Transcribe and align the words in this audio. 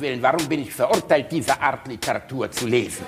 Willen, 0.00 0.22
warum 0.22 0.48
bin 0.48 0.62
ich 0.62 0.72
verurteilt, 0.72 1.30
diese 1.30 1.60
Art 1.60 1.86
Literatur 1.86 2.50
zu 2.50 2.66
lesen? 2.66 3.04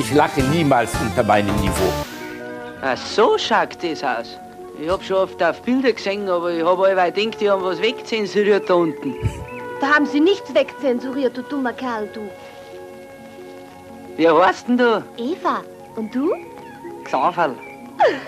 Ich 0.00 0.12
lache 0.12 0.42
niemals 0.42 0.92
unter 1.00 1.22
meinem 1.22 1.54
Niveau. 1.60 1.92
Ach, 2.82 2.96
so 2.96 3.38
schaut 3.38 3.76
das 3.82 4.02
aus. 4.02 4.38
Ich 4.82 4.88
hab 4.88 5.02
schon 5.04 5.16
oft 5.16 5.42
auf 5.42 5.62
Bilder 5.62 5.92
gesehen, 5.92 6.28
aber 6.28 6.50
ich 6.50 6.64
hab 6.64 6.78
allweil 6.80 7.12
gedacht, 7.12 7.40
die 7.40 7.48
haben 7.48 7.62
was 7.62 7.80
wegzensuriert 7.80 8.68
da 8.68 8.74
unten. 8.74 9.14
Da 9.80 9.94
haben 9.94 10.06
sie 10.06 10.20
nichts 10.20 10.54
wegzensuriert, 10.54 11.36
du 11.36 11.42
dummer 11.42 11.72
Kerl, 11.72 12.08
du. 12.12 12.30
Wie 14.16 14.28
heißt 14.28 14.68
denn 14.68 14.78
du? 14.78 15.04
Eva, 15.18 15.62
und 15.96 16.14
du? 16.14 16.32
Xaverl. 17.04 17.54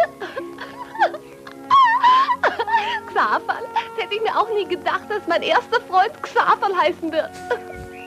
Xaverl. 3.06 3.64
Das 3.74 4.04
hätte 4.04 4.14
ich 4.14 4.22
mir 4.22 4.38
auch 4.38 4.48
nie 4.54 4.66
gedacht, 4.66 5.04
dass 5.08 5.26
mein 5.26 5.42
erster 5.42 5.80
Freund 5.80 6.12
Xaverl 6.22 6.76
heißen 6.76 7.10
wird. 7.10 7.30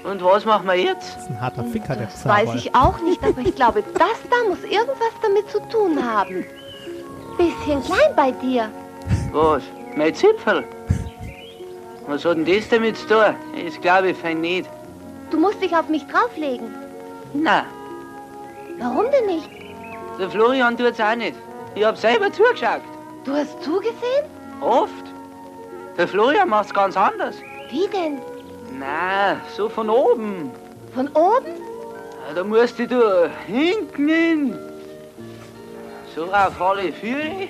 Und 0.04 0.24
was 0.24 0.46
machen 0.46 0.68
wir 0.68 0.76
jetzt? 0.76 1.16
Das 1.16 1.24
ist 1.24 1.30
ein 1.30 1.42
harter 1.42 1.64
Ficker, 1.66 1.96
der 1.96 2.08
Das 2.08 2.26
weiß 2.26 2.56
ich 2.56 2.74
auch 2.76 3.00
nicht, 3.02 3.24
aber 3.24 3.42
ich 3.42 3.56
glaube, 3.56 3.84
das 3.94 4.20
da 4.30 4.50
muss 4.50 4.64
irgendwas 4.64 5.14
damit 5.22 5.50
zu 5.50 5.60
tun 5.70 6.00
haben. 6.04 6.46
Bisschen 7.38 7.84
klein 7.84 8.16
bei 8.16 8.32
dir. 8.32 8.70
Was? 9.32 9.64
Mein 9.96 10.14
Zipfel? 10.14 10.64
Was 12.08 12.26
hat 12.26 12.38
denn 12.38 12.46
das 12.46 12.68
damit 12.70 12.98
zu 12.98 13.08
tun? 13.08 13.36
Das 13.66 13.80
glaube 13.82 14.10
ich 14.12 14.18
fein 14.18 14.42
nicht. 14.42 14.70
Du 15.30 15.38
musst 15.40 15.62
dich 15.62 15.76
auf 15.76 15.88
mich 15.88 16.06
drauflegen. 16.08 16.74
Na, 17.34 17.66
Warum 18.80 19.06
denn 19.12 19.26
nicht? 19.28 19.50
der 20.20 20.30
Florian 20.30 20.76
tut's 20.78 21.00
auch 21.00 21.16
nicht. 21.16 21.36
Ich 21.76 21.84
hab 21.86 21.98
selber 21.98 22.32
zugeschaut. 22.32 22.82
Du 23.24 23.34
hast 23.34 23.62
zugesehen? 23.64 24.26
Oft. 24.60 25.06
Der 25.98 26.08
Florian 26.08 26.50
macht's 26.50 26.74
ganz 26.74 26.98
anders. 26.98 27.36
Wie 27.70 27.88
denn? 27.88 28.20
Na, 28.80 29.38
so 29.56 29.70
von 29.70 29.90
oben. 29.90 30.52
Von 30.94 31.08
oben? 31.10 31.54
Ja, 32.28 32.34
Da 32.36 32.44
musst 32.44 32.80
du 32.80 33.30
hinten 33.48 34.08
hin. 34.10 34.60
So 36.16 36.26
auf 36.26 36.60
alle 36.62 36.92
Viere. 36.92 37.48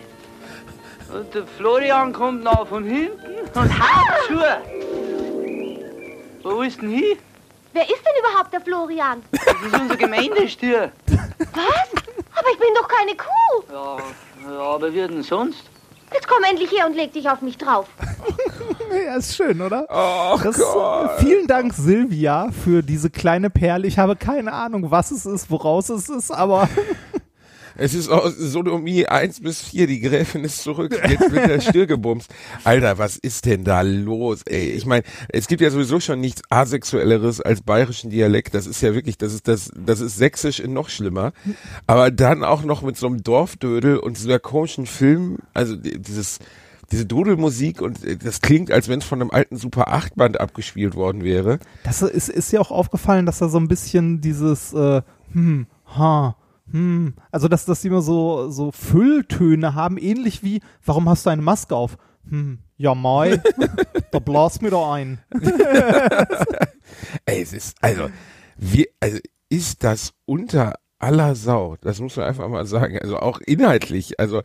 Und 1.14 1.34
der 1.34 1.44
Florian 1.58 2.14
kommt 2.14 2.44
noch 2.44 2.68
von 2.68 2.84
hinten 2.84 3.42
und 3.54 3.80
haut 3.80 4.28
zu. 4.28 4.40
Wo 6.44 6.62
ist 6.62 6.82
denn 6.82 6.90
hin? 6.90 7.18
Wer 7.74 7.84
ist 7.84 8.02
denn 8.06 8.14
überhaupt 8.20 8.52
der 8.54 8.62
Florian? 8.62 9.22
Das 9.32 9.42
ist 9.66 9.80
unser 9.82 9.96
Gemeindestür. 9.98 10.92
Was? 11.08 11.90
Aber 12.36 12.50
ich 12.54 12.60
bin 12.60 12.70
doch 12.76 12.88
keine 12.88 13.16
Kuh. 13.16 13.64
Ja, 13.72 13.98
ja, 14.52 14.60
aber 14.60 14.92
wie 14.94 14.98
denn 14.98 15.24
sonst? 15.24 15.64
Jetzt 16.14 16.28
komm 16.28 16.44
endlich 16.44 16.72
her 16.72 16.88
und 16.88 16.96
leg 16.96 17.14
dich 17.14 17.30
auf 17.30 17.42
mich 17.42 17.58
drauf. 17.58 17.88
Ja, 19.06 19.16
ist 19.16 19.38
schön, 19.38 19.62
oder? 19.62 19.86
Oh 19.90 20.38
Das, 20.44 20.58
Gott. 20.58 21.12
vielen 21.20 21.48
Dank, 21.48 21.74
Silvia, 21.74 22.50
für 22.52 22.84
diese 22.84 23.10
kleine 23.10 23.50
Perle. 23.50 23.88
Ich 23.88 23.98
habe 23.98 24.18
keine 24.18 24.52
Ahnung, 24.52 24.92
was 24.92 25.12
es 25.12 25.26
ist, 25.26 25.50
woraus 25.50 25.88
es 25.88 26.10
ist, 26.10 26.30
aber 26.30 26.68
Es 27.82 27.94
ist 27.96 28.10
aus 28.10 28.36
Sodomie 28.38 29.08
1 29.08 29.40
bis 29.42 29.62
4, 29.64 29.88
die 29.88 30.00
Gräfin 30.02 30.44
ist 30.44 30.62
zurück, 30.62 30.92
jetzt 31.10 31.32
wird 31.32 31.50
der 31.50 31.62
Stir 31.62 31.88
gebumst. 31.88 32.30
Alter, 32.64 32.98
was 33.00 33.18
ist 33.18 33.46
denn 33.46 33.64
da 33.64 33.82
los, 33.82 34.42
ey? 34.46 34.70
Ich 34.70 34.86
meine, 34.86 35.04
es 35.30 35.48
gibt 35.48 35.62
ja 35.62 35.70
sowieso 35.72 36.00
schon 36.00 36.20
nichts 36.22 36.42
asexuelleres 36.50 37.42
als 37.42 37.62
bayerischen 37.62 38.12
Dialekt. 38.12 38.54
Das 38.54 38.68
ist 38.68 38.82
ja 38.82 38.94
wirklich, 38.94 39.18
das 39.18 39.34
ist 39.34 39.48
das, 39.48 39.72
das 39.76 40.00
ist 40.00 40.18
sächsisch 40.18 40.60
in 40.60 40.74
noch 40.74 40.90
schlimmer. 40.90 41.34
Aber 41.88 42.12
dann 42.12 42.44
auch 42.44 42.64
noch 42.64 42.84
mit 42.84 42.98
so 42.98 43.08
einem 43.08 43.24
Dorfdödel 43.24 43.98
und 43.98 44.18
so 44.18 44.30
einer 44.30 44.40
komischen 44.40 44.86
Film, 44.86 45.40
also 45.56 45.76
die- 45.76 46.00
dieses, 46.00 46.38
diese 46.92 47.06
Dudelmusik 47.08 47.82
und 47.82 48.04
äh, 48.06 48.16
das 48.18 48.42
klingt, 48.42 48.70
als 48.72 48.90
wenn 48.90 49.00
es 49.00 49.06
von 49.06 49.22
einem 49.22 49.32
alten 49.32 49.58
Super 49.58 49.88
8 49.88 50.16
Band 50.16 50.40
abgespielt 50.40 50.94
worden 50.96 51.24
wäre. 51.24 51.58
das 51.84 52.02
ist, 52.04 52.30
ist 52.30 52.52
ja 52.52 52.60
auch 52.60 52.70
aufgefallen, 52.72 53.26
dass 53.26 53.40
da 53.40 53.50
so 53.50 53.58
ein 53.58 53.68
bisschen 53.68 54.22
dieses 54.22 54.72
äh, 54.74 55.02
hm, 55.34 55.66
ha, 55.98 56.36
hm, 56.72 57.14
also 57.32 57.48
dass, 57.48 57.66
dass 57.66 57.82
die 57.82 57.88
immer 57.88 58.02
so, 58.02 58.50
so 58.50 58.72
Fülltöne 58.72 59.76
haben, 59.76 59.98
ähnlich 59.98 60.44
wie, 60.44 60.62
warum 60.86 61.10
hast 61.10 61.26
du 61.26 61.30
eine 61.30 61.42
Maske 61.42 61.76
auf? 61.76 61.98
Hm, 62.30 62.60
ja, 62.78 62.96
Mai, 62.96 63.42
da 64.12 64.20
blas 64.20 64.62
mir 64.62 64.70
doch 64.72 64.92
ein. 64.92 65.20
Ey, 67.26 67.42
es 67.42 67.54
ist, 67.54 67.76
also, 67.82 68.10
wie, 68.58 68.88
also, 69.00 69.20
ist 69.50 69.84
das 69.84 70.14
unter 70.26 70.76
aller 71.02 71.36
Sau? 71.36 71.76
Das 71.82 72.00
muss 72.00 72.16
man 72.16 72.28
einfach 72.28 72.48
mal 72.48 72.66
sagen. 72.66 72.98
Also 73.00 73.18
auch 73.18 73.40
inhaltlich. 73.40 74.20
Also. 74.20 74.44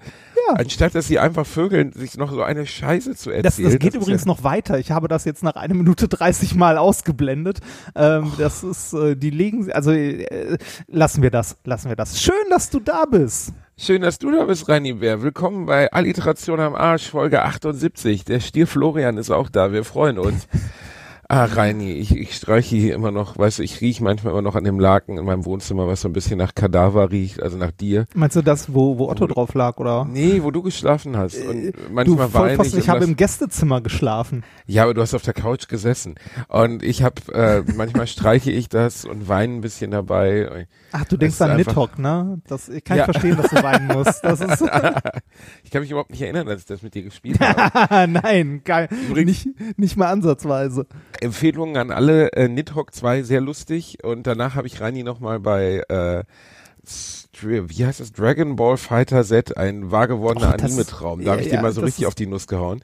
Anstatt 0.54 0.94
dass 0.94 1.08
sie 1.08 1.18
einfach 1.18 1.46
vögeln, 1.46 1.92
sich 1.92 2.16
noch 2.16 2.30
so 2.30 2.42
eine 2.42 2.66
Scheiße 2.66 3.14
zu 3.14 3.30
erzählen. 3.30 3.42
Das, 3.42 3.56
das 3.56 3.78
geht 3.78 3.94
ist 3.94 4.02
übrigens 4.02 4.22
ja, 4.22 4.28
noch 4.28 4.44
weiter. 4.44 4.78
Ich 4.78 4.90
habe 4.90 5.08
das 5.08 5.24
jetzt 5.24 5.42
nach 5.42 5.56
einer 5.56 5.74
Minute 5.74 6.08
30 6.08 6.54
Mal 6.54 6.78
ausgeblendet. 6.78 7.60
Ähm, 7.94 8.32
das 8.38 8.62
ist, 8.62 8.92
äh, 8.92 9.16
die 9.16 9.30
legen, 9.30 9.70
also 9.72 9.90
äh, 9.92 10.58
lassen 10.88 11.22
wir 11.22 11.30
das, 11.30 11.56
lassen 11.64 11.88
wir 11.88 11.96
das. 11.96 12.20
Schön, 12.20 12.34
dass 12.50 12.70
du 12.70 12.80
da 12.80 13.04
bist. 13.04 13.52
Schön, 13.78 14.00
dass 14.00 14.18
du 14.18 14.30
da 14.30 14.44
bist, 14.44 14.68
Reini 14.68 14.94
Bär. 14.94 15.20
Willkommen 15.20 15.66
bei 15.66 15.92
Alliteration 15.92 16.60
am 16.60 16.74
Arsch, 16.74 17.10
Folge 17.10 17.42
78. 17.42 18.24
Der 18.24 18.40
Stier 18.40 18.66
Florian 18.66 19.18
ist 19.18 19.30
auch 19.30 19.50
da. 19.50 19.70
Wir 19.72 19.84
freuen 19.84 20.18
uns. 20.18 20.48
Ah, 21.28 21.44
Reini, 21.46 21.92
ich, 21.94 22.14
ich 22.16 22.36
streiche 22.36 22.76
hier 22.76 22.94
immer 22.94 23.10
noch, 23.10 23.36
weißt 23.36 23.58
du, 23.58 23.64
ich 23.64 23.80
rieche 23.80 24.04
manchmal 24.04 24.32
immer 24.32 24.42
noch 24.42 24.54
an 24.54 24.62
dem 24.62 24.78
Laken 24.78 25.18
in 25.18 25.24
meinem 25.24 25.44
Wohnzimmer, 25.44 25.88
was 25.88 26.02
so 26.02 26.08
ein 26.08 26.12
bisschen 26.12 26.38
nach 26.38 26.54
Kadaver 26.54 27.10
riecht, 27.10 27.42
also 27.42 27.56
nach 27.58 27.72
dir. 27.72 28.06
Meinst 28.14 28.36
du 28.36 28.42
das, 28.42 28.72
wo, 28.72 28.96
wo 28.98 29.08
Otto 29.08 29.26
drauf 29.26 29.52
lag, 29.54 29.76
oder? 29.78 30.04
Nee, 30.04 30.40
wo 30.44 30.52
du 30.52 30.62
geschlafen 30.62 31.16
hast. 31.16 31.36
Und 31.44 31.56
Äh, 31.56 31.72
Du 31.72 31.80
manchmal 31.92 32.18
weine 32.18 32.28
Vollpfosten, 32.30 32.78
ich. 32.78 32.84
ich 32.84 32.88
habe 32.88 33.04
im 33.04 33.16
Gästezimmer 33.16 33.80
geschlafen. 33.80 34.44
Ja, 34.66 34.84
aber 34.84 34.94
du 34.94 35.00
hast 35.02 35.14
auf 35.14 35.22
der 35.22 35.34
Couch 35.34 35.66
gesessen. 35.66 36.14
Und 36.46 36.84
ich 36.84 37.02
habe, 37.02 37.20
äh, 37.32 37.62
manchmal 37.74 38.06
streiche 38.06 38.52
ich 38.52 38.68
das 38.68 39.04
und 39.04 39.26
weine 39.28 39.54
ein 39.54 39.60
bisschen 39.62 39.90
dabei. 39.90 40.68
Ach, 40.92 41.04
du 41.06 41.16
denkst 41.16 41.40
an 41.40 41.56
Nidhogg, 41.56 41.98
ne? 41.98 42.40
Das, 42.46 42.68
ich 42.68 42.84
kann 42.84 42.98
Ja. 42.98 43.04
verstehen, 43.04 43.36
dass 43.36 43.50
du 43.50 43.62
weinen 43.64 43.88
musst. 43.88 44.22
Das 44.24 44.40
ist, 44.40 44.62
Ich 45.64 45.70
kann 45.72 45.80
mich 45.82 45.90
überhaupt 45.90 46.10
nicht 46.10 46.22
erinnern, 46.22 46.46
dass 46.46 46.60
ich 46.60 46.66
das 46.66 46.82
mit 46.82 46.94
dir 46.94 47.02
gespielt 47.02 47.40
habe. 47.40 48.12
nein, 48.12 48.60
geil. 48.64 48.88
Nicht, 49.12 49.48
nicht 49.76 49.96
mal 49.96 50.06
ansatzweise. 50.08 50.86
Empfehlungen 51.22 51.76
an 51.76 51.90
alle, 51.90 52.32
äh, 52.32 52.48
Nidhogg 52.48 52.92
2, 52.94 53.22
sehr 53.22 53.40
lustig. 53.40 53.98
Und 54.04 54.26
danach 54.26 54.54
habe 54.54 54.66
ich 54.66 54.80
Reini 54.80 55.02
nochmal 55.02 55.40
bei, 55.40 55.82
äh, 55.88 56.24
wie 57.42 57.84
heißt 57.84 58.00
das? 58.00 58.12
Dragon 58.12 58.56
Ball 58.56 58.76
Fighter 58.76 59.24
Z, 59.24 59.56
ein 59.56 59.90
wahr 59.90 60.08
gewordener 60.08 60.50
Oh, 60.58 60.62
Anime-Traum. 60.64 61.24
Da 61.24 61.32
habe 61.32 61.42
ich 61.42 61.48
ja, 61.50 61.56
dir 61.56 61.62
mal 61.62 61.72
so 61.72 61.80
richtig 61.82 62.06
auf 62.06 62.14
die 62.14 62.26
Nuss 62.26 62.46
gehauen. 62.46 62.82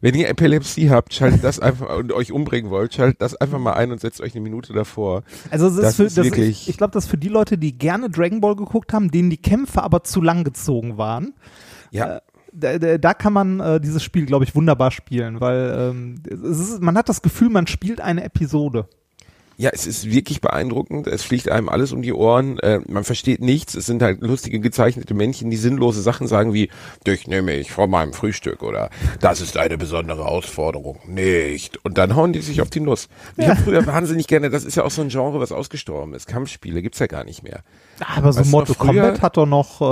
Wenn 0.00 0.16
ihr 0.16 0.28
Epilepsie 0.28 0.90
habt, 0.90 1.14
schaltet 1.14 1.44
das 1.44 1.60
einfach 1.60 1.96
und 1.96 2.10
euch 2.12 2.32
umbringen 2.32 2.72
wollt, 2.72 2.92
schaltet 2.92 3.22
das 3.22 3.36
einfach 3.36 3.60
mal 3.60 3.74
ein 3.74 3.92
und 3.92 4.00
setzt 4.00 4.20
euch 4.20 4.34
eine 4.34 4.40
Minute 4.40 4.72
davor. 4.72 5.22
Also 5.50 5.68
es 5.68 5.74
ist 5.74 5.82
Das 5.82 5.96
für, 5.96 6.02
ist 6.04 6.18
das 6.18 6.24
wirklich- 6.24 6.62
ich, 6.62 6.70
ich 6.70 6.76
glaube, 6.76 6.90
das 6.92 7.04
ist 7.04 7.10
für 7.10 7.18
die 7.18 7.28
Leute, 7.28 7.56
die 7.56 7.78
gerne 7.78 8.10
Dragon 8.10 8.40
Ball 8.40 8.56
geguckt 8.56 8.92
haben, 8.92 9.12
denen 9.12 9.30
die 9.30 9.40
Kämpfe 9.40 9.80
aber 9.82 10.02
zu 10.02 10.20
lang 10.20 10.42
gezogen 10.42 10.98
waren. 10.98 11.34
Ja. 11.92 12.06
Da, 12.06 12.22
da, 12.52 12.78
da 12.98 13.14
kann 13.14 13.32
man 13.32 13.60
äh, 13.60 13.80
dieses 13.80 14.02
Spiel, 14.02 14.26
glaube 14.26 14.44
ich, 14.44 14.54
wunderbar 14.54 14.90
spielen, 14.90 15.40
weil 15.40 15.92
ähm, 15.92 16.22
ist, 16.28 16.80
man 16.80 16.96
hat 16.96 17.08
das 17.08 17.22
Gefühl, 17.22 17.48
man 17.48 17.66
spielt 17.66 18.00
eine 18.00 18.24
Episode. 18.24 18.86
Ja, 19.58 19.70
es 19.72 19.86
ist 19.86 20.10
wirklich 20.10 20.40
beeindruckend. 20.40 21.06
Es 21.06 21.22
fliegt 21.22 21.48
einem 21.50 21.68
alles 21.68 21.92
um 21.92 22.00
die 22.02 22.14
Ohren. 22.14 22.58
Äh, 22.60 22.80
man 22.88 23.04
versteht 23.04 23.40
nichts. 23.42 23.74
Es 23.74 23.84
sind 23.86 24.02
halt 24.02 24.20
lustige 24.22 24.58
gezeichnete 24.60 25.12
Männchen, 25.14 25.50
die 25.50 25.58
sinnlose 25.58 26.00
Sachen 26.00 26.26
sagen 26.26 26.52
wie, 26.54 26.70
dich 27.06 27.28
nehme 27.28 27.52
ich 27.54 27.70
vor 27.70 27.86
meinem 27.86 28.12
Frühstück 28.14 28.62
oder 28.62 28.88
das 29.20 29.40
ist 29.42 29.58
eine 29.58 29.76
besondere 29.76 30.24
Herausforderung. 30.24 30.98
Nicht. 31.06 31.84
Und 31.84 31.98
dann 31.98 32.16
hauen 32.16 32.32
die 32.32 32.40
sich 32.40 32.62
auf 32.62 32.70
die 32.70 32.80
Nuss. 32.80 33.08
Ich 33.36 33.46
habe 33.46 33.60
früher 33.60 33.86
wahnsinnig 33.86 34.26
gerne, 34.26 34.48
das 34.50 34.64
ist 34.64 34.76
ja 34.76 34.84
auch 34.84 34.90
so 34.90 35.02
ein 35.02 35.08
Genre, 35.10 35.38
was 35.38 35.52
ausgestorben 35.52 36.14
ist. 36.14 36.26
Kampfspiele 36.26 36.80
gibt's 36.82 36.98
ja 36.98 37.06
gar 37.06 37.22
nicht 37.24 37.42
mehr. 37.42 37.60
Aber 38.16 38.32
so 38.32 38.42
Mortal 38.44 38.74
früher- 38.74 38.86
Kombat 38.86 39.22
hat 39.22 39.36
doch 39.36 39.46
noch, 39.46 39.80
äh, 39.82 39.84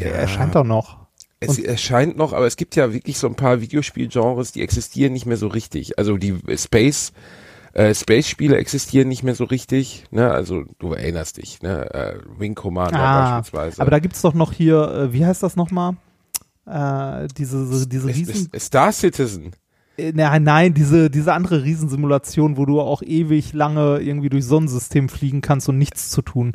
Ja. 0.00 0.08
erscheint 0.14 0.54
doch 0.54 0.62
noch. 0.64 1.05
Es 1.40 1.58
erscheint 1.58 2.16
noch, 2.16 2.32
aber 2.32 2.46
es 2.46 2.56
gibt 2.56 2.76
ja 2.76 2.92
wirklich 2.92 3.18
so 3.18 3.26
ein 3.26 3.34
paar 3.34 3.60
Videospielgenres, 3.60 4.52
die 4.52 4.62
existieren 4.62 5.12
nicht 5.12 5.26
mehr 5.26 5.36
so 5.36 5.48
richtig. 5.48 5.98
Also 5.98 6.16
die 6.16 6.38
Space 6.56 7.12
äh, 7.74 7.94
Space-Spiele 7.94 8.56
existieren 8.56 9.08
nicht 9.08 9.22
mehr 9.22 9.34
so 9.34 9.44
richtig. 9.44 10.04
Ne? 10.10 10.30
Also 10.30 10.64
du 10.78 10.94
erinnerst 10.94 11.36
dich, 11.36 11.60
ne? 11.60 11.92
Äh, 11.94 12.14
Wing 12.38 12.54
Commander 12.54 12.98
Ah, 12.98 13.34
beispielsweise. 13.40 13.82
aber 13.82 13.90
da 13.90 13.98
gibt's 13.98 14.22
doch 14.22 14.32
noch 14.32 14.54
hier, 14.54 14.82
äh, 14.88 15.12
wie 15.12 15.26
heißt 15.26 15.42
das 15.42 15.56
nochmal? 15.56 15.96
Äh, 16.64 17.28
diese, 17.36 17.86
diese 17.86 18.08
Es- 18.10 18.16
Riesen, 18.16 18.48
es- 18.52 18.64
Star 18.64 18.90
Citizen. 18.92 19.50
äh, 19.98 20.12
nein, 20.14 20.42
nein, 20.42 20.72
diese, 20.72 21.10
diese 21.10 21.34
andere 21.34 21.64
Riesensimulation, 21.64 22.56
wo 22.56 22.64
du 22.64 22.80
auch 22.80 23.02
ewig 23.02 23.52
lange 23.52 23.98
irgendwie 23.98 24.30
durch 24.30 24.46
Sonnensystem 24.46 25.10
fliegen 25.10 25.42
kannst 25.42 25.68
und 25.68 25.76
nichts 25.76 26.08
zu 26.08 26.22
tun. 26.22 26.54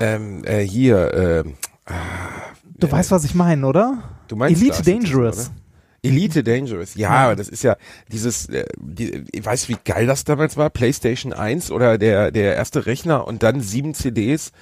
Ähm, 0.00 0.42
äh, 0.44 0.62
hier, 0.66 1.14
ähm, 1.14 1.54
Du 2.78 2.90
weißt, 2.90 3.12
was 3.12 3.24
ich 3.24 3.34
meine, 3.36 3.64
oder? 3.66 4.02
Du 4.28 4.36
meinst 4.36 4.60
Elite 4.62 4.82
Dangerous. 4.82 5.50
Elite 6.02 6.44
Dangerous, 6.44 6.94
ja, 6.94 7.08
Ja. 7.12 7.24
aber 7.26 7.36
das 7.36 7.48
ist 7.48 7.64
ja 7.64 7.76
dieses, 8.12 8.48
äh, 8.48 8.64
die, 8.78 9.24
ich 9.32 9.44
weiß 9.44 9.68
wie 9.68 9.76
geil 9.84 10.06
das 10.06 10.24
damals 10.24 10.56
war, 10.56 10.70
PlayStation 10.70 11.32
1 11.32 11.70
oder 11.70 11.98
der, 11.98 12.30
der 12.30 12.54
erste 12.54 12.86
Rechner 12.86 13.26
und 13.26 13.42
dann 13.42 13.60
sieben 13.60 13.92
CDs 13.94 14.52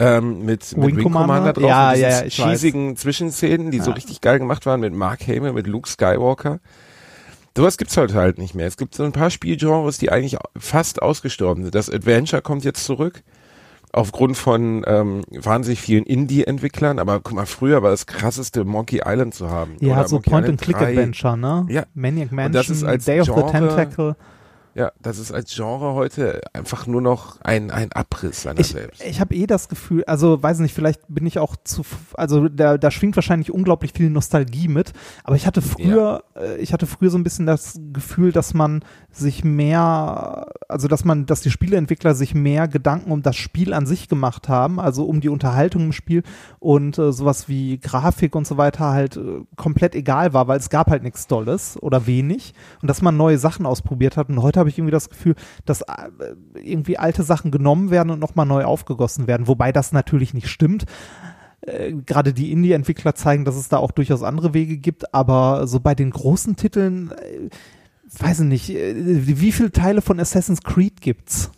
ähm, 0.00 0.44
mit, 0.44 0.76
mit 0.76 0.86
Wing 0.88 0.96
Wing 0.96 1.02
Commander? 1.04 1.26
Commander 1.26 1.52
drauf 1.52 1.68
Ja, 1.68 1.88
und 1.90 1.94
diesen 1.96 2.10
ja, 2.10 2.24
ich 2.24 2.38
weiß. 2.40 2.46
cheesigen 2.50 2.96
Zwischenszenen, 2.96 3.70
die 3.70 3.80
so 3.80 3.90
richtig 3.92 4.20
geil 4.20 4.38
gemacht 4.38 4.66
waren 4.66 4.80
mit 4.80 4.92
Mark 4.92 5.26
Hamill, 5.28 5.52
mit 5.52 5.66
Luke 5.66 5.88
Skywalker. 5.88 6.58
Sowas 7.56 7.76
gibt's 7.76 7.96
heute 7.96 8.14
halt 8.14 8.38
nicht 8.38 8.54
mehr. 8.54 8.66
Es 8.68 8.76
gibt 8.76 8.94
so 8.94 9.02
ein 9.02 9.10
paar 9.12 9.30
Spielgenres, 9.30 9.98
die 9.98 10.10
eigentlich 10.12 10.36
fast 10.56 11.02
ausgestorben 11.02 11.64
sind. 11.64 11.74
Das 11.74 11.90
Adventure 11.90 12.40
kommt 12.42 12.64
jetzt 12.64 12.84
zurück. 12.84 13.22
Aufgrund 13.98 14.36
von 14.36 14.84
ähm, 14.86 15.22
wahnsinnig 15.30 15.80
vielen 15.80 16.04
Indie-Entwicklern, 16.04 16.98
aber 17.00 17.18
guck 17.20 17.34
mal, 17.34 17.46
früher 17.46 17.82
war 17.82 17.90
das 17.90 18.06
krasseste 18.06 18.64
Monkey 18.64 19.00
Island 19.04 19.34
zu 19.34 19.50
haben. 19.50 19.72
Ja, 19.80 19.94
Oder 19.94 20.06
so 20.08 20.16
Monkey 20.16 20.30
Island 20.30 20.60
3. 20.60 20.64
Point-and-Click-Adventure, 20.72 21.36
ne? 21.36 21.66
Ja. 21.68 21.82
Maniac 21.94 22.30
Mansion, 22.30 22.46
Und 22.46 22.54
das 22.54 22.70
ist 22.70 22.84
als 22.84 23.04
Day 23.06 23.20
of 23.20 23.26
the 23.26 23.32
Genre- 23.32 23.50
Tentacle. 23.50 24.16
Ja, 24.78 24.92
das 25.02 25.18
ist 25.18 25.32
als 25.32 25.52
Genre 25.52 25.94
heute 25.94 26.40
einfach 26.52 26.86
nur 26.86 27.00
noch 27.00 27.40
ein, 27.40 27.72
ein 27.72 27.90
Abriss 27.90 28.42
seiner 28.42 28.60
Ich, 28.60 28.68
selbst. 28.68 29.02
ich 29.02 29.20
habe 29.20 29.34
eh 29.34 29.48
das 29.48 29.68
Gefühl, 29.68 30.04
also 30.04 30.40
weiß 30.40 30.60
nicht, 30.60 30.72
vielleicht 30.72 31.00
bin 31.08 31.26
ich 31.26 31.40
auch 31.40 31.56
zu, 31.64 31.82
also 32.14 32.48
da, 32.48 32.78
da 32.78 32.92
schwingt 32.92 33.16
wahrscheinlich 33.16 33.52
unglaublich 33.52 33.92
viel 33.92 34.08
Nostalgie 34.08 34.68
mit, 34.68 34.92
aber 35.24 35.34
ich 35.34 35.48
hatte 35.48 35.62
früher, 35.62 36.22
äh, 36.36 36.58
ich 36.58 36.72
hatte 36.72 36.86
früher 36.86 37.10
so 37.10 37.18
ein 37.18 37.24
bisschen 37.24 37.44
das 37.44 37.80
Gefühl, 37.92 38.30
dass 38.30 38.54
man 38.54 38.84
sich 39.10 39.42
mehr, 39.42 40.46
also 40.68 40.86
dass 40.86 41.04
man, 41.04 41.26
dass 41.26 41.40
die 41.40 41.50
Spieleentwickler 41.50 42.14
sich 42.14 42.36
mehr 42.36 42.68
Gedanken 42.68 43.10
um 43.10 43.22
das 43.22 43.34
Spiel 43.34 43.74
an 43.74 43.84
sich 43.84 44.08
gemacht 44.08 44.48
haben, 44.48 44.78
also 44.78 45.06
um 45.06 45.20
die 45.20 45.28
Unterhaltung 45.28 45.86
im 45.86 45.92
Spiel 45.92 46.22
und 46.60 46.98
äh, 46.98 47.10
sowas 47.10 47.48
wie 47.48 47.78
Grafik 47.80 48.36
und 48.36 48.46
so 48.46 48.58
weiter 48.58 48.90
halt 48.90 49.16
äh, 49.16 49.40
komplett 49.56 49.96
egal 49.96 50.34
war, 50.34 50.46
weil 50.46 50.60
es 50.60 50.70
gab 50.70 50.88
halt 50.88 51.02
nichts 51.02 51.26
Dolles 51.26 51.82
oder 51.82 52.06
wenig 52.06 52.54
und 52.80 52.88
dass 52.88 53.02
man 53.02 53.16
neue 53.16 53.38
Sachen 53.38 53.66
ausprobiert 53.66 54.16
hat 54.16 54.28
und 54.28 54.40
heute 54.40 54.60
habe 54.60 54.67
ich 54.68 54.78
irgendwie 54.78 54.92
das 54.92 55.08
Gefühl, 55.08 55.34
dass 55.64 55.82
äh, 55.82 55.86
irgendwie 56.54 56.98
alte 56.98 57.22
Sachen 57.22 57.50
genommen 57.50 57.90
werden 57.90 58.10
und 58.10 58.20
nochmal 58.20 58.46
neu 58.46 58.64
aufgegossen 58.64 59.26
werden, 59.26 59.46
wobei 59.46 59.72
das 59.72 59.92
natürlich 59.92 60.34
nicht 60.34 60.48
stimmt. 60.48 60.84
Äh, 61.60 61.92
Gerade 61.92 62.32
die 62.32 62.52
Indie-Entwickler 62.52 63.14
zeigen, 63.14 63.44
dass 63.44 63.56
es 63.56 63.68
da 63.68 63.78
auch 63.78 63.90
durchaus 63.90 64.22
andere 64.22 64.54
Wege 64.54 64.78
gibt, 64.78 65.14
aber 65.14 65.66
so 65.66 65.80
bei 65.80 65.94
den 65.94 66.10
großen 66.10 66.56
Titeln, 66.56 67.12
äh, 67.12 67.48
weiß 68.18 68.40
ich 68.40 68.46
nicht, 68.46 68.68
wie 68.70 69.52
viele 69.52 69.70
Teile 69.70 70.00
von 70.00 70.18
Assassin's 70.18 70.62
Creed 70.62 71.02
gibt's? 71.02 71.50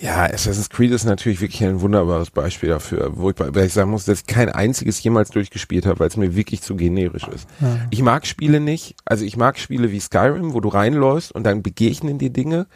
Ja, 0.00 0.24
Assassin's 0.24 0.70
Creed 0.70 0.92
ist 0.92 1.04
natürlich 1.04 1.40
wirklich 1.40 1.64
ein 1.64 1.80
wunderbares 1.80 2.30
Beispiel 2.30 2.68
dafür, 2.68 3.10
wo 3.14 3.30
ich, 3.30 3.36
weil 3.38 3.66
ich 3.66 3.72
sagen 3.72 3.90
muss, 3.90 4.04
dass 4.04 4.20
ich 4.20 4.26
kein 4.26 4.48
einziges 4.48 5.02
jemals 5.02 5.30
durchgespielt 5.30 5.86
habe, 5.86 5.98
weil 5.98 6.08
es 6.08 6.16
mir 6.16 6.36
wirklich 6.36 6.62
zu 6.62 6.76
generisch 6.76 7.26
ist. 7.26 7.48
Ja. 7.60 7.80
Ich 7.90 8.02
mag 8.02 8.26
Spiele 8.26 8.60
nicht, 8.60 8.94
also 9.04 9.24
ich 9.24 9.36
mag 9.36 9.58
Spiele 9.58 9.90
wie 9.90 9.98
Skyrim, 9.98 10.54
wo 10.54 10.60
du 10.60 10.68
reinläufst 10.68 11.32
und 11.32 11.44
dann 11.44 11.62
begegnen 11.62 12.18
dir 12.18 12.30
Dinge. 12.30 12.66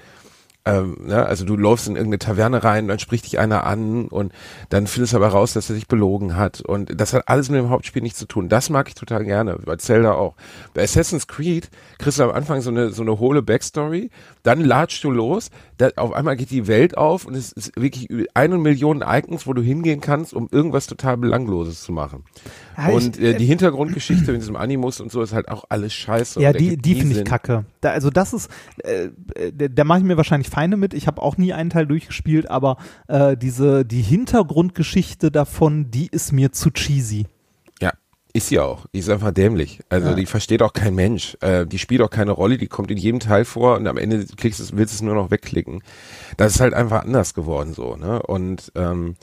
Ähm, 0.64 0.96
ne? 1.06 1.26
Also 1.26 1.44
du 1.44 1.56
läufst 1.56 1.88
in 1.88 1.96
irgendeine 1.96 2.20
Taverne 2.20 2.62
rein, 2.62 2.86
dann 2.86 3.00
spricht 3.00 3.24
dich 3.24 3.38
einer 3.40 3.66
an 3.66 4.06
und 4.06 4.32
dann 4.68 4.86
findest 4.86 5.12
du 5.12 5.16
aber 5.16 5.28
raus, 5.28 5.52
dass 5.54 5.68
er 5.68 5.74
sich 5.74 5.88
belogen 5.88 6.36
hat 6.36 6.60
und 6.60 7.00
das 7.00 7.12
hat 7.12 7.26
alles 7.26 7.50
mit 7.50 7.58
dem 7.58 7.68
Hauptspiel 7.70 8.00
nichts 8.00 8.18
zu 8.18 8.26
tun. 8.26 8.48
Das 8.48 8.70
mag 8.70 8.86
ich 8.86 8.94
total 8.94 9.24
gerne, 9.24 9.56
bei 9.64 9.76
Zelda 9.76 10.12
auch. 10.12 10.34
Bei 10.72 10.82
Assassin's 10.84 11.26
Creed 11.26 11.68
kriegst 11.98 12.20
du 12.20 12.22
am 12.22 12.30
Anfang 12.30 12.60
so 12.60 12.70
eine 12.70 12.90
so 12.90 13.02
eine 13.02 13.18
hohle 13.18 13.42
Backstory, 13.42 14.10
dann 14.44 14.60
latschst 14.60 15.02
du 15.02 15.10
los, 15.10 15.50
da, 15.78 15.90
auf 15.96 16.12
einmal 16.12 16.36
geht 16.36 16.50
die 16.50 16.68
Welt 16.68 16.96
auf 16.96 17.24
und 17.24 17.34
es 17.34 17.50
ist 17.50 17.72
wirklich 17.74 18.08
eine 18.34 18.56
Million 18.58 19.02
Icons, 19.04 19.48
wo 19.48 19.54
du 19.54 19.62
hingehen 19.62 20.00
kannst, 20.00 20.32
um 20.32 20.48
irgendwas 20.52 20.86
total 20.86 21.16
Belangloses 21.16 21.82
zu 21.82 21.90
machen. 21.90 22.22
Ja, 22.76 22.88
ich- 22.88 22.94
und 22.94 23.18
äh, 23.18 23.34
die 23.34 23.46
Hintergrundgeschichte 23.46 24.30
mit 24.30 24.42
diesem 24.42 24.56
Animus 24.56 25.00
und 25.00 25.10
so 25.10 25.22
ist 25.22 25.32
halt 25.32 25.48
auch 25.48 25.64
alles 25.70 25.92
scheiße. 25.92 26.40
Ja, 26.40 26.52
die, 26.52 26.76
die 26.76 26.94
nie 26.94 27.00
finde 27.00 27.18
ich 27.18 27.24
kacke. 27.24 27.64
Da, 27.80 27.90
also 27.90 28.10
das 28.10 28.32
ist, 28.32 28.48
äh, 28.84 29.08
äh, 29.34 29.68
da 29.68 29.82
mache 29.82 29.98
ich 29.98 30.04
mir 30.04 30.16
wahrscheinlich 30.16 30.51
Feinde 30.52 30.76
mit. 30.76 30.94
Ich 30.94 31.06
habe 31.06 31.20
auch 31.22 31.36
nie 31.38 31.52
einen 31.52 31.70
Teil 31.70 31.86
durchgespielt, 31.86 32.50
aber 32.50 32.76
äh, 33.08 33.36
diese, 33.36 33.84
die 33.84 34.02
Hintergrundgeschichte 34.02 35.30
davon, 35.30 35.90
die 35.90 36.08
ist 36.08 36.32
mir 36.32 36.52
zu 36.52 36.70
cheesy. 36.70 37.26
Ja, 37.80 37.92
ist 38.34 38.48
sie 38.48 38.58
auch. 38.60 38.86
Die 38.92 38.98
ist 38.98 39.08
einfach 39.08 39.32
dämlich. 39.32 39.80
Also 39.88 40.10
Ja. 40.10 40.14
die 40.14 40.26
versteht 40.26 40.62
auch 40.62 40.72
kein 40.74 40.94
Mensch. 40.94 41.36
Äh, 41.40 41.66
die 41.66 41.78
spielt 41.78 42.02
auch 42.02 42.10
keine 42.10 42.32
Rolle, 42.32 42.58
die 42.58 42.66
kommt 42.68 42.90
in 42.90 42.98
jedem 42.98 43.20
Teil 43.20 43.44
vor 43.44 43.76
und 43.76 43.86
am 43.86 43.96
Ende 43.96 44.24
klickst 44.36 44.60
du, 44.60 44.76
willst 44.76 44.92
du 44.92 44.96
es 44.96 45.02
nur 45.02 45.14
noch 45.14 45.30
wegklicken. 45.30 45.82
Das 46.36 46.54
ist 46.54 46.60
halt 46.60 46.74
einfach 46.74 47.02
anders 47.04 47.34
geworden 47.34 47.72
so, 47.74 47.96
ne? 47.96 48.22
Und 48.22 48.70
ähm, 48.74 49.16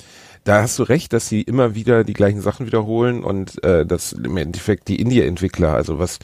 da 0.45 0.61
hast 0.63 0.79
du 0.79 0.83
recht, 0.83 1.13
dass 1.13 1.27
sie 1.29 1.41
immer 1.41 1.75
wieder 1.75 2.03
die 2.03 2.13
gleichen 2.13 2.41
Sachen 2.41 2.65
wiederholen 2.65 3.23
und 3.23 3.63
äh, 3.63 3.85
dass 3.85 4.13
im 4.13 4.37
Endeffekt 4.37 4.87
die 4.87 4.99
Indie-Entwickler, 4.99 5.73
also 5.73 5.99
was 5.99 6.17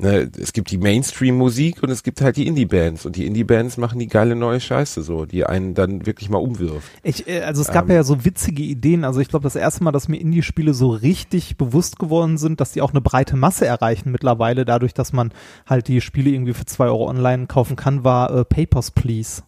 Ne, 0.00 0.30
es 0.40 0.54
gibt 0.54 0.70
die 0.70 0.78
Mainstream-Musik 0.78 1.82
und 1.82 1.90
es 1.90 2.02
gibt 2.02 2.22
halt 2.22 2.36
die 2.36 2.46
Indie-Bands 2.46 3.04
und 3.04 3.16
die 3.16 3.26
Indie-Bands 3.26 3.76
machen 3.76 3.98
die 3.98 4.06
geile 4.06 4.34
neue 4.34 4.58
Scheiße 4.58 5.02
so, 5.02 5.26
die 5.26 5.44
einen 5.44 5.74
dann 5.74 6.06
wirklich 6.06 6.30
mal 6.30 6.38
umwirft. 6.38 6.88
Ich, 7.02 7.28
äh, 7.28 7.42
also 7.42 7.60
es 7.60 7.70
gab 7.70 7.84
Ähm. 7.90 7.96
ja 7.96 8.02
so 8.02 8.24
witzige 8.24 8.62
Ideen. 8.62 9.04
Also 9.04 9.20
ich 9.20 9.28
glaube, 9.28 9.42
das 9.42 9.56
erste 9.56 9.84
Mal, 9.84 9.92
dass 9.92 10.08
mir 10.08 10.16
Indie-Spiele 10.16 10.72
so 10.72 10.88
richtig 10.88 11.58
bewusst 11.58 11.98
geworden 11.98 12.38
sind, 12.38 12.60
dass 12.62 12.72
die 12.72 12.80
auch 12.80 12.92
eine 12.92 13.02
breite 13.02 13.36
Masse 13.36 13.66
erreichen 13.66 14.10
mittlerweile, 14.10 14.64
dadurch, 14.64 14.94
dass 14.94 15.12
man 15.12 15.32
halt 15.66 15.88
die 15.88 16.00
Spiele 16.00 16.30
irgendwie 16.30 16.54
für 16.54 16.64
zwei 16.64 16.86
Euro 16.86 17.06
online 17.06 17.46
kaufen 17.46 17.76
kann, 17.76 18.02
war 18.02 18.34
äh, 18.34 18.44
Papers, 18.46 18.92
Please. 18.92 19.42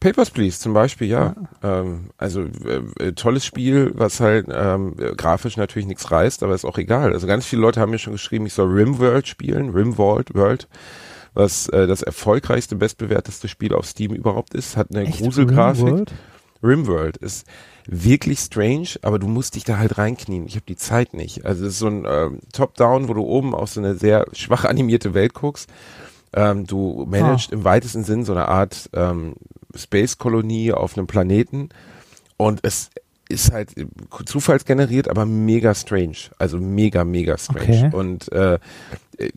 Papers, 0.00 0.30
Please 0.30 0.60
zum 0.60 0.74
Beispiel, 0.74 1.08
ja. 1.08 1.34
Ähm, 1.62 2.10
also 2.16 2.42
äh, 2.42 3.12
tolles 3.12 3.44
Spiel, 3.44 3.90
was 3.94 4.20
halt 4.20 4.46
ähm, 4.48 4.94
äh, 4.98 5.14
grafisch 5.16 5.56
natürlich 5.56 5.88
nichts 5.88 6.10
reißt, 6.10 6.42
aber 6.42 6.54
ist 6.54 6.64
auch 6.64 6.78
egal. 6.78 7.12
Also 7.12 7.26
ganz 7.26 7.46
viele 7.46 7.62
Leute 7.62 7.80
haben 7.80 7.90
mir 7.90 7.98
schon 7.98 8.12
geschrieben, 8.12 8.46
ich 8.46 8.52
soll 8.52 8.70
Rimworld 8.70 9.26
spielen, 9.26 9.70
Rimworld, 9.70 10.34
World, 10.34 10.68
was 11.34 11.68
äh, 11.70 11.88
das 11.88 12.02
erfolgreichste, 12.02 12.76
bestbewerteste 12.76 13.48
Spiel 13.48 13.74
auf 13.74 13.86
Steam 13.86 14.14
überhaupt 14.14 14.54
ist, 14.54 14.76
hat 14.76 14.94
eine 14.94 15.04
Gruselgrafik. 15.04 15.84
Rimworld? 15.84 16.12
Rimworld 16.62 17.16
ist 17.16 17.46
wirklich 17.86 18.38
strange, 18.40 18.88
aber 19.02 19.18
du 19.18 19.26
musst 19.26 19.54
dich 19.54 19.64
da 19.64 19.78
halt 19.78 19.98
reinknien. 19.98 20.46
Ich 20.46 20.54
habe 20.54 20.66
die 20.68 20.76
Zeit 20.76 21.14
nicht. 21.14 21.44
Also 21.46 21.64
es 21.64 21.74
ist 21.74 21.78
so 21.78 21.88
ein 21.88 22.04
ähm, 22.06 22.40
Top-Down, 22.52 23.08
wo 23.08 23.14
du 23.14 23.22
oben 23.22 23.54
auf 23.54 23.70
so 23.70 23.80
eine 23.80 23.94
sehr 23.94 24.26
schwach 24.32 24.64
animierte 24.64 25.14
Welt 25.14 25.34
guckst. 25.34 25.70
Ähm, 26.34 26.66
du 26.66 27.06
managst 27.08 27.52
im 27.52 27.64
weitesten 27.64 28.04
Sinn 28.04 28.24
so 28.24 28.32
eine 28.32 28.48
Art 28.48 28.90
ähm, 28.92 29.34
Space-Kolonie 29.74 30.72
auf 30.72 30.96
einem 30.96 31.06
Planeten. 31.06 31.70
Und 32.36 32.60
es 32.62 32.90
ist 33.28 33.52
halt 33.52 33.76
äh, 33.76 33.86
zufallsgeneriert, 34.24 35.08
aber 35.08 35.26
mega 35.26 35.74
strange. 35.74 36.16
Also 36.38 36.58
mega, 36.58 37.04
mega 37.04 37.36
strange. 37.38 37.86
Okay. 37.86 37.90
Und 37.96 38.30
äh, 38.32 38.58
äh, 39.18 39.30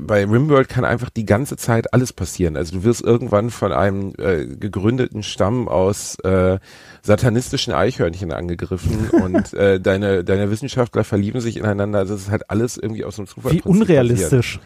bei 0.00 0.24
Rimworld 0.24 0.68
kann 0.68 0.84
einfach 0.84 1.10
die 1.10 1.26
ganze 1.26 1.56
Zeit 1.56 1.92
alles 1.92 2.12
passieren. 2.12 2.56
Also 2.56 2.76
du 2.78 2.84
wirst 2.84 3.02
irgendwann 3.02 3.50
von 3.50 3.72
einem 3.72 4.14
äh, 4.18 4.46
gegründeten 4.46 5.22
Stamm 5.22 5.68
aus 5.68 6.18
äh, 6.20 6.58
satanistischen 7.02 7.74
Eichhörnchen 7.74 8.32
angegriffen 8.32 9.10
und 9.22 9.52
äh, 9.54 9.80
deine, 9.80 10.24
deine 10.24 10.50
Wissenschaftler 10.50 11.04
verlieben 11.04 11.40
sich 11.40 11.56
ineinander. 11.56 11.98
Also 12.00 12.14
es 12.14 12.22
ist 12.22 12.30
halt 12.30 12.48
alles 12.50 12.76
irgendwie 12.78 13.04
aus 13.04 13.16
dem 13.16 13.26
Zufall 13.26 13.52
Wie 13.52 13.60
passiert. 13.60 13.66
unrealistisch. 13.82 14.60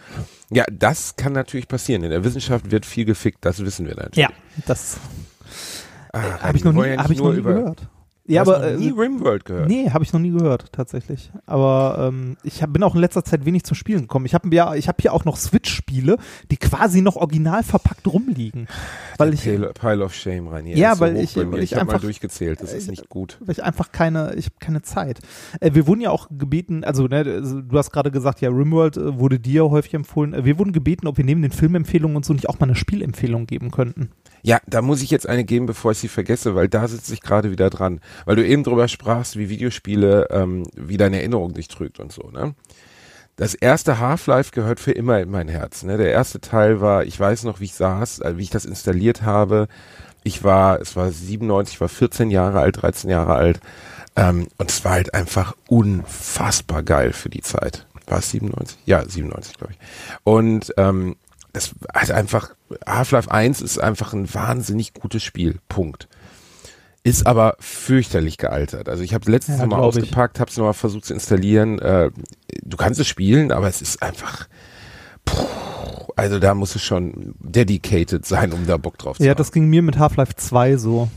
Ja, 0.51 0.65
das 0.71 1.17
kann 1.17 1.33
natürlich 1.33 1.69
passieren. 1.69 2.03
In 2.05 2.11
der 2.11 2.25
Wissenschaft 2.25 2.71
wird 2.71 2.85
viel 2.87 3.05
gefickt, 3.05 3.39
das 3.45 3.65
wissen 3.65 3.87
wir 3.87 3.95
natürlich. 3.97 4.17
Ja, 4.17 4.29
das 4.67 4.99
Ah, 6.13 6.41
habe 6.41 6.57
ich 6.59 6.65
noch 6.65 6.73
nie, 6.73 6.79
wollen 6.79 6.93
ja 6.95 7.05
hab 7.05 7.11
ich 7.11 7.19
noch 7.19 7.25
nur 7.27 7.33
nie 7.35 7.39
über- 7.39 7.55
gehört. 7.55 7.83
Ja, 8.31 8.43
Hast 8.43 8.49
aber 8.49 8.71
du 8.73 8.79
nie 8.79 8.89
äh, 8.91 8.93
Rimworld 9.01 9.45
gehört. 9.45 9.69
Nee, 9.69 9.91
habe 9.91 10.05
ich 10.05 10.13
noch 10.13 10.21
nie 10.21 10.31
gehört, 10.31 10.73
tatsächlich. 10.73 11.31
Aber 11.47 12.11
ähm, 12.13 12.37
ich 12.45 12.63
hab, 12.63 12.73
bin 12.73 12.83
auch 12.83 12.95
in 12.95 13.01
letzter 13.01 13.25
Zeit 13.25 13.45
wenig 13.45 13.65
zum 13.65 13.75
Spielen 13.75 14.03
gekommen. 14.03 14.25
Ich 14.27 14.35
habe 14.35 14.55
ja, 14.55 14.75
ich 14.75 14.89
habe 14.89 14.99
hier 15.01 15.13
auch 15.13 15.25
noch 15.25 15.37
Switch-Spiele, 15.37 16.17
die 16.51 16.57
quasi 16.57 17.03
noch 17.03 17.17
original 17.17 17.63
verpackt 17.63 18.07
rumliegen. 18.07 18.69
Weil 19.19 19.35
ich, 19.35 19.43
Pile, 19.43 19.73
Pile 19.75 20.05
of 20.05 20.15
Shame 20.15 20.49
rein 20.49 20.65
hier. 20.67 20.77
Ja, 20.77 20.99
weil 21.01 21.15
hoch 21.17 21.23
ich- 21.23 21.37
weil 21.37 21.55
ich 21.59 21.73
ich 21.73 21.75
habe 21.75 21.87
mal 21.87 21.93
einfach- 21.95 22.03
durchgezählt, 22.03 22.63
das 22.63 22.73
ist 22.73 22.87
äh, 22.87 22.91
nicht 22.93 23.09
gut. 23.09 23.39
weil 23.41 23.53
ich 23.53 23.65
einfach 23.65 23.91
keine, 23.93 24.35
ich 24.37 24.47
habe 24.47 24.57
keine 24.61 24.83
Zeit. 24.83 25.19
Äh, 25.61 25.75
wir 25.75 25.87
wurden 25.87 26.01
ja 26.01 26.11
auch 26.11 26.29
gebeten, 26.31 26.85
also 26.85 27.07
ne, 27.09 27.17
also 27.27 27.61
du 27.61 27.77
hast 27.79 27.91
gerade 27.91 28.11
gesagt, 28.11 28.41
ja, 28.41 28.49
Rimworld 28.51 28.97
äh, 28.97 29.19
wurde 29.19 29.39
dir 29.41 29.69
häufig 29.71 29.95
empfohlen. 29.95 30.45
Wir 30.45 30.59
wurden 30.59 30.73
gebeten, 30.73 31.07
ob 31.07 31.17
wir 31.17 31.25
neben 31.25 31.43
den 31.43 31.51
Filmempfehlungen 31.51 32.17
und 32.17 32.25
so 32.25 32.33
nicht 32.33 32.49
auch 32.49 32.61
mal 32.61 32.67
eine 32.67 32.77
Spielempfehlung 32.77 33.47
geben 33.47 33.71
könnten. 33.71 34.11
Ja, 34.43 34.61
da 34.67 34.83
muss 34.83 35.03
ich 35.03 35.11
jetzt 35.11 35.29
eine 35.29 35.45
geben, 35.45 35.67
bevor 35.67 35.93
ich 35.93 35.99
sie 35.99 36.09
vergesse, 36.09 36.55
weil 36.55 36.69
da 36.69 36.89
sitze 36.89 37.13
ich 37.13 37.21
gerade 37.21 37.51
wieder 37.51 37.71
dran. 37.71 38.01
Weil 38.25 38.37
du 38.37 38.47
eben 38.47 38.65
drüber 38.65 38.89
sprachst, 38.89 39.37
wie 39.37 39.49
Videospiele, 39.49 40.29
ähm, 40.31 40.65
wie 40.75 40.97
deine 40.97 41.19
Erinnerung 41.19 41.55
dich 41.55 41.69
trügt 41.69 42.01
und 42.01 42.13
so, 42.13 42.31
ne? 42.31 42.55
Das 43.37 43.55
erste 43.55 43.99
Half-Life 43.99 44.51
gehört 44.53 44.81
für 44.81 44.93
immer 44.93 45.19
in 45.19 45.31
mein 45.31 45.49
Herz. 45.49 45.83
Ne? 45.83 45.97
Der 45.97 46.13
erste 46.13 46.43
Teil 46.43 46.83
war, 46.83 47.05
ich 47.05 47.19
weiß 47.19 47.45
noch, 47.45 47.59
wie 47.59 47.65
ich 47.65 47.73
saß, 47.73 48.19
äh, 48.19 48.37
wie 48.37 48.43
ich 48.43 48.51
das 48.51 48.67
installiert 48.67 49.23
habe. 49.23 49.67
Ich 50.23 50.45
war, 50.45 50.79
es 50.79 50.95
war 50.95 51.11
97, 51.11 51.77
ich 51.77 51.81
war 51.81 51.89
14 51.89 52.31
Jahre 52.31 52.61
alt, 52.61 52.83
13 52.83 53.09
Jahre 53.09 53.37
alt. 53.37 53.61
Ähm, 54.15 54.49
und 54.59 54.71
es 54.71 54.85
war 54.85 54.93
halt 54.93 55.15
einfach 55.15 55.55
unfassbar 55.69 56.83
geil 56.83 57.15
für 57.15 57.31
die 57.31 57.41
Zeit. 57.41 57.87
War 58.07 58.19
es 58.19 58.31
97? 58.31 58.79
Ja, 58.85 59.09
97, 59.09 59.57
glaube 59.57 59.73
ich. 59.73 59.79
Und 60.23 60.75
ähm, 60.77 61.17
das 61.55 61.75
hat 61.95 62.11
einfach, 62.11 62.51
Half-Life 62.87 63.31
1 63.31 63.61
ist 63.63 63.79
einfach 63.79 64.13
ein 64.13 64.33
wahnsinnig 64.33 64.95
gutes 64.95 65.23
Spiel. 65.23 65.59
Punkt. 65.69 66.09
Ist 67.03 67.27
aber 67.27 67.57
fürchterlich 67.61 68.37
gealtert. 68.37 68.89
Also 68.89 69.03
ich 69.03 69.15
habe 69.15 69.31
letztes 69.31 69.59
Ja, 69.59 69.67
Mal 69.67 69.77
glaub 69.79 69.97
ich. 69.97 70.03
ausgepackt, 70.03 70.39
habe 70.39 70.51
es 70.51 70.57
nochmal 70.57 70.75
versucht 70.75 71.07
zu 71.07 71.15
installieren. 71.15 71.79
Äh, 71.79 72.11
du 72.63 72.77
kannst 72.77 73.01
es 73.01 73.09
spielen, 73.09 73.53
aber 73.53 73.69
es 73.69 73.81
ist 73.81 74.03
einfach. 74.03 74.47
Puh, 75.25 75.47
also 76.17 76.39
da 76.39 76.55
muss 76.55 76.75
es 76.77 76.83
schon 76.83 77.35
dedicated 77.41 78.27
sein, 78.27 78.53
um 78.53 78.67
da 78.67 78.77
Bock 78.77 78.99
drauf 78.99 79.17
zu 79.17 79.23
Ja, 79.25 79.31
haben. 79.31 79.39
das 79.39 79.51
ging 79.53 79.69
mir 79.69 79.81
mit 79.83 79.99
Half-Life 79.99 80.35
2 80.37 80.77
so. 80.77 81.09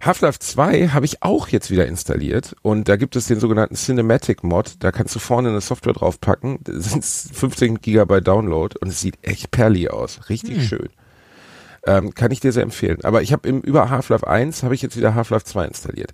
Half-Life 0.00 0.38
2 0.38 0.88
habe 0.88 1.06
ich 1.06 1.22
auch 1.22 1.48
jetzt 1.48 1.70
wieder 1.70 1.86
installiert 1.86 2.54
und 2.62 2.88
da 2.88 2.96
gibt 2.96 3.16
es 3.16 3.26
den 3.26 3.40
sogenannten 3.40 3.74
Cinematic 3.74 4.44
Mod. 4.44 4.74
Da 4.80 4.92
kannst 4.92 5.14
du 5.14 5.18
vorne 5.18 5.48
eine 5.48 5.60
Software 5.60 5.94
draufpacken. 5.94 6.58
Das 6.64 6.90
sind 6.90 7.04
15 7.04 7.80
Gigabyte 7.80 8.26
Download 8.26 8.76
und 8.80 8.88
es 8.88 9.00
sieht 9.00 9.18
echt 9.22 9.50
perli 9.50 9.88
aus. 9.88 10.28
Richtig 10.28 10.66
schön. 10.68 10.88
Ähm, 11.86 12.14
kann 12.14 12.32
ich 12.32 12.40
dir 12.40 12.52
sehr 12.52 12.64
empfehlen. 12.64 12.98
Aber 13.04 13.22
ich 13.22 13.32
habe 13.32 13.48
im 13.48 13.60
über 13.60 13.90
Half-Life 13.90 14.26
1 14.26 14.62
habe 14.62 14.74
ich 14.74 14.82
jetzt 14.82 14.96
wieder 14.96 15.14
Half-Life 15.14 15.44
2 15.44 15.66
installiert. 15.66 16.12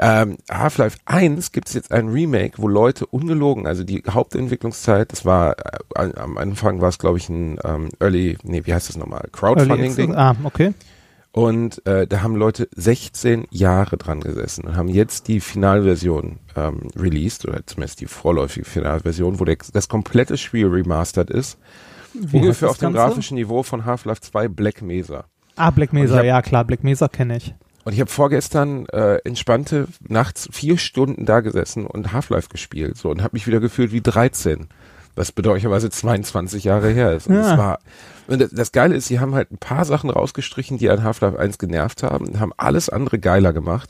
Ähm, 0.00 0.38
Half-Life 0.50 0.98
1 1.06 1.52
gibt 1.52 1.68
es 1.68 1.74
jetzt 1.74 1.92
ein 1.92 2.08
Remake, 2.08 2.54
wo 2.58 2.68
Leute 2.68 3.06
ungelogen, 3.06 3.66
also 3.66 3.82
die 3.82 4.02
Hauptentwicklungszeit, 4.08 5.10
das 5.10 5.24
war 5.24 5.56
äh, 5.58 6.12
am 6.14 6.38
Anfang 6.38 6.80
war 6.80 6.88
es 6.88 6.98
glaube 6.98 7.18
ich 7.18 7.28
ein 7.28 7.58
ähm, 7.64 7.88
Early, 7.98 8.38
nee, 8.44 8.62
wie 8.64 8.72
heißt 8.72 8.88
das 8.88 8.96
nochmal, 8.96 9.28
Crowdfunding-Ding. 9.32 10.14
Ah, 10.14 10.36
okay. 10.44 10.72
Und 11.38 11.86
äh, 11.86 12.08
da 12.08 12.22
haben 12.22 12.34
Leute 12.34 12.68
16 12.74 13.46
Jahre 13.50 13.96
dran 13.96 14.18
gesessen 14.18 14.64
und 14.64 14.76
haben 14.76 14.88
jetzt 14.88 15.28
die 15.28 15.38
Finalversion 15.38 16.40
ähm, 16.56 16.88
released, 16.96 17.46
oder 17.46 17.64
zumindest 17.64 18.00
die 18.00 18.06
vorläufige 18.06 18.66
Finalversion, 18.66 19.38
wo 19.38 19.44
der, 19.44 19.56
das 19.72 19.88
komplette 19.88 20.36
Spiel 20.36 20.66
remastered 20.66 21.30
ist. 21.30 21.56
Wie 22.12 22.38
ungefähr 22.38 22.70
auf 22.70 22.78
dem 22.78 22.92
Ganze? 22.92 23.10
grafischen 23.10 23.36
Niveau 23.36 23.62
von 23.62 23.84
Half-Life 23.84 24.20
2 24.22 24.48
Black 24.48 24.82
Mesa. 24.82 25.26
Ah, 25.54 25.70
Black 25.70 25.92
Mesa, 25.92 26.16
hab- 26.16 26.24
ja 26.24 26.42
klar, 26.42 26.64
Black 26.64 26.82
Mesa 26.82 27.06
kenne 27.06 27.36
ich. 27.36 27.54
Und 27.84 27.92
ich 27.92 28.00
habe 28.00 28.10
vorgestern 28.10 28.86
äh, 28.86 29.18
entspannte 29.24 29.86
nachts 30.08 30.48
vier 30.50 30.76
Stunden 30.76 31.24
da 31.24 31.38
gesessen 31.38 31.86
und 31.86 32.12
Half-Life 32.12 32.48
gespielt 32.48 32.96
so 32.96 33.10
und 33.10 33.22
habe 33.22 33.36
mich 33.36 33.46
wieder 33.46 33.60
gefühlt 33.60 33.92
wie 33.92 34.00
13, 34.00 34.66
was 35.18 35.32
bedauerlicherweise 35.32 35.90
22 35.90 36.64
Jahre 36.64 36.88
her 36.90 37.12
ist. 37.14 37.26
Und 37.26 37.34
Ja. 37.34 37.42
das 37.42 37.58
war 37.58 37.78
und 38.28 38.40
das, 38.40 38.50
das 38.50 38.72
Geile 38.72 38.94
ist, 38.94 39.06
sie 39.08 39.20
haben 39.20 39.34
halt 39.34 39.50
ein 39.50 39.58
paar 39.58 39.84
Sachen 39.86 40.10
rausgestrichen, 40.10 40.76
die 40.76 40.90
an 40.90 41.02
Half-Life 41.02 41.38
1 41.38 41.56
genervt 41.58 42.02
haben, 42.02 42.26
und 42.26 42.38
haben 42.40 42.52
alles 42.58 42.90
andere 42.90 43.18
geiler 43.18 43.54
gemacht. 43.54 43.88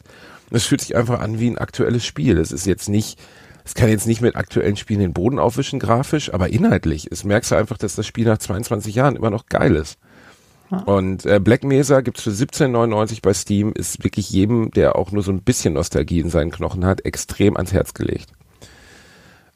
Und 0.50 0.56
es 0.56 0.64
fühlt 0.64 0.80
sich 0.80 0.94
einfach 0.96 1.20
an 1.20 1.40
wie 1.40 1.50
ein 1.50 1.58
aktuelles 1.58 2.06
Spiel. 2.06 2.38
Es 2.38 2.52
ist 2.52 2.66
jetzt 2.66 2.88
nicht 2.88 3.18
es 3.64 3.74
kann 3.74 3.90
jetzt 3.90 4.06
nicht 4.06 4.22
mit 4.22 4.34
aktuellen 4.34 4.76
Spielen 4.76 5.00
den 5.00 5.12
Boden 5.12 5.38
aufwischen 5.38 5.78
grafisch, 5.78 6.32
aber 6.32 6.48
inhaltlich. 6.48 7.06
Es 7.10 7.22
merkst 7.24 7.50
du 7.50 7.56
einfach, 7.56 7.76
dass 7.76 7.96
das 7.96 8.06
Spiel 8.06 8.24
nach 8.24 8.38
22 8.38 8.94
Jahren 8.94 9.14
immer 9.14 9.28
noch 9.28 9.44
geil 9.44 9.76
ist. 9.76 9.98
Und 10.86 11.26
äh, 11.26 11.38
Black 11.38 11.64
Mesa 11.64 12.00
gibt's 12.00 12.22
für 12.22 12.30
17,99 12.30 13.18
bei 13.20 13.34
Steam, 13.34 13.72
ist 13.72 14.02
wirklich 14.04 14.30
jedem, 14.30 14.70
der 14.70 14.96
auch 14.96 15.12
nur 15.12 15.22
so 15.22 15.32
ein 15.32 15.42
bisschen 15.42 15.74
Nostalgie 15.74 16.20
in 16.20 16.30
seinen 16.30 16.50
Knochen 16.50 16.86
hat, 16.86 17.04
extrem 17.04 17.56
ans 17.56 17.74
Herz 17.74 17.92
gelegt. 17.92 18.30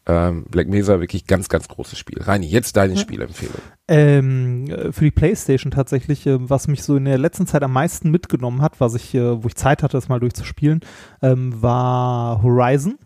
Ähm, 0.04 0.44
Black 0.50 0.68
Mesa 0.68 0.98
wirklich 0.98 1.26
ganz, 1.26 1.48
ganz 1.48 1.68
großes 1.68 1.96
Spiel. 1.96 2.20
Reini, 2.20 2.46
jetzt 2.46 2.76
deine 2.76 2.96
Spielempfehlung. 2.96 3.54
Ähm, 3.86 4.68
äh, 4.68 4.90
für 4.90 5.04
die 5.04 5.12
Playstation 5.12 5.70
tatsächlich, 5.70 6.26
äh, 6.26 6.38
was 6.50 6.66
mich 6.66 6.82
so 6.82 6.96
in 6.96 7.04
der 7.04 7.18
letzten 7.18 7.46
Zeit 7.46 7.62
am 7.62 7.72
meisten 7.72 8.10
mitgenommen 8.10 8.62
hat, 8.62 8.80
was 8.80 8.94
ich, 8.94 9.14
äh, 9.14 9.42
wo 9.42 9.46
ich 9.46 9.54
Zeit 9.54 9.84
hatte, 9.84 9.96
das 9.96 10.08
mal 10.08 10.18
durchzuspielen, 10.18 10.80
ähm, 11.22 11.62
war 11.62 12.42
Horizon. 12.42 12.98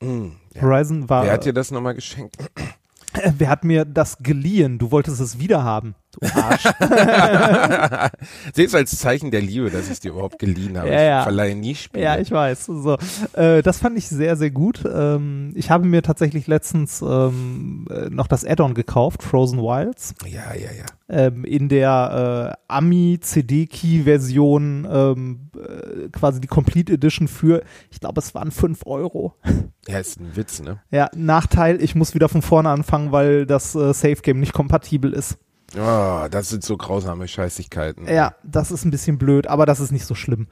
Mm, 0.00 0.28
ja. 0.54 0.62
Horizon 0.62 1.08
war. 1.08 1.24
Wer 1.24 1.32
hat 1.32 1.44
dir 1.44 1.52
das 1.52 1.72
nochmal 1.72 1.94
geschenkt? 1.94 2.36
äh, 3.14 3.32
wer 3.36 3.48
hat 3.48 3.64
mir 3.64 3.84
das 3.84 4.18
geliehen? 4.18 4.78
Du 4.78 4.92
wolltest 4.92 5.20
es 5.20 5.40
wieder 5.40 5.64
haben. 5.64 5.96
Du 6.12 6.18
Arsch. 6.34 6.64
Seht 8.54 8.66
es 8.68 8.74
als 8.74 8.98
Zeichen 8.98 9.30
der 9.30 9.42
Liebe, 9.42 9.70
dass 9.70 9.84
ich 9.84 9.92
es 9.92 10.00
dir 10.00 10.10
überhaupt 10.10 10.40
geliehen 10.40 10.76
habe. 10.76 10.88
Ja, 10.90 11.00
ja. 11.02 11.18
Ich 11.18 11.22
verleihe 11.24 11.54
nie 11.54 11.74
Spiele. 11.76 12.02
ja, 12.02 12.18
ich 12.18 12.32
weiß. 12.32 12.66
So, 12.66 12.96
äh, 13.34 13.62
das 13.62 13.78
fand 13.78 13.96
ich 13.96 14.08
sehr, 14.08 14.34
sehr 14.36 14.50
gut. 14.50 14.82
Ähm, 14.92 15.52
ich 15.54 15.70
habe 15.70 15.86
mir 15.86 16.02
tatsächlich 16.02 16.48
letztens 16.48 17.00
ähm, 17.00 17.86
äh, 17.90 18.10
noch 18.10 18.26
das 18.26 18.44
Add-on 18.44 18.74
gekauft, 18.74 19.22
Frozen 19.22 19.60
Wilds. 19.60 20.14
ja, 20.26 20.52
ja, 20.54 20.72
ja. 20.72 20.84
ähm, 21.08 21.44
in 21.44 21.68
der 21.68 22.56
äh, 22.56 22.62
Ami-CD-Key-Version 22.66 24.88
ähm, 24.90 25.50
äh, 25.54 26.08
quasi 26.08 26.40
die 26.40 26.48
Complete 26.48 26.94
Edition 26.94 27.28
für, 27.28 27.62
ich 27.90 28.00
glaube, 28.00 28.18
es 28.20 28.34
waren 28.34 28.50
5 28.50 28.80
Euro. 28.86 29.36
Ja, 29.86 29.98
ist 29.98 30.18
ein 30.20 30.34
Witz, 30.34 30.60
ne? 30.60 30.80
Ja, 30.90 31.08
Nachteil, 31.14 31.80
ich 31.82 31.94
muss 31.94 32.14
wieder 32.14 32.28
von 32.28 32.42
vorne 32.42 32.70
anfangen, 32.70 33.12
weil 33.12 33.46
das 33.46 33.76
äh, 33.76 33.94
Safe-Game 33.94 34.40
nicht 34.40 34.52
kompatibel 34.52 35.12
ist. 35.12 35.38
Oh, 35.78 36.26
das 36.30 36.48
sind 36.48 36.64
so 36.64 36.76
grausame 36.76 37.28
Scheißigkeiten. 37.28 38.06
Ja, 38.08 38.34
das 38.42 38.70
ist 38.70 38.84
ein 38.84 38.90
bisschen 38.90 39.18
blöd, 39.18 39.46
aber 39.46 39.66
das 39.66 39.80
ist 39.80 39.92
nicht 39.92 40.04
so 40.06 40.14
schlimm. 40.14 40.48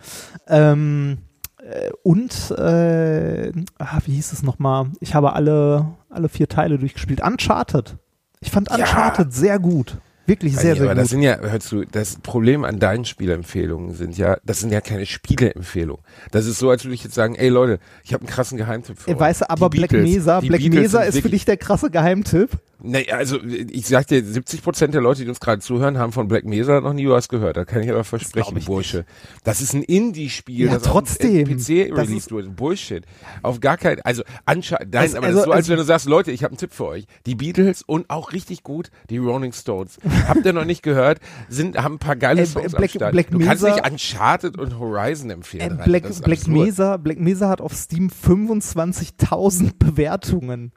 Ähm, 0.47 1.19
äh, 1.61 1.91
und, 2.03 2.51
äh, 2.53 3.51
ah, 3.79 3.99
wie 4.07 4.13
hieß 4.15 4.33
es 4.33 4.43
nochmal? 4.43 4.87
Ich 5.01 5.15
habe 5.15 5.33
alle, 5.33 5.87
alle 6.09 6.29
vier 6.29 6.49
Teile 6.49 6.79
durchgespielt. 6.79 7.21
Uncharted. 7.21 7.97
Ich 8.41 8.51
fand 8.51 8.69
Ja. 8.71 8.77
Uncharted 8.77 9.33
sehr 9.33 9.59
gut. 9.59 9.99
Wirklich 10.27 10.55
sehr, 10.57 10.73
Reini, 10.73 10.77
sehr 10.77 10.85
aber 10.85 10.95
gut. 10.95 11.03
das 11.03 11.09
sind 11.11 11.23
ja, 11.23 11.39
hörst 11.39 11.73
du, 11.73 11.85
das 11.87 12.17
Problem 12.17 12.63
an 12.65 12.79
deinen 12.79 13.07
Spielempfehlungen 13.07 13.95
sind 13.95 14.19
ja, 14.19 14.37
das 14.45 14.61
sind 14.61 14.71
ja 14.71 14.83
keine 14.83 15.07
Spieleempfehlungen. 15.07 16.03
Das 16.33 16.45
ist 16.45 16.59
so, 16.59 16.69
als 16.69 16.85
würde 16.85 16.95
ich 16.95 17.03
jetzt 17.03 17.15
sagen, 17.15 17.35
ey 17.35 17.49
Leute, 17.49 17.81
ich 18.05 18.13
habe 18.13 18.21
einen 18.21 18.29
krassen 18.31 18.59
Geheimtipp 18.59 18.99
für 18.99 19.11
euch. 19.11 19.19
weißt 19.19 19.41
du, 19.41 19.51
aber 19.51 19.71
Die 19.71 19.79
Black 19.79 19.91
Beatles, 19.91 20.15
Mesa, 20.15 20.41
Black 20.41 20.61
Beatles 20.61 20.75
Mesa 20.83 21.01
ist 21.01 21.21
für 21.21 21.31
dich 21.31 21.47
der 21.47 21.57
krasse 21.57 21.91
Geheimtipp. 21.91 22.51
Nee, 22.81 23.11
also 23.11 23.41
ich 23.43 23.87
sag 23.89 24.07
dir, 24.07 24.23
70 24.25 24.63
Prozent 24.63 24.95
der 24.95 25.01
Leute, 25.01 25.23
die 25.25 25.29
uns 25.29 25.41
gerade 25.41 25.61
zuhören, 25.61 25.99
haben 25.99 26.13
von 26.13 26.29
Black 26.29 26.45
Mesa 26.45 26.81
noch 26.81 26.93
nie 26.93 27.09
was 27.09 27.29
gehört. 27.29 27.57
Da 27.57 27.65
kann 27.65 27.83
ich 27.83 27.91
aber 27.91 28.05
versprechen, 28.05 28.51
glaub 28.51 28.57
ich 28.57 28.67
Bursche. 28.67 29.05
Das 29.43 29.61
ist 29.61 29.75
ein 29.75 29.83
Indie-Spiel, 29.83 30.67
Ja, 30.67 30.75
das 30.75 30.85
auf 30.85 30.93
trotzdem. 30.93 31.45
dem 31.45 31.59
PC 31.59 31.89
Das 31.91 31.99
released 32.09 32.31
wurde. 32.31 32.49
Bullshit. 32.51 33.05
Auf 33.43 33.59
gar 33.61 33.77
keinen, 33.79 34.01
also 34.03 34.23
anscheinend, 34.45 34.95
nein, 34.95 35.03
Also- 35.03 35.17
aber 35.17 35.27
das 35.27 35.37
also- 35.37 35.39
ist 35.41 35.45
so, 35.47 35.51
als 35.51 35.57
also- 35.59 35.71
wenn 35.71 35.77
du 35.79 35.85
sagst, 35.85 36.07
Leute, 36.07 36.31
ich 36.31 36.45
habe 36.45 36.53
einen 36.53 36.59
Tipp 36.59 36.73
für 36.73 36.85
euch. 36.87 37.07
Die 37.27 37.35
Beatles 37.35 37.83
und 37.83 38.09
auch 38.11 38.33
richtig 38.33 38.63
gut 38.63 38.91
die 39.11 39.19
Rolling 39.19 39.53
Stones. 39.53 39.99
Habt 40.29 40.47
ihr 40.47 40.53
noch 40.53 40.65
nicht 40.65 40.83
gehört? 40.85 41.19
Sind, 41.49 41.77
haben 41.83 41.95
ein 41.95 41.99
paar 41.99 42.15
geile 42.17 42.43
Äh, 42.43 42.47
Songs 42.47 42.73
Black- 42.73 42.83
am 42.95 42.97
Start. 43.01 43.13
Black 43.13 43.31
du 43.31 43.39
kannst 43.41 43.65
Mesa- 43.65 43.75
nicht 43.75 43.91
Uncharted 43.91 44.57
und 44.57 44.79
Horizon 44.79 45.31
Äh, 45.31 45.35
empfehlen. 45.35 45.73
Rainer, 45.73 45.85
Black, 45.85 46.03
das 46.05 46.21
Black. 46.21 46.47
Mesa, 46.47 46.97
Black 46.97 47.19
Mesa 47.19 47.49
hat 47.49 47.61
auf 47.61 47.75
Steam 47.75 48.09
25.000 48.09 49.73
Bewertungen. 49.81 50.71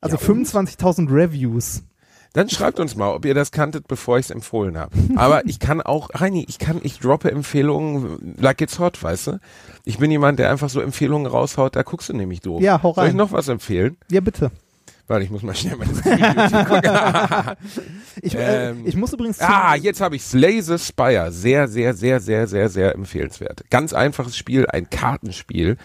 Also 0.00 0.16
Ja, 0.16 0.28
und? 0.28 0.46
25.000 0.46 1.12
Reviews. 1.12 1.82
Dann 2.32 2.48
schreibt 2.48 2.78
uns 2.78 2.94
mal, 2.94 3.12
ob 3.12 3.24
ihr 3.24 3.34
das 3.34 3.50
kanntet, 3.50 3.88
bevor 3.88 4.16
ich 4.18 4.26
es 4.26 4.30
empfohlen 4.30 4.78
habe. 4.78 4.96
Aber 5.16 5.44
ich 5.46 5.58
kann 5.58 5.80
auch, 5.80 6.10
Reini, 6.14 6.44
ich 6.48 6.60
kann, 6.60 6.78
ich 6.84 7.00
droppe 7.00 7.30
Empfehlungen 7.32 8.36
like 8.38 8.60
it's 8.60 8.78
hot, 8.78 9.02
weißt 9.02 9.26
du? 9.26 9.40
Ich 9.84 9.98
bin 9.98 10.12
jemand, 10.12 10.38
der 10.38 10.48
einfach 10.50 10.68
so 10.68 10.80
Empfehlungen 10.80 11.26
raushaut, 11.26 11.74
da 11.74 11.82
guckst 11.82 12.08
du 12.08 12.12
nämlich 12.12 12.40
doof. 12.40 12.62
Ja, 12.62 12.80
hau 12.84 12.94
Soll 12.94 13.06
ich 13.06 13.10
rein. 13.10 13.16
noch 13.16 13.32
was 13.32 13.48
empfehlen? 13.48 13.96
Ja, 14.12 14.20
bitte. 14.20 14.52
Warte, 15.08 15.24
ich 15.24 15.30
muss 15.30 15.42
mal 15.42 15.56
schnell 15.56 15.74
meine. 15.76 15.90
Ich, 18.22 18.34
äh, 18.36 18.70
Ähm, 18.70 18.82
ich 18.86 18.94
muss 18.96 19.12
übrigens 19.12 19.40
Ah, 19.40 19.74
jetzt 19.74 20.00
habe 20.00 20.14
ich 20.14 20.22
Slay 20.22 20.60
the 20.62 20.78
Spire. 20.78 21.32
Sehr, 21.32 21.66
sehr, 21.66 21.94
sehr, 21.94 22.20
sehr, 22.20 22.46
sehr, 22.46 22.68
sehr 22.68 22.94
empfehlenswert. 22.94 23.64
Ganz 23.70 23.92
einfaches 23.92 24.36
Spiel, 24.36 24.66
ein 24.68 24.88
Kartenspiel. 24.88 25.78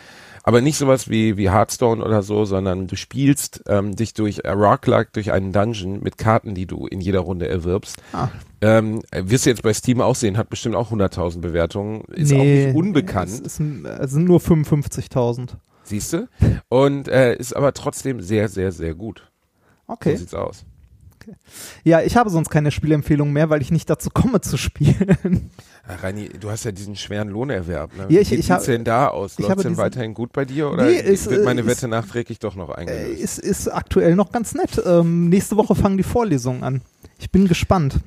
Aber 0.47 0.61
nicht 0.61 0.77
sowas 0.77 1.09
wie, 1.09 1.37
wie 1.37 1.49
Hearthstone 1.49 2.05
oder 2.05 2.21
so, 2.21 2.45
sondern 2.45 2.85
du 2.85 2.95
spielst 2.95 3.63
ähm, 3.67 3.95
dich 3.95 4.13
durch 4.13 4.41
äh, 4.43 4.51
Rockluck, 4.51 5.11
durch 5.13 5.31
einen 5.31 5.51
Dungeon 5.51 6.03
mit 6.03 6.19
Karten, 6.19 6.53
die 6.53 6.67
du 6.67 6.85
in 6.85 7.01
jeder 7.01 7.21
Runde 7.21 7.47
erwirbst. 7.47 7.97
Ah. 8.13 8.27
Ähm, 8.61 9.01
äh, 9.09 9.23
wirst 9.25 9.47
du 9.47 9.49
jetzt 9.49 9.63
bei 9.63 9.73
Steam 9.73 10.01
auch 10.01 10.13
sehen, 10.13 10.37
hat 10.37 10.51
bestimmt 10.51 10.75
auch 10.75 10.91
100.000 10.91 11.39
Bewertungen. 11.39 12.03
Ist 12.13 12.31
auch 12.31 12.37
nicht 12.37 12.75
unbekannt. 12.75 13.31
Es, 13.31 13.39
ist, 13.39 13.59
es 13.59 14.11
sind 14.11 14.25
nur 14.25 14.39
55.000. 14.39 15.55
Siehst 15.81 16.13
du? 16.13 16.27
Und 16.69 17.07
äh, 17.07 17.35
ist 17.35 17.55
aber 17.55 17.73
trotzdem 17.73 18.21
sehr, 18.21 18.47
sehr, 18.47 18.71
sehr 18.71 18.93
gut. 18.93 19.31
Okay. 19.87 20.11
So 20.11 20.17
sieht's 20.19 20.35
aus. 20.35 20.63
Ja, 21.84 22.01
ich 22.01 22.15
habe 22.17 22.29
sonst 22.29 22.50
keine 22.50 22.72
Spielempfehlung 22.72 23.32
mehr, 23.34 23.50
weil 23.50 23.62
ich 23.62 23.72
nicht 23.72 23.89
dazu 23.89 24.10
komme 24.10 24.41
zu 24.41 24.58
spielen. 24.58 25.51
Ah, 25.88 25.96
Reini, 26.01 26.29
du 26.29 26.50
hast 26.50 26.63
ja 26.65 26.72
diesen 26.72 26.96
schweren 26.96 27.29
Lohnerwerb. 27.29 27.96
Ne? 27.96 28.05
Ja, 28.10 28.22
ich- 28.22 28.32
Wie 28.32 28.36
sieht's 28.38 28.50
hab- 28.50 28.63
denn 28.65 28.84
da 28.84 29.08
aus? 29.10 29.38
Läuft's 29.38 29.51
habe 29.51 29.63
denn 29.63 29.77
weiterhin 29.77 30.13
gut 30.13 30.34
bei 30.34 30.46
dir 30.46 30.72
oder 30.72 30.86
Nee, 30.86 31.00
es, 31.00 31.29
wird 31.29 31.46
meine 31.46 31.62
äh, 31.62 31.67
Wette 31.67 31.88
nachträglich 31.88 32.39
doch 32.39 32.55
noch 32.55 32.70
Äh, 32.70 32.74
eingelöst? 32.79 33.20
ist, 33.20 33.39
ist 33.39 33.67
aktuell 33.67 34.15
noch 34.15 34.32
ganz 34.32 34.53
nett. 34.55 34.82
Ähm, 34.86 35.29
nächste 35.29 35.58
Woche 35.58 35.75
fangen 35.75 35.98
die 35.98 36.03
Vorlesungen 36.03 36.63
an. 36.63 36.82
Ich 37.20 37.32
bin 37.32 37.48
gespannt. 37.48 38.00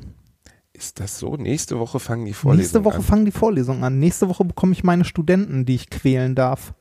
Ist 0.73 1.01
das 1.01 1.19
so? 1.19 1.37
Nächste 1.37 1.79
Woche 1.79 1.99
fangen 2.01 2.25
die 2.25 2.33
Vorlesungen 2.33 2.61
Nächste 2.63 2.85
Woche 2.85 2.97
an. 2.99 3.03
fangen 3.03 3.25
die 3.25 3.33
Vorlesungen 3.33 3.83
an. 3.85 3.99
Nächste 3.99 4.29
Woche 4.29 4.45
bekomme 4.45 4.73
ich 4.73 4.85
meine 4.85 5.05
Studenten, 5.05 5.65
die 5.65 5.75
ich 5.77 5.91
quälen 5.91 6.35
darf. 6.35 6.73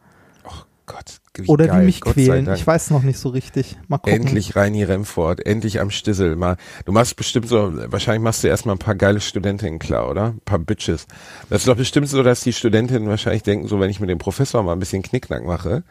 Gott, 0.88 1.20
wie 1.36 1.48
Oder 1.48 1.68
geil. 1.68 1.82
die 1.82 1.86
mich 1.86 2.02
Gott 2.02 2.14
quälen. 2.14 2.52
Ich 2.56 2.66
weiß 2.66 2.92
noch 2.92 3.04
nicht 3.04 3.20
so 3.20 3.28
richtig. 3.30 3.78
Mal 3.90 3.98
gucken. 3.98 4.22
Endlich 4.22 4.56
Reini 4.56 4.84
Remford, 4.84 5.46
endlich 5.46 5.82
am 5.82 5.92
Stissel. 5.92 6.38
Mal, 6.38 6.56
du 6.86 6.94
machst 6.94 7.18
bestimmt 7.18 7.50
so, 7.50 7.74
wahrscheinlich 7.92 8.24
machst 8.24 8.44
du 8.44 8.48
erstmal 8.48 8.76
ein 8.76 8.80
paar 8.80 8.96
geile 8.96 9.20
Studentinnen 9.20 9.80
klar, 9.80 10.10
oder? 10.10 10.28
Ein 10.28 10.42
paar 10.46 10.60
Bitches. 10.60 11.06
Das 11.50 11.62
ist 11.62 11.68
doch 11.68 11.76
bestimmt 11.76 12.08
so, 12.08 12.24
dass 12.24 12.40
die 12.40 12.54
Studentinnen 12.54 13.10
wahrscheinlich 13.10 13.44
denken, 13.44 13.68
so 13.68 13.82
wenn 13.82 13.90
ich 13.90 14.00
mit 14.00 14.10
dem 14.10 14.18
Professor 14.18 14.64
mal 14.64 14.74
ein 14.74 14.80
bisschen 14.80 15.04
Knickknack 15.04 15.44
mache, 15.44 15.84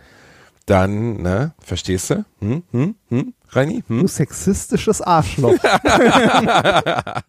dann, 0.66 1.22
ne, 1.22 1.54
verstehst 1.60 2.10
du? 2.10 2.24
Hm, 2.40 2.62
hm, 2.72 2.94
hm, 3.08 3.32
Reini? 3.50 3.84
Du 3.88 4.00
Hm? 4.00 4.08
sexistisches 4.08 5.00
Arschloch. 5.00 5.54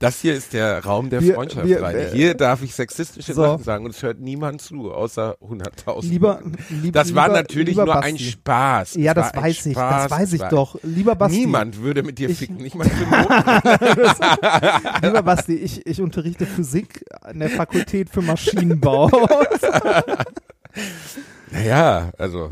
Das 0.00 0.20
hier 0.20 0.34
ist 0.34 0.52
der 0.52 0.84
Raum 0.84 1.08
der 1.08 1.22
Wir- 1.22 1.34
Freundschaft, 1.34 1.66
wir- 1.66 1.80
Reini. 1.80 2.00
äh, 2.00 2.10
Hier 2.10 2.34
darf 2.34 2.62
ich 2.62 2.74
sexistische 2.74 3.32
so. 3.32 3.40
Sachen 3.42 3.62
sagen 3.64 3.84
und 3.86 3.94
es 3.94 4.02
hört 4.02 4.20
niemand 4.20 4.60
zu, 4.60 4.92
außer 4.92 5.36
100.000. 5.40 6.10
Lieber, 6.10 6.42
lieb, 6.68 6.92
das 6.92 7.14
war 7.14 7.28
lieber- 7.28 7.38
natürlich 7.38 7.68
lieber 7.70 7.84
nur 7.86 7.94
Basti. 7.94 8.08
ein 8.10 8.18
Spaß. 8.18 8.94
Ja, 8.96 9.14
das 9.14 9.26
war 9.26 9.34
ein 9.36 9.42
weiß 9.44 9.66
ich, 9.66 9.74
das 9.76 10.10
weiß 10.10 10.32
ich 10.34 10.40
war- 10.40 10.48
doch. 10.50 10.76
Lieber 10.82 11.14
Basti. 11.14 11.38
Niemand 11.38 11.80
würde 11.80 12.02
mit 12.02 12.18
dir 12.18 12.28
Ich- 12.28 12.38
ficken, 12.38 12.56
nicht 12.56 12.74
mal. 12.74 12.86
Lieber 15.02 15.22
Basti, 15.22 15.54
ich, 15.54 15.86
ich 15.86 16.00
unterrichte 16.02 16.44
Physik 16.44 17.02
an 17.22 17.38
der 17.38 17.48
Fakultät 17.48 18.10
für 18.10 18.20
Maschinenbau. 18.20 19.10
Naja, 21.54 22.10
also 22.18 22.50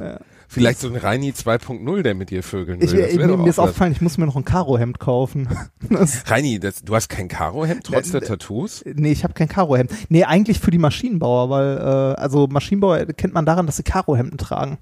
vielleicht 0.49 0.81
so 0.81 0.89
ein 0.89 0.97
Reini 0.97 1.31
2.0, 1.31 2.03
der 2.03 2.15
mit 2.15 2.31
dir 2.31 2.43
vögeln 2.43 2.81
will. 2.81 2.87
Ich, 2.87 2.93
das 2.93 3.19
wär 3.19 3.27
mir, 3.27 3.37
mir 3.37 3.49
ist 3.49 3.59
aufgefallen, 3.59 3.93
ich 3.93 4.01
muss 4.01 4.17
mir 4.19 4.27
noch 4.27 4.37
ein 4.37 4.45
Karohemd 4.45 4.99
kaufen. 4.99 5.49
Das, 5.91 6.31
Reini, 6.31 6.59
das, 6.61 6.83
du 6.83 6.95
hast 6.95 7.09
kein 7.09 7.29
Karohemd 7.29 7.85
trotz 7.85 8.13
der 8.13 8.23
Tattoos? 8.23 8.83
nee, 8.87 9.13
ich 9.13 9.25
habe 9.25 9.35
kein 9.35 9.49
Karohemd. 9.49 9.91
Nee, 10.09 10.25
eigentlich 10.25 10.61
für 10.61 10.71
die 10.71 10.79
Maschinenbauer, 10.79 11.51
weil, 11.51 11.77
äh, 11.79 12.21
also 12.21 12.47
Maschinenbauer 12.47 13.05
kennt 13.07 13.35
man 13.35 13.45
daran, 13.45 13.67
dass 13.67 13.77
sie 13.77 13.83
Karohemden 13.83 14.39
tragen. 14.39 14.79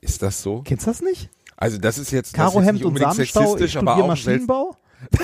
Ist 0.00 0.22
das 0.22 0.42
so? 0.42 0.62
Kennst 0.62 0.86
du 0.86 0.90
das 0.90 1.00
nicht? 1.00 1.30
Also 1.56 1.78
das 1.78 1.98
ist 1.98 2.10
jetzt, 2.10 2.36
das 2.36 2.48
ist 2.48 2.54
jetzt 2.54 2.54
Karohemd 2.54 2.84
und 2.84 2.98
Samenstau, 2.98 3.56
ich 3.58 3.76
aber 3.78 3.96
auch. 3.96 4.06
Maschinenbau. 4.06 4.76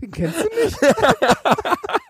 Den 0.00 0.10
kennst 0.10 0.40
du 0.40 0.48
nicht? 0.64 0.76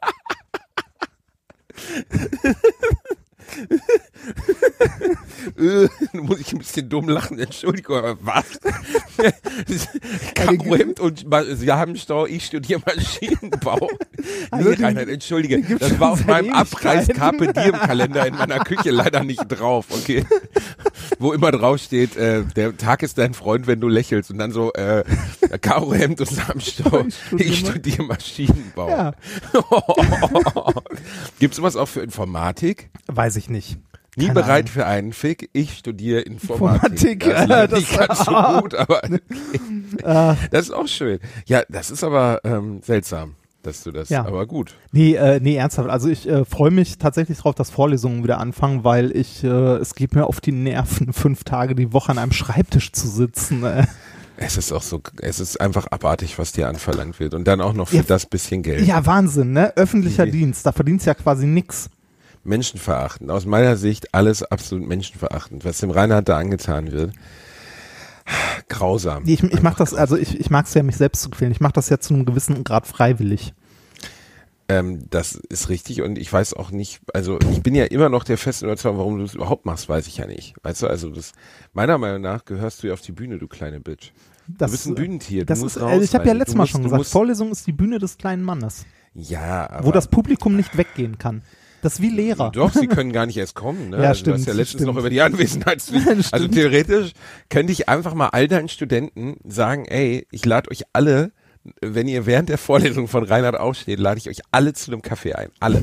Äh, 5.59 5.89
muss 6.17 6.41
ich 6.41 6.53
ein 6.53 6.59
bisschen 6.59 6.89
dumm 6.89 7.09
lachen, 7.09 7.39
Entschuldigung, 7.39 7.99
aber 7.99 8.17
was? 8.23 8.45
Karohemd 10.35 11.01
und 11.01 11.29
Ma- 11.29 11.45
Samenstau, 11.45 12.27
ich 12.27 12.47
studiere 12.47 12.81
Maschinenbau. 12.87 13.91
Also 14.51 14.71
nee, 14.71 14.77
Reinhard, 14.83 15.09
entschuldige, 15.09 15.61
das 15.79 15.99
war 15.99 16.13
auf 16.13 16.25
meinem. 16.27 16.53
Abreiß 16.53 17.09
Carpe 17.09 17.53
Diem 17.53 17.73
Kalender 17.73 18.27
in 18.27 18.37
meiner 18.37 18.61
Küche 18.61 18.91
leider 18.91 19.25
nicht 19.25 19.45
drauf, 19.49 19.87
okay? 19.91 20.25
Wo 21.19 21.33
immer 21.33 21.51
drauf 21.53 21.79
steht, 21.79 22.17
äh, 22.17 22.45
der 22.57 22.77
Tag 22.77 23.03
ist 23.03 23.19
dein 23.19 23.35
Freund, 23.35 23.67
wenn 23.67 23.81
du 23.81 23.89
lächelst 23.89 24.31
und 24.31 24.39
dann 24.39 24.53
so 24.53 24.73
äh, 24.75 25.05
Karohemd 25.61 26.21
und 26.21 26.31
Samenstau, 26.31 27.07
Ich 27.07 27.17
studiere 27.17 27.49
ich 27.49 27.63
Ma- 27.65 27.65
studiere 27.65 28.03
Ja. 30.93 30.99
Gibt's 31.39 31.57
sowas 31.57 31.77
auch 31.77 31.87
für 31.89 32.01
Informatik? 32.03 32.91
Weiß 33.07 33.37
ich 33.37 33.49
nicht. 33.51 33.79
Nie 34.17 34.27
Keine 34.27 34.35
bereit 34.35 34.51
Ahnung. 34.65 34.67
für 34.69 34.87
einen 34.87 35.13
Fick. 35.15 35.49
Ich 35.55 35.79
studiere 35.79 36.21
Informatik. 36.21 37.25
Informatik, 37.25 37.25
das 37.25 37.49
leider 37.49 37.69
das- 37.69 37.79
nicht 37.81 37.99
ganz 37.99 38.25
so 38.25 38.33
gut, 38.61 38.75
aber 38.75 39.03
Äh, 39.05 39.19
das 40.51 40.67
ist 40.67 40.71
auch 40.73 40.87
schön. 40.87 41.19
Ja, 41.47 41.63
das 41.69 41.91
ist 41.91 42.05
aber 42.05 42.41
ähm, 42.45 42.81
seltsam, 42.83 43.35
dass 43.63 43.83
du 43.83 43.91
das, 43.91 44.11
Ja. 44.11 44.25
aber 44.27 44.47
gut. 44.47 44.75
Nee, 44.93 45.15
äh, 45.15 45.41
nee, 45.41 45.57
ernsthaft. 45.57 45.89
Also 45.89 46.09
ich 46.11 46.29
äh, 46.29 46.45
freue 46.45 46.71
mich 46.71 46.99
tatsächlich 46.99 47.39
drauf, 47.39 47.55
dass 47.55 47.71
Vorlesungen 47.71 48.23
wieder 48.23 48.39
anfangen, 48.39 48.85
weil 48.85 49.17
ich, 49.17 49.43
äh, 49.45 49.49
es 49.49 49.95
geht 49.95 50.15
mir 50.15 50.27
auf 50.27 50.43
die 50.43 50.53
Nerven, 50.53 51.13
fünf 51.15 51.45
Tage 51.45 51.75
die 51.75 51.93
Woche 51.95 52.11
an 52.13 52.19
einem 52.19 52.33
Schreibtisch 52.33 52.93
zu 52.93 53.09
sitzen. 53.09 53.65
Äh. 53.65 53.87
Es 54.45 54.57
ist 54.57 54.73
auch 54.73 54.83
so, 54.83 55.01
es 55.21 55.41
ist 55.41 55.61
einfach 55.61 55.87
abartig, 55.91 56.39
was 56.39 56.53
dir 56.53 56.69
anverlangt 56.69 57.21
wird. 57.21 57.35
Und 57.35 57.45
dann 57.47 57.61
auch 57.61 57.73
noch 57.75 57.89
für 57.89 57.97
Ja. 57.97 58.03
das 58.03 58.27
bisschen 58.27 58.63
Geld. 58.63 58.87
Ja, 58.87 59.07
Wahnsinn, 59.07 59.53
ne? 59.53 59.77
Öffentlicher 59.77 60.27
Mhm. 60.27 60.33
Dienst, 60.33 60.67
da 60.67 60.73
verdienst 60.73 61.07
ja 61.07 61.15
quasi 61.15 61.47
nix. 61.47 61.89
Menschenverachtend. 62.45 63.31
Aus 63.31 63.47
meiner 63.47 63.77
Sicht 63.77 64.15
alles 64.15 64.43
absolut 64.43 64.87
menschenverachtend. 64.89 65.65
Was 65.65 65.79
dem 65.79 65.91
Reinhard 65.91 66.29
da 66.29 66.39
angetan 66.39 66.91
wird. 66.91 67.13
Grausam. 68.69 69.25
Ich, 69.27 69.43
ich 69.43 69.63
mach 69.63 69.77
das, 69.77 69.95
also 69.95 70.17
ich, 70.17 70.39
ich 70.39 70.51
mag 70.51 70.67
es 70.67 70.75
ja, 70.75 70.83
mich 70.83 70.97
selbst 70.97 71.23
zu 71.23 71.31
quälen. 71.31 71.53
Ich 71.53 71.61
mache 71.61 71.73
das 71.75 71.89
ja 71.89 71.99
zu 71.99 72.15
einem 72.15 72.25
gewissen 72.25 72.65
Grad 72.65 72.87
freiwillig. 72.87 73.53
Ähm, 74.69 75.05
das 75.11 75.35
ist 75.35 75.69
richtig 75.69 76.03
und 76.03 76.19
ich 76.19 76.33
weiß 76.33 76.55
auch 76.55 76.71
nicht, 76.71 77.01
also 77.13 77.39
ich 77.51 77.63
bin 77.63 77.75
ja 77.75 77.85
immer 77.85 78.09
noch 78.09 78.23
der 78.23 78.39
festen 78.39 78.67
Überzeugung, 78.67 78.99
warum 78.99 79.19
du 79.19 79.25
es 79.25 79.35
überhaupt 79.35 79.67
machst, 79.67 79.89
weiß 79.89 80.07
ich 80.07 80.19
ja 80.19 80.27
nicht. 80.27 80.55
Weißt 80.63 80.83
du, 80.83 80.87
also 80.87 81.11
das, 81.11 81.33
meiner 81.73 81.99
Meinung 81.99 82.23
nach 82.23 82.45
gehörst 82.45 82.83
du 82.83 82.87
ja 82.87 82.93
auf 82.95 83.01
die 83.01 83.13
Bühne, 83.13 83.39
du 83.39 83.49
kleine 83.49 83.81
Bitch. 83.81 84.13
Das, 84.49 84.71
du 84.71 84.77
bist 84.77 84.87
ein 84.87 84.95
Bühnentier, 84.95 85.45
das 85.47 85.63
ist, 85.63 85.81
raus. 85.81 85.93
äh, 86.01 86.05
ich 86.05 86.15
habe 86.15 86.27
ja 86.27 86.33
letztes 86.35 86.55
Mal 86.57 86.63
musst- 86.65 86.73
schon 86.73 86.83
gesagt, 86.83 87.07
Vorlesung 87.07 87.51
ist 87.53 87.67
die 87.67 87.73
Bühne 87.73 87.99
des 87.99 88.19
kleinen 88.19 88.43
Mannes, 88.43 88.85
Ja, 89.15 89.69
aber. 89.71 89.87
wo 89.87 89.93
das 89.93 90.09
Publikum 90.09 90.57
nicht 90.57 90.77
weggehen 90.77 91.19
kann. 91.19 91.43
Das 91.83 91.95
ist 91.95 92.01
wie 92.03 92.11
Lehrer. 92.11 92.51
Doch, 92.53 92.73
sie 92.73 92.87
können 92.89 93.13
gar 93.13 93.27
nicht 93.27 93.37
erst 93.37 93.55
kommen. 93.57 93.91
Ne? 93.91 93.97
Ja, 94.03 94.11
also 94.11 94.25
Du 94.25 94.33
hast 94.33 94.41
stimmt, 94.43 94.47
ja 94.47 94.53
letztens 94.53 94.83
stimmt. 94.83 94.87
noch 94.95 94.97
über 95.01 95.11
die 95.11 95.21
Anwesenheitspflicht. 95.21 96.05
Stimmt. 96.07 96.33
also 96.33 96.47
theoretisch 96.49 97.13
könnte 97.49 97.73
ich 97.73 97.89
einfach 97.89 98.15
mal 98.15 98.29
all 98.29 98.47
deinen 98.47 98.69
Studenten 98.69 99.37
sagen, 99.45 99.85
ey, 99.87 100.27
ich 100.31 100.45
lade 100.45 100.71
euch 100.71 100.83
alle, 100.93 101.33
wenn 101.81 102.09
ihr 102.09 102.27
während 102.27 102.49
der 102.49 102.59
Vorlesung 102.59 103.07
von 103.07 103.23
Reinhard 103.25 103.57
aufsteht, 103.59 104.01
lade 104.01 104.19
ich 104.19 104.29
euch 104.29 104.41
alle 104.51 104.73
zu 104.73 104.91
einem 104.91 105.01
Kaffee 105.03 105.35
ein. 105.35 105.49
Alle. 105.61 105.83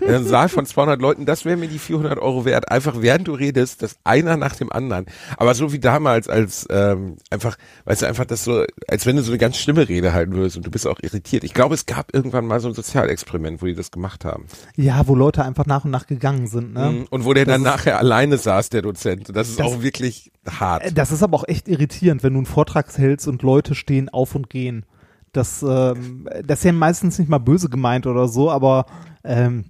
In 0.00 0.08
einem 0.08 0.26
Saal 0.26 0.48
von 0.48 0.66
200 0.66 1.00
Leuten, 1.00 1.26
das 1.26 1.44
wäre 1.44 1.56
mir 1.56 1.68
die 1.68 1.78
400 1.78 2.18
Euro 2.18 2.44
wert. 2.44 2.70
Einfach 2.72 3.00
während 3.02 3.28
du 3.28 3.34
redest, 3.34 3.82
das 3.82 3.96
einer 4.02 4.36
nach 4.36 4.56
dem 4.56 4.72
anderen. 4.72 5.06
Aber 5.36 5.54
so 5.54 5.72
wie 5.72 5.78
damals, 5.78 6.28
als 6.28 6.66
ähm, 6.70 7.16
einfach, 7.30 7.56
weißt 7.84 8.02
du, 8.02 8.06
einfach 8.06 8.24
das 8.24 8.42
so, 8.44 8.64
als 8.88 9.06
wenn 9.06 9.14
du 9.16 9.22
so 9.22 9.30
eine 9.30 9.38
ganz 9.38 9.58
schlimme 9.58 9.88
Rede 9.88 10.12
halten 10.12 10.32
würdest 10.34 10.56
und 10.56 10.66
du 10.66 10.70
bist 10.72 10.86
auch 10.88 10.98
irritiert. 11.02 11.44
Ich 11.44 11.54
glaube, 11.54 11.74
es 11.74 11.86
gab 11.86 12.12
irgendwann 12.14 12.46
mal 12.46 12.58
so 12.60 12.68
ein 12.68 12.74
Sozialexperiment, 12.74 13.62
wo 13.62 13.66
die 13.66 13.74
das 13.74 13.90
gemacht 13.92 14.24
haben. 14.24 14.46
Ja, 14.76 15.06
wo 15.06 15.14
Leute 15.14 15.44
einfach 15.44 15.66
nach 15.66 15.84
und 15.84 15.92
nach 15.92 16.06
gegangen 16.08 16.48
sind. 16.48 16.72
Ne? 16.74 16.90
Mhm. 16.90 17.06
Und 17.10 17.24
wo 17.24 17.32
der 17.32 17.44
dann 17.44 17.62
Das 17.62 17.74
ist- 17.74 17.78
nachher 17.78 17.98
alleine 17.98 18.38
saß, 18.38 18.70
der 18.70 18.82
Dozent. 18.82 19.30
Das 19.36 19.48
ist 19.48 19.60
Das- 19.60 19.66
auch 19.66 19.82
wirklich 19.82 20.32
hart. 20.48 20.82
Das 20.98 21.12
ist 21.12 21.22
aber 21.22 21.36
auch 21.36 21.44
echt 21.46 21.68
irritierend, 21.68 22.22
wenn 22.24 22.32
du 22.32 22.40
einen 22.40 22.46
Vortrag 22.46 22.86
hältst 22.98 23.28
und 23.28 23.42
Leute 23.42 23.76
stehen 23.76 24.08
auf 24.08 24.34
und 24.34 24.50
gehen. 24.50 24.84
Das, 25.32 25.62
ähm, 25.62 26.28
das 26.44 26.60
ist 26.60 26.64
ja 26.64 26.72
meistens 26.72 27.18
nicht 27.18 27.28
mal 27.28 27.38
böse 27.38 27.68
gemeint 27.68 28.06
oder 28.06 28.28
so, 28.28 28.50
aber 28.50 28.86
ähm, 29.24 29.64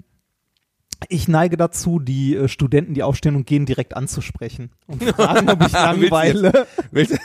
ich 1.08 1.28
neige 1.28 1.56
dazu, 1.56 1.98
die 2.00 2.34
äh, 2.36 2.48
Studenten, 2.48 2.94
die 2.94 3.02
aufstehen 3.02 3.36
und 3.36 3.46
gehen, 3.46 3.66
direkt 3.66 3.94
anzusprechen 3.96 4.70
und 4.86 5.02
fragen, 5.04 5.48
ob 5.48 5.64
ich 5.64 5.72
langweile. 5.72 6.66
Willst- 6.90 7.14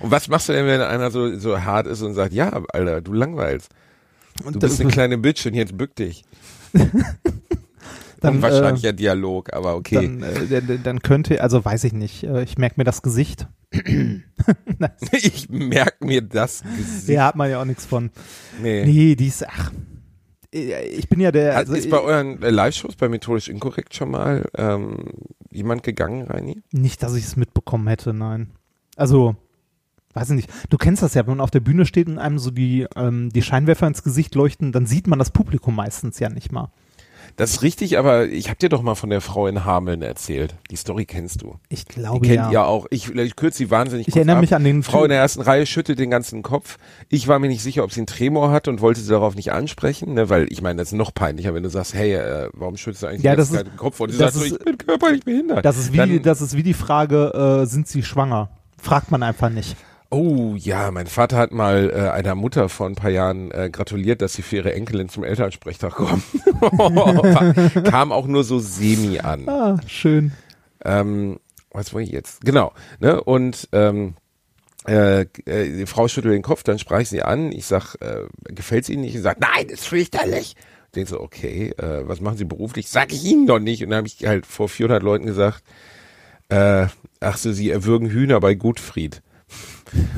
und 0.00 0.10
was 0.10 0.28
machst 0.28 0.48
du 0.48 0.52
denn, 0.54 0.66
wenn 0.66 0.80
einer 0.80 1.10
so, 1.10 1.38
so 1.38 1.62
hart 1.62 1.86
ist 1.86 2.02
und 2.02 2.14
sagt, 2.14 2.32
ja, 2.32 2.62
Alter, 2.72 3.00
du 3.00 3.12
langweilst. 3.12 3.70
Du 4.40 4.48
Und 4.48 4.60
bist 4.60 4.80
eine 4.80 4.90
kleine 4.90 5.18
Bitch 5.18 5.44
und 5.46 5.54
jetzt 5.54 5.76
bück 5.76 5.94
dich. 5.96 6.24
Dann, 8.22 8.36
Unwahrscheinlicher 8.36 8.92
Dialog, 8.92 9.52
aber 9.52 9.74
okay. 9.74 9.96
Dann, 9.96 10.22
äh, 10.22 10.78
dann, 10.82 11.00
könnte, 11.00 11.42
also 11.42 11.64
weiß 11.64 11.84
ich 11.84 11.92
nicht, 11.92 12.22
äh, 12.22 12.44
ich 12.44 12.56
merke 12.56 12.76
mir 12.78 12.84
das 12.84 13.02
Gesicht. 13.02 13.48
ich 15.12 15.50
merke 15.50 16.04
mir 16.04 16.22
das 16.22 16.62
Gesicht. 16.62 17.08
Ja, 17.08 17.26
hat 17.26 17.36
man 17.36 17.50
ja 17.50 17.60
auch 17.60 17.64
nichts 17.64 17.84
von. 17.84 18.10
Nee. 18.62 18.84
Nee, 18.84 19.16
die 19.16 19.26
ist, 19.26 19.46
ach, 19.46 19.72
äh, 20.52 20.86
ich 20.86 21.08
bin 21.08 21.20
ja 21.20 21.32
der, 21.32 21.56
also 21.56 21.74
ist 21.74 21.90
bei 21.90 22.00
euren 22.00 22.42
äh, 22.42 22.50
Live-Shows 22.50 22.96
bei 22.96 23.08
Methodisch 23.08 23.48
Inkorrekt 23.48 23.94
schon 23.94 24.10
mal 24.10 24.48
ähm, 24.56 24.98
jemand 25.50 25.82
gegangen, 25.82 26.22
Reini? 26.22 26.62
Nicht, 26.70 27.02
dass 27.02 27.14
ich 27.14 27.24
es 27.24 27.36
mitbekommen 27.36 27.88
hätte, 27.88 28.12
nein. 28.12 28.50
Also, 28.96 29.36
weiß 30.14 30.30
ich 30.30 30.36
nicht. 30.36 30.50
Du 30.70 30.76
kennst 30.76 31.02
das 31.02 31.14
ja, 31.14 31.26
wenn 31.26 31.34
man 31.34 31.40
auf 31.40 31.50
der 31.50 31.60
Bühne 31.60 31.86
steht 31.86 32.06
und 32.06 32.18
einem 32.18 32.38
so 32.38 32.50
die, 32.50 32.86
ähm, 32.96 33.30
die 33.30 33.42
Scheinwerfer 33.42 33.86
ins 33.86 34.02
Gesicht 34.02 34.34
leuchten, 34.34 34.72
dann 34.72 34.86
sieht 34.86 35.06
man 35.06 35.18
das 35.18 35.30
Publikum 35.30 35.74
meistens 35.74 36.18
ja 36.18 36.28
nicht 36.28 36.52
mal. 36.52 36.70
Das 37.36 37.50
ist 37.52 37.62
richtig, 37.62 37.98
aber 37.98 38.26
ich 38.26 38.48
habe 38.48 38.58
dir 38.58 38.68
doch 38.68 38.82
mal 38.82 38.94
von 38.94 39.08
der 39.10 39.20
Frau 39.20 39.46
in 39.46 39.64
Hameln 39.64 40.02
erzählt. 40.02 40.54
Die 40.70 40.76
Story 40.76 41.04
kennst 41.06 41.42
du. 41.42 41.56
Ich 41.68 41.84
Die 41.86 41.94
glaube 42.00 42.26
kennt 42.26 42.36
ja. 42.36 42.50
ihr 42.50 42.64
auch. 42.66 42.86
Ich, 42.90 43.08
ich 43.14 43.36
kürze 43.36 43.58
sie 43.58 43.70
wahnsinnig 43.70 44.06
Ich 44.08 44.12
kurz 44.14 44.18
erinnere 44.18 44.36
ab. 44.36 44.40
mich 44.42 44.54
an 44.54 44.64
den 44.64 44.82
Frau 44.82 45.04
in 45.04 45.08
der 45.10 45.18
ersten 45.18 45.40
Reihe 45.40 45.64
schüttelt 45.66 45.98
den 45.98 46.10
ganzen 46.10 46.42
Kopf. 46.42 46.78
Ich 47.08 47.28
war 47.28 47.38
mir 47.38 47.48
nicht 47.48 47.62
sicher, 47.62 47.84
ob 47.84 47.92
sie 47.92 48.00
einen 48.00 48.06
Tremor 48.06 48.50
hat 48.50 48.68
und 48.68 48.80
wollte 48.80 49.00
sie 49.00 49.10
darauf 49.10 49.34
nicht 49.34 49.50
ansprechen, 49.52 50.14
ne, 50.14 50.28
weil 50.28 50.46
ich 50.50 50.60
meine, 50.62 50.78
das 50.78 50.88
ist 50.88 50.98
noch 50.98 51.14
peinlicher, 51.14 51.54
wenn 51.54 51.62
du 51.62 51.68
sagst, 51.70 51.94
hey, 51.94 52.14
äh, 52.14 52.48
warum 52.52 52.76
schüttelst 52.76 53.02
du 53.02 53.06
eigentlich 53.06 53.22
Ja, 53.22 53.32
die 53.32 53.36
ganze 53.38 53.52
das 53.52 53.58
Zeit 53.62 53.72
den 53.72 53.76
Kopf? 53.76 53.98
Und 54.00 54.10
sie 54.10 54.18
das 54.18 54.34
sagt 54.34 54.46
so, 54.48 54.54
ist- 54.54 54.60
ich 54.60 54.64
bin 54.64 54.78
körperlich 54.78 55.24
behindert. 55.24 55.64
Das 55.64 55.78
ist 55.78 55.92
wie, 55.92 55.96
Dann, 55.96 56.22
das 56.22 56.40
ist 56.42 56.56
wie 56.56 56.62
die 56.62 56.74
Frage, 56.74 57.62
äh, 57.62 57.66
sind 57.66 57.88
sie 57.88 58.02
schwanger? 58.02 58.50
Fragt 58.76 59.10
man 59.10 59.22
einfach 59.22 59.48
nicht. 59.48 59.76
Oh 60.14 60.54
ja, 60.58 60.90
mein 60.90 61.06
Vater 61.06 61.38
hat 61.38 61.52
mal 61.52 61.90
äh, 61.90 62.10
einer 62.10 62.34
Mutter 62.34 62.68
vor 62.68 62.86
ein 62.86 62.96
paar 62.96 63.08
Jahren 63.08 63.50
äh, 63.50 63.70
gratuliert, 63.72 64.20
dass 64.20 64.34
sie 64.34 64.42
für 64.42 64.56
ihre 64.56 64.74
Enkelin 64.74 65.08
zum 65.08 65.24
Elternsprechtag 65.24 65.94
kommt. 65.94 66.22
Kam 67.90 68.12
auch 68.12 68.26
nur 68.26 68.44
so 68.44 68.58
semi 68.58 69.20
an. 69.20 69.48
Ah, 69.48 69.80
schön. 69.86 70.32
Ähm, 70.84 71.40
was 71.70 71.94
wollte 71.94 72.08
ich 72.08 72.12
jetzt? 72.12 72.44
Genau. 72.44 72.74
Ne? 73.00 73.24
Und 73.24 73.70
ähm, 73.72 74.12
äh, 74.86 75.22
äh, 75.22 75.78
die 75.78 75.86
Frau 75.86 76.08
schüttelt 76.08 76.34
den 76.34 76.42
Kopf, 76.42 76.62
dann 76.62 76.78
sprach 76.78 77.00
ich 77.00 77.08
sie 77.08 77.22
an. 77.22 77.50
Ich 77.50 77.64
sag, 77.64 77.94
äh, 78.02 78.26
gefällt's 78.44 78.90
Ihnen 78.90 79.00
nicht? 79.00 79.14
Sie 79.14 79.22
sagt, 79.22 79.40
nein, 79.40 79.68
das 79.68 79.80
ist 79.80 79.86
fürchterlich. 79.86 80.56
Ich 80.88 80.92
denke 80.94 81.08
so, 81.08 81.20
okay, 81.20 81.70
äh, 81.78 82.06
was 82.06 82.20
machen 82.20 82.36
Sie 82.36 82.44
beruflich? 82.44 82.90
Sag 82.90 83.14
ich 83.14 83.24
Ihnen 83.24 83.46
doch 83.46 83.60
nicht. 83.60 83.82
Und 83.82 83.88
dann 83.88 83.98
habe 83.98 84.08
ich 84.08 84.26
halt 84.26 84.44
vor 84.44 84.68
400 84.68 85.02
Leuten 85.02 85.24
gesagt, 85.24 85.62
äh, 86.50 86.88
ach 87.20 87.38
so, 87.38 87.50
Sie 87.50 87.70
erwürgen 87.70 88.10
Hühner 88.10 88.40
bei 88.40 88.54
Gutfried. 88.54 89.22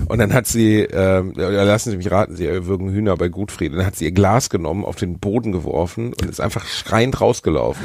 Und 0.07 0.19
dann 0.19 0.33
hat 0.33 0.47
sie, 0.47 0.87
ja, 0.91 1.21
lassen 1.21 1.91
Sie 1.91 1.97
mich 1.97 2.11
raten, 2.11 2.37
sie 2.37 2.47
erwürgen 2.47 2.91
Hühner 2.91 3.17
bei 3.17 3.29
Gutfried. 3.29 3.73
Und 3.73 3.79
dann 3.79 3.87
hat 3.87 3.97
sie 3.97 4.05
ihr 4.05 4.13
Glas 4.13 4.51
genommen, 4.51 4.85
auf 4.85 4.97
den 4.97 5.19
Boden 5.19 5.53
geworfen 5.53 6.09
und 6.15 6.27
ist 6.27 6.41
einfach 6.41 6.67
schreiend 6.67 7.21
rausgelaufen. 7.21 7.85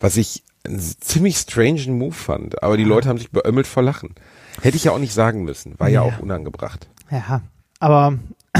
Was 0.00 0.16
ich 0.16 0.42
einen 0.64 0.78
ziemlich 0.80 1.36
strange 1.36 1.86
Move 1.88 2.12
fand. 2.14 2.62
Aber 2.62 2.76
die 2.76 2.84
Leute 2.84 3.08
haben 3.08 3.18
sich 3.18 3.30
beömmelt 3.30 3.66
vor 3.66 3.82
Lachen. 3.82 4.14
Hätte 4.62 4.76
ich 4.76 4.84
ja 4.84 4.92
auch 4.92 4.98
nicht 4.98 5.12
sagen 5.14 5.44
müssen. 5.44 5.78
War 5.78 5.88
ja, 5.88 6.04
Ja. 6.06 6.12
auch 6.16 6.20
unangebracht. 6.20 6.88
Ja, 7.10 7.42
aber 7.78 8.18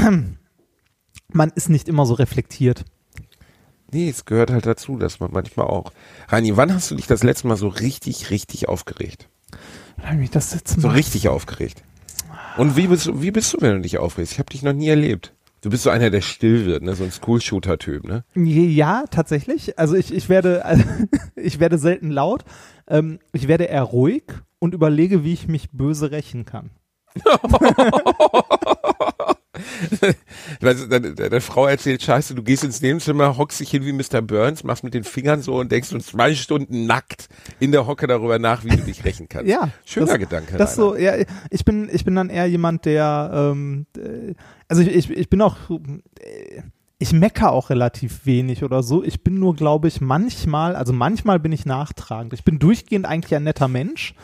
man 1.33 1.49
ist 1.55 1.69
nicht 1.69 1.87
immer 1.89 2.05
so 2.05 2.13
reflektiert. 2.13 2.85
Nee, 3.91 4.09
es 4.09 4.25
gehört 4.25 4.51
halt 4.51 4.65
dazu, 4.65 4.97
dass 4.97 5.19
man 5.19 5.31
manchmal 5.31 5.67
auch. 5.67 5.91
Rani, 6.27 6.57
wann 6.57 6.73
hast 6.73 6.91
du 6.91 6.95
dich 6.95 7.07
das 7.07 7.23
letzte 7.23 7.47
Mal 7.47 7.55
so 7.55 7.67
richtig, 7.69 8.29
richtig 8.29 8.67
aufgeregt? 8.67 9.29
Hab 10.03 10.13
ich 10.13 10.19
mich 10.19 10.29
das 10.31 10.53
letzte 10.53 10.79
So 10.81 10.87
Mal- 10.89 10.93
richtig 10.95 11.29
aufgeregt. 11.29 11.83
Und 12.57 12.75
wie 12.75 12.87
bist, 12.87 13.05
du- 13.07 13.21
wie 13.21 13.31
bist 13.31 13.53
du, 13.53 13.57
wenn 13.61 13.75
du 13.75 13.81
dich 13.81 13.97
aufregst? 13.97 14.33
Ich 14.33 14.39
habe 14.39 14.49
dich 14.49 14.63
noch 14.63 14.73
nie 14.73 14.87
erlebt. 14.89 15.33
Du 15.61 15.69
bist 15.71 15.83
so 15.83 15.89
einer, 15.89 16.09
der 16.09 16.21
still 16.21 16.65
wird, 16.65 16.83
ne? 16.83 16.93
So 16.95 17.03
ein 17.03 17.11
School-Shooter-Typ, 17.11 18.03
ne? 18.05 18.23
Ja, 18.35 19.05
tatsächlich. 19.09 19.77
Also 19.79 19.95
ich, 19.95 20.13
ich 20.13 20.29
werde, 20.29 20.63
also 20.65 20.83
ich 21.35 21.59
werde 21.59 21.77
selten 21.77 22.11
laut. 22.11 22.43
Ähm, 22.87 23.19
ich 23.33 23.47
werde 23.47 23.65
eher 23.65 23.83
ruhig 23.83 24.23
und 24.59 24.73
überlege, 24.73 25.23
wie 25.23 25.33
ich 25.33 25.47
mich 25.47 25.69
böse 25.71 26.11
rächen 26.11 26.45
kann. 26.45 26.69
Deine, 30.59 31.13
deine 31.13 31.41
Frau 31.41 31.67
erzählt, 31.67 32.01
scheiße, 32.01 32.35
du 32.35 32.43
gehst 32.43 32.63
ins 32.63 32.81
Nebenzimmer, 32.81 33.37
hockst 33.37 33.59
dich 33.59 33.69
hin 33.69 33.85
wie 33.85 33.93
Mr. 33.93 34.21
Burns, 34.21 34.63
machst 34.63 34.83
mit 34.83 34.93
den 34.93 35.03
Fingern 35.03 35.41
so 35.41 35.59
und 35.59 35.71
denkst 35.71 35.93
uns 35.93 36.07
zwei 36.07 36.33
Stunden 36.35 36.85
nackt 36.85 37.29
in 37.59 37.71
der 37.71 37.87
Hocke 37.87 38.07
darüber 38.07 38.39
nach, 38.39 38.63
wie 38.63 38.69
du 38.69 38.83
dich 38.83 39.03
rächen 39.05 39.27
kannst. 39.29 39.47
Ja, 39.57 39.69
Schöner 39.85 40.07
das, 40.07 40.19
Gedanke. 40.19 40.57
Das 40.57 40.77
Rainer. 40.77 40.89
so, 40.89 40.95
ja, 40.97 41.13
ich 41.49 41.63
bin, 41.63 41.89
ich 41.91 42.03
bin 42.03 42.15
dann 42.15 42.29
eher 42.29 42.47
jemand, 42.47 42.85
der, 42.85 43.31
ähm, 43.33 43.85
äh, 43.97 44.33
also 44.67 44.81
ich, 44.81 44.89
ich, 44.89 45.09
ich 45.09 45.29
bin 45.29 45.41
auch, 45.41 45.55
äh, 45.69 46.61
ich 46.99 47.13
mecker 47.13 47.51
auch 47.51 47.69
relativ 47.69 48.25
wenig 48.25 48.63
oder 48.63 48.83
so. 48.83 49.03
Ich 49.03 49.23
bin 49.23 49.39
nur, 49.39 49.55
glaube 49.55 49.87
ich, 49.87 50.01
manchmal, 50.01 50.75
also 50.75 50.93
manchmal 50.93 51.39
bin 51.39 51.51
ich 51.51 51.65
nachtragend. 51.65 52.33
Ich 52.33 52.43
bin 52.43 52.59
durchgehend 52.59 53.05
eigentlich 53.05 53.35
ein 53.35 53.43
netter 53.43 53.67
Mensch. 53.67 54.15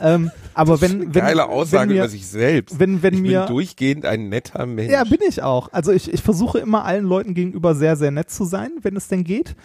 Ähm, 0.00 0.30
aber 0.54 0.80
wenn, 0.80 1.14
wenn, 1.14 1.22
Geile 1.22 1.48
Aussage 1.48 1.88
wenn 1.88 1.96
mir, 1.96 2.02
über 2.02 2.08
sich 2.08 2.26
selbst. 2.26 2.78
wenn, 2.78 3.02
wenn 3.02 3.14
ich 3.14 3.20
mir, 3.20 3.40
bin 3.40 3.48
durchgehend 3.48 4.04
ein 4.04 4.28
netter 4.28 4.66
Mensch. 4.66 4.92
Ja, 4.92 5.04
bin 5.04 5.18
ich 5.28 5.42
auch. 5.42 5.72
Also 5.72 5.92
ich, 5.92 6.12
ich 6.12 6.22
versuche 6.22 6.58
immer 6.58 6.84
allen 6.84 7.04
Leuten 7.04 7.34
gegenüber 7.34 7.74
sehr, 7.74 7.96
sehr 7.96 8.10
nett 8.10 8.30
zu 8.30 8.44
sein, 8.44 8.72
wenn 8.82 8.96
es 8.96 9.08
denn 9.08 9.24
geht. 9.24 9.56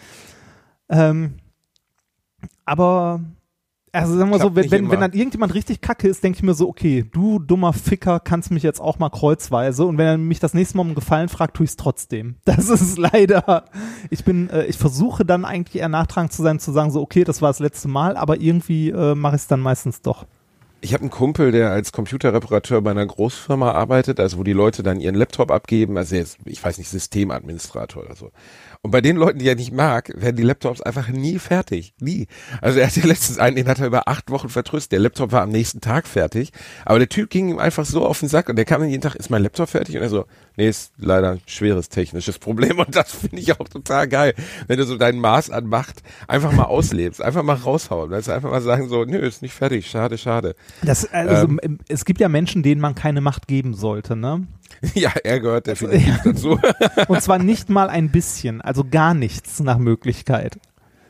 Ähm, 0.88 1.34
aber, 2.64 3.20
also 3.92 4.16
sagen 4.16 4.30
wir 4.30 4.38
Klappt 4.38 4.54
so, 4.54 4.56
wenn, 4.56 4.70
wenn, 4.70 4.90
wenn 4.90 5.00
dann 5.00 5.12
irgendjemand 5.12 5.54
richtig 5.54 5.80
kacke 5.80 6.08
ist, 6.08 6.22
denke 6.22 6.38
ich 6.38 6.42
mir 6.42 6.54
so, 6.54 6.68
okay, 6.68 7.04
du 7.10 7.38
dummer 7.38 7.72
Ficker 7.72 8.20
kannst 8.20 8.50
mich 8.50 8.62
jetzt 8.62 8.80
auch 8.80 8.98
mal 8.98 9.10
kreuzweise 9.10 9.84
und 9.84 9.98
wenn 9.98 10.06
er 10.06 10.18
mich 10.18 10.38
das 10.38 10.54
nächste 10.54 10.76
Mal 10.76 10.82
um 10.82 10.88
einen 10.88 10.94
Gefallen 10.94 11.28
fragt, 11.28 11.56
tue 11.56 11.64
ich 11.64 11.70
es 11.70 11.76
trotzdem. 11.76 12.36
Das 12.44 12.68
ist 12.68 12.98
leider, 12.98 13.64
ich 14.10 14.24
bin, 14.24 14.50
äh, 14.50 14.66
ich 14.66 14.76
versuche 14.76 15.24
dann 15.24 15.44
eigentlich 15.44 15.80
eher 15.80 15.88
nachtragend 15.88 16.32
zu 16.32 16.42
sein, 16.42 16.58
zu 16.58 16.72
sagen 16.72 16.90
so, 16.90 17.00
okay, 17.00 17.24
das 17.24 17.40
war 17.40 17.48
das 17.48 17.58
letzte 17.58 17.88
Mal, 17.88 18.16
aber 18.16 18.40
irgendwie 18.40 18.90
äh, 18.90 19.14
mache 19.14 19.36
ich 19.36 19.42
es 19.42 19.46
dann 19.46 19.60
meistens 19.60 20.02
doch. 20.02 20.26
Ich 20.82 20.94
habe 20.94 21.02
einen 21.02 21.10
Kumpel, 21.10 21.52
der 21.52 21.70
als 21.72 21.92
Computerreparateur 21.92 22.80
bei 22.80 22.90
einer 22.92 23.04
Großfirma 23.04 23.72
arbeitet, 23.72 24.18
also 24.18 24.38
wo 24.38 24.44
die 24.44 24.54
Leute 24.54 24.82
dann 24.82 24.98
ihren 24.98 25.14
Laptop 25.14 25.50
abgeben, 25.50 25.98
also 25.98 26.16
jetzt, 26.16 26.38
ich 26.46 26.64
weiß 26.64 26.78
nicht, 26.78 26.88
Systemadministrator 26.88 28.04
oder 28.04 28.16
so. 28.16 28.30
Und 28.82 28.92
bei 28.92 29.02
den 29.02 29.16
Leuten, 29.16 29.38
die 29.38 29.46
er 29.46 29.56
nicht 29.56 29.72
mag, 29.72 30.10
werden 30.16 30.36
die 30.36 30.42
Laptops 30.42 30.80
einfach 30.80 31.08
nie 31.08 31.38
fertig. 31.38 31.92
Nie. 32.00 32.28
Also 32.62 32.78
er 32.78 32.86
hatte 32.86 33.06
letztens 33.06 33.38
einen, 33.38 33.56
den 33.56 33.68
hat 33.68 33.78
er 33.78 33.86
über 33.86 34.08
acht 34.08 34.30
Wochen 34.30 34.48
vertröstet. 34.48 34.92
Der 34.92 35.00
Laptop 35.00 35.32
war 35.32 35.42
am 35.42 35.50
nächsten 35.50 35.82
Tag 35.82 36.06
fertig. 36.06 36.50
Aber 36.86 36.98
der 36.98 37.10
Typ 37.10 37.28
ging 37.28 37.50
ihm 37.50 37.58
einfach 37.58 37.84
so 37.84 38.06
auf 38.06 38.20
den 38.20 38.30
Sack 38.30 38.48
und 38.48 38.56
der 38.56 38.64
kam 38.64 38.80
dann 38.80 38.88
jeden 38.88 39.02
Tag, 39.02 39.16
ist 39.16 39.28
mein 39.28 39.42
Laptop 39.42 39.68
fertig? 39.68 39.96
Und 39.96 40.02
er 40.02 40.08
so, 40.08 40.24
nee, 40.56 40.66
ist 40.66 40.94
leider 40.96 41.32
ein 41.32 41.42
schweres 41.44 41.90
technisches 41.90 42.38
Problem. 42.38 42.78
Und 42.78 42.96
das 42.96 43.12
finde 43.12 43.38
ich 43.38 43.52
auch 43.52 43.68
total 43.68 44.08
geil. 44.08 44.34
Wenn 44.66 44.78
du 44.78 44.84
so 44.84 44.96
dein 44.96 45.18
Maß 45.18 45.50
an 45.50 45.66
Macht 45.66 46.02
einfach 46.26 46.52
mal 46.52 46.64
auslebst, 46.64 47.20
einfach 47.20 47.42
mal 47.42 47.56
raushauen. 47.56 48.08
Du, 48.08 48.16
einfach 48.16 48.50
mal 48.50 48.62
sagen 48.62 48.88
so, 48.88 49.04
nö, 49.04 49.18
ist 49.18 49.42
nicht 49.42 49.52
fertig, 49.52 49.90
schade, 49.90 50.16
schade. 50.16 50.54
Das, 50.82 51.10
also, 51.12 51.48
Ähm. 51.62 51.78
es 51.88 52.04
gibt 52.04 52.20
ja 52.20 52.28
Menschen, 52.28 52.62
denen 52.62 52.80
man 52.80 52.94
keine 52.94 53.20
Macht 53.20 53.48
geben 53.48 53.74
sollte, 53.74 54.16
ne? 54.16 54.46
Ja, 54.94 55.12
er 55.24 55.40
gehört 55.40 55.66
definitiv 55.66 56.20
dazu. 56.24 56.58
Und 57.08 57.22
zwar 57.22 57.38
nicht 57.38 57.68
mal 57.68 57.90
ein 57.90 58.10
bisschen, 58.10 58.60
also 58.60 58.84
gar 58.88 59.14
nichts 59.14 59.60
nach 59.60 59.78
Möglichkeit. 59.78 60.58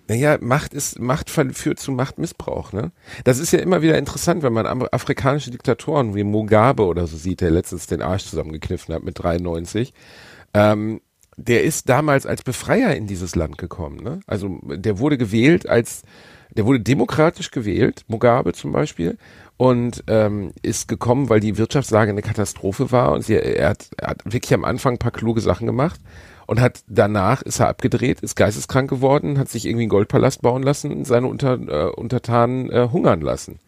Naja, 0.08 0.38
Macht 0.40 0.74
ist, 0.74 0.98
Macht 0.98 1.30
führt 1.30 1.78
zu 1.78 1.92
Machtmissbrauch, 1.92 2.72
ne? 2.72 2.90
Das 3.22 3.38
ist 3.38 3.52
ja 3.52 3.60
immer 3.60 3.80
wieder 3.80 3.96
interessant, 3.96 4.42
wenn 4.42 4.52
man 4.52 4.66
afrikanische 4.66 5.52
Diktatoren 5.52 6.16
wie 6.16 6.24
Mugabe 6.24 6.84
oder 6.84 7.06
so 7.06 7.16
sieht, 7.16 7.40
der 7.40 7.52
letztens 7.52 7.86
den 7.86 8.02
Arsch 8.02 8.24
zusammengekniffen 8.24 8.92
hat 8.92 9.04
mit 9.04 9.22
93. 9.22 9.94
Ähm, 10.52 11.00
der 11.36 11.62
ist 11.62 11.88
damals 11.88 12.26
als 12.26 12.42
Befreier 12.42 12.94
in 12.96 13.06
dieses 13.06 13.36
Land 13.36 13.56
gekommen, 13.56 14.02
ne? 14.02 14.18
Also, 14.26 14.58
der 14.64 14.98
wurde 14.98 15.16
gewählt 15.16 15.68
als, 15.68 16.02
der 16.56 16.66
wurde 16.66 16.80
demokratisch 16.80 17.50
gewählt, 17.50 18.04
Mugabe 18.08 18.52
zum 18.52 18.72
Beispiel, 18.72 19.18
und 19.56 20.04
ähm, 20.06 20.52
ist 20.62 20.88
gekommen, 20.88 21.28
weil 21.28 21.40
die 21.40 21.58
Wirtschaftslage 21.58 22.10
eine 22.10 22.22
Katastrophe 22.22 22.92
war 22.92 23.12
und 23.12 23.22
sie, 23.24 23.34
er, 23.34 23.70
hat, 23.70 23.90
er 23.98 24.08
hat 24.08 24.24
wirklich 24.24 24.54
am 24.54 24.64
Anfang 24.64 24.94
ein 24.94 24.98
paar 24.98 25.10
kluge 25.10 25.42
Sachen 25.42 25.66
gemacht 25.66 26.00
und 26.46 26.60
hat 26.60 26.82
danach 26.88 27.42
ist 27.42 27.60
er 27.60 27.68
abgedreht, 27.68 28.20
ist 28.20 28.36
geisteskrank 28.36 28.88
geworden, 28.88 29.38
hat 29.38 29.48
sich 29.48 29.66
irgendwie 29.66 29.82
einen 29.82 29.90
Goldpalast 29.90 30.42
bauen 30.42 30.62
lassen 30.62 31.04
seine 31.04 31.26
Unter, 31.26 31.58
äh, 31.60 31.90
Untertanen 31.90 32.70
äh, 32.70 32.88
hungern 32.90 33.20
lassen. 33.20 33.58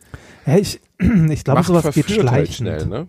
Ja, 0.47 0.57
ich, 0.57 0.81
ich 0.99 1.45
glaube, 1.45 1.63
sowas 1.63 1.95
geht 1.95 2.09
halt 2.09 2.21
schleichend. 2.21 2.57
schnell, 2.57 2.87
ne? 2.87 3.09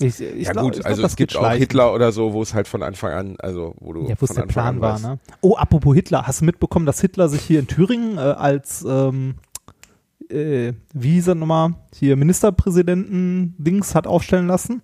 Ich, 0.00 0.20
ich 0.20 0.46
ja 0.46 0.52
glaub, 0.52 0.64
gut, 0.64 0.74
glaub, 0.74 0.86
also 0.86 1.04
es 1.04 1.16
gibt 1.16 1.36
auch. 1.36 1.50
Hitler 1.52 1.92
oder 1.92 2.12
so, 2.12 2.32
wo 2.32 2.42
es 2.42 2.54
halt 2.54 2.68
von 2.68 2.82
Anfang 2.82 3.12
an, 3.12 3.36
also 3.38 3.74
wo 3.80 3.92
du 3.92 4.08
Ja, 4.08 4.14
wo 4.18 4.24
es 4.24 4.28
von 4.28 4.36
der 4.36 4.44
Anfang 4.44 4.52
Plan 4.52 4.74
an 4.76 4.80
war, 4.80 4.98
ne? 4.98 5.18
Oh, 5.40 5.56
apropos 5.56 5.94
Hitler, 5.94 6.26
hast 6.26 6.40
du 6.40 6.44
mitbekommen, 6.46 6.86
dass 6.86 7.00
Hitler 7.00 7.28
sich 7.28 7.42
hier 7.42 7.60
in 7.60 7.66
Thüringen 7.66 8.16
äh, 8.16 8.20
als, 8.20 8.84
ähm, 8.88 9.34
äh, 10.30 10.72
wie 10.92 11.12
hieß 11.12 11.28
er 11.28 11.34
nochmal, 11.34 11.74
hier 11.94 12.16
Ministerpräsidenten-Dings 12.16 13.94
hat 13.94 14.06
aufstellen 14.06 14.46
lassen? 14.46 14.82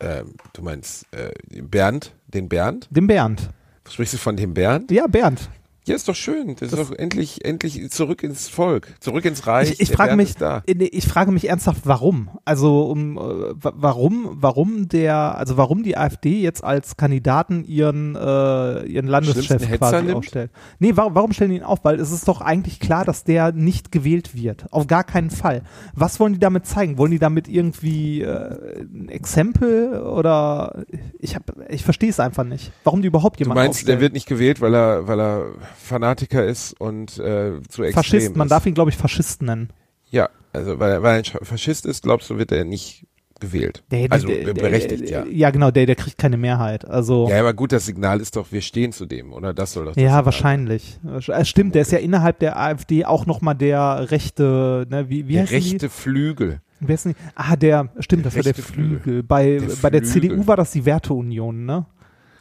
Ähm, 0.00 0.34
du 0.52 0.62
meinst 0.62 1.06
äh, 1.12 1.30
Bernd, 1.62 2.12
den 2.26 2.48
Bernd? 2.48 2.88
Den 2.90 3.06
Bernd. 3.06 3.50
Sprichst 3.88 4.14
du 4.14 4.18
von 4.18 4.36
dem 4.36 4.54
Bernd? 4.54 4.90
Ja, 4.90 5.06
Bernd. 5.06 5.48
Ja, 5.84 5.96
ist 5.96 6.06
doch 6.08 6.14
schön. 6.14 6.54
Das, 6.54 6.72
ist 6.72 6.78
doch 6.78 6.92
endlich, 6.96 7.44
endlich 7.44 7.90
zurück 7.90 8.22
ins 8.22 8.48
Volk, 8.48 8.94
zurück 9.00 9.24
ins 9.24 9.48
Reich. 9.48 9.72
Ich, 9.72 9.80
ich 9.80 9.90
frage 9.92 10.14
mich, 10.14 10.40
äh, 10.40 10.60
ich 10.68 11.08
frage 11.08 11.32
mich 11.32 11.48
ernsthaft, 11.48 11.80
warum? 11.86 12.30
Also 12.44 12.82
um, 12.88 13.18
äh, 13.18 13.20
wa- 13.20 13.72
warum, 13.74 14.28
warum 14.40 14.88
der, 14.88 15.36
also 15.36 15.56
warum 15.56 15.82
die 15.82 15.96
AfD 15.96 16.40
jetzt 16.40 16.62
als 16.62 16.96
Kandidaten 16.96 17.64
ihren 17.64 18.14
äh, 18.14 18.84
ihren 18.86 19.08
Landeschef 19.08 19.58
quasi 19.78 19.96
nimmt? 20.02 20.14
aufstellt? 20.14 20.52
Nee, 20.78 20.92
warum, 20.94 21.16
warum 21.16 21.32
stellen 21.32 21.50
die 21.50 21.56
ihn 21.56 21.62
auf? 21.64 21.80
Weil 21.82 21.98
es 21.98 22.12
ist 22.12 22.28
doch 22.28 22.40
eigentlich 22.40 22.78
klar, 22.78 23.04
dass 23.04 23.24
der 23.24 23.50
nicht 23.50 23.90
gewählt 23.90 24.36
wird. 24.36 24.66
Auf 24.72 24.86
gar 24.86 25.02
keinen 25.02 25.30
Fall. 25.30 25.62
Was 25.94 26.20
wollen 26.20 26.34
die 26.34 26.38
damit 26.38 26.64
zeigen? 26.64 26.96
Wollen 26.96 27.10
die 27.10 27.18
damit 27.18 27.48
irgendwie 27.48 28.22
äh, 28.22 28.84
ein 28.84 29.08
Exempel 29.08 30.00
oder 30.00 30.84
ich 31.18 31.34
habe, 31.34 31.44
ich 31.68 31.82
verstehe 31.82 32.10
es 32.10 32.20
einfach 32.20 32.44
nicht. 32.44 32.70
Warum 32.84 33.02
die 33.02 33.08
überhaupt 33.08 33.40
Du 33.40 33.44
jemanden 33.44 33.64
meinst, 33.64 33.78
aufstellen? 33.80 33.98
der 33.98 34.00
wird 34.00 34.12
nicht 34.12 34.26
gewählt, 34.28 34.60
weil 34.60 34.74
er, 34.74 35.08
weil 35.08 35.20
er 35.20 35.46
Fanatiker 35.76 36.44
ist 36.46 36.78
und 36.80 37.18
äh, 37.18 37.60
zu 37.68 37.82
extrem 37.82 37.92
Faschist, 37.92 38.36
man 38.36 38.46
ist. 38.46 38.50
darf 38.50 38.66
ihn 38.66 38.74
glaube 38.74 38.90
ich 38.90 38.96
Faschist 38.96 39.42
nennen. 39.42 39.70
Ja, 40.10 40.28
also 40.52 40.78
weil, 40.78 40.90
er- 40.92 41.02
weil 41.02 41.18
ein 41.18 41.24
Sch- 41.24 41.44
Faschist 41.44 41.86
ist, 41.86 42.02
glaubst 42.02 42.28
du, 42.30 42.38
wird 42.38 42.52
er 42.52 42.64
nicht 42.64 43.06
gewählt. 43.40 43.82
Der, 43.90 44.06
also 44.12 44.28
der, 44.28 44.44
der, 44.44 44.54
berechtigt, 44.54 45.02
der, 45.10 45.24
ja. 45.24 45.26
Ja, 45.26 45.50
genau, 45.50 45.72
der, 45.72 45.86
der 45.86 45.96
kriegt 45.96 46.16
keine 46.16 46.36
Mehrheit. 46.36 46.84
Also 46.84 47.28
Ja, 47.28 47.40
aber 47.40 47.54
gut, 47.54 47.72
das 47.72 47.86
Signal 47.86 48.20
ist 48.20 48.36
doch, 48.36 48.52
wir 48.52 48.60
stehen 48.60 48.92
zu 48.92 49.04
dem, 49.04 49.32
oder? 49.32 49.52
Das 49.52 49.72
soll 49.72 49.86
doch 49.86 49.94
das 49.94 50.00
Ja, 50.00 50.08
Signal 50.10 50.24
wahrscheinlich. 50.26 51.00
Es 51.26 51.48
stimmt, 51.48 51.74
der 51.74 51.82
ist 51.82 51.90
ja 51.90 51.98
innerhalb 51.98 52.38
der 52.38 52.56
AfD 52.58 53.04
auch 53.04 53.26
nochmal 53.26 53.56
der 53.56 54.12
rechte, 54.12 54.86
ne, 54.90 55.08
wie, 55.08 55.26
wie 55.26 55.32
Der 55.32 55.42
heißen 55.42 55.60
die? 55.60 55.70
rechte 55.70 55.90
Flügel. 55.90 56.60
Wer 56.78 56.94
ist? 56.94 57.08
Ah, 57.34 57.56
der, 57.56 57.88
stimmt, 57.98 58.24
Der 58.24 58.30
das 58.30 58.36
war 58.36 58.42
der 58.44 58.50
rechte 58.56 58.62
Flügel. 58.72 59.00
Flügel. 59.00 59.22
Bei, 59.24 59.58
Der 59.58 59.68
bei 59.82 59.90
der 59.90 60.02
Flügel. 60.04 60.30
CDU 60.30 60.46
war 60.46 60.56
das 60.56 60.70
die 60.72 60.84
Werteunion, 60.84 61.64
ne? 61.64 61.86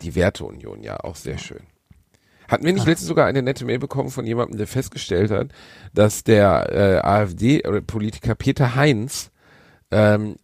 Die 0.04 0.14
Werteunion, 0.16 0.84
ja, 0.84 1.00
auch 1.00 1.16
sehr 1.16 1.38
schön. 1.40 1.62
Hatten 2.52 2.66
wir 2.66 2.74
nicht 2.74 2.86
letztens 2.86 3.08
sogar 3.08 3.28
eine 3.28 3.42
nette 3.42 3.64
Mail 3.64 3.80
bekommen 3.80 4.10
von 4.10 4.26
jemandem, 4.28 4.58
der 4.58 4.68
festgestellt 4.68 5.32
hat, 5.32 5.48
dass 5.94 6.26
der 6.26 6.70
äh, 6.70 7.08
AfD-Politiker 7.08 8.36
Peter 8.36 8.76
Heinz 8.76 9.32
ähm, 9.92 10.36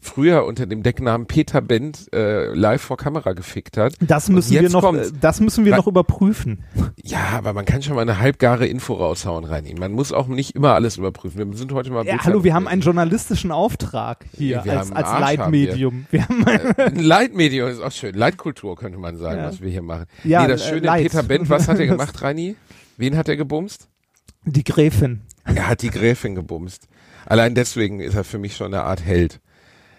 früher 0.00 0.44
unter 0.44 0.66
dem 0.66 0.82
Decknamen 0.82 1.26
Peter 1.26 1.60
Bent 1.60 2.08
äh, 2.14 2.46
live 2.54 2.80
vor 2.80 2.96
Kamera 2.96 3.32
gefickt 3.32 3.76
hat. 3.76 3.94
Das 4.00 4.28
müssen 4.28 4.52
wir 4.52 4.70
noch, 4.70 4.94
äh, 4.94 5.10
das 5.20 5.40
müssen 5.40 5.64
wir 5.64 5.72
Ra- 5.72 5.78
noch 5.78 5.86
überprüfen. 5.88 6.62
Ja, 7.02 7.30
aber 7.36 7.52
man 7.52 7.64
kann 7.64 7.82
schon 7.82 7.96
mal 7.96 8.02
eine 8.02 8.18
halbgare 8.20 8.66
Info 8.66 8.94
raushauen, 8.94 9.44
Reini. 9.44 9.74
Man 9.74 9.92
muss 9.92 10.12
auch 10.12 10.28
nicht 10.28 10.54
immer 10.54 10.74
alles 10.74 10.96
überprüfen. 10.96 11.38
Wir 11.50 11.56
sind 11.58 11.72
heute 11.72 11.90
mal 11.90 12.06
Ja, 12.06 12.18
hallo, 12.24 12.44
wir 12.44 12.54
haben 12.54 12.68
einen 12.68 12.80
journalistischen 12.82 13.50
Auftrag 13.50 14.24
hier 14.36 14.62
Wir 14.64 14.78
als, 14.78 14.92
als 14.92 15.08
Leitmedium. 15.20 16.06
Wir 16.10 16.22
haben, 16.28 16.44
Ein 16.46 16.96
Leitmedium 16.96 17.68
ist 17.68 17.80
auch 17.80 17.92
schön. 17.92 18.14
Leitkultur 18.14 18.76
könnte 18.76 18.98
man 18.98 19.16
sagen, 19.16 19.38
Ja. 19.40 19.46
was 19.48 19.60
wir 19.60 19.70
hier 19.70 19.82
machen. 19.82 20.04
Ja, 20.24 20.42
nee, 20.42 20.48
das 20.48 20.62
äh, 20.66 20.68
schöne 20.68 20.86
Leit. 20.86 21.02
Peter 21.02 21.22
Bent, 21.24 21.50
was 21.50 21.66
hat 21.68 21.78
er 21.80 21.86
gemacht, 21.88 22.22
Reini? 22.22 22.56
Wen 22.96 23.16
hat 23.16 23.28
er 23.28 23.36
gebumst? 23.36 23.88
die 24.44 24.64
Gräfin. 24.64 25.20
Er 25.44 25.68
hat 25.68 25.82
die 25.82 25.90
Gräfin 25.90 26.34
gebumst. 26.34 26.88
Allein 27.28 27.54
deswegen 27.54 28.00
ist 28.00 28.14
er 28.14 28.24
für 28.24 28.38
mich 28.38 28.56
schon 28.56 28.72
eine 28.72 28.82
Art 28.84 29.04
Held. 29.04 29.40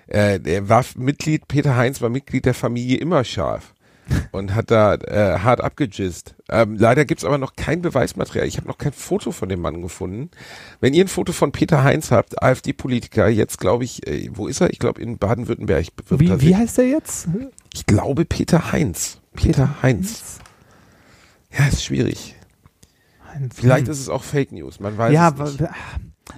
äh, 0.08 0.40
der 0.40 0.68
war 0.68 0.84
Mitglied, 0.98 1.48
Peter 1.48 1.76
Heinz 1.78 2.02
war 2.02 2.10
Mitglied 2.10 2.46
der 2.46 2.56
Familie 2.56 2.98
immer 2.98 3.24
scharf 3.24 3.76
und 4.32 4.56
hat 4.56 4.72
da 4.72 4.96
äh, 4.96 5.38
hart 5.40 5.62
abgejist. 5.62 6.34
Ähm, 6.50 6.76
leider 6.76 7.06
gibt's 7.06 7.24
aber 7.24 7.38
noch 7.38 7.56
kein 7.56 7.84
Beweismaterial. 7.84 8.48
Ich 8.48 8.58
habe 8.58 8.68
noch 8.68 8.80
kein 8.80 8.92
Foto 8.94 9.32
von 9.32 9.48
dem 9.50 9.62
Mann 9.62 9.84
gefunden. 9.84 10.32
Wenn 10.80 10.96
ihr 10.96 11.06
ein 11.06 11.08
Foto 11.10 11.32
von 11.32 11.52
Peter 11.52 11.84
Heinz 11.84 12.10
habt, 12.10 12.42
AfD-Politiker, 12.42 13.28
jetzt 13.30 13.60
glaube 13.60 13.84
ich, 13.84 14.08
äh, 14.08 14.30
wo 14.34 14.48
ist 14.48 14.62
er? 14.62 14.72
Ich 14.72 14.80
glaube 14.80 15.00
in 15.00 15.20
Baden-Württemberg. 15.20 15.86
er 16.10 16.20
Wie, 16.20 16.42
wie 16.42 16.56
heißt 16.56 16.80
der 16.80 16.88
jetzt? 16.88 17.28
Ich 17.72 17.86
glaube 17.86 18.26
Peter 18.26 18.72
Heinz. 18.72 19.20
Peter, 19.36 19.84
Heinz. 19.84 20.40
Ja, 21.56 21.68
ist 21.68 21.84
schwierig. 21.84 22.36
Heinz. 23.32 23.54
Vielleicht 23.56 23.86
Hm. 23.86 23.92
ist 23.92 24.00
es 24.00 24.10
auch 24.10 24.24
Fake 24.24 24.52
News. 24.52 24.80
Man 24.80 24.98
weiß 24.98 25.14
ja, 25.14 25.30
es 25.30 25.52
nicht. 25.52 25.62
wa- 25.62 25.70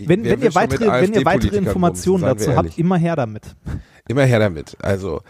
wenn, 0.08 0.24
wenn, 0.24 0.42
ihr 0.42 0.56
weitere, 0.56 0.86
wenn 1.02 1.14
ihr 1.14 1.26
weitere 1.26 1.58
Informationen 1.58 2.24
dazu 2.24 2.56
habt, 2.56 2.78
immer 2.78 2.98
her 2.98 3.16
damit. 3.16 3.56
Immer 4.08 4.24
her 4.26 4.40
damit. 4.40 4.78
Also, 4.82 5.22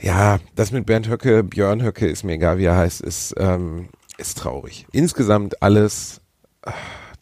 ja, 0.00 0.38
das 0.54 0.72
mit 0.72 0.86
Bernd 0.86 1.08
Höcke, 1.08 1.42
Björn 1.44 1.82
Höcke, 1.82 2.06
ist 2.08 2.24
mir 2.24 2.32
egal, 2.34 2.58
wie 2.58 2.64
er 2.64 2.76
heißt, 2.76 3.00
ist, 3.02 3.34
ähm, 3.38 3.88
ist 4.18 4.38
traurig. 4.38 4.86
Insgesamt 4.92 5.62
alles 5.62 6.20
äh, 6.62 6.70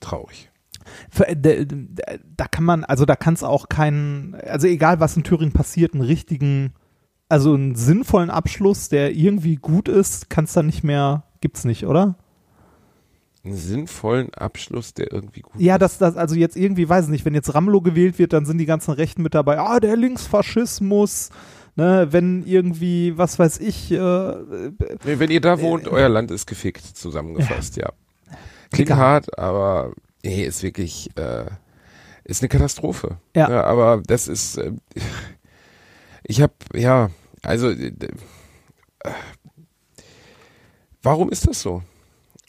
traurig. 0.01 0.51
Für- 1.11 1.29
äh, 1.29 1.37
d- 1.37 1.67
Da 2.37 2.47
kann 2.47 2.65
man, 2.65 2.85
also 2.85 3.05
da 3.05 3.17
kann 3.17 3.35
es 3.35 3.43
auch 3.43 3.69
keinen, 3.69 4.35
also 4.47 4.67
egal 4.67 5.01
was 5.01 5.17
in 5.17 5.23
Thüringen 5.25 5.53
passiert, 5.53 5.95
einen 5.95 6.03
richtigen, 6.03 6.73
also 7.29 7.53
einen 7.55 7.75
sinnvollen 7.75 8.31
Abschluss, 8.31 8.89
der 8.89 9.13
irgendwie 9.15 9.57
gut 9.57 9.89
ist, 9.89 10.31
kann 10.31 10.45
es 10.45 10.53
dann 10.55 10.67
nicht 10.67 10.83
mehr, 10.85 11.25
gibt's 11.41 11.65
nicht, 11.65 11.85
oder? 11.87 12.17
Einen 13.49 13.57
sinnvollen 13.57 14.33
Abschluss, 14.35 14.95
der 14.95 15.13
irgendwie 15.13 15.41
gut 15.41 15.53
Ja, 15.59 15.75
ist. 15.77 15.81
dass 15.81 15.99
das, 15.99 16.17
also 16.17 16.35
jetzt 16.35 16.57
irgendwie, 16.57 16.89
weiß 16.89 17.07
ich 17.07 17.11
nicht, 17.11 17.25
wenn 17.25 17.35
jetzt 17.35 17.55
Ramlo 17.55 17.81
gewählt 17.81 18.19
wird, 18.19 18.33
dann 18.33 18.45
sind 18.47 18.59
die 18.59 18.67
ganzen 18.67 18.93
Rechten 18.93 19.23
mit 19.23 19.35
dabei, 19.35 19.59
ah, 19.59 19.81
der 19.81 19.97
Linksfaschismus, 19.97 21.31
ne, 21.77 22.09
wenn 22.11 22.45
irgendwie, 22.45 23.17
was 23.17 23.39
weiß 23.39 23.61
ich, 23.61 23.91
äh, 23.93 23.97
wenn 23.97 25.31
ihr 25.31 25.41
da 25.41 25.61
wohnt, 25.61 25.89
euer 25.89 26.09
Land 26.09 26.31
ist 26.31 26.47
gefickt, 26.47 26.85
zusammengefasst, 26.85 27.77
ja. 27.77 27.91
Klingt 28.71 28.91
Egal. 28.91 28.99
hart, 28.99 29.39
aber 29.39 29.93
nee, 30.23 30.45
ist 30.45 30.63
wirklich, 30.63 31.09
äh, 31.17 31.47
ist 32.25 32.43
eine 32.43 32.49
Katastrophe. 32.51 33.17
Ja. 33.35 33.65
aber 33.65 34.03
das 34.07 34.29
ist, 34.29 34.59
äh, 34.59 34.73
ich 36.23 36.43
habe, 36.43 36.53
ja, 36.75 37.09
also, 37.43 37.71
äh, 37.71 37.87
äh, 39.01 39.11
warum 41.03 41.31
ist 41.31 41.47
das 41.49 41.63
so? 41.63 41.83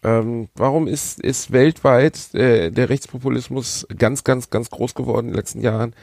Ähm, 0.04 0.48
warum 0.56 0.88
ist, 0.88 1.20
ist 1.20 1.52
weltweit 1.52 2.34
äh, 2.34 2.72
der 2.72 2.90
Rechtspopulismus 2.90 3.86
ganz, 3.98 4.24
ganz, 4.24 4.50
ganz 4.50 4.70
groß 4.70 4.96
geworden 4.96 5.28
in 5.28 5.34
den 5.34 5.38
letzten 5.38 5.62
Jahren? 5.62 5.94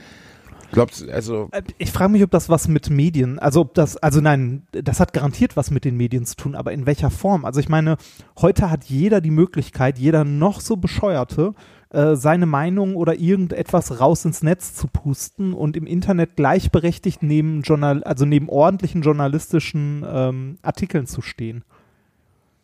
Glaubt, 0.72 1.06
also, 1.10 1.48
Äh, 1.52 1.62
Ich 1.78 1.92
frage 1.92 2.12
mich, 2.12 2.22
ob 2.22 2.30
das 2.30 2.48
was 2.48 2.68
mit 2.68 2.90
Medien, 2.90 3.38
also 3.38 3.60
ob 3.60 3.74
das, 3.74 3.96
also 3.96 4.20
nein, 4.20 4.66
das 4.72 5.00
hat 5.00 5.12
garantiert 5.12 5.56
was 5.56 5.70
mit 5.70 5.84
den 5.84 5.96
Medien 5.96 6.26
zu 6.26 6.36
tun, 6.36 6.54
aber 6.54 6.72
in 6.72 6.86
welcher 6.86 7.10
Form? 7.10 7.44
Also 7.44 7.60
ich 7.60 7.68
meine, 7.68 7.96
heute 8.38 8.70
hat 8.70 8.84
jeder 8.84 9.20
die 9.20 9.30
Möglichkeit, 9.30 9.98
jeder 9.98 10.24
noch 10.24 10.60
so 10.60 10.76
bescheuerte, 10.76 11.54
äh, 11.90 12.16
seine 12.16 12.46
Meinung 12.46 12.96
oder 12.96 13.18
irgendetwas 13.18 14.00
raus 14.00 14.24
ins 14.24 14.42
Netz 14.42 14.74
zu 14.74 14.88
pusten 14.88 15.54
und 15.54 15.76
im 15.76 15.86
Internet 15.86 16.36
gleichberechtigt 16.36 17.22
neben 17.22 17.62
Journal, 17.62 18.02
also 18.02 18.24
neben 18.24 18.48
ordentlichen 18.48 19.02
journalistischen 19.02 20.04
ähm, 20.06 20.58
Artikeln 20.62 21.06
zu 21.06 21.22
stehen. 21.22 21.64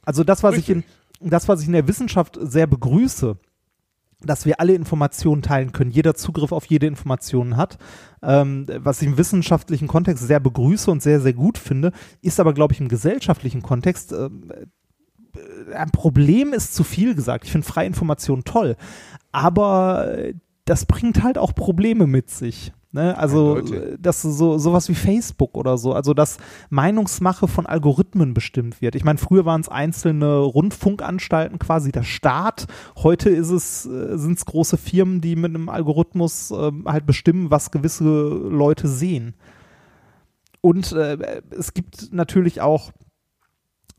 Also 0.05 0.25
das, 0.25 0.43
was 0.43 0.57
ich 0.57 0.69
in, 0.69 0.83
das, 1.31 1.49
was 1.49 1.61
ich 1.61 1.67
in 1.67 1.73
der 1.73 1.89
Wissenschaft 1.89 2.39
sehr 2.41 2.67
begrüße, 2.67 3.37
dass 4.25 4.47
wir 4.47 4.61
alle 4.61 4.75
Informationen 4.75 5.43
teilen 5.43 5.73
können, 5.73 5.91
jeder 5.91 6.15
Zugriff 6.15 6.53
auf 6.53 6.67
jede 6.67 6.87
Information 6.87 7.57
hat, 7.57 7.79
ähm, 8.23 8.67
was 8.79 9.03
ich 9.03 9.09
im 9.09 9.19
wissenschaftlichen 9.19 9.89
Kontext 9.89 10.27
sehr 10.27 10.41
begrüße 10.41 10.91
und 10.91 11.03
sehr, 11.03 11.21
sehr 11.21 11.33
gut 11.33 11.59
finde, 11.59 11.93
ist 12.21 12.41
aber, 12.41 12.55
glaube 12.55 12.75
ich, 12.75 12.81
im 12.81 12.89
gesellschaftlichen 12.89 13.63
Kontext 13.63 14.13
ähm, 14.13 14.51
äh, 14.51 15.75
ein 15.75 15.91
Problem 15.91 16.53
ist 16.53 16.75
zu 16.75 16.85
viel 16.85 17.15
gesagt. 17.15 17.45
Ich 17.45 17.53
finde 17.53 17.67
freie 17.67 17.87
Information 17.87 18.45
toll, 18.45 18.77
aber 19.33 20.19
äh, 20.19 20.35
das 20.65 20.87
bringt 20.87 21.23
halt 21.23 21.39
auch 21.39 21.55
Probleme 21.55 22.07
mit 22.07 22.31
sich. 22.31 22.73
Ne? 22.93 23.17
Also 23.17 23.57
Eindeutig. 23.57 23.95
äh, 23.95 23.99
dass 23.99 24.21
so 24.21 24.59
sowas 24.59 24.89
wie 24.91 24.95
Facebook 24.95 25.57
oder 25.57 25.79
so, 25.79 25.95
also 25.95 26.13
dass 26.13 26.37
Meinungsmache 26.69 27.49
von 27.49 27.65
Algorithmen 27.65 28.35
bestimmt 28.35 28.83
wird. 28.83 28.95
Ich 28.95 29.05
meine, 29.05 29.19
früher 29.19 29.47
waren 29.47 29.63
es 29.63 29.71
einzelne 29.71 30.37
Rundfunkanstalten, 30.39 31.59
quasi 31.59 31.91
der 31.91 32.03
Staat. 32.03 32.67
Heute 32.97 33.31
ist 33.31 33.51
es 33.51 33.87
äh, 33.87 34.19
sind 34.19 34.37
es 34.37 34.45
große 34.45 34.77
Firmen, 34.77 35.23
die 35.23 35.37
mit 35.37 35.55
einem 35.55 35.71
Algorithmus 35.71 36.51
ähm, 36.51 36.85
halt 36.87 37.07
bestimmen, 37.07 37.51
was 37.51 37.71
gewisse 37.71 38.05
Leute 38.05 38.89
sehen. 38.89 39.35
Und 40.61 40.93
äh, 40.93 41.43
es 41.51 41.73
gibt 41.73 42.13
natürlich 42.13 42.61
auch 42.61 42.93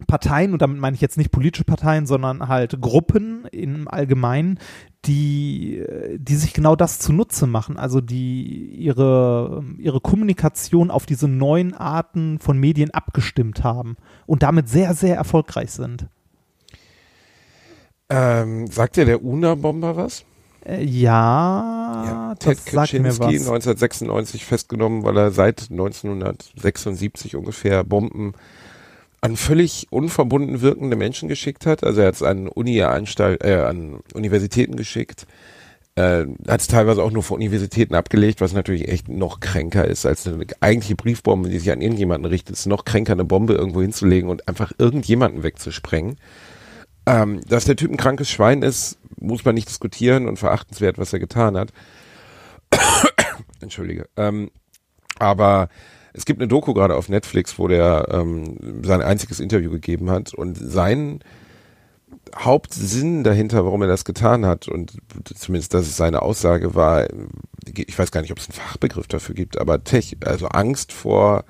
Parteien, 0.05 0.53
und 0.53 0.61
damit 0.61 0.79
meine 0.79 0.95
ich 0.95 1.01
jetzt 1.01 1.17
nicht 1.17 1.31
politische 1.31 1.63
Parteien, 1.63 2.05
sondern 2.05 2.47
halt 2.47 2.79
Gruppen 2.81 3.45
im 3.51 3.87
Allgemeinen, 3.87 4.59
die, 5.05 5.83
die 6.17 6.35
sich 6.35 6.53
genau 6.53 6.75
das 6.75 6.99
zunutze 6.99 7.45
machen, 7.47 7.77
also 7.77 8.01
die 8.01 8.75
ihre, 8.75 9.63
ihre 9.77 9.99
Kommunikation 9.99 10.91
auf 10.91 11.05
diese 11.05 11.27
neuen 11.27 11.73
Arten 11.73 12.39
von 12.39 12.57
Medien 12.57 12.91
abgestimmt 12.91 13.63
haben 13.63 13.97
und 14.25 14.43
damit 14.43 14.69
sehr, 14.69 14.93
sehr 14.93 15.15
erfolgreich 15.15 15.71
sind. 15.71 16.07
ähm, 18.09 18.67
sagt 18.67 18.97
dir 18.97 19.05
der 19.05 19.23
UNA-Bomber 19.23 19.95
was? 19.95 20.23
Äh, 20.65 20.83
ja, 20.83 22.35
Ted 22.39 22.57
das 22.57 22.65
sagt 22.65 22.93
mir 22.93 23.09
Kaczynski, 23.09 23.19
was. 23.19 23.47
1996 23.47 24.45
festgenommen, 24.45 25.03
weil 25.03 25.17
er 25.17 25.31
seit 25.31 25.69
1976 25.69 27.35
ungefähr 27.35 27.83
Bomben 27.83 28.33
an 29.23 29.37
völlig 29.37 29.87
unverbunden 29.89 30.59
wirkende 30.59 30.97
Menschen 30.97 31.29
geschickt 31.29 31.65
hat. 31.65 31.81
Also 31.85 32.01
er 32.01 32.07
hat 32.07 32.15
es 32.15 32.23
an 32.23 32.49
Uni-Anstalt, 32.49 33.41
äh, 33.41 33.55
an 33.55 34.01
Universitäten 34.13 34.75
geschickt. 34.75 35.27
Äh, 35.95 36.25
hat 36.45 36.59
es 36.59 36.67
teilweise 36.67 37.01
auch 37.01 37.11
nur 37.11 37.23
vor 37.23 37.37
Universitäten 37.37 37.95
abgelegt, 37.95 38.41
was 38.41 38.51
natürlich 38.51 38.89
echt 38.89 39.07
noch 39.07 39.39
kränker 39.39 39.85
ist, 39.85 40.05
als 40.05 40.27
eine 40.27 40.45
eigentliche 40.59 40.97
Briefbombe, 40.97 41.47
die 41.47 41.59
sich 41.59 41.71
an 41.71 41.79
irgendjemanden 41.79 42.29
richtet. 42.29 42.55
Es 42.55 42.61
ist 42.61 42.65
noch 42.65 42.83
kränker, 42.83 43.13
eine 43.13 43.23
Bombe 43.23 43.53
irgendwo 43.53 43.81
hinzulegen 43.81 44.29
und 44.29 44.45
einfach 44.49 44.73
irgendjemanden 44.77 45.41
wegzusprengen. 45.41 46.17
Ähm, 47.05 47.39
dass 47.47 47.63
der 47.63 47.77
Typ 47.77 47.91
ein 47.91 47.97
krankes 47.97 48.29
Schwein 48.29 48.61
ist, 48.61 48.97
muss 49.21 49.45
man 49.45 49.55
nicht 49.55 49.69
diskutieren 49.69 50.27
und 50.27 50.37
verachtenswert, 50.37 50.97
was 50.97 51.13
er 51.13 51.19
getan 51.19 51.55
hat. 51.55 51.71
Entschuldige. 53.61 54.09
Ähm, 54.17 54.51
aber 55.17 55.69
es 56.13 56.25
gibt 56.25 56.39
eine 56.39 56.47
Doku 56.47 56.73
gerade 56.73 56.95
auf 56.95 57.09
Netflix, 57.09 57.57
wo 57.57 57.67
der 57.67 58.07
ähm, 58.11 58.83
sein 58.83 59.01
einziges 59.01 59.39
Interview 59.39 59.71
gegeben 59.71 60.09
hat 60.09 60.33
und 60.33 60.55
sein 60.55 61.19
Hauptsinn 62.35 63.23
dahinter, 63.23 63.65
warum 63.65 63.81
er 63.81 63.87
das 63.87 64.05
getan 64.05 64.45
hat 64.45 64.67
und 64.67 64.97
zumindest 65.35 65.73
das 65.73 65.87
ist 65.87 65.97
seine 65.97 66.21
Aussage 66.21 66.75
war, 66.75 67.07
ich 67.75 67.97
weiß 67.97 68.11
gar 68.11 68.21
nicht, 68.21 68.31
ob 68.31 68.39
es 68.39 68.49
einen 68.49 68.55
Fachbegriff 68.55 69.07
dafür 69.07 69.35
gibt, 69.35 69.59
aber 69.59 69.83
Tech, 69.83 70.17
also 70.25 70.47
Angst 70.47 70.91
vor 70.91 71.45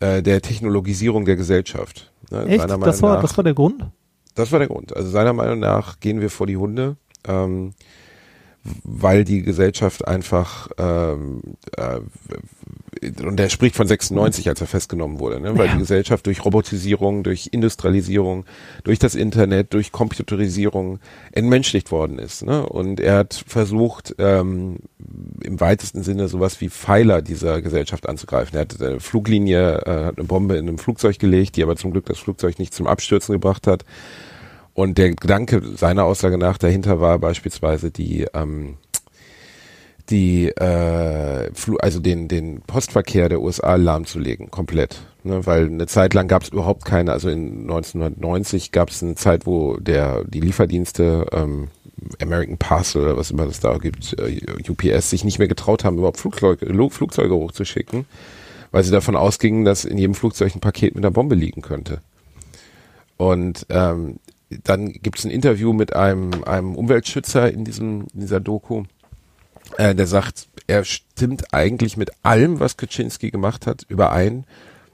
äh, 0.00 0.22
der 0.22 0.40
Technologisierung 0.42 1.24
der 1.24 1.36
Gesellschaft. 1.36 2.12
Ne, 2.30 2.46
Echt? 2.46 2.64
Das 2.64 3.02
war, 3.02 3.14
nach. 3.16 3.22
das 3.22 3.36
war 3.36 3.44
der 3.44 3.54
Grund? 3.54 3.90
Das 4.34 4.52
war 4.52 4.58
der 4.58 4.68
Grund. 4.68 4.96
Also 4.96 5.10
seiner 5.10 5.32
Meinung 5.32 5.58
nach 5.58 6.00
gehen 6.00 6.20
wir 6.20 6.30
vor 6.30 6.46
die 6.46 6.56
Hunde, 6.56 6.96
ähm, 7.26 7.74
weil 8.84 9.24
die 9.24 9.42
Gesellschaft 9.42 10.06
einfach 10.06 10.68
ähm, 10.78 11.40
äh, 11.76 12.00
und 13.24 13.40
er 13.40 13.48
spricht 13.48 13.76
von 13.76 13.86
96, 13.86 14.48
als 14.48 14.60
er 14.60 14.66
festgenommen 14.66 15.20
wurde, 15.20 15.40
ne? 15.40 15.56
weil 15.56 15.68
Ja. 15.68 15.72
die 15.72 15.78
Gesellschaft 15.78 16.26
durch 16.26 16.44
Robotisierung, 16.44 17.22
durch 17.22 17.48
Industrialisierung, 17.52 18.44
durch 18.84 18.98
das 18.98 19.14
Internet, 19.14 19.72
durch 19.72 19.90
Computerisierung 19.90 20.98
entmenschlicht 21.32 21.92
worden 21.92 22.18
ist. 22.18 22.44
Ne? 22.44 22.66
Und 22.66 23.00
er 23.00 23.16
hat 23.18 23.42
versucht, 23.46 24.14
ähm, 24.18 24.80
im 25.42 25.60
weitesten 25.60 26.02
Sinne 26.02 26.28
sowas 26.28 26.60
wie 26.60 26.68
Pfeiler 26.68 27.22
dieser 27.22 27.62
Gesellschaft 27.62 28.08
anzugreifen. 28.08 28.54
Er 28.56 28.62
hat 28.62 28.82
eine 28.82 29.00
Fluglinie, 29.00 29.78
äh, 29.86 30.04
hat 30.06 30.18
eine 30.18 30.26
Bombe 30.26 30.56
in 30.56 30.68
einem 30.68 30.78
Flugzeug 30.78 31.18
gelegt, 31.18 31.56
die 31.56 31.62
aber 31.62 31.76
zum 31.76 31.92
Glück 31.92 32.04
das 32.06 32.18
Flugzeug 32.18 32.58
nicht 32.58 32.74
zum 32.74 32.86
Abstürzen 32.86 33.32
gebracht 33.32 33.66
hat. 33.66 33.84
Und 34.80 34.96
der 34.96 35.10
Gedanke 35.10 35.60
seiner 35.76 36.04
Aussage 36.04 36.38
nach 36.38 36.56
dahinter 36.56 37.02
war 37.02 37.18
beispielsweise 37.18 37.90
die 37.90 38.26
ähm, 38.32 38.78
die 40.08 40.48
äh, 40.48 41.50
also 41.80 42.00
den 42.00 42.28
den 42.28 42.62
Postverkehr 42.62 43.28
der 43.28 43.42
USA 43.42 43.74
lahmzulegen 43.74 44.50
komplett, 44.50 45.02
ne? 45.22 45.44
weil 45.44 45.66
eine 45.66 45.86
Zeit 45.86 46.14
lang 46.14 46.28
gab 46.28 46.44
es 46.44 46.48
überhaupt 46.48 46.86
keine, 46.86 47.12
also 47.12 47.28
in 47.28 47.60
1990 47.64 48.72
gab 48.72 48.88
es 48.88 49.02
eine 49.02 49.16
Zeit, 49.16 49.44
wo 49.44 49.76
der 49.76 50.24
die 50.24 50.40
Lieferdienste 50.40 51.26
ähm, 51.30 51.68
American 52.18 52.56
Parcel 52.56 53.02
oder 53.02 53.18
was 53.18 53.30
immer 53.30 53.46
es 53.48 53.60
da 53.60 53.76
gibt, 53.76 54.18
äh, 54.18 54.40
UPS 54.66 55.10
sich 55.10 55.24
nicht 55.24 55.38
mehr 55.38 55.48
getraut 55.48 55.84
haben, 55.84 55.98
überhaupt 55.98 56.16
Flugzeuge, 56.16 56.64
Flugzeuge 56.88 57.34
hochzuschicken, 57.34 58.06
weil 58.70 58.82
sie 58.82 58.92
davon 58.92 59.14
ausgingen, 59.14 59.66
dass 59.66 59.84
in 59.84 59.98
jedem 59.98 60.14
Flugzeug 60.14 60.54
ein 60.54 60.60
Paket 60.60 60.94
mit 60.94 61.04
einer 61.04 61.12
Bombe 61.12 61.34
liegen 61.34 61.60
könnte. 61.60 62.00
Und 63.18 63.66
ähm, 63.68 64.18
dann 64.64 64.92
gibt 64.92 65.18
es 65.18 65.24
ein 65.24 65.30
Interview 65.30 65.72
mit 65.72 65.94
einem, 65.94 66.44
einem 66.44 66.74
Umweltschützer 66.74 67.50
in, 67.52 67.64
diesem, 67.64 68.06
in 68.12 68.20
dieser 68.20 68.40
Doku. 68.40 68.84
Äh, 69.76 69.94
der 69.94 70.06
sagt, 70.06 70.48
er 70.66 70.84
stimmt 70.84 71.54
eigentlich 71.54 71.96
mit 71.96 72.10
allem, 72.22 72.60
was 72.60 72.76
Kaczynski 72.76 73.30
gemacht 73.30 73.66
hat, 73.66 73.84
überein, 73.88 74.44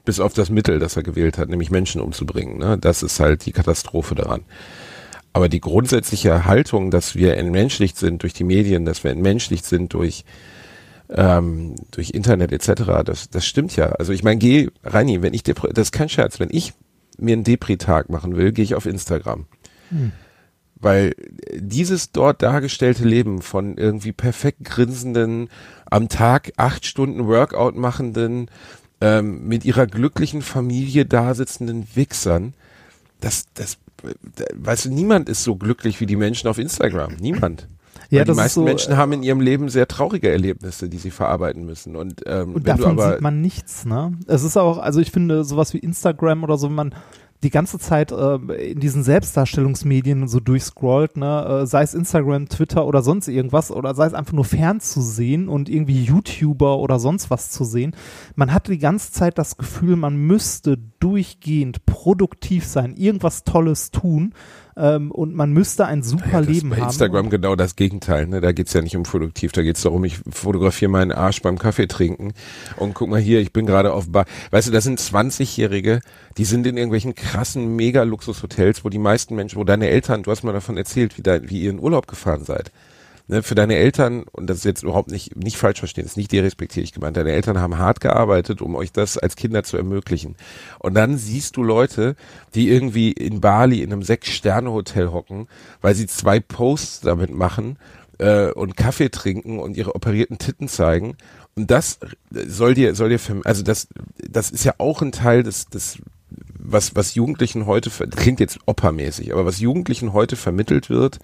bis 0.05 0.19
auf 0.19 0.33
das 0.33 0.49
Mittel, 0.49 0.79
das 0.79 0.95
er 0.95 1.03
gewählt 1.03 1.37
hat, 1.37 1.49
nämlich 1.49 1.71
Menschen 1.71 2.01
umzubringen. 2.01 2.57
Ne? 2.57 2.77
Das 2.77 3.03
ist 3.03 3.19
halt 3.19 3.45
die 3.45 3.51
Katastrophe 3.51 4.15
daran. 4.15 4.41
Aber 5.33 5.49
die 5.49 5.59
grundsätzliche 5.59 6.45
Haltung, 6.45 6.91
dass 6.91 7.15
wir 7.15 7.37
entmenschlicht 7.37 7.97
sind 7.97 8.23
durch 8.23 8.33
die 8.33 8.43
Medien, 8.43 8.85
dass 8.85 9.03
wir 9.03 9.11
entmenschlicht 9.11 9.65
sind 9.65 9.93
durch 9.93 10.23
ähm, 11.09 11.75
durch 11.91 12.09
Internet 12.11 12.51
etc., 12.51 13.03
das, 13.05 13.29
das 13.29 13.45
stimmt 13.45 13.75
ja. 13.75 13.87
Also 13.87 14.11
ich 14.11 14.23
meine, 14.23 14.39
geh, 14.39 14.69
Reini, 14.83 15.21
wenn 15.21 15.33
ich 15.33 15.43
das 15.43 15.55
ist 15.75 15.91
kein 15.91 16.09
Scherz, 16.09 16.39
wenn 16.39 16.49
ich 16.51 16.73
mir 17.17 17.33
einen 17.33 17.43
Depri-Tag 17.43 18.09
machen 18.09 18.35
will, 18.35 18.51
gehe 18.51 18.63
ich 18.63 18.75
auf 18.75 18.85
Instagram. 18.85 19.45
Hm. 19.89 20.11
Weil 20.75 21.15
dieses 21.55 22.11
dort 22.11 22.43
dargestellte 22.43 23.03
Leben 23.03 23.41
von 23.41 23.77
irgendwie 23.77 24.11
perfekt 24.11 24.63
grinsenden, 24.63 25.49
am 25.89 26.07
Tag 26.07 26.51
acht 26.57 26.85
Stunden 26.85 27.27
Workout 27.27 27.75
machenden, 27.75 28.49
ähm, 29.01 29.47
mit 29.47 29.65
ihrer 29.65 29.87
glücklichen 29.87 30.41
Familie 30.41 31.05
dasitzenden 31.05 31.87
Wichsern, 31.95 32.53
das, 33.21 33.47
das, 33.53 33.77
weißt 34.53 34.85
du, 34.85 34.89
niemand 34.89 35.29
ist 35.29 35.43
so 35.43 35.55
glücklich 35.55 35.99
wie 35.99 36.05
die 36.05 36.15
Menschen 36.15 36.47
auf 36.47 36.59
Instagram. 36.59 37.15
Niemand. 37.19 37.67
Ja, 38.09 38.23
die 38.23 38.33
meisten 38.33 38.61
so, 38.61 38.63
Menschen 38.63 38.97
haben 38.97 39.11
in 39.11 39.23
ihrem 39.23 39.41
Leben 39.41 39.69
sehr 39.69 39.87
traurige 39.87 40.31
Erlebnisse, 40.31 40.89
die 40.89 40.97
sie 40.97 41.11
verarbeiten 41.11 41.65
müssen. 41.65 41.95
Und, 41.95 42.23
ähm, 42.25 42.55
und 42.55 42.67
davon 42.67 42.97
sieht 42.97 43.21
man 43.21 43.41
nichts, 43.41 43.85
ne? 43.85 44.13
Es 44.27 44.43
ist 44.43 44.57
auch, 44.57 44.77
also 44.77 44.99
ich 44.99 45.11
finde 45.11 45.43
sowas 45.43 45.73
wie 45.73 45.79
Instagram 45.79 46.43
oder 46.43 46.57
so, 46.57 46.69
wenn 46.69 46.75
man 46.75 46.95
die 47.43 47.49
ganze 47.51 47.77
Zeit 47.77 48.11
äh, 48.11 48.35
in 48.71 48.79
diesen 48.79 49.03
Selbstdarstellungsmedien 49.03 50.27
so 50.27 50.39
durchscrollt, 50.39 51.17
ne, 51.17 51.61
äh, 51.61 51.65
sei 51.67 51.83
es 51.83 51.93
Instagram, 51.93 52.49
Twitter 52.49 52.85
oder 52.87 53.03
sonst 53.03 53.27
irgendwas, 53.27 53.69
oder 53.69 53.93
sei 53.93 54.07
es 54.07 54.13
einfach 54.15 54.33
nur 54.33 54.45
fernzusehen 54.45 55.47
und 55.47 55.69
irgendwie 55.69 56.03
YouTuber 56.03 56.79
oder 56.79 56.99
sonst 56.99 57.29
was 57.29 57.51
zu 57.51 57.63
sehen. 57.63 57.95
Man 58.35 58.53
hat 58.53 58.67
die 58.67 58.79
ganze 58.79 59.11
Zeit 59.11 59.37
das 59.37 59.57
Gefühl, 59.57 59.97
man 59.97 60.17
müsste 60.17 60.79
durchgehend 60.99 61.85
produktiv 61.85 62.65
sein, 62.65 62.95
irgendwas 62.95 63.43
Tolles 63.43 63.91
tun 63.91 64.33
ähm, 64.77 65.11
und 65.11 65.33
man 65.33 65.51
müsste 65.51 65.85
ein 65.85 66.03
super 66.03 66.33
ja, 66.33 66.39
Leben 66.39 66.69
bei 66.69 66.77
haben. 66.77 66.87
Instagram 66.87 67.29
genau 67.29 67.55
das 67.55 67.75
Gegenteil. 67.75 68.27
Ne? 68.27 68.41
Da 68.41 68.51
geht's 68.51 68.73
ja 68.73 68.81
nicht 68.81 68.95
um 68.95 69.03
produktiv, 69.03 69.51
da 69.51 69.63
geht's 69.63 69.81
darum, 69.81 70.03
ich 70.05 70.19
fotografiere 70.29 70.91
meinen 70.91 71.11
Arsch 71.11 71.41
beim 71.41 71.57
Kaffee 71.57 71.87
trinken 71.87 72.33
und 72.77 72.93
guck 72.93 73.09
mal 73.09 73.19
hier, 73.19 73.39
ich 73.39 73.51
bin 73.51 73.65
gerade 73.65 73.93
auf 73.93 74.11
Bar. 74.11 74.25
Weißt 74.51 74.67
du, 74.67 74.71
das 74.71 74.83
sind 74.83 74.99
20-Jährige, 74.99 76.01
die 76.37 76.45
sind 76.45 76.67
in 76.67 76.77
irgendwelchen 76.77 77.15
krassen 77.15 77.75
Mega-Luxus-Hotels, 77.75 78.85
wo 78.85 78.89
die 78.89 78.99
meisten 78.99 79.35
Menschen, 79.35 79.57
wo 79.57 79.63
deine 79.63 79.89
Eltern, 79.89 80.23
du 80.23 80.31
hast 80.31 80.43
mal 80.43 80.53
davon 80.53 80.77
erzählt, 80.77 81.17
wie, 81.17 81.23
dein, 81.23 81.49
wie 81.49 81.63
ihr 81.63 81.71
in 81.71 81.79
Urlaub 81.79 82.07
gefahren 82.07 82.43
seid 82.43 82.71
ne, 83.27 83.43
für 83.43 83.55
deine 83.55 83.75
Eltern, 83.75 84.23
und 84.31 84.49
das 84.49 84.59
ist 84.59 84.65
jetzt 84.65 84.83
überhaupt 84.83 85.11
nicht, 85.11 85.35
nicht 85.35 85.57
falsch 85.57 85.79
verstehen, 85.79 86.05
ist 86.05 86.17
nicht 86.17 86.31
derespektierlich 86.31 86.93
gemeint, 86.93 87.17
deine 87.17 87.31
Eltern 87.31 87.59
haben 87.59 87.77
hart 87.77 88.01
gearbeitet, 88.01 88.61
um 88.61 88.75
euch 88.75 88.91
das 88.91 89.17
als 89.17 89.35
Kinder 89.35 89.63
zu 89.63 89.77
ermöglichen. 89.77 90.35
Und 90.79 90.95
dann 90.95 91.17
siehst 91.17 91.57
du 91.57 91.63
Leute, 91.63 92.15
die 92.55 92.69
irgendwie 92.69 93.11
in 93.11 93.41
Bali 93.41 93.81
in 93.81 93.91
einem 93.91 94.03
Sechs-Sterne-Hotel 94.03 95.11
hocken, 95.11 95.47
weil 95.81 95.95
sie 95.95 96.07
zwei 96.07 96.39
Posts 96.39 97.01
damit 97.01 97.33
machen 97.33 97.77
äh, 98.17 98.51
und 98.51 98.77
Kaffee 98.77 99.09
trinken 99.09 99.59
und 99.59 99.77
ihre 99.77 99.95
operierten 99.95 100.37
Titten 100.37 100.67
zeigen. 100.67 101.17
Und 101.55 101.71
das 101.71 101.99
soll 102.29 102.75
dir, 102.75 102.95
soll 102.95 103.09
dir, 103.09 103.19
also 103.43 103.63
das, 103.63 103.87
das 104.17 104.51
ist 104.51 104.63
ja 104.63 104.75
auch 104.77 105.01
ein 105.01 105.11
Teil 105.11 105.43
des, 105.43 105.67
des 105.67 105.99
was, 106.69 106.95
was 106.95 107.15
Jugendlichen 107.15 107.65
heute, 107.65 107.89
klingt 107.89 108.39
jetzt 108.39 108.59
oppermäßig, 108.65 109.31
aber 109.31 109.45
was 109.45 109.59
Jugendlichen 109.59 110.13
heute 110.13 110.35
vermittelt 110.35 110.89
wird, 110.89 111.19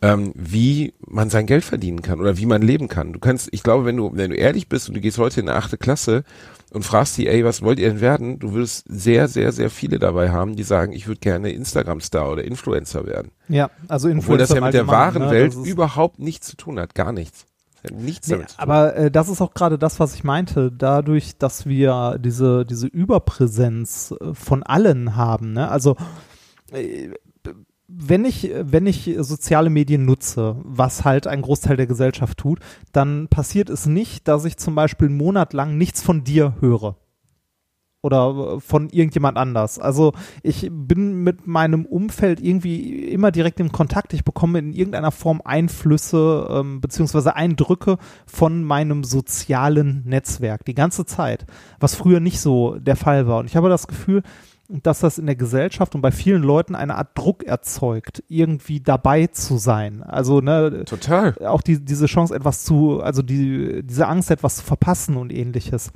ähm, 0.00 0.32
wie 0.34 0.94
man 1.00 1.30
sein 1.30 1.46
Geld 1.46 1.64
verdienen 1.64 2.02
kann 2.02 2.20
oder 2.20 2.36
wie 2.36 2.46
man 2.46 2.62
leben 2.62 2.88
kann. 2.88 3.12
Du 3.12 3.18
kannst, 3.18 3.48
ich 3.52 3.62
glaube, 3.62 3.84
wenn 3.84 3.96
du, 3.96 4.10
wenn 4.14 4.30
du 4.30 4.36
ehrlich 4.36 4.68
bist 4.68 4.88
und 4.88 4.94
du 4.94 5.00
gehst 5.00 5.18
heute 5.18 5.40
in 5.40 5.48
eine 5.48 5.58
achte 5.58 5.76
Klasse 5.76 6.24
und 6.70 6.84
fragst 6.84 7.16
die, 7.16 7.26
ey, 7.26 7.44
was 7.44 7.62
wollt 7.62 7.78
ihr 7.78 7.88
denn 7.88 8.00
werden? 8.00 8.38
Du 8.38 8.54
wirst 8.54 8.84
sehr, 8.88 9.26
sehr, 9.26 9.52
sehr 9.52 9.70
viele 9.70 9.98
dabei 9.98 10.30
haben, 10.30 10.54
die 10.54 10.62
sagen, 10.62 10.92
ich 10.92 11.08
würde 11.08 11.20
gerne 11.20 11.50
Instagram-Star 11.50 12.30
oder 12.30 12.44
Influencer 12.44 13.06
werden. 13.06 13.32
Ja, 13.48 13.70
also 13.88 14.08
Influencer. 14.08 14.26
Obwohl 14.26 14.38
das 14.38 14.50
ja 14.50 14.60
mit 14.60 14.74
der 14.74 14.86
wahren 14.86 15.24
ne, 15.24 15.30
Welt 15.30 15.54
überhaupt 15.54 16.18
nichts 16.18 16.46
zu 16.46 16.56
tun 16.56 16.78
hat, 16.78 16.94
gar 16.94 17.12
nichts. 17.12 17.46
Nichts 17.92 18.26
nee, 18.28 18.44
aber 18.56 18.96
äh, 18.96 19.10
das 19.10 19.28
ist 19.28 19.40
auch 19.40 19.54
gerade 19.54 19.78
das, 19.78 20.00
was 20.00 20.12
ich 20.14 20.24
meinte. 20.24 20.72
Dadurch, 20.72 21.38
dass 21.38 21.64
wir 21.64 22.18
diese, 22.18 22.66
diese 22.66 22.88
Überpräsenz 22.88 24.12
äh, 24.20 24.34
von 24.34 24.64
allen 24.64 25.14
haben, 25.14 25.52
ne? 25.52 25.70
Also 25.70 25.96
äh, 26.72 27.10
wenn 27.88 28.26
ich, 28.26 28.50
wenn 28.54 28.86
ich 28.86 29.16
soziale 29.20 29.70
Medien 29.70 30.04
nutze, 30.04 30.56
was 30.62 31.04
halt 31.04 31.26
ein 31.26 31.40
Großteil 31.40 31.78
der 31.78 31.86
Gesellschaft 31.86 32.38
tut, 32.38 32.60
dann 32.92 33.28
passiert 33.28 33.70
es 33.70 33.86
nicht, 33.86 34.28
dass 34.28 34.44
ich 34.44 34.58
zum 34.58 34.74
Beispiel 34.74 35.08
einen 35.08 35.16
Monat 35.16 35.54
lang 35.54 35.78
nichts 35.78 36.02
von 36.02 36.22
dir 36.22 36.54
höre. 36.60 36.96
Oder 38.00 38.60
von 38.60 38.90
irgendjemand 38.90 39.36
anders. 39.36 39.80
Also 39.80 40.12
ich 40.44 40.70
bin 40.70 41.24
mit 41.24 41.48
meinem 41.48 41.84
Umfeld 41.84 42.40
irgendwie 42.40 43.08
immer 43.08 43.32
direkt 43.32 43.58
im 43.58 43.72
Kontakt. 43.72 44.12
Ich 44.12 44.24
bekomme 44.24 44.60
in 44.60 44.72
irgendeiner 44.72 45.10
Form 45.10 45.42
Einflüsse 45.44 46.46
ähm, 46.48 46.80
beziehungsweise 46.80 47.34
Eindrücke 47.34 47.98
von 48.24 48.62
meinem 48.62 49.02
sozialen 49.02 50.04
Netzwerk 50.06 50.64
die 50.64 50.76
ganze 50.76 51.06
Zeit, 51.06 51.44
was 51.80 51.96
früher 51.96 52.20
nicht 52.20 52.40
so 52.40 52.76
der 52.78 52.96
Fall 52.96 53.26
war. 53.26 53.40
Und 53.40 53.46
ich 53.46 53.56
habe 53.56 53.68
das 53.68 53.88
Gefühl, 53.88 54.22
dass 54.68 55.00
das 55.00 55.18
in 55.18 55.24
der 55.24 55.36
Gesellschaft 55.36 55.94
und 55.94 56.02
bei 56.02 56.12
vielen 56.12 56.42
Leuten 56.42 56.74
eine 56.74 56.96
Art 56.96 57.16
Druck 57.16 57.42
erzeugt, 57.42 58.22
irgendwie 58.28 58.80
dabei 58.80 59.26
zu 59.28 59.56
sein. 59.56 60.02
Also 60.02 60.40
ne, 60.40 60.84
total. 60.84 61.34
Auch 61.46 61.62
die, 61.62 61.82
diese 61.82 62.06
Chance, 62.06 62.34
etwas 62.34 62.64
zu, 62.64 63.00
also 63.00 63.22
die, 63.22 63.82
diese 63.82 64.06
Angst, 64.06 64.30
etwas 64.30 64.56
zu 64.56 64.64
verpassen 64.64 65.16
und 65.16 65.32
ähnliches. 65.32 65.90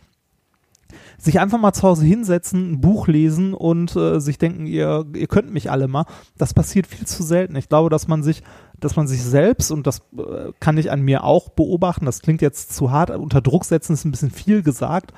Sich 1.18 1.38
einfach 1.38 1.58
mal 1.58 1.72
zu 1.74 1.82
Hause 1.82 2.06
hinsetzen, 2.06 2.72
ein 2.72 2.80
Buch 2.80 3.08
lesen 3.08 3.52
und 3.52 3.94
äh, 3.94 4.20
sich 4.20 4.38
denken, 4.38 4.66
ihr, 4.66 5.04
ihr 5.14 5.26
könnt 5.26 5.52
mich 5.52 5.70
alle 5.70 5.86
mal. 5.86 6.06
Das 6.38 6.54
passiert 6.54 6.86
viel 6.86 7.06
zu 7.06 7.22
selten. 7.22 7.56
Ich 7.56 7.68
glaube, 7.68 7.90
dass 7.90 8.08
man 8.08 8.22
sich, 8.22 8.42
dass 8.80 8.96
man 8.96 9.06
sich 9.06 9.22
selbst, 9.22 9.70
und 9.70 9.86
das 9.86 10.00
äh, 10.16 10.52
kann 10.60 10.78
ich 10.78 10.90
an 10.90 11.02
mir 11.02 11.24
auch 11.24 11.50
beobachten, 11.50 12.06
das 12.06 12.22
klingt 12.22 12.40
jetzt 12.40 12.74
zu 12.74 12.90
hart, 12.90 13.10
unter 13.10 13.42
Druck 13.42 13.66
setzen 13.66 13.92
ist 13.92 14.04
ein 14.04 14.10
bisschen 14.10 14.30
viel 14.30 14.62
gesagt, 14.62 15.12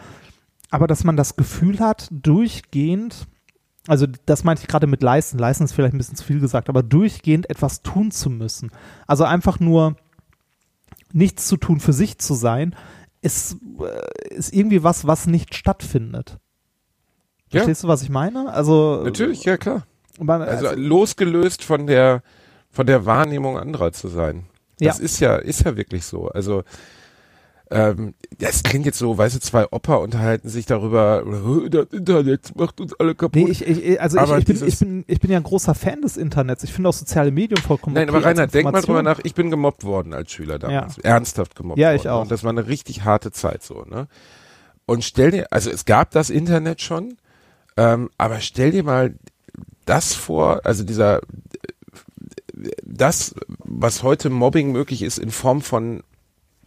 aber 0.71 0.89
dass 0.89 1.05
man 1.05 1.17
das 1.17 1.37
Gefühl 1.37 1.79
hat, 1.79 2.09
durchgehend 2.11 3.29
also 3.87 4.07
das 4.27 4.45
meinte 4.45 4.63
ich 4.63 4.69
gerade 4.69 4.87
mit 4.87 5.03
leisten. 5.03 5.39
Leisten 5.39 5.65
ist 5.65 5.73
vielleicht 5.73 5.95
ein 5.95 5.99
bisschen 5.99 6.17
zu 6.17 6.25
viel 6.25 6.41
gesagt, 6.41 6.69
aber 6.69 6.83
durchgehend 6.83 7.51
etwas 7.51 7.83
tun 7.83 8.11
zu 8.11 8.31
müssen. 8.31 8.71
Also 9.07 9.25
einfach 9.25 9.61
nur 9.61 9.97
nichts 11.13 11.47
zu 11.47 11.57
tun, 11.57 11.81
für 11.81 11.93
sich 11.93 12.19
zu 12.19 12.35
sein, 12.35 12.75
ist, 13.21 13.57
äh, 13.81 14.35
ist 14.35 14.53
irgendwie 14.53 14.83
was, 14.83 15.07
was 15.07 15.27
nicht 15.27 15.55
stattfindet. 15.55 16.39
Ja. 17.51 17.61
Verstehst 17.61 17.85
du, 17.85 17.89
was 17.89 18.03
ich 18.03 18.11
meine? 18.11 18.53
Also 18.53 19.03
natürlich, 19.05 19.45
ja 19.45 19.57
klar. 19.57 19.87
Man, 20.19 20.43
also, 20.43 20.69
also, 20.69 20.81
losgelöst 20.81 21.65
von 21.65 21.87
der 21.87 22.23
von 22.71 22.87
der 22.87 23.07
Wahrnehmung 23.07 23.57
anderer 23.59 23.93
zu 23.93 24.09
sein. 24.09 24.47
Das 24.79 24.99
ja. 24.99 25.05
ist 25.05 25.21
ja 25.21 25.37
ist 25.37 25.65
ja 25.65 25.77
wirklich 25.77 26.05
so. 26.05 26.29
Also 26.29 26.65
ähm, 27.75 28.15
das 28.39 28.63
klingt 28.63 28.87
jetzt 28.87 28.99
so, 28.99 29.19
weißt 29.19 29.35
du, 29.35 29.41
zwei 29.41 29.67
Opa 29.73 29.97
unterhalten 29.97 30.49
sich 30.49 30.65
darüber, 30.65 31.25
das 31.69 31.87
Internet 31.91 32.55
macht 32.57 32.81
uns 32.81 32.95
alle 33.01 33.17
kaputt. 33.17 33.35
Nee, 33.35 33.51
ich, 33.51 33.67
ich, 33.67 34.01
also 34.01 34.17
ich, 34.23 34.39
ich, 34.39 34.45
bin, 34.45 34.69
ich, 34.69 34.79
bin, 34.79 35.05
ich 35.09 35.19
bin 35.19 35.31
ja 35.33 35.39
ein 35.39 35.43
großer 35.43 35.75
Fan 35.75 36.01
des 36.01 36.17
Internets. 36.17 36.63
Ich 36.63 36.73
finde 36.73 36.91
auch 36.91 36.95
soziale 36.95 37.33
Medien 37.33 37.61
vollkommen 37.61 37.95
Nein, 37.95 38.09
okay 38.09 38.19
aber 38.19 38.27
Rainer, 38.27 38.47
denk 38.47 38.71
mal 38.71 38.81
drüber 38.81 39.03
nach, 39.03 39.19
ich 39.25 39.35
bin 39.35 39.51
gemobbt 39.51 39.83
worden 39.83 40.15
als 40.15 40.31
Schüler 40.31 40.61
damals. 40.61 40.97
Ja. 40.99 41.03
Ernsthaft 41.03 41.57
gemobbt 41.57 41.81
ja, 41.81 41.89
worden. 41.89 41.97
Ich 41.97 42.09
auch. 42.09 42.23
Und 42.23 42.31
das 42.31 42.45
war 42.45 42.51
eine 42.51 42.69
richtig 42.69 43.03
harte 43.03 43.33
Zeit 43.33 43.65
so, 43.65 43.83
ne? 43.83 44.07
Und 44.87 45.03
stell 45.03 45.33
dir, 45.33 45.49
also 45.51 45.69
es 45.71 45.85
gab 45.85 46.13
das 46.13 46.31
Internet 46.31 46.81
schon, 46.81 47.17
ähm, 47.77 48.09
aber 48.19 48.41
stell 48.41 48.71
dir 48.71 48.85
mal 48.85 49.17
das 49.85 50.15
vor, 50.15 50.61
also 50.65 50.85
dieser, 50.85 51.23
das, 52.85 53.35
was 53.65 54.05
heute 54.05 54.31
Mobbing 54.31 54.71
möglich 54.71 55.03
ist 55.03 55.19
in 55.19 55.33
Form 55.33 55.61
von 55.61 56.05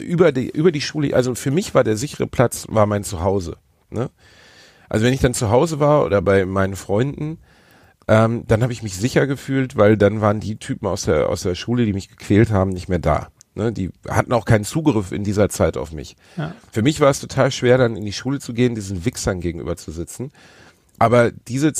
über 0.00 0.32
die, 0.32 0.50
über 0.50 0.72
die 0.72 0.80
Schule, 0.80 1.14
also 1.14 1.34
für 1.34 1.50
mich 1.50 1.74
war 1.74 1.84
der 1.84 1.96
sichere 1.96 2.26
Platz, 2.26 2.66
war 2.68 2.86
mein 2.86 3.04
Zuhause. 3.04 3.56
Ne? 3.90 4.10
Also 4.88 5.04
wenn 5.04 5.12
ich 5.12 5.20
dann 5.20 5.34
zu 5.34 5.50
Hause 5.50 5.80
war 5.80 6.04
oder 6.04 6.22
bei 6.22 6.44
meinen 6.46 6.76
Freunden, 6.76 7.38
ähm, 8.06 8.44
dann 8.46 8.62
habe 8.62 8.72
ich 8.72 8.82
mich 8.82 8.96
sicher 8.96 9.26
gefühlt, 9.26 9.76
weil 9.76 9.96
dann 9.96 10.20
waren 10.20 10.40
die 10.40 10.56
Typen 10.56 10.86
aus 10.86 11.02
der, 11.02 11.28
aus 11.28 11.42
der 11.42 11.54
Schule, 11.54 11.84
die 11.84 11.92
mich 11.92 12.08
gequält 12.08 12.50
haben, 12.50 12.70
nicht 12.70 12.88
mehr 12.88 12.98
da. 12.98 13.28
Ne? 13.54 13.72
Die 13.72 13.90
hatten 14.08 14.32
auch 14.32 14.46
keinen 14.46 14.64
Zugriff 14.64 15.12
in 15.12 15.24
dieser 15.24 15.50
Zeit 15.50 15.76
auf 15.76 15.92
mich. 15.92 16.16
Ja. 16.36 16.54
Für 16.72 16.82
mich 16.82 17.00
war 17.00 17.10
es 17.10 17.20
total 17.20 17.50
schwer, 17.50 17.76
dann 17.76 17.96
in 17.96 18.04
die 18.04 18.12
Schule 18.12 18.38
zu 18.38 18.54
gehen, 18.54 18.74
diesen 18.74 19.04
Wichsern 19.04 19.40
gegenüber 19.40 19.76
zu 19.76 19.90
sitzen. 19.90 20.30
Aber 20.98 21.30
diese 21.30 21.72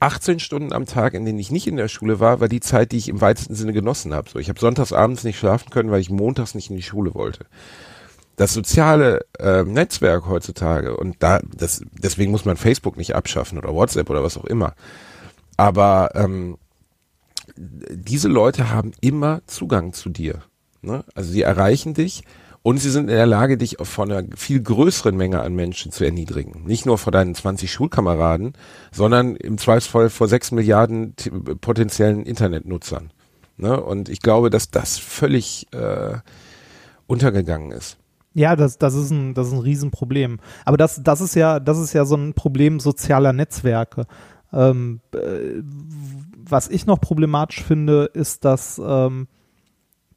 18 0.00 0.40
Stunden 0.40 0.72
am 0.72 0.84
Tag, 0.84 1.14
in 1.14 1.24
denen 1.24 1.38
ich 1.38 1.50
nicht 1.50 1.66
in 1.66 1.76
der 1.76 1.88
Schule 1.88 2.20
war, 2.20 2.40
war 2.40 2.48
die 2.48 2.60
Zeit, 2.60 2.92
die 2.92 2.98
ich 2.98 3.08
im 3.08 3.20
weitesten 3.20 3.54
Sinne 3.54 3.72
genossen 3.72 4.12
habe. 4.12 4.28
So, 4.28 4.38
ich 4.38 4.48
habe 4.50 4.60
sonntags 4.60 4.92
abends 4.92 5.24
nicht 5.24 5.38
schlafen 5.38 5.70
können, 5.70 5.90
weil 5.90 6.00
ich 6.00 6.10
montags 6.10 6.54
nicht 6.54 6.68
in 6.68 6.76
die 6.76 6.82
Schule 6.82 7.14
wollte. 7.14 7.46
Das 8.36 8.52
soziale 8.52 9.24
äh, 9.38 9.62
Netzwerk 9.62 10.26
heutzutage 10.26 10.96
und 10.96 11.16
da, 11.20 11.40
das, 11.56 11.82
deswegen 11.92 12.30
muss 12.30 12.44
man 12.44 12.56
Facebook 12.56 12.96
nicht 12.96 13.14
abschaffen 13.14 13.58
oder 13.58 13.74
WhatsApp 13.74 14.10
oder 14.10 14.22
was 14.22 14.36
auch 14.36 14.44
immer. 14.44 14.74
Aber 15.56 16.10
ähm, 16.14 16.58
diese 17.56 18.28
Leute 18.28 18.70
haben 18.70 18.92
immer 19.00 19.40
Zugang 19.46 19.92
zu 19.92 20.10
dir. 20.10 20.42
Ne? 20.82 21.04
Also 21.14 21.32
sie 21.32 21.42
erreichen 21.42 21.94
dich 21.94 22.22
und 22.68 22.76
sie 22.76 22.90
sind 22.90 23.08
in 23.08 23.16
der 23.16 23.24
Lage, 23.24 23.56
dich 23.56 23.78
von 23.80 24.12
einer 24.12 24.28
viel 24.36 24.60
größeren 24.60 25.16
Menge 25.16 25.40
an 25.40 25.54
Menschen 25.54 25.90
zu 25.90 26.04
erniedrigen. 26.04 26.64
Nicht 26.66 26.84
nur 26.84 26.98
vor 26.98 27.10
deinen 27.10 27.34
20 27.34 27.72
Schulkameraden, 27.72 28.52
sondern 28.92 29.36
im 29.36 29.56
Zweifelsfall 29.56 30.10
vor 30.10 30.28
sechs 30.28 30.52
Milliarden 30.52 31.16
t- 31.16 31.30
potenziellen 31.30 32.24
Internetnutzern. 32.24 33.10
Ne? 33.56 33.80
Und 33.80 34.10
ich 34.10 34.20
glaube, 34.20 34.50
dass 34.50 34.70
das 34.70 34.98
völlig 34.98 35.66
äh, 35.72 36.18
untergegangen 37.06 37.72
ist. 37.72 37.96
Ja, 38.34 38.54
das, 38.54 38.76
das 38.76 38.92
ist 38.92 39.12
ein, 39.12 39.32
das 39.32 39.46
ist 39.46 39.54
ein 39.54 39.60
Riesenproblem. 39.60 40.38
Aber 40.66 40.76
das, 40.76 41.02
das 41.02 41.22
ist 41.22 41.34
ja, 41.34 41.60
das 41.60 41.78
ist 41.78 41.94
ja 41.94 42.04
so 42.04 42.16
ein 42.16 42.34
Problem 42.34 42.80
sozialer 42.80 43.32
Netzwerke. 43.32 44.04
Ähm, 44.52 45.00
äh, 45.14 45.62
was 46.36 46.68
ich 46.68 46.84
noch 46.84 47.00
problematisch 47.00 47.62
finde, 47.62 48.10
ist, 48.12 48.44
dass, 48.44 48.78
ähm, 48.78 49.26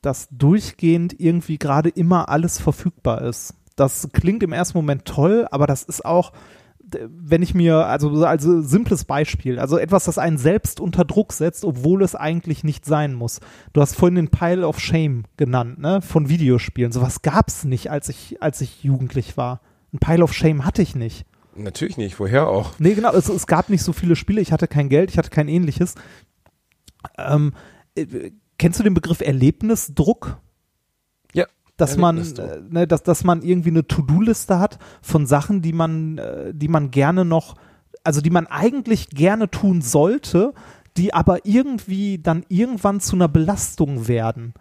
dass 0.01 0.27
durchgehend 0.31 1.19
irgendwie 1.19 1.57
gerade 1.57 1.89
immer 1.89 2.29
alles 2.29 2.59
verfügbar 2.59 3.21
ist. 3.21 3.53
Das 3.75 4.09
klingt 4.13 4.43
im 4.43 4.53
ersten 4.53 4.77
Moment 4.77 5.05
toll, 5.05 5.47
aber 5.51 5.67
das 5.67 5.83
ist 5.83 6.03
auch, 6.05 6.33
wenn 7.07 7.41
ich 7.41 7.53
mir, 7.53 7.85
also 7.85 8.13
so 8.13 8.25
als 8.25 8.43
simples 8.43 9.05
Beispiel, 9.05 9.59
also 9.59 9.77
etwas, 9.77 10.05
das 10.05 10.17
einen 10.17 10.37
selbst 10.37 10.79
unter 10.79 11.05
Druck 11.05 11.33
setzt, 11.33 11.63
obwohl 11.63 12.03
es 12.03 12.15
eigentlich 12.15 12.63
nicht 12.63 12.85
sein 12.85 13.13
muss. 13.13 13.39
Du 13.73 13.81
hast 13.81 13.95
vorhin 13.95 14.15
den 14.15 14.27
Pile 14.29 14.67
of 14.67 14.79
Shame 14.79 15.23
genannt, 15.37 15.79
ne, 15.79 16.01
von 16.01 16.27
Videospielen. 16.29 16.91
Sowas 16.91 17.21
gab's 17.21 17.63
nicht, 17.63 17.89
als 17.91 18.09
ich, 18.09 18.41
als 18.41 18.59
ich 18.61 18.83
jugendlich 18.83 19.37
war. 19.37 19.61
Ein 19.93 19.99
Pile 19.99 20.23
of 20.23 20.33
Shame 20.33 20.65
hatte 20.65 20.81
ich 20.81 20.95
nicht. 20.95 21.25
Natürlich 21.55 21.97
nicht, 21.97 22.19
woher 22.19 22.47
auch? 22.47 22.73
Nee, 22.79 22.93
genau, 22.93 23.11
es, 23.13 23.29
es 23.29 23.47
gab 23.47 23.69
nicht 23.69 23.83
so 23.83 23.93
viele 23.93 24.15
Spiele, 24.15 24.41
ich 24.41 24.51
hatte 24.51 24.67
kein 24.67 24.89
Geld, 24.89 25.11
ich 25.11 25.17
hatte 25.17 25.29
kein 25.29 25.47
ähnliches. 25.47 25.95
Ähm, 27.17 27.53
äh, 27.95 28.31
kennst 28.61 28.79
du 28.79 28.83
den 28.83 28.93
Begriff 28.93 29.21
Erlebnisdruck? 29.21 30.37
Ja. 31.33 31.45
Dass 31.77 31.97
man, 31.97 32.19
äh, 32.19 32.61
ne, 32.69 32.87
dass, 32.87 33.01
dass 33.01 33.23
man 33.23 33.41
irgendwie 33.41 33.71
eine 33.71 33.87
To-Do-Liste 33.87 34.59
hat 34.59 34.77
von 35.01 35.25
Sachen, 35.25 35.63
die 35.63 35.73
man, 35.73 36.19
äh, 36.19 36.53
die 36.53 36.67
man 36.67 36.91
gerne 36.91 37.25
noch, 37.25 37.55
also 38.03 38.21
die 38.21 38.29
man 38.29 38.45
eigentlich 38.45 39.09
gerne 39.09 39.49
tun 39.49 39.81
sollte, 39.81 40.53
die 40.95 41.11
aber 41.11 41.43
irgendwie 41.45 42.19
dann 42.19 42.45
irgendwann 42.49 42.99
zu 42.99 43.15
einer 43.15 43.27
Belastung 43.27 44.07
werden. 44.07 44.53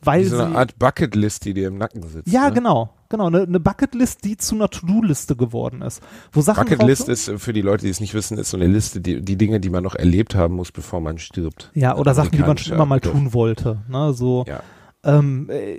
Weil 0.00 0.22
Wie 0.22 0.28
so 0.28 0.38
sie, 0.38 0.44
eine 0.44 0.56
Art 0.56 0.78
Bucketlist, 0.78 1.44
die 1.44 1.52
dir 1.52 1.68
im 1.68 1.76
Nacken 1.76 2.02
sitzt. 2.08 2.32
ja, 2.32 2.48
ne? 2.48 2.54
genau, 2.54 2.94
genau, 3.08 3.26
eine, 3.26 3.42
eine 3.42 3.60
Bucketlist, 3.60 4.24
die 4.24 4.36
zu 4.36 4.54
einer 4.54 4.68
To-Do-Liste 4.68 5.36
geworden 5.36 5.82
ist. 5.82 6.02
Wo 6.32 6.40
Sachen 6.40 6.64
Bucketlist 6.68 7.08
ist 7.08 7.28
äh, 7.28 7.38
für 7.38 7.52
die 7.52 7.62
Leute, 7.62 7.84
die 7.84 7.90
es 7.90 8.00
nicht 8.00 8.14
wissen, 8.14 8.38
ist 8.38 8.50
so 8.50 8.56
eine 8.56 8.66
Liste, 8.66 9.00
die, 9.00 9.22
die 9.22 9.36
Dinge, 9.36 9.60
die 9.60 9.70
man 9.70 9.82
noch 9.82 9.94
erlebt 9.94 10.34
haben 10.34 10.54
muss, 10.54 10.72
bevor 10.72 11.00
man 11.00 11.18
stirbt. 11.18 11.70
Ja, 11.74 11.96
oder 11.96 12.14
Sachen, 12.14 12.32
die 12.32 12.38
man 12.38 12.58
schon 12.58 12.74
immer 12.74 12.86
mal 12.86 13.00
tun 13.00 13.32
wollte. 13.32 13.82
Ne? 13.88 14.12
So, 14.12 14.44
Ja. 14.46 14.62
ähm, 15.04 15.48
äh, 15.50 15.78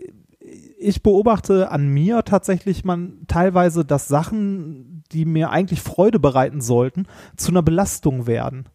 ich 0.79 1.03
beobachte 1.03 1.69
an 1.71 1.89
mir 1.89 2.23
tatsächlich 2.23 2.83
man 2.85 3.25
teilweise, 3.27 3.83
dass 3.85 4.07
Sachen, 4.07 5.03
die 5.11 5.25
mir 5.25 5.49
eigentlich 5.51 5.81
Freude 5.81 6.19
bereiten 6.19 6.61
sollten, 6.61 7.05
zu 7.35 7.51
einer 7.51 7.61
Belastung 7.61 8.25
werden, 8.25 8.67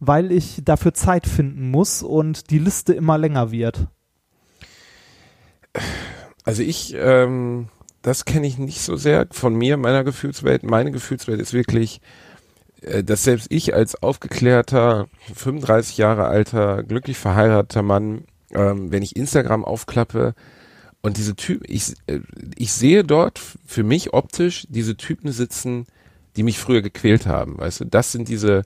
weil 0.00 0.32
ich 0.32 0.62
dafür 0.64 0.92
Zeit 0.92 1.26
finden 1.26 1.70
muss 1.70 2.02
und 2.02 2.50
die 2.50 2.58
Liste 2.58 2.92
immer 2.92 3.16
länger 3.16 3.52
wird. 3.52 3.86
Also 6.44 6.62
ich, 6.62 6.94
ähm, 6.96 7.68
das 8.04 8.26
kenne 8.26 8.46
ich 8.46 8.58
nicht 8.58 8.82
so 8.82 8.96
sehr 8.96 9.26
von 9.30 9.54
mir, 9.54 9.76
meiner 9.78 10.04
Gefühlswelt. 10.04 10.62
Meine 10.62 10.92
Gefühlswelt 10.92 11.40
ist 11.40 11.54
wirklich, 11.54 12.00
äh, 12.82 13.02
dass 13.02 13.24
selbst 13.24 13.46
ich 13.50 13.74
als 13.74 14.00
aufgeklärter, 14.02 15.08
35 15.34 15.96
Jahre 15.96 16.26
alter, 16.26 16.82
glücklich 16.82 17.16
verheirateter 17.16 17.82
Mann, 17.82 18.24
ähm, 18.52 18.92
wenn 18.92 19.02
ich 19.02 19.16
Instagram 19.16 19.64
aufklappe 19.64 20.34
und 21.00 21.16
diese 21.16 21.34
Typen, 21.34 21.64
ich, 21.66 21.94
äh, 22.06 22.20
ich 22.56 22.72
sehe 22.74 23.04
dort 23.04 23.40
für 23.66 23.82
mich 23.84 24.12
optisch 24.12 24.66
diese 24.68 24.96
Typen 24.96 25.32
sitzen, 25.32 25.86
die 26.36 26.42
mich 26.42 26.58
früher 26.58 26.82
gequält 26.82 27.26
haben. 27.26 27.58
Weißt 27.58 27.80
du, 27.80 27.84
das 27.86 28.12
sind 28.12 28.28
diese, 28.28 28.64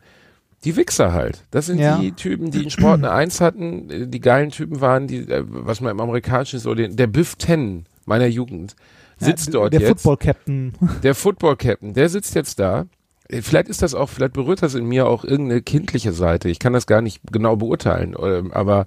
die 0.65 0.75
Wichser 0.75 1.13
halt. 1.13 1.45
Das 1.53 1.67
sind 1.67 1.79
Ja. 1.79 1.99
die 1.99 2.11
Typen, 2.11 2.51
die 2.51 2.65
in 2.65 2.71
Sport 2.71 2.99
eine 2.99 3.13
Eins 3.13 3.41
hatten, 3.41 3.89
äh, 3.89 4.07
die 4.09 4.21
geilen 4.21 4.51
Typen 4.51 4.81
waren, 4.81 5.07
die, 5.07 5.29
was 5.29 5.81
man 5.81 5.93
im 5.93 6.01
Amerikanischen 6.01 6.59
so, 6.59 6.75
den, 6.75 6.97
der 6.97 7.07
Biff 7.07 7.37
Ten 7.37 7.87
meiner 8.05 8.27
Jugend 8.27 8.75
sitzt 9.19 9.47
ja, 9.47 9.53
dort 9.53 9.73
der 9.73 9.81
jetzt. 9.81 10.03
Football 10.03 10.17
Captain. 10.17 10.73
Der 11.03 11.15
Football 11.15 11.57
Captain, 11.57 11.95
der 11.95 12.09
sitzt 12.09 12.35
jetzt 12.35 12.59
da. 12.59 12.87
Äh, 13.29 13.43
Vielleicht 13.43 13.69
ist 13.69 13.83
das 13.83 13.95
auch, 13.95 14.09
vielleicht 14.09 14.33
berührt 14.33 14.63
das 14.63 14.75
in 14.75 14.87
mir 14.87 15.07
auch 15.07 15.25
irgendeine 15.25 15.63
kindliche 15.63 16.13
Seite. 16.13 16.49
Ich 16.49 16.59
kann 16.59 16.73
das 16.73 16.87
gar 16.87 17.03
nicht 17.03 17.21
genau 17.31 17.57
beurteilen, 17.57 18.17
ähm, 18.21 18.53
aber 18.53 18.87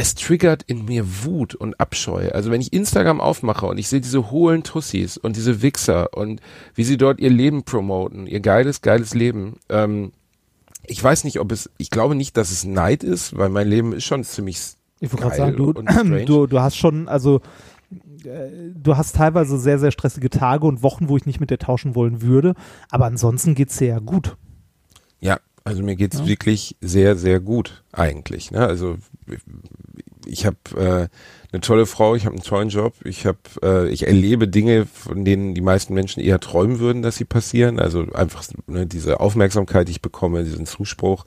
es 0.00 0.14
triggert 0.14 0.62
in 0.62 0.84
mir 0.84 1.24
Wut 1.24 1.56
und 1.56 1.80
Abscheu. 1.80 2.30
Also 2.30 2.52
wenn 2.52 2.60
ich 2.60 2.72
Instagram 2.72 3.20
aufmache 3.20 3.66
und 3.66 3.78
ich 3.78 3.88
sehe 3.88 4.00
diese 4.00 4.30
hohlen 4.30 4.62
Tussis 4.62 5.16
und 5.16 5.34
diese 5.34 5.60
Wichser 5.60 6.16
und 6.16 6.40
wie 6.76 6.84
sie 6.84 6.96
dort 6.96 7.18
ihr 7.18 7.30
Leben 7.30 7.64
promoten, 7.64 8.28
ihr 8.28 8.38
geiles, 8.38 8.80
geiles 8.80 9.14
Leben. 9.14 9.56
Ähm, 9.68 10.12
ich 10.86 11.02
weiß 11.02 11.24
nicht, 11.24 11.40
ob 11.40 11.50
es, 11.50 11.68
ich 11.78 11.90
glaube 11.90 12.14
nicht, 12.14 12.36
dass 12.36 12.52
es 12.52 12.64
Neid 12.64 13.02
ist, 13.02 13.36
weil 13.36 13.48
mein 13.48 13.66
Leben 13.68 13.92
ist 13.92 14.04
schon 14.04 14.22
ziemlich 14.22 14.60
Ich 15.00 15.10
wollte 15.12 15.22
gerade 15.24 15.36
sagen, 15.36 15.56
du, 15.56 15.72
du, 16.26 16.46
du 16.46 16.60
hast 16.60 16.76
schon, 16.76 17.08
also 17.08 17.40
du 17.90 18.96
hast 18.96 19.16
teilweise 19.16 19.58
sehr, 19.58 19.78
sehr 19.78 19.90
stressige 19.90 20.30
Tage 20.30 20.66
und 20.66 20.82
Wochen, 20.82 21.08
wo 21.08 21.16
ich 21.16 21.26
nicht 21.26 21.40
mit 21.40 21.50
dir 21.50 21.58
tauschen 21.58 21.94
wollen 21.94 22.22
würde, 22.22 22.54
aber 22.90 23.06
ansonsten 23.06 23.54
geht's 23.54 23.76
dir 23.78 23.88
ja 23.88 23.98
gut. 23.98 24.36
Ja, 25.20 25.38
also 25.64 25.82
mir 25.82 25.96
geht's 25.96 26.18
Ja. 26.20 26.26
wirklich 26.26 26.76
sehr, 26.80 27.16
sehr 27.16 27.40
gut 27.40 27.84
eigentlich. 27.92 28.50
Ne? 28.50 28.60
Also 28.60 28.96
ich 30.26 30.44
habe 30.46 30.56
äh, 30.76 31.08
eine 31.52 31.60
tolle 31.62 31.86
Frau, 31.86 32.14
ich 32.14 32.26
habe 32.26 32.34
einen 32.34 32.44
tollen 32.44 32.68
Job, 32.68 32.94
ich 33.04 33.26
habe, 33.26 33.38
äh, 33.62 33.88
ich 33.88 34.06
erlebe 34.06 34.48
Dinge, 34.48 34.86
von 34.86 35.24
denen 35.24 35.54
die 35.54 35.60
meisten 35.62 35.94
Menschen 35.94 36.22
eher 36.22 36.40
träumen 36.40 36.78
würden, 36.78 37.02
dass 37.02 37.16
sie 37.16 37.24
passieren. 37.24 37.78
Also 37.80 38.06
einfach 38.12 38.44
ne, 38.66 38.86
diese 38.86 39.20
Aufmerksamkeit, 39.20 39.88
die 39.88 39.92
ich 39.92 40.02
bekomme, 40.02 40.44
diesen 40.44 40.66
Zuspruch. 40.66 41.24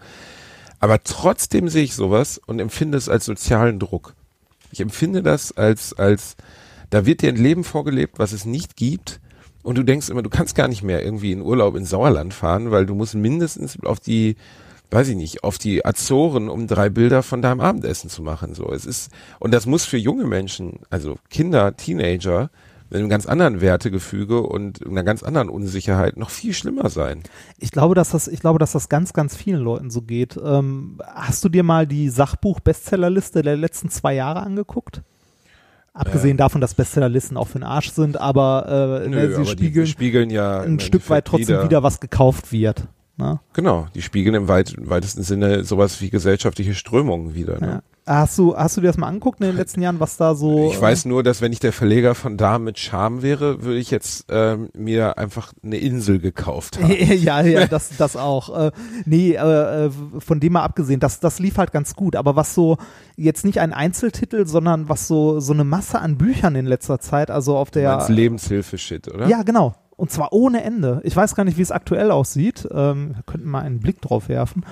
Aber 0.80 1.03
trotzdem 1.03 1.70
sehe 1.70 1.84
ich 1.84 1.95
sowas 1.95 2.39
und 2.45 2.59
empfinde 2.59 2.97
es 2.97 3.09
als 3.09 3.26
sozialen 3.26 3.80
Druck. 3.80 4.16
Ich 4.72 4.80
empfinde 4.80 5.22
das 5.24 5.51
als, 5.55 5.93
als, 5.93 6.36
da 6.89 7.05
wird 7.05 7.22
dir 7.22 7.30
ein 7.30 7.36
Leben 7.36 7.63
vorgelebt, 7.63 8.19
was 8.19 8.32
es 8.32 8.45
nicht 8.45 8.76
gibt. 8.76 9.19
Und 9.63 9.78
du 9.78 9.84
denkst 9.84 10.09
immer, 10.09 10.24
du 10.24 10.30
kannst 10.30 10.55
gar 10.55 10.67
nicht 10.67 10.84
mehr 10.84 11.03
irgendwie 11.03 11.32
in 11.32 11.41
Urlaub 11.41 11.76
ins 11.76 11.91
Sauerland 11.91 12.34
fahren, 12.34 12.72
weil 12.72 12.86
du 12.86 12.95
musst 12.95 13.13
mindestens 13.13 13.78
auf 13.84 13.99
die, 13.99 14.36
weiß 14.89 15.09
ich 15.09 15.15
nicht, 15.15 15.43
auf 15.43 15.57
die 15.57 15.86
Azoren, 15.86 16.49
um 16.49 16.67
drei 16.67 16.89
Bilder 16.89 17.22
von 17.22 17.41
deinem 17.41 17.59
Abendessen 17.59 18.09
zu 18.09 18.24
machen. 18.24 18.55
So, 18.55 18.72
es 18.72 18.86
ist, 18.86 19.11
und 19.39 19.53
das 19.53 19.67
muss 19.67 19.86
für 19.86 19.97
junge 19.97 20.26
Menschen, 20.26 20.80
also 20.89 21.17
Kinder, 21.30 21.78
Teenager, 21.78 22.49
mit 22.91 22.99
einem 22.99 23.09
ganz 23.09 23.25
anderen 23.25 23.61
Wertegefüge 23.61 24.41
und 24.41 24.85
einer 24.85 25.05
ganz 25.05 25.23
anderen 25.23 25.47
Unsicherheit 25.47 26.17
noch 26.17 26.29
viel 26.29 26.53
schlimmer 26.53 26.89
sein. 26.89 27.23
Ich 27.57 27.71
glaube, 27.71 27.95
dass 27.95 28.09
das, 28.09 28.27
ich 28.27 28.41
glaube, 28.41 28.59
dass 28.59 28.73
das 28.73 28.89
ganz, 28.89 29.13
ganz 29.13 29.33
vielen 29.33 29.61
Leuten 29.61 29.89
so 29.89 30.01
geht. 30.01 30.37
Ähm, 30.43 30.99
hast 31.05 31.41
du 31.45 31.49
dir 31.49 31.63
mal 31.63 31.87
die 31.87 32.09
Sachbuch-Bestsellerliste 32.09 33.43
der 33.43 33.55
letzten 33.55 33.89
zwei 33.89 34.13
Jahre 34.13 34.41
angeguckt? 34.41 35.03
Abgesehen 35.93 36.35
davon, 36.35 36.59
dass 36.59 36.73
Bestsellerlisten 36.73 37.37
auch 37.37 37.47
für 37.47 37.59
den 37.59 37.63
Arsch 37.63 37.91
sind, 37.91 38.19
aber, 38.19 39.01
äh, 39.05 39.09
ne, 39.09 39.29
sie 39.29 39.35
aber 39.35 39.45
spiegeln 39.45 39.87
spiegeln 39.87 40.29
ja 40.29 40.61
ein 40.61 40.79
Stück 40.79 41.09
weit 41.09 41.25
trotzdem 41.25 41.63
wieder, 41.63 41.83
was 41.83 42.01
gekauft 42.01 42.51
wird. 42.51 42.87
Ne? 43.18 43.39
Genau, 43.53 43.88
die 43.93 44.01
spiegeln 44.01 44.36
im 44.36 44.47
weit, 44.47 44.76
weitesten 44.78 45.24
Sinne 45.24 45.64
sowas 45.64 46.01
wie 46.01 46.09
gesellschaftliche 46.09 46.74
Strömungen 46.74 47.36
wieder. 47.36 47.59
Ne? 47.59 47.68
Ja. 47.68 47.82
Hast 48.07 48.39
du, 48.39 48.57
hast 48.57 48.76
du 48.76 48.82
dir 48.82 48.88
das 48.88 48.97
mal 48.97 49.07
angeguckt 49.07 49.39
in 49.41 49.47
den 49.47 49.55
letzten 49.55 49.80
Jahren, 49.80 49.99
was 49.99 50.18
da 50.18 50.34
so. 50.34 50.72
Ich 50.72 50.82
weiß 50.82 51.05
nur, 51.05 51.22
dass 51.22 51.39
wenn 51.39 51.53
ich 51.53 51.59
der 51.59 51.72
Verleger 51.72 52.16
von 52.16 52.36
Damen 52.36 52.66
mit 52.66 52.80
Charme 52.80 53.22
wäre, 53.22 53.64
würde 53.64 53.78
ich 53.78 53.91
jetzt 53.91 54.26
ähm, 54.30 54.70
mir 54.76 55.20
einfach 55.20 55.53
eine 55.64 55.78
Insel 55.78 56.18
gekauft 56.18 56.82
haben. 56.82 56.91
ja, 56.99 57.41
ja, 57.41 57.68
das, 57.70 57.95
das 57.97 58.16
auch. 58.16 58.57
Äh, 58.57 58.72
nee, 59.05 59.34
äh, 59.34 59.86
äh, 59.86 59.91
von 60.18 60.39
dem 60.39 60.53
mal 60.53 60.64
abgesehen, 60.64 60.99
das, 60.99 61.20
das 61.20 61.38
lief 61.38 61.59
halt 61.59 61.72
ganz 61.72 61.95
gut. 61.95 62.16
Aber 62.16 62.36
was 62.36 62.55
so, 62.55 62.78
jetzt 63.18 63.45
nicht 63.45 63.59
ein 63.59 63.72
Einzeltitel, 63.72 64.47
sondern 64.47 64.89
was 64.89 65.07
so, 65.07 65.39
so 65.39 65.53
eine 65.53 65.64
Masse 65.64 65.99
an 65.99 66.18
Büchern 66.18 66.55
in 66.55 66.66
letzter 66.66 66.99
Zeit, 66.99 67.30
also 67.30 67.55
auf 67.55 67.70
der. 67.70 68.07
Lebenshilfe-Shit, 68.09 69.14
oder? 69.14 69.28
Ja, 69.28 69.43
genau. 69.43 69.76
Und 70.02 70.10
zwar 70.10 70.34
ohne 70.34 70.64
Ende. 70.64 70.99
Ich 71.04 71.16
weiß 71.16 71.36
gar 71.36 71.43
nicht, 71.43 71.60
wie 71.60 71.62
es 71.62 71.70
aktuell 71.72 72.10
aussieht. 72.10 72.68
Ähm, 72.72 73.14
wir 73.14 73.22
könnten 73.24 73.47
mal 73.47 73.62
einen 73.62 73.80
Blick 73.82 74.02
drauf 74.02 74.30
werfen. 74.30 74.66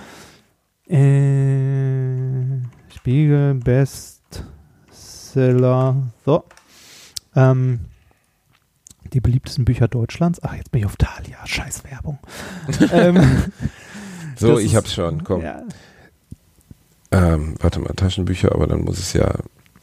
Äh, 0.87 2.65
Spiegel, 2.91 3.53
Bestseller. 4.89 5.97
So. 6.25 6.43
Ähm, 7.35 7.81
die 9.13 9.19
beliebtesten 9.21 9.65
Bücher 9.65 9.87
Deutschlands. 9.87 10.41
Ach, 10.41 10.55
jetzt 10.55 10.71
bin 10.71 10.79
ich 10.79 10.87
auf 10.87 10.97
Thalia. 10.97 11.45
Scheiß 11.45 11.83
Werbung. 11.83 12.17
ähm, 12.91 13.21
So, 14.35 14.57
ich 14.57 14.75
hab's 14.75 14.95
schon, 14.95 15.23
komm. 15.23 15.43
ja, 15.43 15.61
Ähm, 17.11 17.53
warte 17.59 17.79
mal, 17.79 17.93
Taschenbücher, 17.93 18.51
aber 18.51 18.65
dann 18.65 18.81
muss 18.81 18.97
es 18.97 19.13
ja, 19.13 19.31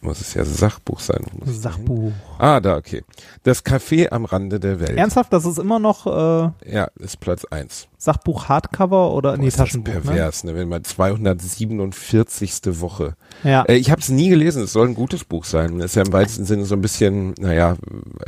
muss 0.06 0.20
es 0.20 0.34
ja 0.34 0.44
Sachbuch 0.44 1.00
sein. 1.00 1.24
Sachbuch. 1.44 2.12
Ah, 2.38 2.60
da, 2.60 2.76
okay. 2.76 3.02
Das 3.42 3.64
Café 3.64 4.10
am 4.10 4.24
Rande 4.24 4.60
der 4.60 4.80
Welt. 4.80 4.96
Ernsthaft, 4.96 5.32
das 5.32 5.44
ist 5.44 5.58
immer 5.58 5.78
noch 5.78 6.06
äh, 6.06 6.50
Ja, 6.72 6.88
ist 6.98 7.20
Platz 7.20 7.44
eins. 7.46 7.88
Sachbuch 7.98 8.48
Hardcover 8.48 9.12
oder 9.12 9.36
nee, 9.36 9.48
ist 9.48 9.58
das 9.58 9.66
Taschenbuch, 9.66 9.94
ne? 9.94 10.00
pervers, 10.00 10.44
ne? 10.44 10.54
Wenn 10.54 10.68
man 10.68 10.84
247. 10.84 12.80
Woche. 12.80 13.16
Ja. 13.42 13.62
Äh, 13.62 13.74
ich 13.74 13.90
habe 13.90 14.00
es 14.00 14.08
nie 14.08 14.28
gelesen, 14.28 14.62
es 14.62 14.72
soll 14.72 14.88
ein 14.88 14.94
gutes 14.94 15.24
Buch 15.24 15.44
sein. 15.44 15.80
Es 15.80 15.86
ist 15.86 15.96
ja 15.96 16.02
im 16.02 16.12
weitesten 16.12 16.44
Sinne 16.44 16.64
so 16.64 16.74
ein 16.74 16.80
bisschen, 16.80 17.34
naja, 17.38 17.76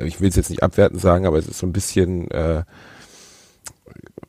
ich 0.05 0.20
will 0.20 0.29
es 0.29 0.37
jetzt 0.37 0.51
nicht 0.51 0.62
abwertend 0.62 1.01
sagen, 1.01 1.26
aber 1.26 1.39
es 1.39 1.47
ist 1.47 1.59
so 1.59 1.66
ein 1.66 1.72
bisschen 1.72 2.31
äh, 2.31 2.64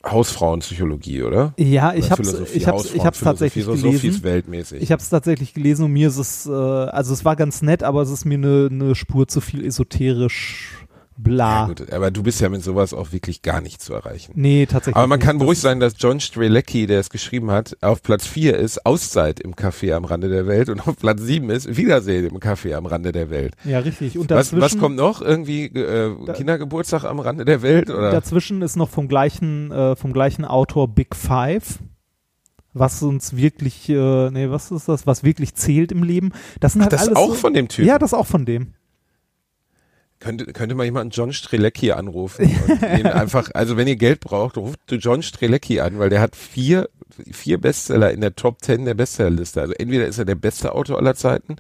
Hausfrauenpsychologie, 0.06 1.24
oder? 1.24 1.54
Ja, 1.58 1.93
ich 1.93 2.06
Philosophie, 2.06 2.58
ich 2.58 2.68
hab's, 2.68 2.93
ich 2.93 3.06
hab's 3.06 3.20
tatsächlich 3.20 3.66
gelesen. 3.66 3.91
Sophies-weltmäßig. 3.91 4.82
Ich 4.82 4.91
habe 4.91 5.02
es 5.02 5.10
tatsächlich 5.10 5.54
gelesen 5.54 5.86
und 5.86 5.91
mir 5.91 6.08
ist 6.08 6.18
es, 6.18 6.45
äh, 6.45 6.52
also 6.52 7.14
es 7.14 7.26
war 7.26 7.36
ganz 7.36 7.62
nett, 7.62 7.84
aber 7.84 8.02
es 8.02 8.10
ist 8.10 8.24
mir 8.24 8.36
eine 8.36 8.70
ne 8.72 8.95
Spur 8.95 9.28
zu 9.28 9.41
viel 9.41 9.66
esoterisch 9.66 10.86
bla. 11.24 11.61
ja, 11.61 11.65
gut, 11.67 11.91
aber 11.93 12.11
du 12.11 12.24
bist 12.24 12.41
ja 12.41 12.49
mit 12.49 12.63
sowas 12.63 12.93
auch 12.93 13.11
wirklich 13.11 13.41
gar 13.41 13.61
nicht 13.61 13.82
zu 13.82 13.93
erreichen. 13.93 14.32
Nee, 14.36 14.65
tatsächlich. 14.65 14.95
Aber 14.95 15.07
man 15.07 15.20
nicht. 15.20 15.26
kann 15.28 15.38
beruhigt 15.38 15.61
sein, 15.61 15.80
dass 15.80 15.93
John 15.97 16.20
Strelecki, 16.20 16.88
der 16.88 16.99
es 16.99 17.09
geschrieben 17.09 17.51
hat, 17.51 17.78
auf 17.82 18.01
Platz 18.01 18.26
4 18.26 18.57
ist 18.57 18.86
Auszeit 18.86 19.39
im 19.39 19.53
Café 19.55 19.93
am 19.93 20.05
Rande 20.05 20.30
der 20.30 20.47
Welt 20.47 20.70
und 20.70 20.88
auf 20.88 20.97
Platz 20.97 21.22
7 21.22 21.49
ist 21.49 21.78
Wiedersehen 21.78 22.26
im 22.28 22.38
Café 22.39 22.74
am 22.76 22.86
Rande 22.86 23.11
der 23.11 23.30
Welt. 23.30 23.55
Ja, 23.65 23.80
richtig. 23.80 24.17
Und 24.17 24.30
Was, 24.30 24.49
dazwischen, 24.51 24.61
was 24.61 24.78
kommt 24.78 24.95
noch? 24.95 25.22
Irgendwie 25.22 25.65
äh, 25.65 26.15
Da- 26.26 26.34
Kindergeburtstag 26.34 27.03
am 27.03 27.20
Rande 27.20 27.45
der 27.45 27.61
Welt? 27.61 27.89
Oder? 27.89 28.11
dazwischen 28.11 28.61
ist 28.61 28.76
noch 28.76 28.89
vom 28.89 29.07
gleichen, 29.07 29.72
äh, 29.72 29.95
vom 29.95 30.13
gleichen 30.13 30.45
Autor 30.45 30.88
Big 30.88 31.15
Five. 31.15 31.80
Was 32.74 33.01
uns 33.01 33.36
wirklich, 33.36 33.89
äh, 33.89 34.30
nee, 34.30 34.49
was 34.49 34.70
ist 34.72 34.88
das? 34.88 35.07
Was 35.07 35.24
wirklich 35.24 35.55
zählt 35.55 35.91
im 35.91 36.03
Leben. 36.03 36.32
Das 36.59 36.74
sind 36.74 36.84
halt 36.84 36.93
das 36.93 37.01
ist 37.01 37.07
alles 37.07 37.17
auch 37.20 37.30
so, 37.30 37.34
von 37.34 37.53
dem 37.53 37.67
Typ. 37.67 37.84
Ja, 37.86 37.97
das 37.97 38.13
auch 38.13 38.28
von 38.28 38.45
dem. 38.45 38.74
Könnte, 40.20 40.51
könnte 40.51 40.76
mal 40.76 40.84
jemand 40.84 41.15
John 41.15 41.32
Strelecki 41.32 41.91
anrufen 41.91 42.43
und 42.67 42.82
ihn 42.99 43.07
einfach, 43.07 43.51
also 43.53 43.78
wenn 43.78 43.88
ihr 43.88 43.95
Geld 43.95 44.20
braucht, 44.20 44.57
ruft 44.57 44.80
John 44.89 45.24
Strelecki 45.24 45.80
an, 45.80 45.97
weil 45.97 46.09
der 46.09 46.20
hat 46.20 46.36
vier, 46.36 46.89
vier 47.32 47.57
Bestseller 47.57 48.11
in 48.11 48.20
der 48.20 48.36
Top 48.36 48.61
10 48.61 48.86
der 48.86 48.95
Bestsellerliste. 48.95 49.61
Also 49.61 49.74
entweder 49.74 50.07
ist 50.07 50.20
er 50.20 50.26
der 50.26 50.36
beste 50.36 50.76
Autor 50.76 50.97
aller 50.97 51.15
Zeiten 51.15 51.55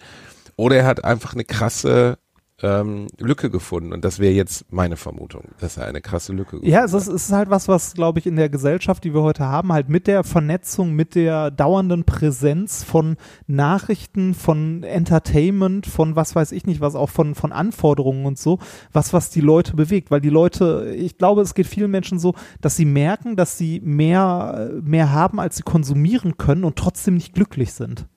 oder 0.57 0.75
er 0.75 0.85
hat 0.85 1.05
einfach 1.05 1.33
eine 1.33 1.45
krasse 1.45 2.17
ähm, 2.61 3.07
Lücke 3.17 3.49
gefunden. 3.49 3.93
Und 3.93 4.03
das 4.03 4.19
wäre 4.19 4.33
jetzt 4.33 4.71
meine 4.71 4.97
Vermutung, 4.97 5.43
dass 5.59 5.77
er 5.77 5.85
eine 5.85 6.01
krasse 6.01 6.33
Lücke 6.33 6.57
gefunden 6.57 6.71
Ja, 6.71 6.83
es 6.83 6.93
ist, 6.93 7.07
es 7.07 7.25
ist 7.25 7.31
halt 7.31 7.49
was, 7.49 7.67
was, 7.67 7.93
glaube 7.93 8.19
ich, 8.19 8.27
in 8.27 8.35
der 8.35 8.49
Gesellschaft, 8.49 9.03
die 9.03 9.13
wir 9.13 9.21
heute 9.21 9.45
haben, 9.45 9.71
halt 9.71 9.89
mit 9.89 10.07
der 10.07 10.23
Vernetzung, 10.23 10.93
mit 10.93 11.15
der 11.15 11.51
dauernden 11.51 12.03
Präsenz 12.03 12.83
von 12.83 13.17
Nachrichten, 13.47 14.33
von 14.33 14.83
Entertainment, 14.83 15.85
von 15.85 16.15
was 16.15 16.35
weiß 16.35 16.51
ich 16.51 16.65
nicht, 16.65 16.81
was 16.81 16.95
auch 16.95 17.09
von, 17.09 17.35
von 17.35 17.51
Anforderungen 17.51 18.25
und 18.25 18.37
so, 18.37 18.59
was, 18.91 19.13
was 19.13 19.29
die 19.29 19.41
Leute 19.41 19.75
bewegt. 19.75 20.11
Weil 20.11 20.21
die 20.21 20.29
Leute, 20.29 20.93
ich 20.95 21.17
glaube, 21.17 21.41
es 21.41 21.53
geht 21.53 21.67
vielen 21.67 21.91
Menschen 21.91 22.19
so, 22.19 22.35
dass 22.61 22.75
sie 22.75 22.85
merken, 22.85 23.35
dass 23.35 23.57
sie 23.57 23.79
mehr, 23.81 24.71
mehr 24.83 25.11
haben, 25.11 25.39
als 25.39 25.57
sie 25.57 25.63
konsumieren 25.63 26.37
können 26.37 26.63
und 26.63 26.75
trotzdem 26.75 27.15
nicht 27.15 27.33
glücklich 27.33 27.73
sind. 27.73 28.07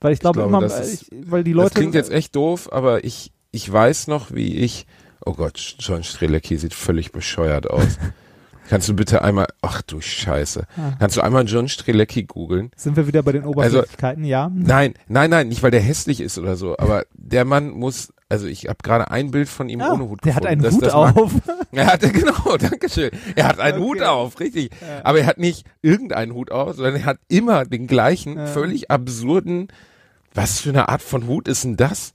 Ja. 0.00 0.06
Weil 0.06 0.12
ich 0.14 0.20
glaube, 0.20 0.40
glaube, 0.40 0.56
immer, 0.66 0.80
ist- 0.80 1.02
ich, 1.12 1.30
weil 1.30 1.44
die 1.44 1.52
Leute. 1.52 1.70
das 1.70 1.74
klingt 1.78 1.94
jetzt 1.94 2.10
echt 2.10 2.34
doof, 2.36 2.68
aber 2.72 3.04
ich, 3.04 3.32
ich 3.50 3.70
weiß 3.70 4.06
noch, 4.08 4.32
wie 4.32 4.56
ich, 4.58 4.86
oh 5.24 5.34
Gott, 5.34 5.76
John 5.78 6.02
Strelecki 6.02 6.56
sieht 6.56 6.74
völlig 6.74 7.12
bescheuert 7.12 7.68
aus. 7.68 7.98
Kannst 8.68 8.88
du 8.88 8.94
bitte 8.94 9.22
einmal, 9.22 9.48
ach 9.62 9.82
du 9.82 10.00
Scheiße, 10.00 10.64
Ah. 10.76 10.92
kannst 11.00 11.16
du 11.16 11.22
einmal 11.22 11.44
John 11.44 11.66
Strelecki 11.68 12.22
googeln? 12.22 12.70
Sind 12.76 12.94
wir 12.96 13.08
wieder 13.08 13.20
bei 13.24 13.32
den 13.32 13.42
Also 13.42 13.50
Oberflächlichkeiten, 13.50 14.22
ja? 14.24 14.48
Nein, 14.54 14.94
nein, 15.08 15.28
nein, 15.28 15.48
nicht 15.48 15.64
weil 15.64 15.72
der 15.72 15.80
hässlich 15.80 16.20
ist 16.20 16.38
oder 16.38 16.54
so, 16.54 16.78
aber 16.78 17.02
der 17.14 17.44
Mann 17.44 17.70
muss, 17.70 18.12
also 18.28 18.46
ich 18.46 18.68
habe 18.68 18.76
gerade 18.84 19.10
ein 19.10 19.32
Bild 19.32 19.48
von 19.48 19.68
ihm 19.68 19.80
Ah, 19.80 19.92
ohne 19.94 20.08
Hut 20.08 20.24
der 20.24 20.36
hat 20.36 20.46
einen. 20.46 20.62
Das- 20.62 20.74
Hut 20.74 20.82
das 20.84 20.92
mag- 20.94 21.16
auf. 21.16 21.32
Er 21.72 21.86
hatte, 21.86 22.10
genau, 22.12 22.56
danke 22.58 22.88
schön. 22.88 23.10
Er 23.34 23.48
hat 23.48 23.58
einen 23.58 23.78
Okay. 23.82 23.88
Hut 23.88 24.02
auf, 24.02 24.38
richtig. 24.40 24.70
Aber 25.02 25.18
er 25.20 25.26
hat 25.26 25.38
nicht 25.38 25.64
irgendeinen 25.82 26.34
Hut 26.34 26.52
auf, 26.52 26.76
sondern 26.76 26.94
er 26.96 27.04
hat 27.06 27.18
immer 27.28 27.64
den 27.64 27.88
gleichen, 27.88 28.36
Ja. 28.36 28.46
völlig 28.46 28.90
absurden, 28.90 29.66
was 30.34 30.60
für 30.60 30.70
eine 30.70 30.88
Art 30.88 31.02
von 31.02 31.26
Hut 31.26 31.48
ist 31.48 31.64
denn 31.64 31.76
das? 31.76 32.14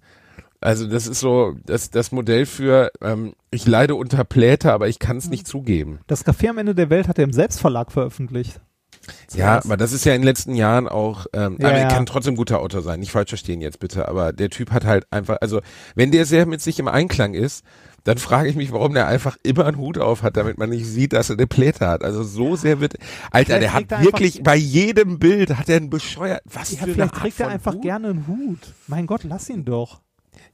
Also 0.62 0.88
das 0.88 1.06
ist 1.06 1.20
so 1.20 1.56
das, 1.66 1.92
das 1.92 2.12
Modell 2.12 2.46
für, 2.46 2.92
ähm, 3.02 3.34
ich 3.52 3.68
leide 3.68 3.96
unter 3.96 4.24
Pläte, 4.24 4.74
aber 4.74 4.88
ich 4.88 5.00
kann 5.00 5.18
es 5.18 5.30
nicht 5.30 5.48
zugeben. 5.48 6.00
Das 6.08 6.26
Café 6.26 6.50
am 6.50 6.58
Ende 6.58 6.74
der 6.74 6.90
Welt 6.90 7.08
hat 7.08 7.20
er 7.20 7.24
im 7.26 7.34
Selbstverlag 7.34 7.92
veröffentlicht. 7.92 8.60
Ja, 9.06 9.14
Zuerst. 9.28 9.66
aber 9.68 9.78
das 9.78 9.92
ist 9.92 10.06
ja 10.06 10.16
in 10.16 10.22
den 10.22 10.28
letzten 10.28 10.56
Jahren 10.56 10.88
auch, 10.88 11.28
ähm, 11.34 11.58
Ja, 11.60 11.68
aber 11.68 11.78
er 11.78 11.84
ja. 11.84 11.88
kann 11.90 12.08
trotzdem 12.08 12.36
guter 12.36 12.60
Autor 12.60 12.82
sein, 12.82 13.00
nicht 13.00 13.12
falsch 13.12 13.30
verstehen 13.30 13.62
jetzt 13.62 13.80
bitte, 13.80 14.08
aber 14.08 14.34
der 14.34 14.50
Typ 14.50 14.72
hat 14.72 14.86
halt 14.86 15.06
einfach, 15.12 15.38
also 15.42 15.62
wenn 15.94 16.12
der 16.12 16.26
sehr 16.26 16.48
mit 16.48 16.62
sich 16.62 16.80
im 16.80 16.88
Einklang 16.88 17.36
ist, 17.36 17.64
dann 18.06 18.18
frage 18.20 18.48
ich 18.48 18.56
mich, 18.56 18.72
warum 18.72 18.94
der 18.94 19.08
einfach 19.08 19.36
immer 19.44 19.66
einen 19.66 19.78
Hut 19.78 19.98
auf 19.98 20.22
hat, 20.24 20.38
damit 20.38 20.58
man 20.58 20.70
nicht 20.70 20.86
sieht, 20.86 21.12
dass 21.12 21.30
er 21.30 21.38
eine 21.38 21.48
Pläte 21.48 21.88
hat. 21.88 22.04
Also 22.04 22.24
so 22.24 22.56
sehr 22.56 22.80
wird, 22.80 22.94
Alter, 23.32 23.60
der 23.60 23.74
hat 23.74 23.90
wirklich 24.04 24.44
bei 24.44 24.56
jedem 24.56 25.20
Bild 25.20 25.58
hat 25.58 25.68
er 25.70 25.78
einen 25.78 25.90
bescheuert, 25.90 26.42
was 26.46 26.72
Ja, 26.72 26.78
für 26.78 26.84
eine 26.86 26.94
vielleicht 26.94 27.14
Art 27.14 27.22
trägt 27.22 27.40
er 27.40 27.48
einfach 27.50 27.74
Hut? 27.74 27.82
gerne 27.82 28.10
einen 28.10 28.28
Hut. 28.28 28.60
Mein 28.88 29.08
Gott, 29.08 29.24
lass 29.24 29.50
ihn 29.50 29.66
doch. 29.66 30.02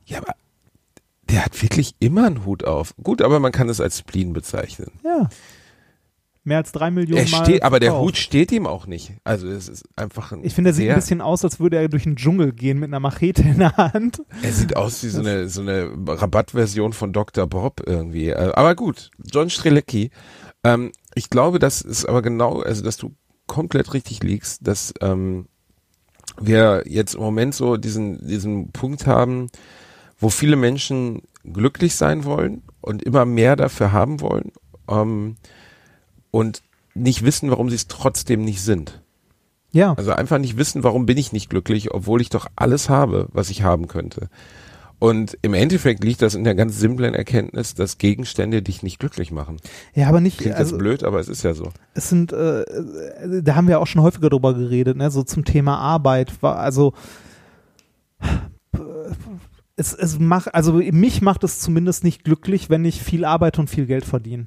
Ja, 0.06 0.20
aber 0.20 0.34
der 1.30 1.46
hat 1.46 1.62
wirklich 1.62 1.96
immer 2.00 2.26
einen 2.26 2.46
Hut 2.46 2.64
auf. 2.64 2.94
Gut, 3.04 3.22
aber 3.22 3.40
man 3.40 3.52
kann 3.52 3.70
es 3.70 3.82
als 3.82 4.00
Spleen 4.00 4.34
bezeichnen. 4.34 4.92
Ja. 5.04 5.30
Mehr 6.44 6.58
als 6.58 6.72
drei 6.72 6.90
Millionen 6.90 7.24
Er 7.26 7.30
Mal. 7.30 7.46
steht, 7.46 7.62
aber 7.64 7.80
der. 7.80 8.00
Hut 8.00 8.18
steht 8.18 8.52
ihm 8.52 8.66
auch 8.66 8.88
nicht. 8.88 9.14
Also 9.24 9.48
es 9.48 9.70
ist 9.70 9.84
einfach 9.96 10.32
ein 10.32 10.44
Ich 10.44 10.56
finde, 10.56 10.72
er 10.72 10.74
sieht 10.74 10.90
ein 10.90 10.96
bisschen 10.96 11.22
aus, 11.22 11.44
als 11.44 11.60
würde 11.60 11.78
er 11.78 11.88
durch 11.88 12.04
den 12.04 12.16
Dschungel 12.16 12.52
gehen 12.52 12.80
mit 12.80 12.90
einer 12.90 13.00
Machete 13.00 13.44
in 13.44 13.60
der 13.60 13.78
Hand. 13.78 14.24
Er 14.42 14.52
sieht 14.52 14.76
aus 14.76 15.04
wie 15.04 15.10
so 15.10 15.20
eine, 15.20 15.48
so 15.50 15.62
eine 15.62 15.92
Rabattversion 16.08 16.94
von 16.94 17.14
Dr. 17.14 17.46
Bob 17.46 17.84
irgendwie. 17.86 18.30
Äh, 18.30 18.54
Aber 18.56 18.74
gut, 18.74 19.12
John 19.24 19.52
Strelecki. 19.52 20.10
Ähm, 20.64 20.92
ich 21.14 21.30
glaube, 21.30 21.60
das 21.60 21.82
ist 21.82 22.06
aber 22.06 22.24
genau, 22.24 22.62
also 22.62 22.84
dass 22.84 22.98
du 22.98 23.14
komplett 23.46 23.94
richtig 23.94 24.24
liegst, 24.24 24.66
dass 24.68 24.94
ähm, 25.02 25.46
wir 26.40 26.84
jetzt 26.88 27.14
im 27.14 27.22
Moment 27.22 27.54
so 27.54 27.78
diesen, 27.78 28.26
diesen 28.28 28.72
Punkt 28.72 29.06
haben, 29.06 29.48
wo 30.18 30.30
viele 30.30 30.56
Menschen 30.56 31.22
glücklich 31.44 31.96
sein 31.96 32.24
wollen 32.24 32.64
und 32.82 33.04
immer 33.04 33.26
mehr 33.26 33.56
dafür 33.56 33.92
haben 33.92 34.22
wollen 34.22 34.52
ähm, 34.88 35.36
und 36.32 36.62
nicht 36.94 37.24
wissen, 37.24 37.50
warum 37.50 37.70
sie 37.70 37.76
es 37.76 37.88
trotzdem 37.88 38.44
nicht 38.44 38.62
sind. 38.62 39.02
Ja. 39.72 39.94
Also 39.94 40.12
einfach 40.12 40.38
nicht 40.38 40.58
wissen, 40.58 40.84
warum 40.84 41.06
bin 41.06 41.18
ich 41.18 41.32
nicht 41.32 41.50
glücklich, 41.50 41.92
obwohl 41.92 42.22
ich 42.22 42.30
doch 42.30 42.48
alles 42.56 42.90
habe, 42.90 43.28
was 43.32 43.50
ich 43.50 43.64
haben 43.64 43.88
könnte. 43.88 44.30
Und 45.00 45.36
im 45.42 45.56
Endeffekt 45.56 46.04
liegt 46.04 46.22
das 46.22 46.36
in 46.36 46.44
der 46.44 46.54
ganz 46.54 46.78
simplen 46.78 47.16
Erkenntnis, 47.16 47.74
dass 47.74 47.98
Gegenstände 47.98 48.62
dich 48.62 48.84
nicht 48.84 49.00
glücklich 49.00 49.32
machen. 49.32 49.58
Ja, 49.96 50.08
aber 50.08 50.22
nicht, 50.22 50.38
Klingt 50.38 50.56
also 50.56 50.74
jetzt 50.76 50.80
blöd, 50.80 51.04
aber 51.04 51.20
es 51.20 51.28
ist 51.28 51.42
ja 51.42 51.56
so. 51.56 51.72
es 51.96 52.10
sind, 52.10 52.32
äh, 52.34 52.64
da 53.42 53.56
haben 53.56 53.68
wir 53.68 53.80
auch 53.80 53.88
schon 53.88 54.04
häufiger 54.04 54.30
drüber 54.30 54.54
geredet, 54.54 54.98
ne, 54.98 55.10
so 55.10 55.24
zum 55.24 55.44
Thema 55.44 55.80
Arbeit. 55.80 56.32
Also, 56.44 56.94
es, 59.76 59.94
es 59.96 60.20
macht, 60.20 60.54
also 60.54 60.74
mich 60.74 61.24
macht 61.24 61.44
es 61.44 61.60
zumindest 61.60 62.04
nicht 62.04 62.24
glücklich, 62.24 62.70
wenn 62.70 62.86
ich 62.86 63.02
viel 63.02 63.26
arbeite 63.26 63.60
und 63.62 63.72
viel 63.72 63.88
Geld 63.88 64.06
verdiene. 64.06 64.46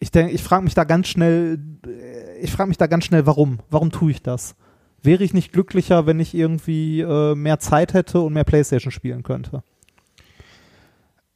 Ich 0.00 0.10
denke, 0.10 0.32
ich 0.32 0.42
frage 0.42 0.64
mich 0.64 0.74
da 0.74 0.84
ganz 0.84 1.08
schnell, 1.08 1.58
äh, 1.86 2.38
ich 2.40 2.50
frage 2.50 2.68
mich 2.68 2.78
da 2.78 2.86
ganz 2.86 3.04
schnell, 3.04 3.26
warum? 3.26 3.60
Warum 3.70 3.92
tue 3.92 4.10
ich 4.10 4.22
das? 4.22 4.56
Wäre 5.02 5.22
ich 5.22 5.34
nicht 5.34 5.52
glücklicher, 5.52 6.06
wenn 6.06 6.18
ich 6.20 6.34
irgendwie 6.34 7.00
äh, 7.00 7.34
mehr 7.34 7.58
Zeit 7.60 7.94
hätte 7.94 8.20
und 8.20 8.32
mehr 8.32 8.44
Playstation 8.44 8.90
spielen 8.90 9.22
könnte? 9.22 9.62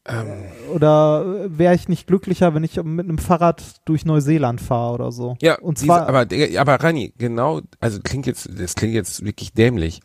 Ähm, 0.06 0.44
Oder 0.74 1.46
wäre 1.46 1.74
ich 1.74 1.88
nicht 1.88 2.06
glücklicher, 2.06 2.54
wenn 2.54 2.64
ich 2.64 2.82
mit 2.82 3.06
einem 3.06 3.16
Fahrrad 3.16 3.62
durch 3.86 4.04
Neuseeland 4.04 4.60
fahre 4.60 4.94
oder 4.94 5.12
so? 5.12 5.36
ja, 5.40 5.58
und 5.58 5.78
diese, 5.78 5.86
zwar, 5.86 6.08
aber, 6.08 6.26
aber 6.58 6.74
Rani, 6.74 7.14
genau, 7.16 7.62
also 7.80 8.00
klingt 8.02 8.26
jetzt, 8.26 8.48
das 8.58 8.74
klingt 8.74 8.94
jetzt 8.94 9.24
wirklich 9.24 9.54
dämlich. 9.54 10.00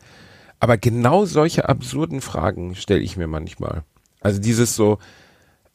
Aber 0.58 0.78
genau 0.78 1.24
solche 1.26 1.68
absurden 1.68 2.20
Fragen 2.20 2.74
stelle 2.74 3.00
ich 3.00 3.16
mir 3.16 3.26
manchmal. 3.26 3.82
Also 4.20 4.40
dieses 4.40 4.74
so, 4.74 4.98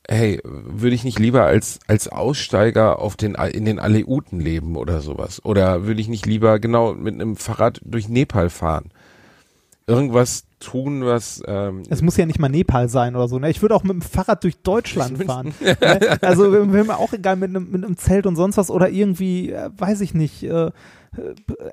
hey, 0.10 0.40
würde 0.44 0.96
ich 0.96 1.04
nicht 1.04 1.20
lieber 1.20 1.44
als, 1.44 1.80
als 1.88 2.08
Aussteiger 2.08 3.00
auf 3.00 3.16
den, 3.16 3.36
in 3.36 3.66
den 3.66 3.80
Aleuten 3.80 4.40
leben 4.40 4.76
oder 4.76 5.02
sowas? 5.02 5.44
Oder 5.44 5.86
würde 5.86 6.02
ich 6.02 6.08
nicht 6.08 6.26
lieber 6.26 6.60
genau 6.60 6.94
mit 6.94 7.16
einem 7.16 7.36
Fahrrad 7.36 7.82
durch 7.84 8.10
Nepal 8.10 8.50
fahren? 8.50 8.92
Irgendwas 9.88 10.46
tun, 10.60 11.06
was, 11.06 11.44
ähm, 11.46 11.84
Es 11.90 12.02
muss 12.02 12.18
ja 12.18 12.26
nicht 12.26 12.40
mal 12.40 12.50
Nepal 12.50 12.90
sein 12.90 13.16
oder 13.16 13.28
so. 13.28 13.38
Ne? 13.38 13.52
Ich 13.52 13.62
würde 13.62 13.76
auch 13.76 13.84
mit 13.84 13.94
dem 13.94 14.02
Fahrrad 14.02 14.44
durch 14.44 14.58
Deutschland 14.62 15.24
fahren. 15.24 15.54
ne? 15.62 16.18
Also 16.22 16.52
wäre 16.52 16.66
mir 16.66 16.98
auch 16.98 17.14
egal 17.14 17.36
mit 17.36 17.50
einem, 17.50 17.70
mit 17.70 17.84
einem 17.84 17.98
Zelt 17.98 18.26
und 18.26 18.36
sonst 18.36 18.58
was 18.58 18.72
oder 18.72 18.90
irgendwie, 18.90 19.52
äh, 19.52 19.70
weiß 19.78 20.02
ich 20.02 20.16
nicht, 20.16 20.44
äh, 20.44 20.68
äh, 20.68 20.72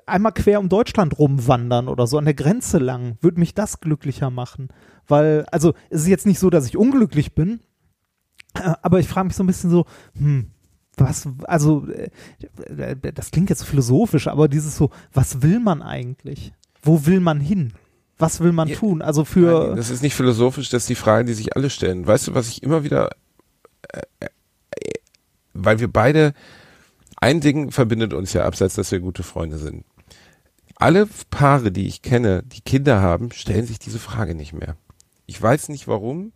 einmal 0.05 0.31
quer 0.31 0.59
um 0.59 0.69
Deutschland 0.69 1.17
rumwandern 1.17 1.87
oder 1.87 2.05
so 2.05 2.17
an 2.17 2.25
der 2.25 2.35
Grenze 2.35 2.77
lang. 2.77 3.17
Würde 3.21 3.39
mich 3.39 3.55
das 3.55 3.79
glücklicher 3.79 4.29
machen. 4.29 4.69
Weil, 5.07 5.45
also 5.51 5.73
es 5.89 6.01
ist 6.01 6.07
jetzt 6.07 6.25
nicht 6.25 6.39
so, 6.39 6.49
dass 6.49 6.67
ich 6.67 6.77
unglücklich 6.77 7.33
bin, 7.33 7.61
aber 8.81 8.99
ich 8.99 9.07
frage 9.07 9.27
mich 9.27 9.35
so 9.35 9.43
ein 9.43 9.47
bisschen 9.47 9.69
so, 9.69 9.85
hm, 10.17 10.51
was, 10.97 11.27
also, 11.43 11.87
äh, 11.87 12.09
das 13.13 13.31
klingt 13.31 13.49
jetzt 13.49 13.59
so 13.59 13.65
philosophisch, 13.65 14.27
aber 14.27 14.47
dieses 14.47 14.75
so, 14.75 14.91
was 15.11 15.41
will 15.41 15.59
man 15.59 15.81
eigentlich? 15.81 16.53
Wo 16.81 17.05
will 17.05 17.19
man 17.19 17.39
hin? 17.39 17.73
was 18.17 18.39
will 18.39 18.51
man 18.51 18.69
Ja, 18.69 18.75
tun? 18.75 19.01
Also 19.01 19.25
für 19.25 19.67
Nein, 19.67 19.75
das 19.75 19.89
ist 19.89 20.01
nicht 20.01 20.15
philosophisch, 20.15 20.69
das 20.69 20.83
ist 20.83 20.89
die 20.89 20.95
Frage, 20.95 21.25
die 21.25 21.33
sich 21.33 21.55
alle 21.55 21.69
stellen. 21.69 22.05
Weißt 22.05 22.27
du, 22.27 22.33
was 22.33 22.47
ich 22.47 22.63
immer 22.63 22.83
wieder, 22.83 23.09
äh, 23.89 24.01
äh, 24.21 24.29
weil 25.53 25.79
wir 25.79 25.91
beide, 25.91 26.33
ein 27.17 27.41
Ding 27.41 27.71
verbindet 27.71 28.13
uns 28.13 28.33
ja 28.33 28.45
abseits, 28.45 28.75
dass 28.75 28.91
wir 28.91 28.99
gute 28.99 29.23
Freunde 29.23 29.57
sind. 29.57 29.85
Alle 30.75 31.07
Paare, 31.29 31.71
die 31.71 31.87
ich 31.87 32.01
kenne, 32.01 32.43
die 32.43 32.61
Kinder 32.61 33.01
haben, 33.01 33.31
stellen 33.31 33.65
sich 33.65 33.79
diese 33.79 33.99
Frage 33.99 34.35
nicht 34.35 34.53
mehr. 34.53 34.75
Ich 35.25 35.41
weiß 35.41 35.69
nicht 35.69 35.87
warum. 35.87 36.33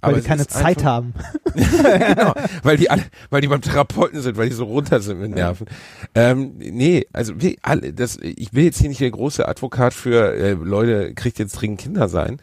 Weil 0.00 0.12
aber 0.12 0.20
die 0.20 0.26
keine 0.26 0.46
Zeit 0.46 0.64
einfach- 0.78 0.84
haben. 0.84 1.14
genau, 1.54 2.34
weil 2.62 2.76
die 2.76 2.90
alle, 2.90 3.02
weil 3.30 3.40
die 3.40 3.48
beim 3.48 3.60
Therapeuten 3.60 4.20
sind, 4.20 4.36
weil 4.36 4.48
die 4.48 4.54
so 4.54 4.64
runter 4.64 5.00
sind 5.00 5.20
mit 5.20 5.30
Nerven. 5.32 5.66
Ähm, 6.14 6.52
nee, 6.58 7.06
also 7.12 7.40
wir 7.40 7.56
alle, 7.62 7.92
das, 7.92 8.18
ich 8.18 8.52
will 8.54 8.64
jetzt 8.64 8.78
hier 8.78 8.88
nicht 8.88 9.00
der 9.00 9.10
große 9.10 9.46
Advokat 9.46 9.94
für 9.94 10.34
äh, 10.34 10.52
Leute, 10.52 11.14
kriegt 11.14 11.38
jetzt 11.38 11.52
dringend 11.52 11.80
Kinder 11.80 12.08
sein. 12.08 12.38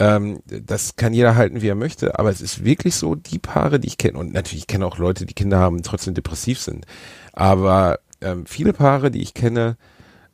Ähm, 0.00 0.40
das 0.46 0.94
kann 0.96 1.12
jeder 1.12 1.34
halten, 1.34 1.60
wie 1.60 1.68
er 1.68 1.74
möchte, 1.74 2.18
aber 2.18 2.30
es 2.30 2.40
ist 2.40 2.64
wirklich 2.64 2.94
so, 2.94 3.14
die 3.16 3.38
Paare, 3.40 3.80
die 3.80 3.88
ich 3.88 3.98
kenne, 3.98 4.16
und 4.18 4.32
natürlich, 4.32 4.62
ich 4.62 4.66
kenne 4.68 4.86
auch 4.86 4.98
Leute, 4.98 5.26
die 5.26 5.34
Kinder 5.34 5.58
haben 5.58 5.76
und 5.76 5.86
trotzdem 5.86 6.14
depressiv 6.14 6.60
sind, 6.60 6.86
aber 7.32 7.98
ähm, 8.20 8.46
viele 8.46 8.72
Paare, 8.72 9.10
die 9.10 9.22
ich 9.22 9.34
kenne, 9.34 9.76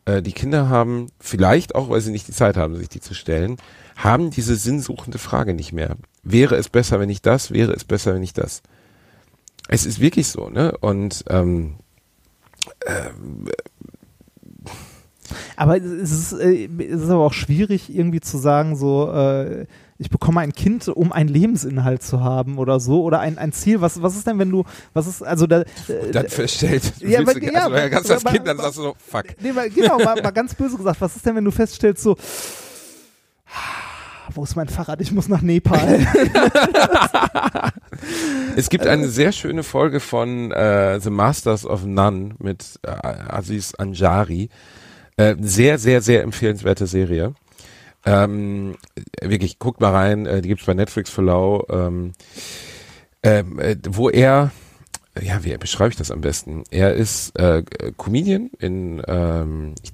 äh, 0.05 0.21
die 0.21 0.33
Kinder 0.33 0.69
haben, 0.69 1.07
vielleicht 1.19 1.75
auch, 1.75 1.89
weil 1.89 2.03
sie 2.03 2.13
nicht 2.13 2.29
die 2.29 2.33
Zeit 2.33 2.59
haben, 2.59 2.77
sich 2.77 2.91
die 2.91 3.01
zu 3.01 3.15
stellen, 3.15 3.57
haben 3.97 4.31
diese 4.31 4.57
sinnsuchende 4.57 5.19
Frage 5.19 5.55
nicht 5.55 5.73
mehr. 5.73 5.97
Wäre 6.23 6.57
es 6.57 6.69
besser, 6.69 7.01
wenn 7.01 7.11
ich 7.11 7.23
das? 7.23 7.51
Wäre 7.51 7.73
es 7.73 7.85
besser, 7.85 8.15
wenn 8.15 8.23
ich 8.23 8.33
das? 8.33 8.63
Es 9.69 9.87
ist 9.87 10.01
wirklich 10.01 10.27
so, 10.29 10.49
ne? 10.51 10.77
Und 10.81 11.25
ähm, 11.29 11.77
Aber 15.57 15.77
es 15.79 16.11
ist, 16.11 16.33
äh, 16.35 16.69
es 16.89 17.03
ist 17.03 17.09
aber 17.11 17.25
auch 17.25 17.33
schwierig, 17.33 17.95
irgendwie 17.95 18.21
zu 18.21 18.37
sagen, 18.39 18.77
so, 18.77 19.11
äh, 19.13 19.67
ich 19.99 20.11
bekomme 20.11 20.41
ein 20.41 20.53
Kind, 20.53 20.89
um 20.89 21.13
einen 21.13 21.29
Lebensinhalt 21.29 22.03
zu 22.03 22.21
haben 22.21 22.59
oder 22.59 22.81
so. 22.81 23.03
Oder 23.05 23.21
ein, 23.21 23.39
ein 23.39 23.53
Ziel. 23.53 23.81
Was, 23.81 24.03
was 24.03 24.17
ist 24.17 24.27
denn, 24.27 24.39
wenn 24.39 24.51
du, 24.51 24.65
was 24.93 25.07
ist, 25.07 25.23
also 25.23 25.47
da. 25.47 25.61
Äh, 25.61 26.11
dann 26.13 26.29
feststellt, 26.29 26.93
Ja, 27.01 27.21
aber- 27.21 27.35
du, 27.35 27.41
ja, 27.47 27.65
also, 27.65 27.77
ja, 27.77 27.89
ganz 27.89 28.09
das 28.09 28.25
aber- 28.25 28.35
Kind, 28.35 28.47
dann 28.47 28.57
sagst 28.59 28.79
du 28.79 28.83
so, 28.83 28.97
fuck. 28.99 29.25
Nee, 29.41 29.53
mal, 29.53 29.71
genau, 29.71 29.99
mal, 29.99 30.21
mal 30.21 30.31
ganz 30.35 30.55
böse 30.55 30.77
gesagt, 30.77 31.01
was 31.01 31.17
ist 31.17 31.25
denn, 31.25 31.37
wenn 31.37 31.45
du 31.45 31.51
feststellst, 31.53 32.03
so, 32.03 32.17
wo 34.35 34.45
ist 34.45 34.57
mein 34.57 34.69
Fahrrad? 34.69 35.01
Ich 35.01 35.13
muss 35.13 35.29
nach 35.29 35.43
Nepal. 35.43 36.07
Es 38.57 38.69
gibt 38.69 38.87
eine 38.87 39.09
sehr 39.09 39.33
schöne 39.33 39.63
Folge 39.63 39.99
von 39.99 40.53
äh, 40.53 41.01
The 41.01 41.11
Masters 41.11 41.67
of 41.67 41.85
None 41.85 42.35
mit 42.39 42.79
äh, 42.83 42.91
Aziz 42.91 43.75
Anjari. 43.75 44.49
Äh, 45.17 45.37
sehr, 45.41 45.79
sehr, 45.79 46.01
sehr 46.01 46.23
empfehlenswerte 46.23 46.87
Serie. 46.87 47.35
Ähm, 48.05 48.77
wirklich, 49.21 49.59
guckt 49.59 49.81
mal 49.81 49.93
rein, 49.93 50.27
äh, 50.27 50.43
die 50.43 50.49
gibt's 50.49 50.67
bei 50.67 50.75
Netflix 50.75 51.11
für 51.11 51.23
lau. 51.23 51.65
Ähm, 51.71 52.13
ähm, 53.23 53.59
äh, 53.59 53.77
wo 53.89 54.11
er, 54.11 54.53
ja, 55.21 55.43
wie 55.43 55.57
beschreibe 55.57 55.91
ich 55.91 55.97
das 55.97 56.11
am 56.11 56.21
besten? 56.21 56.65
Er 56.71 56.95
ist 56.95 57.39
äh, 57.39 57.63
Comedian 57.97 58.51
in 58.59 59.03
ähm, 59.07 59.75
ich, 59.83 59.94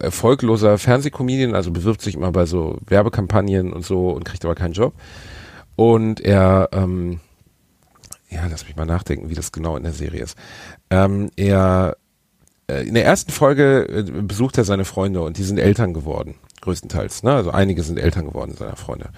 erfolgloser 0.00 0.78
Fernsehcomedian, 0.78 1.54
also 1.54 1.70
bewirbt 1.70 2.02
sich 2.02 2.14
immer 2.14 2.32
bei 2.32 2.46
so 2.46 2.78
Werbekampagnen 2.86 3.72
und 3.72 3.84
so 3.84 4.10
und 4.10 4.24
kriegt 4.24 4.44
aber 4.44 4.54
keinen 4.54 4.72
Job. 4.72 4.94
Und 5.76 6.20
er, 6.20 6.68
ähm, 6.72 7.20
ja, 8.30 8.46
lass 8.50 8.66
mich 8.66 8.76
mal 8.76 8.86
nachdenken, 8.86 9.30
wie 9.30 9.34
das 9.34 9.52
genau 9.52 9.76
in 9.76 9.82
der 9.82 9.92
Serie 9.92 10.22
ist. 10.22 10.36
Ähm, 10.90 11.30
er, 11.36 11.96
äh, 12.68 12.86
in 12.86 12.94
der 12.94 13.04
ersten 13.04 13.32
Folge 13.32 13.88
äh, 13.88 14.22
besucht 14.22 14.58
er 14.58 14.64
seine 14.64 14.84
Freunde 14.84 15.22
und 15.22 15.38
die 15.38 15.42
sind 15.44 15.58
Eltern 15.58 15.94
geworden, 15.94 16.34
größtenteils. 16.60 17.22
Ne? 17.22 17.32
Also 17.32 17.50
einige 17.50 17.82
sind 17.82 17.98
Eltern 17.98 18.26
geworden 18.26 18.54
seiner 18.54 18.76
Freunde. 18.76 19.10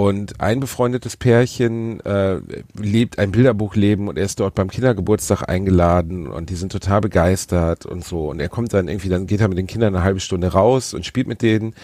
Und 0.00 0.40
ein 0.40 0.60
befreundetes 0.60 1.18
Pärchen 1.18 2.00
äh, 2.06 2.40
lebt 2.74 3.18
ein 3.18 3.32
Bilderbuchleben 3.32 4.08
und 4.08 4.16
er 4.16 4.24
ist 4.24 4.40
dort 4.40 4.54
beim 4.54 4.70
Kindergeburtstag 4.70 5.46
eingeladen 5.46 6.26
und 6.26 6.48
die 6.48 6.54
sind 6.54 6.72
total 6.72 7.02
begeistert 7.02 7.84
und 7.84 8.02
so. 8.02 8.30
Und 8.30 8.40
er 8.40 8.48
kommt 8.48 8.72
dann 8.72 8.88
irgendwie, 8.88 9.10
dann 9.10 9.26
geht 9.26 9.42
er 9.42 9.48
mit 9.48 9.58
den 9.58 9.66
Kindern 9.66 9.94
eine 9.94 10.02
halbe 10.02 10.20
Stunde 10.20 10.48
raus 10.48 10.94
und 10.94 11.04
spielt 11.04 11.26
mit 11.26 11.42
denen. 11.42 11.74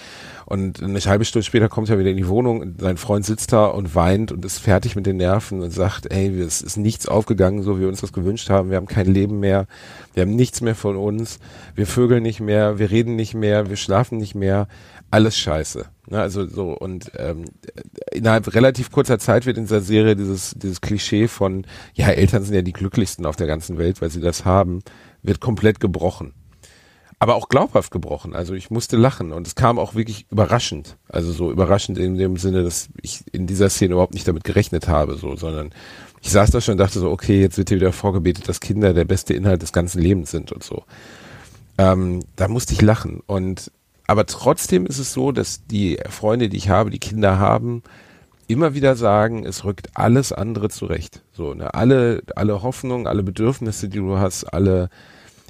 Und 0.46 0.82
eine 0.82 0.98
halbe 0.98 1.26
Stunde 1.26 1.44
später 1.44 1.68
kommt 1.68 1.90
er 1.90 1.98
wieder 1.98 2.08
in 2.08 2.16
die 2.16 2.28
Wohnung 2.28 2.60
und 2.60 2.80
sein 2.80 2.96
Freund 2.96 3.26
sitzt 3.26 3.52
da 3.52 3.66
und 3.66 3.94
weint 3.94 4.32
und 4.32 4.46
ist 4.46 4.60
fertig 4.60 4.96
mit 4.96 5.04
den 5.04 5.18
Nerven 5.18 5.60
und 5.60 5.70
sagt, 5.72 6.10
ey, 6.10 6.40
es 6.40 6.62
ist 6.62 6.78
nichts 6.78 7.06
aufgegangen, 7.08 7.62
so 7.64 7.76
wie 7.76 7.82
wir 7.82 7.88
uns 7.88 8.00
das 8.00 8.14
gewünscht 8.14 8.48
haben. 8.48 8.70
Wir 8.70 8.78
haben 8.78 8.86
kein 8.86 9.12
Leben 9.12 9.40
mehr. 9.40 9.66
Wir 10.14 10.22
haben 10.22 10.36
nichts 10.36 10.62
mehr 10.62 10.74
von 10.74 10.96
uns. 10.96 11.38
Wir 11.74 11.86
vögeln 11.86 12.22
nicht 12.22 12.40
mehr. 12.40 12.78
Wir 12.78 12.90
reden 12.90 13.14
nicht 13.14 13.34
mehr. 13.34 13.68
Wir 13.68 13.76
schlafen 13.76 14.16
nicht 14.16 14.34
mehr. 14.34 14.68
Alles 15.16 15.38
scheiße. 15.38 15.86
Ne, 16.10 16.20
also 16.20 16.46
so 16.46 16.72
und 16.72 17.10
ähm, 17.16 17.46
innerhalb 18.12 18.54
relativ 18.54 18.92
kurzer 18.92 19.18
Zeit 19.18 19.46
wird 19.46 19.56
in 19.56 19.64
dieser 19.64 19.80
Serie 19.80 20.14
dieses 20.14 20.50
dieses 20.50 20.82
Klischee 20.82 21.26
von 21.26 21.66
ja 21.94 22.08
Eltern 22.08 22.42
sind 22.42 22.54
ja 22.54 22.60
die 22.60 22.74
glücklichsten 22.74 23.24
auf 23.24 23.34
der 23.34 23.46
ganzen 23.46 23.78
Welt, 23.78 24.02
weil 24.02 24.10
sie 24.10 24.20
das 24.20 24.44
haben, 24.44 24.82
wird 25.22 25.40
komplett 25.40 25.80
gebrochen 25.80 26.34
aber 27.18 27.34
auch 27.34 27.48
glaubhaft 27.48 27.90
gebrochen. 27.90 28.34
Also 28.34 28.52
ich 28.52 28.70
musste 28.70 28.98
lachen 28.98 29.32
und 29.32 29.46
es 29.46 29.54
kam 29.54 29.78
auch 29.78 29.94
wirklich 29.94 30.26
überraschend. 30.30 30.98
Also 31.08 31.32
so 31.32 31.50
überraschend 31.50 31.96
in 31.96 32.18
dem 32.18 32.36
Sinne, 32.36 32.62
dass 32.62 32.90
ich 33.00 33.24
in 33.32 33.46
dieser 33.46 33.70
Szene 33.70 33.94
überhaupt 33.94 34.12
nicht 34.12 34.28
damit 34.28 34.44
gerechnet 34.44 34.86
habe, 34.86 35.16
so, 35.16 35.34
sondern 35.34 35.70
ich 36.20 36.30
saß 36.30 36.50
da 36.50 36.60
schon 36.60 36.72
und 36.72 36.78
dachte 36.78 36.98
so, 36.98 37.10
okay, 37.10 37.40
jetzt 37.40 37.56
wird 37.56 37.70
hier 37.70 37.78
wieder 37.78 37.94
vorgebetet, 37.94 38.48
dass 38.50 38.60
Kinder 38.60 38.92
der 38.92 39.06
beste 39.06 39.32
Inhalt 39.32 39.62
des 39.62 39.72
ganzen 39.72 40.02
Lebens 40.02 40.30
sind 40.30 40.52
und 40.52 40.62
so. 40.62 40.84
Ähm, 41.78 42.22
da 42.36 42.48
musste 42.48 42.74
ich 42.74 42.82
lachen 42.82 43.22
und 43.26 43.70
aber 44.06 44.26
trotzdem 44.26 44.86
ist 44.86 44.98
es 44.98 45.12
so, 45.12 45.32
dass 45.32 45.66
die 45.66 45.98
Freunde, 46.08 46.48
die 46.48 46.56
ich 46.56 46.68
habe, 46.68 46.90
die 46.90 46.98
Kinder 46.98 47.38
haben, 47.38 47.82
immer 48.48 48.74
wieder 48.74 48.94
sagen, 48.94 49.44
es 49.44 49.64
rückt 49.64 49.90
alles 49.94 50.32
andere 50.32 50.68
zurecht. 50.68 51.22
So, 51.32 51.54
ne, 51.54 51.74
alle, 51.74 52.22
alle 52.36 52.62
Hoffnungen, 52.62 53.06
alle 53.06 53.22
Bedürfnisse, 53.22 53.88
die 53.88 53.98
du 53.98 54.18
hast, 54.18 54.44
alle, 54.44 54.88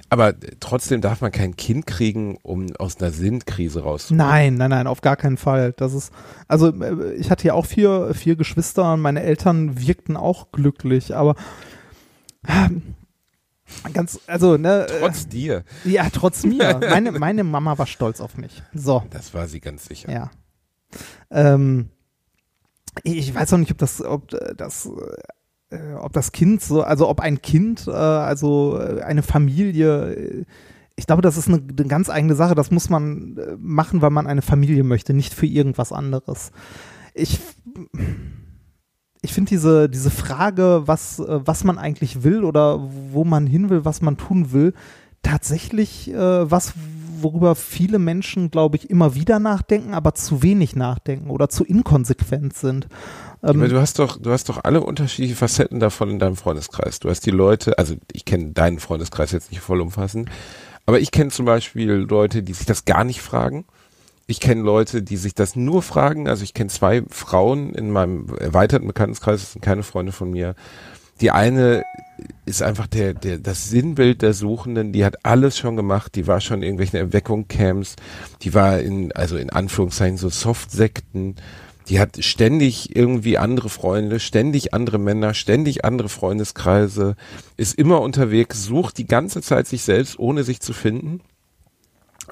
aber 0.08 0.34
trotzdem 0.60 1.00
darf 1.00 1.20
man 1.20 1.32
kein 1.32 1.56
Kind 1.56 1.86
kriegen, 1.86 2.38
um 2.42 2.74
aus 2.78 2.98
einer 2.98 3.10
Sinnkrise 3.10 3.82
rauszukommen. 3.82 4.26
Nein, 4.26 4.54
nein, 4.54 4.70
nein, 4.70 4.86
auf 4.86 5.02
gar 5.02 5.16
keinen 5.16 5.36
Fall. 5.36 5.72
Das 5.76 5.92
ist, 5.92 6.12
also 6.48 6.68
äh, 6.68 7.12
ich 7.14 7.30
hatte 7.30 7.46
ja 7.46 7.54
auch 7.54 7.66
vier, 7.66 8.14
vier 8.14 8.36
Geschwister 8.36 8.94
und 8.94 9.00
meine 9.00 9.22
Eltern 9.22 9.78
wirkten 9.86 10.16
auch 10.16 10.52
glücklich, 10.52 11.14
aber 11.14 11.34
ganz, 13.92 14.20
also, 14.26 14.56
ne, 14.56 14.86
äh, 14.88 15.00
Trotz 15.00 15.28
dir. 15.28 15.64
ja, 15.84 16.08
trotz 16.10 16.44
mir. 16.44 16.78
Meine, 16.90 17.12
meine 17.12 17.44
Mama 17.44 17.76
war 17.78 17.86
stolz 17.86 18.20
auf 18.20 18.36
mich. 18.36 18.62
So, 18.74 19.02
Das 19.10 19.34
war 19.34 19.46
sie 19.48 19.60
ganz 19.60 19.86
sicher. 19.86 20.10
ja. 20.12 20.30
Ähm, 21.30 21.90
ich 23.02 23.34
weiß 23.34 23.52
auch 23.52 23.58
nicht, 23.58 23.72
ob 23.72 23.78
das, 23.78 24.00
ob 24.02 24.32
äh, 24.32 24.54
das, 24.56 24.88
äh, 25.70 25.92
ob 25.94 26.12
das 26.12 26.32
Kind 26.32 26.62
so, 26.62 26.82
also 26.82 27.08
ob 27.08 27.20
ein 27.20 27.42
Kind, 27.42 27.86
äh, 27.88 27.90
also 27.90 28.78
äh, 28.80 29.02
eine 29.02 29.22
Familie, 29.22 30.46
ich 30.94 31.06
glaube, 31.06 31.20
das 31.22 31.36
ist 31.36 31.48
eine, 31.48 31.58
eine 31.58 31.88
ganz 31.88 32.08
eigene 32.08 32.34
Sache. 32.34 32.54
Das 32.54 32.70
muss 32.70 32.88
man 32.88 33.38
machen, 33.58 34.00
weil 34.00 34.10
man 34.10 34.26
eine 34.26 34.40
Familie 34.42 34.82
möchte, 34.82 35.12
nicht 35.12 35.34
für 35.34 35.44
irgendwas 35.44 35.92
anderes. 35.92 36.52
Ich, 37.12 37.38
ich 39.22 39.32
finde 39.32 39.50
diese, 39.50 39.88
diese 39.88 40.10
Frage, 40.10 40.82
was, 40.86 41.18
äh, 41.18 41.40
was 41.44 41.64
man 41.64 41.78
eigentlich 41.78 42.22
will 42.22 42.44
oder 42.44 42.80
wo 43.10 43.24
man 43.24 43.46
hin 43.46 43.70
will, 43.70 43.84
was 43.84 44.02
man 44.02 44.16
tun 44.16 44.52
will, 44.52 44.74
tatsächlich 45.22 46.12
äh, 46.12 46.50
was, 46.50 46.74
worüber 47.20 47.54
viele 47.54 47.98
Menschen, 47.98 48.50
glaube 48.50 48.76
ich, 48.76 48.90
immer 48.90 49.14
wieder 49.14 49.38
nachdenken, 49.38 49.94
aber 49.94 50.14
zu 50.14 50.42
wenig 50.42 50.76
nachdenken 50.76 51.30
oder 51.30 51.48
zu 51.48 51.64
inkonsequent 51.64 52.54
sind. 52.54 52.86
Ähm, 53.42 53.60
Aber 53.60 53.68
du 53.68 53.80
hast 53.80 53.98
doch, 53.98 54.18
du 54.18 54.30
hast 54.30 54.48
doch 54.48 54.64
alle 54.64 54.82
unterschiedliche 54.82 55.36
Facetten 55.36 55.80
davon 55.80 56.10
in 56.10 56.18
deinem 56.18 56.36
Freundeskreis. 56.36 57.00
Du 57.00 57.10
hast 57.10 57.26
die 57.26 57.30
Leute, 57.30 57.78
also 57.78 57.94
ich 58.12 58.24
kenne 58.24 58.52
deinen 58.52 58.78
Freundeskreis 58.78 59.32
jetzt 59.32 59.50
nicht 59.50 59.60
vollumfassend, 59.60 60.30
aber 60.84 61.00
ich 61.00 61.10
kenne 61.10 61.30
zum 61.30 61.46
Beispiel 61.46 61.92
Leute, 61.92 62.42
die 62.42 62.52
sich 62.52 62.66
das 62.66 62.84
gar 62.84 63.04
nicht 63.04 63.20
fragen. 63.20 63.64
Ich 64.28 64.40
kenne 64.40 64.62
Leute, 64.62 65.02
die 65.02 65.16
sich 65.16 65.34
das 65.34 65.54
nur 65.54 65.82
fragen. 65.82 66.28
Also 66.28 66.42
ich 66.42 66.52
kenne 66.52 66.68
zwei 66.68 67.02
Frauen 67.10 67.74
in 67.74 67.90
meinem 67.90 68.26
erweiterten 68.40 68.88
Bekanntenkreis, 68.88 69.40
das 69.40 69.52
sind 69.52 69.62
keine 69.62 69.84
Freunde 69.84 70.10
von 70.10 70.32
mir. 70.32 70.56
Die 71.20 71.30
eine 71.30 71.84
ist 72.44 72.62
einfach 72.62 72.88
der, 72.88 73.14
der, 73.14 73.38
das 73.38 73.70
Sinnbild 73.70 74.22
der 74.22 74.34
Suchenden, 74.34 74.92
die 74.92 75.04
hat 75.04 75.24
alles 75.24 75.56
schon 75.56 75.76
gemacht, 75.76 76.14
die 76.14 76.26
war 76.26 76.40
schon 76.40 76.58
in 76.58 76.64
irgendwelchen 76.64 76.98
Erweckungscamps, 76.98 77.96
die 78.42 78.52
war 78.52 78.80
in, 78.80 79.12
also 79.12 79.36
in 79.36 79.50
Anführungszeichen 79.50 80.18
so 80.18 80.28
Softsekten, 80.28 81.36
die 81.88 82.00
hat 82.00 82.22
ständig 82.22 82.96
irgendwie 82.96 83.38
andere 83.38 83.68
Freunde, 83.68 84.18
ständig 84.18 84.74
andere 84.74 84.98
Männer, 84.98 85.34
ständig 85.34 85.84
andere 85.84 86.08
Freundeskreise, 86.08 87.14
ist 87.56 87.78
immer 87.78 88.00
unterwegs, 88.00 88.64
sucht 88.64 88.98
die 88.98 89.06
ganze 89.06 89.40
Zeit 89.40 89.68
sich 89.68 89.82
selbst, 89.82 90.18
ohne 90.18 90.42
sich 90.42 90.60
zu 90.60 90.72
finden, 90.72 91.20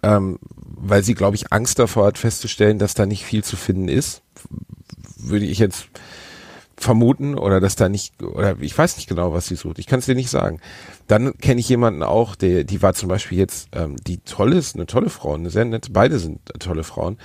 ähm, 0.05 0.39
weil 0.77 1.03
sie, 1.03 1.15
glaube 1.15 1.37
ich, 1.37 1.53
Angst 1.53 1.79
davor 1.79 2.07
hat, 2.07 2.19
festzustellen, 2.19 2.79
dass 2.79 2.95
da 2.95 3.07
nicht 3.07 3.25
viel 3.25 3.43
zu 3.43 3.57
finden 3.57 3.89
ist. 3.89 4.23
Würde 5.17 5.47
ich 5.47 5.59
jetzt 5.59 5.89
vermuten 6.77 7.37
oder 7.37 7.61
dass 7.61 7.77
da 7.77 7.89
nicht 7.89 8.23
oder 8.23 8.57
ich 8.61 8.77
weiß 8.77 8.97
nicht 8.97 9.09
genau, 9.09 9.33
was 9.33 9.47
sie 9.47 9.55
sucht. 9.55 9.79
Ich 9.79 9.87
kann 9.87 10.01
es 10.01 10.07
dir 10.07 10.15
nicht 10.15 10.31
sagen. 10.31 10.61
Dann 11.07 11.37
kenne 11.39 11.61
ich 11.61 11.69
jemanden 11.69 12.03
auch, 12.03 12.35
der 12.35 12.65
die 12.65 12.83
war 12.83 12.95
zum 12.95 13.09
Beispiel 13.09 13.39
jetzt 13.39 13.69
ähm, 13.73 13.97
die 14.07 14.19
tolle 14.19 14.57
ist 14.57 14.75
eine 14.75 14.87
tolle 14.87 15.11
Frau, 15.11 15.35
eine 15.35 15.51
sehr 15.51 15.65
nette. 15.65 15.93
Beide 15.93 16.19
sind 16.19 16.41
tolle 16.59 16.83
Frauen. 16.85 17.19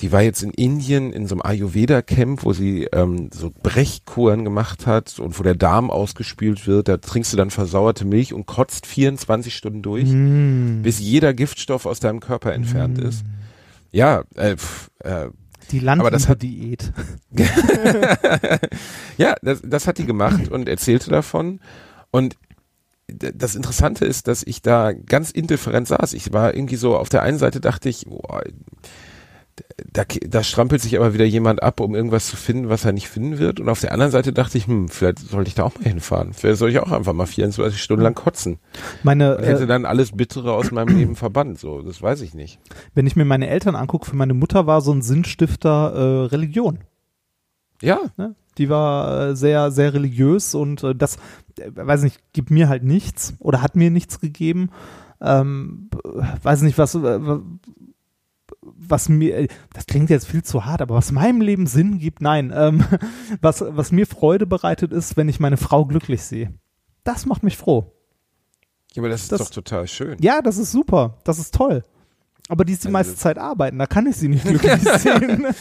Die 0.00 0.12
war 0.12 0.22
jetzt 0.22 0.42
in 0.42 0.50
Indien 0.50 1.12
in 1.12 1.26
so 1.26 1.34
einem 1.34 1.42
Ayurveda 1.42 2.02
Camp, 2.02 2.44
wo 2.44 2.52
sie 2.52 2.84
ähm, 2.92 3.30
so 3.32 3.50
Brechkuren 3.62 4.44
gemacht 4.44 4.86
hat 4.86 5.18
und 5.18 5.38
wo 5.38 5.42
der 5.42 5.54
Darm 5.54 5.90
ausgespült 5.90 6.66
wird. 6.66 6.88
Da 6.88 6.98
trinkst 6.98 7.32
du 7.32 7.36
dann 7.36 7.50
versauerte 7.50 8.04
Milch 8.04 8.34
und 8.34 8.46
kotzt 8.46 8.86
24 8.86 9.54
Stunden 9.54 9.82
durch, 9.82 10.04
Mm. 10.06 10.82
bis 10.82 10.98
jeder 10.98 11.32
Giftstoff 11.34 11.86
aus 11.86 12.00
deinem 12.00 12.20
Körper 12.20 12.52
entfernt 12.52 12.98
ist. 12.98 13.24
Ja, 13.92 14.24
äh, 14.34 14.56
pf, 14.56 14.90
äh, 15.04 15.28
Die 15.72 15.86
Aber 15.88 16.10
das 16.10 16.28
hat- 16.28 16.42
Landdiät. 16.42 16.92
Ja, 19.16 19.34
das, 19.42 19.60
das 19.64 19.86
hat 19.86 19.98
die 19.98 20.06
gemacht 20.06 20.48
und 20.48 20.68
erzählte 20.68 21.10
davon. 21.10 21.60
Und 22.10 22.36
das 23.08 23.54
Interessante 23.54 24.04
ist, 24.04 24.28
dass 24.28 24.42
ich 24.42 24.62
da 24.62 24.92
ganz 24.92 25.30
indifferent 25.30 25.88
saß. 25.88 26.12
Ich 26.12 26.32
war 26.32 26.54
irgendwie 26.54 26.76
so, 26.76 26.96
auf 26.96 27.08
der 27.08 27.22
einen 27.22 27.38
Seite 27.38 27.60
dachte 27.60 27.88
ich, 27.88 28.04
boah, 28.06 28.42
da, 29.92 30.04
da 30.04 30.42
strampelt 30.42 30.82
sich 30.82 30.96
aber 30.96 31.14
wieder 31.14 31.24
jemand 31.24 31.62
ab, 31.62 31.80
um 31.80 31.94
irgendwas 31.94 32.26
zu 32.26 32.36
finden, 32.36 32.68
was 32.68 32.84
er 32.84 32.92
nicht 32.92 33.08
finden 33.08 33.38
wird. 33.38 33.60
Und 33.60 33.68
auf 33.68 33.80
der 33.80 33.92
anderen 33.92 34.12
Seite 34.12 34.32
dachte 34.32 34.58
ich, 34.58 34.66
hm, 34.66 34.88
vielleicht 34.88 35.18
sollte 35.20 35.48
ich 35.48 35.54
da 35.54 35.64
auch 35.64 35.74
mal 35.78 35.88
hinfahren. 35.88 36.32
Vielleicht 36.34 36.58
soll 36.58 36.70
ich 36.70 36.78
auch 36.78 36.92
einfach 36.92 37.12
mal 37.12 37.26
24 37.26 37.82
Stunden 37.82 38.02
lang 38.02 38.14
kotzen. 38.14 38.58
Meine, 39.02 39.36
Und 39.38 39.44
hätte 39.44 39.64
äh, 39.64 39.66
dann 39.66 39.84
alles 39.84 40.12
Bittere 40.12 40.52
aus 40.52 40.70
meinem 40.70 40.96
Leben 40.96 41.16
verbannt. 41.16 41.58
So, 41.58 41.82
das 41.82 42.02
weiß 42.02 42.20
ich 42.20 42.34
nicht. 42.34 42.58
wenn 42.94 43.06
ich 43.06 43.16
mir 43.16 43.24
meine 43.24 43.48
Eltern 43.48 43.76
angucke, 43.76 44.06
für 44.06 44.16
meine 44.16 44.34
Mutter 44.34 44.66
war 44.66 44.80
so 44.80 44.92
ein 44.92 45.02
Sinnstifter 45.02 45.92
äh, 45.94 46.26
Religion. 46.26 46.78
Ja, 47.82 48.00
Ne? 48.16 48.34
Die 48.58 48.70
war 48.70 49.20
äh, 49.28 49.36
sehr, 49.36 49.70
sehr 49.70 49.92
religiös 49.92 50.54
und 50.54 50.82
äh, 50.82 50.94
das, 50.94 51.16
äh, 51.58 51.70
weiß 51.74 52.02
nicht, 52.02 52.18
gibt 52.32 52.50
mir 52.50 52.68
halt 52.70 52.84
nichts 52.84 53.34
oder 53.38 53.60
hat 53.60 53.76
mir 53.76 53.90
nichts 53.90 54.18
gegeben. 54.18 54.70
Ähm, 55.20 55.90
weiß 56.42 56.62
nicht, 56.62 56.78
was, 56.78 56.94
äh, 56.94 57.20
was 58.76 59.08
mir, 59.08 59.36
äh, 59.36 59.48
das 59.72 59.86
klingt 59.86 60.10
jetzt 60.10 60.26
viel 60.26 60.42
zu 60.42 60.64
hart, 60.64 60.80
aber 60.82 60.94
was 60.94 61.12
meinem 61.12 61.40
Leben 61.40 61.66
Sinn 61.66 61.98
gibt, 61.98 62.20
nein, 62.20 62.52
ähm, 62.54 62.84
was, 63.40 63.62
was 63.66 63.92
mir 63.92 64.06
Freude 64.06 64.46
bereitet 64.46 64.92
ist, 64.92 65.16
wenn 65.16 65.28
ich 65.28 65.40
meine 65.40 65.56
Frau 65.56 65.84
glücklich 65.84 66.22
sehe. 66.22 66.52
Das 67.04 67.26
macht 67.26 67.42
mich 67.42 67.56
froh. 67.56 67.92
aber 68.96 69.08
das 69.08 69.22
ist 69.22 69.32
Das- 69.32 69.40
doch 69.40 69.50
total 69.50 69.86
schön. 69.86 70.16
Ja, 70.20 70.42
das 70.42 70.58
ist 70.58 70.72
super, 70.72 71.18
das 71.24 71.38
ist 71.38 71.54
toll. 71.54 71.84
Aber 72.48 72.64
die 72.64 72.72
ist 72.74 72.84
die 72.84 72.88
Also 72.88 72.92
meiste 72.92 73.14
Zeit 73.16 73.38
arbeiten, 73.38 73.78
da 73.78 73.86
kann 73.86 74.06
ich 74.06 74.16
sie 74.16 74.28
nicht 74.28 74.44
glücklich 74.44 74.80
sehen. 74.98 75.46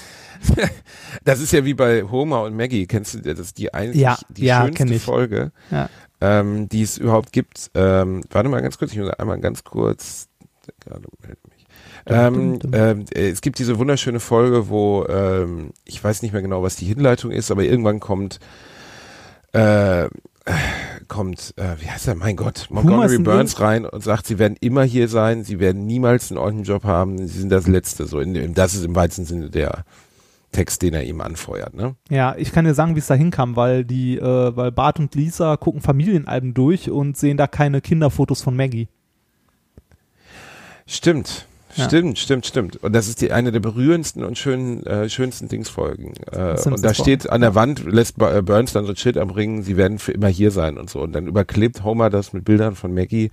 Das 1.24 1.40
ist 1.40 1.54
ja 1.54 1.64
wie 1.66 1.74
bei 1.74 2.04
Homer 2.04 2.44
und 2.44 2.56
Maggie. 2.56 2.86
Kennst 2.88 3.14
du 3.14 3.20
das? 3.20 3.40
ist 3.40 3.58
die 3.58 3.74
eigentlich 3.74 4.02
Ja, 4.02 4.18
die 4.30 4.44
ja, 4.46 4.66
schönste. 4.66 5.00
Folge, 5.00 5.52
Ja. 5.72 5.90
ähm, 6.22 6.68
die 6.70 6.82
es 6.84 6.98
überhaupt 6.98 7.32
gibt. 7.32 7.72
Ähm, 7.74 8.22
warte 8.30 8.50
mal 8.50 8.62
ganz 8.62 8.78
kurz, 8.78 8.92
ich 8.92 9.00
muss 9.00 9.10
einmal 9.12 9.40
ganz 9.40 9.64
kurz. 9.64 10.28
Gerade. 10.82 11.08
Ähm, 12.08 12.60
ähm, 12.72 13.06
äh, 13.14 13.30
es 13.30 13.42
gibt 13.42 13.58
diese 13.60 13.80
wunderschöne 13.80 14.20
Folge, 14.20 14.70
wo 14.70 15.06
ähm, 15.08 15.72
ich 15.86 16.04
weiß 16.04 16.22
nicht 16.22 16.34
mehr 16.34 16.42
genau, 16.42 16.62
was 16.62 16.76
die 16.76 16.86
Hinleitung 16.86 17.32
ist, 17.32 17.50
aber 17.50 17.64
irgendwann 17.64 18.00
kommt 18.00 18.40
äh, 19.54 20.08
kommt, 21.08 21.54
äh, 21.58 21.76
wie 21.80 21.90
heißt 21.90 22.08
er, 22.08 22.16
mein 22.16 22.36
Gott, 22.36 22.68
Montgomery 22.70 23.18
Burns 23.20 23.60
rein 23.60 23.86
und 23.86 24.04
sagt, 24.04 24.28
sie 24.28 24.38
werden 24.38 24.58
immer 24.60 24.84
hier 24.84 25.08
sein, 25.08 25.44
sie 25.44 25.60
werden 25.60 25.86
niemals 25.86 26.32
einen 26.32 26.38
ordentlichen 26.38 26.74
Job 26.74 26.84
haben, 26.84 27.18
sie 27.28 27.40
sind 27.40 27.50
das 27.50 27.68
Letzte. 27.68 28.06
So, 28.06 28.20
in, 28.20 28.54
das 28.54 28.76
ist 28.76 28.86
im 28.86 28.96
weitesten 28.96 29.26
Sinne 29.26 29.50
der 29.50 29.84
Text, 30.52 30.82
den 30.82 30.94
er 30.94 31.04
ihm 31.04 31.22
anfeuert, 31.22 31.74
ne? 31.74 31.96
Ja, 32.10 32.36
ich 32.38 32.52
kann 32.52 32.66
dir 32.66 32.74
sagen, 32.74 32.96
wie 32.96 33.00
es 33.00 33.08
da 33.08 33.16
hinkam, 33.16 33.56
weil 33.56 33.84
die, 33.84 34.18
äh, 34.18 34.56
weil 34.56 34.72
Bart 34.72 35.00
und 35.00 35.16
Lisa 35.16 35.58
gucken 35.58 35.82
Familienalben 35.82 36.54
durch 36.54 36.90
und 36.90 37.18
sehen 37.18 37.38
da 37.38 37.48
keine 37.48 37.82
Kinderfotos 37.82 38.42
von 38.42 38.56
Maggie. 38.56 38.88
Stimmt. 40.86 41.48
Ja. 41.76 41.86
Stimmt, 41.86 42.20
stimmt, 42.20 42.46
stimmt. 42.46 42.78
Und 42.84 42.94
das 42.94 43.08
ist 43.08 43.22
die 43.22 43.32
eine 43.32 43.52
der 43.52 43.60
berührendsten 43.60 44.24
und 44.24 44.38
schönen, 44.38 44.86
äh, 44.86 45.10
schönsten 45.10 45.48
Dingsfolgen. 45.48 46.14
Äh, 46.32 46.58
und 46.70 46.84
da 46.84 46.94
steht 46.94 47.30
an 47.30 47.42
der 47.42 47.56
Wand, 47.56 47.84
lässt 47.86 48.22
äh, 48.22 48.42
Burns 48.42 48.74
dann 48.74 48.86
so 48.86 48.92
ein 48.92 48.98
Schild 48.98 49.18
anbringen, 49.18 49.64
sie 49.64 49.76
werden 49.76 50.00
für 50.00 50.14
immer 50.14 50.30
hier 50.30 50.52
sein 50.52 50.78
und 50.78 50.90
so. 50.90 51.02
Und 51.02 51.14
dann 51.14 51.28
überklebt 51.28 51.84
Homer 51.84 52.10
das 52.10 52.34
mit 52.34 52.46
Bildern 52.46 52.76
von 52.76 52.94
Maggie, 52.94 53.32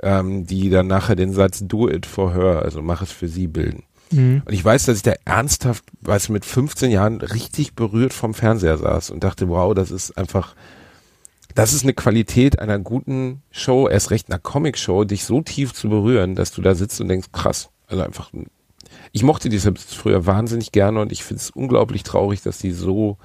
ähm, 0.00 0.46
die 0.46 0.70
dann 0.70 0.86
nachher 0.86 1.16
den 1.16 1.32
Satz 1.32 1.60
Do 1.62 1.88
it 1.88 2.06
for 2.06 2.34
her, 2.34 2.62
also 2.62 2.80
mach 2.82 3.02
es 3.02 3.12
für 3.12 3.28
sie 3.28 3.48
bilden. 3.48 3.82
Mhm. 4.10 4.42
Und 4.44 4.52
ich 4.52 4.64
weiß, 4.64 4.86
dass 4.86 4.96
ich 4.96 5.02
da 5.02 5.14
ernsthaft, 5.24 5.84
weiß 6.00 6.28
mit 6.30 6.44
15 6.44 6.90
Jahren 6.90 7.20
richtig 7.20 7.74
berührt 7.74 8.12
vom 8.12 8.34
Fernseher 8.34 8.78
saß 8.78 9.10
und 9.10 9.24
dachte, 9.24 9.48
wow, 9.48 9.74
das 9.74 9.90
ist 9.90 10.16
einfach, 10.16 10.54
das 11.54 11.72
ist 11.72 11.82
eine 11.82 11.94
Qualität 11.94 12.58
einer 12.58 12.78
guten 12.78 13.42
Show, 13.50 13.88
erst 13.88 14.10
recht 14.10 14.30
einer 14.30 14.38
Comic-Show, 14.38 15.04
dich 15.04 15.24
so 15.24 15.40
tief 15.40 15.72
zu 15.72 15.88
berühren, 15.88 16.34
dass 16.34 16.52
du 16.52 16.62
da 16.62 16.74
sitzt 16.74 17.00
und 17.00 17.08
denkst, 17.08 17.28
krass. 17.32 17.70
Also 17.86 18.02
einfach, 18.02 18.30
ich 19.12 19.22
mochte 19.22 19.48
die 19.48 19.58
Simpsons 19.58 19.94
früher 19.94 20.26
wahnsinnig 20.26 20.72
gerne 20.72 21.00
und 21.00 21.12
ich 21.12 21.24
finde 21.24 21.40
es 21.40 21.50
unglaublich 21.50 22.02
traurig, 22.02 22.42
dass 22.42 22.58
die 22.58 22.72
so 22.72 23.16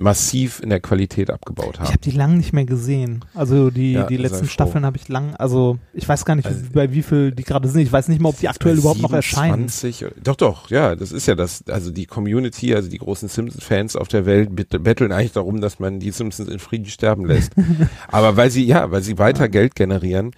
massiv 0.00 0.60
in 0.60 0.70
der 0.70 0.80
Qualität 0.80 1.30
abgebaut 1.30 1.74
Ich 1.74 1.80
haben. 1.80 1.88
habe 1.88 1.98
die 1.98 2.10
lang 2.10 2.36
nicht 2.36 2.52
mehr 2.52 2.64
gesehen. 2.64 3.24
Also 3.34 3.70
die, 3.70 3.92
Ja, 3.92 4.06
die 4.06 4.16
letzten. 4.16 4.48
Staffeln 4.48 4.84
habe 4.86 4.96
ich 4.96 5.08
lang, 5.08 5.34
also 5.36 5.78
ich 5.92 6.08
weiß 6.08 6.24
gar 6.24 6.34
nicht, 6.36 6.46
Also- 6.46 6.60
bei 6.72 6.92
wie 6.92 7.02
viel 7.02 7.32
die 7.32 7.42
gerade 7.44 7.68
sind. 7.68 7.82
Ich 7.82 7.92
weiß 7.92 8.08
nicht 8.08 8.20
mal, 8.20 8.30
ob 8.30 8.38
die 8.38 8.48
aktuell 8.48 8.78
überhaupt 8.78 9.02
noch 9.02 9.12
erscheinen. 9.12 9.68
27 9.68 10.04
oder- 10.06 10.14
Doch, 10.22 10.36
doch, 10.36 10.70
ja, 10.70 10.96
das 10.96 11.12
ist 11.12 11.26
ja 11.26 11.34
das, 11.34 11.62
also 11.68 11.90
die 11.90 12.06
Community, 12.06 12.74
also 12.74 12.88
die 12.88 12.98
großen 12.98 13.28
Simpsons-Fans 13.28 13.96
auf 13.96 14.08
der 14.08 14.26
Welt 14.26 14.54
bet- 14.56 14.82
betteln 14.82 15.12
eigentlich 15.12 15.32
darum, 15.32 15.60
dass 15.60 15.78
man 15.78 16.00
die 16.00 16.10
Simpsons 16.10 16.48
in 16.48 16.58
Frieden 16.58 16.86
sterben 16.86 17.26
lässt. 17.26 17.52
Aber 18.08 18.36
weil 18.36 18.50
sie, 18.50 18.64
ja, 18.64 18.90
weil 18.90 19.02
sie 19.02 19.18
weiter 19.18 19.48
Geld 19.48 19.74
generieren, 19.74 20.32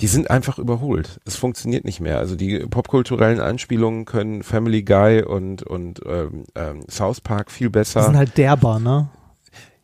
die 0.00 0.06
sind 0.06 0.30
einfach 0.30 0.58
überholt. 0.58 1.20
Es 1.24 1.36
funktioniert 1.36 1.84
nicht 1.84 2.00
mehr. 2.00 2.18
Also 2.18 2.36
die 2.36 2.60
popkulturellen 2.60 3.40
Anspielungen 3.40 4.04
können 4.04 4.42
Family 4.42 4.82
Guy 4.82 5.22
und, 5.22 5.62
und 5.64 6.00
ähm, 6.06 6.44
ähm, 6.54 6.82
South 6.88 7.20
Park 7.20 7.50
viel 7.50 7.66
Die 7.68 7.72
besser. 7.72 8.02
sind 8.04 8.16
halt 8.16 8.36
derber, 8.38 8.78
ne? 8.78 9.08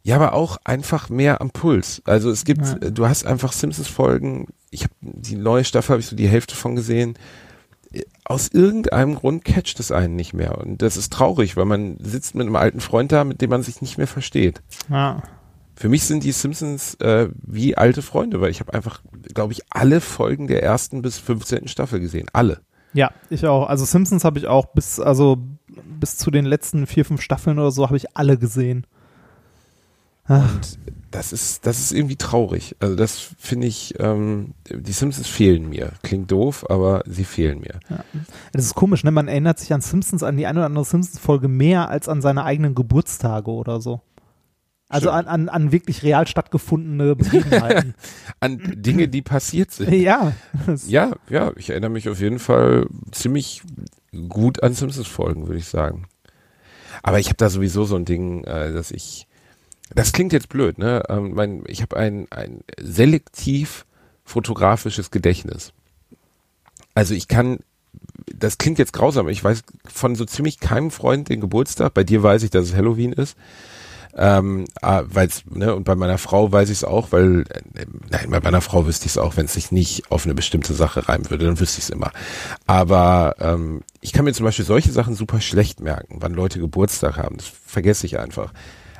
Ja, 0.02 0.16
aber 0.16 0.34
auch 0.34 0.58
einfach 0.64 1.08
mehr 1.08 1.40
am 1.40 1.50
Puls. 1.50 2.02
Also 2.04 2.30
es 2.30 2.44
gibt, 2.44 2.64
Ja. 2.66 2.74
du 2.90 3.08
hast 3.08 3.26
einfach 3.26 3.52
Simpsons-Folgen, 3.52 4.48
ich 4.70 4.84
habe 4.84 4.92
die 5.00 5.36
neue 5.36 5.64
Staffel, 5.64 5.92
habe 5.94 6.00
ich 6.00 6.06
so 6.06 6.14
die 6.16 6.28
Hälfte 6.28 6.54
von 6.54 6.76
gesehen. 6.76 7.14
Aus 8.24 8.48
irgendeinem 8.48 9.14
Grund 9.14 9.44
catcht 9.44 9.80
es 9.80 9.92
einen 9.92 10.14
nicht 10.16 10.34
mehr. 10.34 10.58
Und 10.58 10.82
das 10.82 10.96
ist 10.96 11.12
traurig, 11.12 11.56
weil 11.56 11.64
man 11.64 11.96
sitzt 12.00 12.34
mit 12.34 12.46
einem 12.46 12.56
alten 12.56 12.80
Freund 12.80 13.12
da, 13.12 13.24
mit 13.24 13.40
dem 13.40 13.50
man 13.50 13.62
sich 13.62 13.80
nicht 13.80 13.96
mehr 13.98 14.06
versteht. 14.06 14.62
Ja. 14.90 15.22
Für 15.76 15.88
mich 15.88 16.04
sind 16.04 16.24
die 16.24 16.32
Simpsons 16.32 16.94
äh, 16.96 17.28
wie 17.42 17.76
alte 17.76 18.02
Freunde, 18.02 18.40
weil 18.40 18.50
ich 18.50 18.60
habe 18.60 18.72
einfach, 18.74 19.00
glaube 19.34 19.52
ich, 19.52 19.62
alle 19.70 20.00
Folgen 20.00 20.46
der 20.46 20.62
ersten 20.62 21.02
bis 21.02 21.18
15. 21.18 21.68
Staffel 21.68 22.00
gesehen. 22.00 22.28
Alle. 22.32 22.60
Ja, 22.92 23.10
ich 23.28 23.44
auch. 23.46 23.68
Also 23.68 23.84
Simpsons 23.84 24.24
habe 24.24 24.38
ich 24.38 24.46
auch 24.46 24.66
bis, 24.66 25.00
also 25.00 25.36
bis 25.98 26.16
zu 26.16 26.30
den 26.30 26.44
letzten 26.44 26.86
vier, 26.86 27.04
fünf 27.04 27.20
Staffeln 27.20 27.58
oder 27.58 27.72
so 27.72 27.86
habe 27.86 27.96
ich 27.96 28.16
alle 28.16 28.38
gesehen. 28.38 28.86
Ach, 30.26 30.54
Und 30.54 30.78
das 31.10 31.32
ist, 31.32 31.66
das 31.66 31.80
ist 31.80 31.92
irgendwie 31.92 32.16
traurig. 32.16 32.76
Also 32.80 32.96
das 32.96 33.18
finde 33.38 33.66
ich, 33.66 33.94
ähm, 33.98 34.54
die 34.70 34.92
Simpsons 34.92 35.28
fehlen 35.28 35.68
mir. 35.68 35.92
Klingt 36.02 36.30
doof, 36.30 36.64
aber 36.70 37.02
sie 37.06 37.24
fehlen 37.24 37.60
mir. 37.60 37.80
das 38.52 38.64
ist 38.64 38.74
komisch, 38.74 39.04
ne? 39.04 39.10
Man 39.10 39.28
erinnert 39.28 39.58
sich 39.58 39.72
an 39.72 39.80
Simpsons, 39.80 40.22
an 40.22 40.36
die 40.36 40.46
eine 40.46 40.60
oder 40.60 40.66
andere 40.66 40.84
Simpsons-Folge 40.84 41.48
mehr 41.48 41.88
als 41.88 42.08
an 42.08 42.22
seine 42.22 42.44
eigenen 42.44 42.74
Geburtstage 42.74 43.50
oder 43.50 43.80
so. 43.80 44.00
Also 44.88 45.10
an, 45.10 45.26
an, 45.26 45.48
an 45.48 45.72
wirklich 45.72 46.02
real 46.02 46.26
stattgefundene 46.26 47.16
Begebenheiten. 47.16 47.94
An 48.40 48.60
Dinge, 48.76 49.08
die 49.08 49.22
passiert 49.22 49.70
sind. 49.72 49.92
ja. 49.94 50.32
Ja, 50.86 51.16
ja, 51.28 51.52
ich 51.56 51.70
erinnere 51.70 51.90
mich 51.90 52.08
auf 52.08 52.20
jeden 52.20 52.38
Fall 52.38 52.86
ziemlich 53.10 53.62
gut 54.28 54.62
an 54.62 54.74
Simpsons-Folgen, 54.74 55.46
würde 55.46 55.58
ich 55.58 55.66
sagen. 55.66 56.06
Aber 57.02 57.18
ich 57.18 57.26
habe 57.26 57.36
da 57.36 57.48
sowieso 57.48 57.84
so 57.84 57.96
ein 57.96 58.04
Ding, 58.04 58.44
äh, 58.44 58.72
dass 58.72 58.90
ich, 58.90 59.26
das 59.94 60.12
klingt 60.12 60.32
jetzt 60.32 60.48
blöd, 60.48 60.78
ne? 60.78 61.02
Ähm, 61.08 61.32
mein, 61.34 61.64
ich 61.66 61.82
habe 61.82 61.96
ein, 61.96 62.26
ein 62.30 62.60
selektiv 62.80 63.86
fotografisches 64.24 65.10
Gedächtnis. 65.10 65.72
Also 66.94 67.14
ich 67.14 67.26
kann, 67.26 67.58
das 68.26 68.58
klingt 68.58 68.78
jetzt 68.78 68.92
grausam, 68.92 69.28
ich 69.28 69.42
weiß 69.42 69.62
von 69.86 70.14
so 70.14 70.24
ziemlich 70.24 70.60
keinem 70.60 70.90
Freund 70.90 71.28
den 71.28 71.40
Geburtstag, 71.40 71.94
bei 71.94 72.04
dir 72.04 72.22
weiß 72.22 72.42
ich, 72.42 72.50
dass 72.50 72.66
es 72.66 72.74
Halloween 72.74 73.12
ist. 73.12 73.36
Ähm, 74.16 74.66
ah, 74.80 75.02
weil's, 75.08 75.42
ne, 75.50 75.74
und 75.74 75.84
bei 75.84 75.96
meiner 75.96 76.18
Frau 76.18 76.50
weiß 76.50 76.70
ich 76.70 76.78
es 76.78 76.84
auch, 76.84 77.10
weil, 77.10 77.44
äh, 77.48 77.84
nein, 78.10 78.30
bei 78.30 78.40
meiner 78.40 78.60
Frau 78.60 78.86
wüsste 78.86 79.06
ich 79.06 79.12
es 79.12 79.18
auch, 79.18 79.36
wenn 79.36 79.46
es 79.46 79.54
sich 79.54 79.72
nicht 79.72 80.10
auf 80.10 80.24
eine 80.24 80.34
bestimmte 80.34 80.72
Sache 80.72 81.08
reimen 81.08 81.28
würde, 81.30 81.46
dann 81.46 81.58
wüsste 81.58 81.78
ich 81.78 81.84
es 81.84 81.90
immer. 81.90 82.12
Aber 82.66 83.34
ähm, 83.40 83.82
ich 84.00 84.12
kann 84.12 84.24
mir 84.24 84.32
zum 84.32 84.44
Beispiel 84.44 84.64
solche 84.64 84.92
Sachen 84.92 85.16
super 85.16 85.40
schlecht 85.40 85.80
merken, 85.80 86.18
wann 86.20 86.32
Leute 86.32 86.60
Geburtstag 86.60 87.16
haben. 87.16 87.38
Das 87.38 87.46
vergesse 87.66 88.06
ich 88.06 88.18
einfach. 88.18 88.52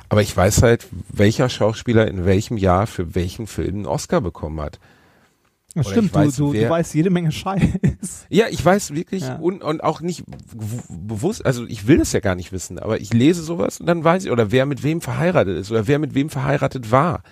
Aber 0.09 0.21
ich 0.21 0.35
weiß 0.35 0.61
halt, 0.63 0.87
welcher 1.09 1.49
Schauspieler 1.49 2.07
in 2.07 2.25
welchem 2.25 2.57
Jahr 2.57 2.85
für 2.85 3.15
welchen 3.15 3.47
Film 3.47 3.75
einen 3.75 3.85
Oscar 3.85 4.21
bekommen 4.21 4.59
hat. 4.59 4.79
Das 5.75 5.89
stimmt, 5.89 6.13
weiß, 6.13 6.35
du, 6.37 6.47
du, 6.47 6.53
wer- 6.53 6.63
du 6.63 6.69
weißt 6.69 6.93
jede 6.95 7.09
Menge 7.09 7.31
Scheiß. 7.33 8.25
Ja, 8.29 8.45
ich 8.49 8.63
weiß 8.63 8.93
wirklich 8.95 9.23
Ja. 9.23 9.35
und, 9.35 9.61
und 9.63 9.83
auch 9.83 10.01
nicht 10.01 10.23
bewusst, 10.89 11.45
also 11.45 11.65
ich 11.67 11.87
will 11.87 11.97
das 11.97 12.13
ja 12.13 12.19
gar 12.21 12.35
nicht 12.35 12.51
wissen, 12.51 12.79
aber 12.79 12.99
ich 13.01 13.13
lese 13.13 13.43
sowas 13.43 13.79
und 13.79 13.85
dann 13.85 14.03
weiß 14.03 14.25
ich, 14.25 14.31
oder 14.31 14.51
wer 14.51 14.65
mit 14.65 14.83
wem 14.83 15.01
verheiratet 15.01 15.57
ist 15.57 15.71
oder 15.71 15.87
wer 15.87 15.99
mit 15.99 16.15
wem 16.15 16.29
verheiratet 16.29 16.91
war. 16.91 17.23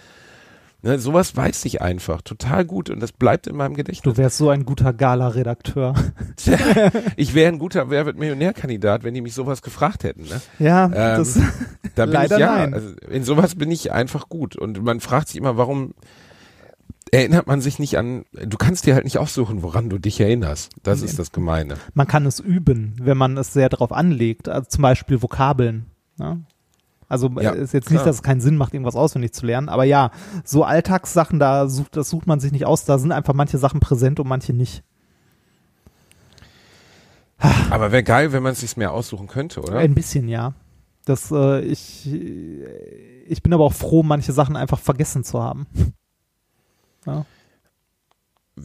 Ne, 0.86 1.00
sowas 1.00 1.34
weiß 1.38 1.64
ich 1.64 1.82
einfach 1.82 2.22
total 2.22 2.66
gut 2.66 2.90
und 2.90 3.00
das 3.00 3.14
bleibt 3.14 3.48
in 3.48 3.56
meinem 3.56 3.74
Gedächtnis. 3.74 4.02
Du 4.14 4.18
wärst 4.22 4.38
so 4.38 4.50
ein 4.50 4.66
guter 4.66 4.92
Gala-Redakteur. 4.92 5.94
ich 7.16 7.34
wäre 7.34 7.48
ein 7.54 7.58
guter 7.60 7.90
Wer 7.90 8.06
wird 8.06 8.18
Millionärkandidat, 8.20 9.06
wenn 9.06 9.14
die 9.14 9.22
mich 9.22 9.34
sowas 9.34 9.62
gefragt 9.62 10.04
hätten. 10.04 10.24
Ne? 10.24 10.42
Ja, 10.60 10.86
Ähm, 10.88 10.92
das, 10.92 11.40
Da 11.96 12.04
bin 12.06 12.14
Leider 12.14 12.36
ich, 12.36 12.42
ja, 12.42 12.58
nein. 12.58 12.74
Also 12.74 12.90
in 13.10 13.24
sowas 13.24 13.56
bin 13.56 13.72
ich 13.72 13.94
einfach 13.94 14.28
gut. 14.28 14.58
Und 14.58 14.84
man 14.84 15.00
fragt 15.00 15.30
sich 15.30 15.38
immer, 15.38 15.56
warum 15.56 15.94
erinnert 17.12 17.46
man 17.48 17.62
sich 17.62 17.78
nicht 17.80 17.98
an, 17.98 18.26
du 18.34 18.58
kannst 18.58 18.86
dir 18.86 18.96
halt 18.96 19.04
nicht 19.04 19.20
aussuchen, 19.20 19.62
woran 19.62 19.90
du 19.90 20.00
dich 20.00 20.20
erinnerst. 20.20 20.72
Das 20.82 21.02
ist 21.02 21.20
das 21.20 21.32
Gemeine. 21.32 21.76
man 21.94 22.08
kann 22.08 22.26
es 22.26 22.40
üben, 22.40 22.96
wenn 23.00 23.18
man 23.18 23.38
es 23.38 23.54
sehr 23.54 23.70
darauf 23.70 23.92
anlegt. 23.92 24.50
Also 24.50 24.68
zum 24.68 24.82
Beispiel 24.82 25.22
Vokabeln. 25.22 25.86
Ja? 26.20 26.38
Also 27.08 27.30
Ja, 27.40 27.52
äh, 27.54 27.62
ist 27.62 27.74
jetzt 27.74 27.88
klar. 27.88 28.00
nicht, 28.00 28.08
dass 28.08 28.16
es 28.16 28.24
keinen 28.24 28.42
Sinn 28.42 28.58
macht, 28.58 28.74
irgendwas 28.74 28.96
auswendig 28.96 29.34
zu 29.34 29.46
lernen. 29.46 29.70
Aber 29.70 29.84
ja, 29.84 30.10
so 30.44 30.64
Alltagssachen, 30.64 31.38
da 31.40 31.68
sucht, 31.68 31.96
das 31.96 32.10
sucht 32.10 32.26
man 32.26 32.40
sich 32.40 32.52
nicht 32.52 32.66
aus. 32.66 32.86
Da 32.86 32.98
sind 32.98 33.12
einfach 33.12 33.36
manche 33.36 33.60
Sachen 33.60 33.80
präsent 33.80 34.20
und 34.20 34.28
manche 34.28 34.54
nicht. 34.54 34.84
Aber 37.70 37.92
wäre 37.92 38.04
geil, 38.04 38.32
wenn 38.32 38.42
man 38.42 38.54
es 38.54 38.62
sich 38.62 38.78
mehr 38.78 38.94
aussuchen 38.94 39.28
könnte, 39.28 39.62
oder? 39.62 39.78
Ein 39.78 39.94
bisschen, 39.94 40.28
ja. 40.30 40.54
Das, 41.06 41.30
äh, 41.32 41.60
ich, 41.62 42.10
ich 43.28 43.44
bin 43.44 43.54
aber 43.54 43.66
auch 43.66 43.74
froh, 43.74 44.02
manche 44.02 44.32
Sachen 44.32 44.56
einfach 44.56 44.80
vergessen 44.80 45.24
zu 45.24 45.44
haben. 45.44 45.68
Ja. 47.06 47.26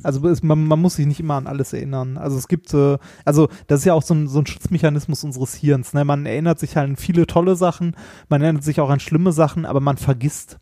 Also 0.02 0.26
es, 0.28 0.42
man, 0.42 0.66
man 0.66 0.80
muss 0.80 0.96
sich 0.96 1.06
nicht 1.06 1.20
immer 1.20 1.34
an 1.34 1.46
alles 1.46 1.72
erinnern. 1.72 2.18
Also 2.18 2.36
es 2.36 2.46
gibt, 2.48 2.74
äh, 2.74 2.98
also 3.24 3.48
das 3.68 3.80
ist 3.80 3.84
ja 3.86 3.94
auch 3.94 4.02
so 4.02 4.14
ein, 4.14 4.28
so 4.28 4.40
ein 4.40 4.46
Schutzmechanismus 4.46 5.24
unseres 5.24 5.54
Hirns. 5.54 5.94
Ne? 5.94 6.04
Man 6.04 6.26
erinnert 6.26 6.58
sich 6.58 6.76
halt 6.76 6.90
an 6.90 6.96
viele 6.96 7.26
tolle 7.26 7.56
Sachen, 7.56 7.96
man 8.28 8.42
erinnert 8.42 8.64
sich 8.64 8.80
auch 8.80 8.90
an 8.90 9.00
schlimme 9.00 9.32
Sachen, 9.32 9.64
aber 9.64 9.80
man 9.80 9.96
vergisst 9.96 10.58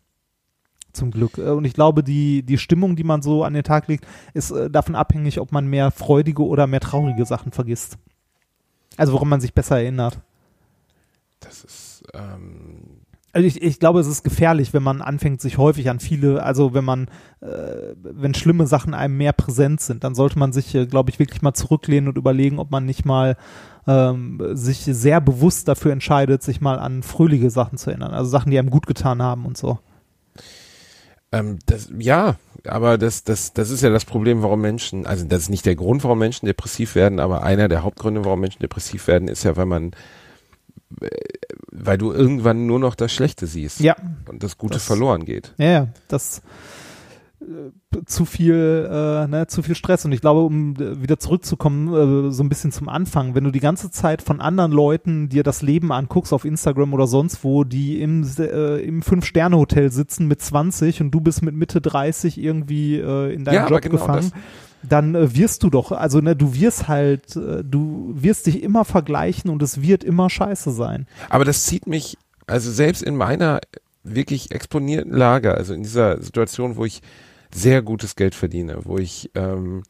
zum 0.93 1.11
Glück. 1.11 1.37
Äh, 1.37 1.49
Und 1.49 1.65
ich 1.65 1.73
glaube, 1.73 2.03
die, 2.03 2.43
die 2.43 2.57
Stimmung, 2.57 2.95
die 2.95 3.03
man 3.03 3.21
so 3.21 3.43
an 3.43 3.53
den 3.53 3.63
Tag 3.63 3.87
legt, 3.87 4.07
ist 4.33 4.51
äh, 4.51 4.69
davon 4.69 4.95
abhängig, 4.95 5.39
ob 5.39 5.51
man 5.51 5.67
mehr 5.67 5.91
freudige 5.91 6.45
oder 6.45 6.65
mehr 6.65 6.79
traurige 6.79 7.25
Sachen 7.25 7.51
vergisst. 7.51 7.97
Also 8.95 9.13
woran 9.13 9.29
man 9.29 9.41
sich 9.41 9.53
besser 9.53 9.77
erinnert. 9.77 10.21
Das 11.39 11.63
ist, 11.63 12.03
ähm, 12.13 12.66
Also 13.37 13.45
ich, 13.45 13.61
ich 13.61 13.79
glaube, 13.79 13.99
es 13.99 14.07
ist 14.07 14.23
gefährlich, 14.23 14.73
wenn 14.73 14.81
man 14.81 14.99
anfängt, 14.99 15.41
sich 15.41 15.59
häufig 15.59 15.91
an 15.91 15.99
viele, 15.99 16.41
also 16.41 16.73
wenn 16.73 16.83
man, 16.83 17.03
äh, 17.41 17.93
wenn 18.01 18.33
schlimme 18.33 18.65
Sachen 18.65 18.95
einem 18.95 19.15
mehr 19.15 19.31
präsent 19.31 19.79
sind, 19.79 20.03
dann 20.03 20.15
sollte 20.15 20.39
man 20.39 20.53
sich, 20.53 20.73
äh, 20.73 20.87
glaube 20.87 21.11
ich, 21.11 21.19
wirklich 21.19 21.43
mal 21.43 21.53
zurücklehnen 21.53 22.07
und 22.09 22.17
überlegen, 22.17 22.57
ob 22.57 22.71
man 22.71 22.87
nicht 22.87 23.05
mal 23.05 23.37
ähm, 23.85 24.41
sich 24.53 24.79
sehr 24.79 25.21
bewusst 25.21 25.67
dafür 25.67 25.91
entscheidet, 25.91 26.41
sich 26.41 26.61
mal 26.61 26.79
an 26.79 27.03
fröhliche 27.03 27.51
Sachen 27.51 27.77
zu 27.77 27.91
erinnern. 27.91 28.11
Also 28.11 28.27
Sachen, 28.31 28.49
die 28.49 28.57
einem 28.57 28.71
gut 28.71 28.87
getan 28.87 29.21
haben 29.21 29.45
und 29.45 29.55
so. 29.55 29.77
ähm, 31.31 31.59
das, 31.67 31.89
ja, 31.95 32.37
aber 32.65 32.97
das, 32.97 33.23
das, 33.23 33.53
das 33.53 33.69
ist 33.69 33.83
ja 33.83 33.91
das 33.91 34.05
Problem, 34.05 34.41
warum 34.41 34.61
Menschen, 34.61 35.05
also 35.05 35.25
das 35.25 35.43
ist 35.43 35.49
nicht 35.49 35.67
der 35.67 35.75
Grund, 35.75 36.03
warum 36.03 36.17
Menschen 36.17 36.47
depressiv 36.47 36.95
werden, 36.95 37.19
aber 37.19 37.43
einer 37.43 37.67
der 37.67 37.83
Hauptgründe, 37.83 38.25
warum 38.25 38.39
Menschen 38.39 38.63
depressiv 38.63 39.05
werden, 39.05 39.27
ist 39.27 39.43
ja, 39.43 39.55
weil 39.57 39.67
man, 39.67 39.91
äh, 41.01 41.07
weil 41.71 41.97
du 41.97 42.11
irgendwann 42.11 42.65
nur 42.67 42.79
noch 42.79 42.95
das 42.95 43.11
Schlechte 43.11 43.45
siehst 43.47 43.79
Ja, 43.81 43.95
und 44.29 44.43
das 44.43 44.57
Gute 44.57 44.75
Das- 44.75 44.85
verloren 44.85 45.25
geht. 45.25 45.53
ja, 45.57 45.65
ja, 45.67 45.87
das 46.07 46.41
äh, 47.39 48.03
zu 48.07 48.25
viel, 48.25 48.89
äh, 48.91 49.27
ne, 49.27 49.45
zu 49.47 49.61
viel 49.61 49.75
Stress. 49.75 50.03
Und 50.05 50.11
ich 50.11 50.21
glaube, 50.21 50.41
um 50.41 50.73
äh, 50.75 51.01
wieder 51.01 51.19
zurückzukommen, 51.19 52.27
äh, 52.27 52.31
so 52.31 52.43
ein 52.43 52.49
bisschen 52.49 52.71
zum 52.71 52.89
Anfang, 52.89 53.35
wenn 53.35 53.43
du 53.43 53.51
die 53.51 53.59
ganze 53.59 53.91
Zeit 53.91 54.21
von 54.23 54.41
anderen 54.41 54.71
Leuten 54.71 55.29
dir 55.29 55.43
das 55.43 55.61
Leben 55.61 55.91
anguckst 55.91 56.33
auf 56.33 56.45
Instagram 56.45 56.93
oder 56.95 57.05
sonst 57.05 57.43
wo, 57.43 57.63
die 57.63 58.01
im, 58.01 58.25
äh, 58.39 58.79
im 58.81 59.01
Fünf-Sterne-Hotel 59.03 59.91
sitzen 59.91 60.27
mit 60.27 60.41
20 60.41 60.99
und 61.01 61.11
du 61.11 61.21
bist 61.21 61.43
mit 61.43 61.53
Mitte 61.55 61.79
30 61.79 62.39
irgendwie 62.41 62.95
äh, 62.97 63.33
in 63.33 63.45
deinem 63.45 63.55
Ja, 63.55 63.67
Job 63.69 63.81
genau 63.81 63.97
gefangen, 63.97 64.31
dann 64.87 65.15
äh, 65.15 65.35
wirst 65.35 65.63
du 65.63 65.69
doch, 65.69 65.91
also 65.91 66.19
ne, 66.19 66.35
du 66.35 66.53
wirst 66.55 66.87
halt, 66.87 67.35
äh, 67.35 67.63
du 67.63 68.13
wirst 68.15 68.47
dich 68.47 68.63
immer 68.63 68.85
vergleichen 68.85 69.49
und 69.49 69.61
es 69.61 69.81
wird 69.81 70.03
immer 70.03 70.29
scheiße 70.29 70.71
sein. 70.71 71.07
Aber 71.29 71.45
das 71.45 71.65
zieht 71.65 71.87
mich, 71.87 72.17
also 72.45 72.71
selbst 72.71 73.03
in 73.03 73.15
meiner 73.15 73.59
wirklich 74.03 74.51
exponierten 74.51 75.13
Lage, 75.13 75.53
also 75.53 75.73
in 75.73 75.83
dieser 75.83 76.21
Situation, 76.21 76.77
wo 76.77 76.85
ich 76.85 77.01
sehr 77.53 77.81
gutes 77.81 78.15
Geld 78.15 78.35
verdiene, 78.35 78.79
wo 78.83 78.97
ich 78.97 79.31
ähm, 79.35 79.83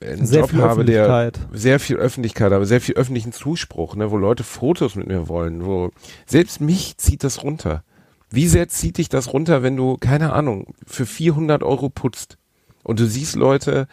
einen 0.00 0.26
Sehr 0.26 0.40
Job 0.40 0.50
viel 0.50 0.62
habe, 0.62 0.84
der 0.84 1.04
Öffentlichkeit. 1.06 1.48
sehr 1.52 1.80
viel 1.80 1.96
Öffentlichkeit 1.96 2.52
habe, 2.52 2.66
sehr 2.66 2.80
viel 2.80 2.94
öffentlichen 2.94 3.32
Zuspruch, 3.32 3.96
ne, 3.96 4.10
wo 4.10 4.16
Leute 4.16 4.44
Fotos 4.44 4.94
mit 4.94 5.06
mir 5.08 5.28
wollen, 5.28 5.64
wo 5.64 5.90
selbst 6.26 6.60
mich 6.60 6.96
zieht 6.98 7.24
das 7.24 7.42
runter. 7.42 7.82
Wie 8.30 8.46
sehr 8.46 8.68
zieht 8.68 8.98
dich 8.98 9.08
das 9.08 9.32
runter, 9.32 9.62
wenn 9.62 9.76
du, 9.76 9.96
keine 9.96 10.32
Ahnung, 10.32 10.74
für 10.86 11.06
400 11.06 11.62
Euro 11.62 11.88
putzt 11.88 12.36
und 12.82 13.00
du 13.00 13.06
siehst 13.06 13.36
Leute, 13.36 13.88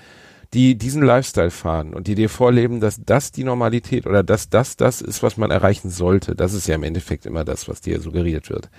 die 0.56 0.78
diesen 0.78 1.04
Lifestyle 1.04 1.52
fahren 1.52 1.94
und 1.94 2.08
die 2.08 2.16
dir 2.16 2.30
vorleben, 2.30 2.80
dass 2.80 3.02
das 3.06 3.34
die 3.34 3.44
Normalität 3.44 4.08
oder 4.08 4.24
dass 4.24 4.50
das 4.50 4.78
das 4.78 5.02
ist, 5.02 5.22
was 5.22 5.36
man 5.36 5.52
erreichen 5.52 5.90
sollte. 5.90 6.34
Das 6.34 6.54
ist 6.54 6.66
ja 6.68 6.76
im 6.76 6.84
Endeffekt 6.84 7.26
immer 7.26 7.44
das, 7.44 7.68
was 7.68 7.82
dir 7.82 8.00
suggeriert 8.00 8.50
wird. 8.50 8.70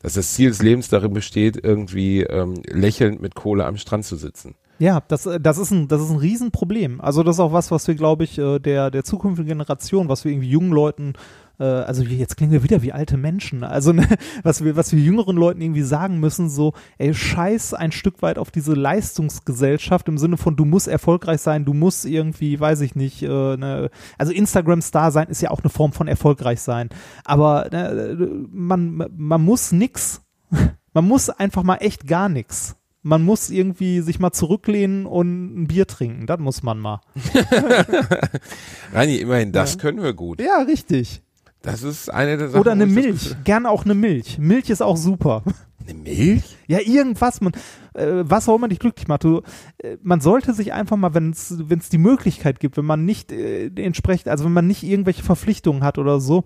Dass 0.00 0.14
das 0.14 0.32
Ziel 0.32 0.50
des 0.50 0.62
Lebens 0.62 0.88
darin 0.88 1.12
besteht, 1.12 1.62
irgendwie 1.62 2.22
ähm, 2.22 2.62
lächelnd 2.66 3.20
mit 3.20 3.34
Kohle 3.34 3.66
am 3.66 3.76
Strand 3.76 4.04
zu 4.04 4.14
sitzen. 4.14 4.54
Ja, 4.78 5.02
das, 5.08 5.26
äh, 5.26 5.40
das, 5.40 5.58
ist 5.58 5.72
ein, 5.72 5.88
das 5.88 6.02
ist 6.02 6.10
ein 6.10 6.18
Riesenproblem. 6.18 7.00
Also 7.00 7.22
das 7.22 7.36
ist 7.36 7.40
auch 7.40 7.52
was, 7.52 7.70
was 7.72 7.86
wir, 7.88 7.96
glaube 7.96 8.24
ich, 8.24 8.38
äh, 8.38 8.60
der, 8.60 8.90
der 8.90 9.04
zukünftigen 9.04 9.48
Generation, 9.48 10.08
was 10.08 10.24
wir 10.24 10.32
irgendwie 10.32 10.50
jungen 10.50 10.72
Leuten, 10.72 11.14
äh, 11.58 11.64
also 11.64 12.02
jetzt 12.02 12.36
klingen 12.36 12.52
wir 12.52 12.62
wieder 12.62 12.82
wie 12.82 12.92
alte 12.92 13.16
Menschen, 13.16 13.64
also 13.64 13.92
ne, 13.92 14.06
was 14.42 14.64
wir, 14.64 14.76
was 14.76 14.92
wir 14.92 15.00
jüngeren 15.00 15.36
Leuten 15.36 15.60
irgendwie 15.60 15.82
sagen 15.82 16.18
müssen, 16.20 16.48
so, 16.48 16.72
ey, 16.98 17.12
scheiß 17.14 17.74
ein 17.74 17.92
Stück 17.92 18.22
weit 18.22 18.38
auf 18.38 18.50
diese 18.50 18.74
Leistungsgesellschaft 18.74 20.08
im 20.08 20.18
Sinne 20.18 20.36
von, 20.36 20.56
du 20.56 20.64
musst 20.64 20.88
erfolgreich 20.88 21.40
sein, 21.40 21.64
du 21.64 21.74
musst 21.74 22.04
irgendwie, 22.04 22.58
weiß 22.58 22.80
ich 22.82 22.94
nicht, 22.94 23.22
äh, 23.22 23.26
ne, 23.56 23.90
also 24.18 24.32
Instagram-Star 24.32 25.10
sein 25.10 25.28
ist 25.28 25.42
ja 25.42 25.50
auch 25.50 25.60
eine 25.60 25.70
Form 25.70 25.92
von 25.92 26.08
erfolgreich 26.08 26.60
sein, 26.60 26.88
aber 27.24 27.68
ne, 27.70 28.16
man, 28.50 29.08
man 29.16 29.42
muss 29.42 29.72
nix, 29.72 30.22
man 30.94 31.06
muss 31.06 31.30
einfach 31.30 31.62
mal 31.62 31.76
echt 31.76 32.06
gar 32.06 32.28
nix. 32.28 32.76
Man 33.04 33.24
muss 33.24 33.50
irgendwie 33.50 34.00
sich 34.00 34.20
mal 34.20 34.30
zurücklehnen 34.30 35.06
und 35.06 35.62
ein 35.62 35.66
Bier 35.66 35.88
trinken. 35.88 36.26
Das 36.28 36.38
muss 36.38 36.62
man 36.62 36.78
mal. 36.78 37.00
Rani, 38.92 39.16
immerhin, 39.16 39.50
das 39.52 39.74
Ja. 39.74 39.80
können 39.80 40.02
wir 40.02 40.12
gut. 40.12 40.40
Ja, 40.40 40.62
richtig. 40.62 41.22
Das 41.62 41.82
ist 41.82 42.08
eine 42.12 42.36
der 42.36 42.48
Sachen. 42.48 42.60
Oder 42.60 42.72
eine 42.72 42.86
Milch. 42.86 43.36
Gerne 43.44 43.70
auch 43.70 43.84
eine 43.84 43.94
Milch. 43.94 44.38
Milch 44.38 44.68
ist 44.68 44.82
auch 44.82 44.96
super. 44.96 45.42
Eine 45.86 45.94
Milch? 45.94 46.56
Ja, 46.66 46.80
irgendwas, 46.80 47.40
man, 47.40 47.52
äh, 47.94 48.22
was 48.24 48.48
auch 48.48 48.56
immer 48.56 48.68
dich 48.68 48.78
glücklich 48.78 49.08
macht. 49.08 49.24
Du, 49.24 49.42
äh, 49.78 49.96
man 50.02 50.20
sollte 50.20 50.54
sich 50.54 50.72
einfach 50.72 50.96
mal, 50.96 51.14
wenn 51.14 51.30
es 51.30 51.88
die 51.90 51.98
Möglichkeit 51.98 52.60
gibt, 52.60 52.76
wenn 52.76 52.84
man 52.84 53.04
nicht 53.04 53.32
äh, 53.32 53.66
entsprechend, 53.76 54.28
also 54.28 54.44
wenn 54.44 54.52
man 54.52 54.66
nicht 54.66 54.82
irgendwelche 54.82 55.22
Verpflichtungen 55.22 55.84
hat 55.84 55.98
oder 55.98 56.20
so, 56.20 56.44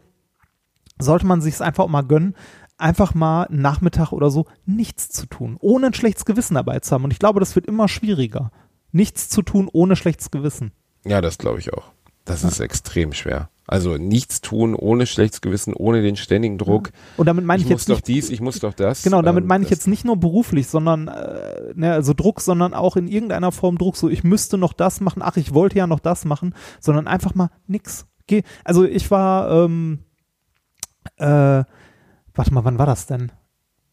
sollte 0.99 1.27
man 1.27 1.41
sich 1.41 1.55
es 1.55 1.61
einfach 1.61 1.85
auch 1.85 1.91
mal 1.91 2.03
gönnen, 2.03 2.35
einfach 2.79 3.15
mal 3.15 3.45
einen 3.45 3.63
Nachmittag 3.63 4.13
oder 4.13 4.31
so 4.31 4.47
nichts 4.65 5.09
zu 5.09 5.27
tun, 5.27 5.57
ohne 5.61 5.89
ein 5.89 5.95
schlechtes 5.95 6.25
Gewissen 6.25 6.55
dabei 6.55 6.81
zu 6.81 6.93
haben. 6.93 7.05
Und 7.05 7.13
ich 7.13 7.19
glaube, 7.19 7.41
das 7.41 7.55
wird 7.55 7.67
immer 7.67 7.89
schwieriger. 7.89 8.51
Nichts 8.93 9.29
zu 9.29 9.43
tun 9.43 9.69
ohne 9.73 9.97
schlechtes 9.97 10.31
Gewissen. 10.31 10.73
Ja, 11.05 11.21
das 11.21 11.39
glaube 11.39 11.59
ich 11.59 11.73
auch. 11.73 11.93
Das 12.25 12.43
ist 12.43 12.61
extrem 12.61 13.13
schwer. 13.13 13.51
Also 13.67 13.97
nichts 13.97 14.41
tun 14.41 14.75
ohne 14.75 15.07
schlechtes 15.07 15.41
Gewissen, 15.41 15.75
ohne 15.75 16.03
den 16.03 16.17
ständigen 16.17 16.57
Druck. 16.57 16.91
Und 17.17 17.27
damit 17.27 17.45
meine 17.45 17.61
Ich 17.61 17.67
ich, 17.67 17.73
muss 17.73 17.83
jetzt 17.83 17.89
doch 17.89 17.97
nicht 17.97 18.09
dies, 18.09 18.31
ich 18.31 18.41
muss 18.41 18.61
doch 18.61 18.75
das. 18.75 19.03
Genau, 19.03 19.23
damit 19.23 19.43
Ähm, 19.43 19.49
meine 19.49 19.65
ich 19.65 19.71
jetzt 19.71 19.89
nicht 19.89 20.05
nur 20.05 20.17
beruflich, 20.17 20.69
sondern 20.69 21.09
äh, 21.09 21.73
ne, 21.75 21.93
also 21.93 22.15
Druck, 22.15 22.41
sondern 22.41 22.75
auch 22.75 22.97
in 22.97 23.09
irgendeiner 23.09 23.51
Form 23.51 23.77
Druck, 23.79 23.97
so 23.97 24.09
ich 24.09 24.23
müsste 24.23 24.57
noch 24.57 24.73
das 24.73 25.01
machen, 25.01 25.21
ach, 25.23 25.37
ich 25.37 25.53
wollte 25.53 25.79
ja 25.79 25.87
noch 25.87 26.01
das 26.01 26.25
machen, 26.25 26.55
sondern 26.81 27.09
einfach 27.09 27.35
mal 27.35 27.51
nix. 27.67 28.07
Geh, 28.29 28.43
also 28.65 28.85
ich 28.85 29.11
war, 29.11 29.51
ähm, 29.51 30.01
äh, 31.17 31.27
warte 32.35 32.55
mal, 32.55 32.65
wann 32.65 32.79
war 32.79 32.87
das 32.87 33.07
denn? 33.07 33.33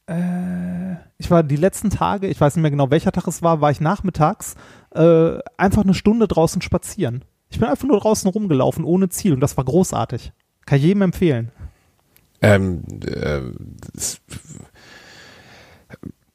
Äh, 0.06 0.96
ich 1.18 1.32
war 1.32 1.44
die 1.44 1.56
letzten 1.56 1.90
Tage, 1.90 2.28
ich 2.28 2.40
weiß 2.40 2.56
nicht 2.56 2.62
mehr 2.62 2.72
genau, 2.72 2.92
welcher 2.92 3.12
Tag 3.12 3.28
es 3.28 3.42
war, 3.42 3.62
war 3.62 3.72
ich 3.72 3.82
nachmittags 3.82 4.56
äh, 4.94 5.38
einfach 5.58 5.84
eine 5.84 5.94
Stunde 5.94 6.28
draußen 6.28 6.62
spazieren. 6.62 7.24
Ich 7.54 7.60
bin 7.60 7.70
einfach 7.70 7.88
nur 7.88 8.00
draußen 8.00 8.28
rumgelaufen, 8.32 8.84
ohne 8.84 9.10
Ziel 9.10 9.32
und 9.34 9.40
das 9.40 9.56
war 9.58 9.64
großartig. 9.64 10.32
Kann 10.66 10.80
ich 10.80 10.86
jedem 10.86 11.04
empfehlen. 11.04 11.52
Ähm, 12.42 12.84
äh, 13.06 13.42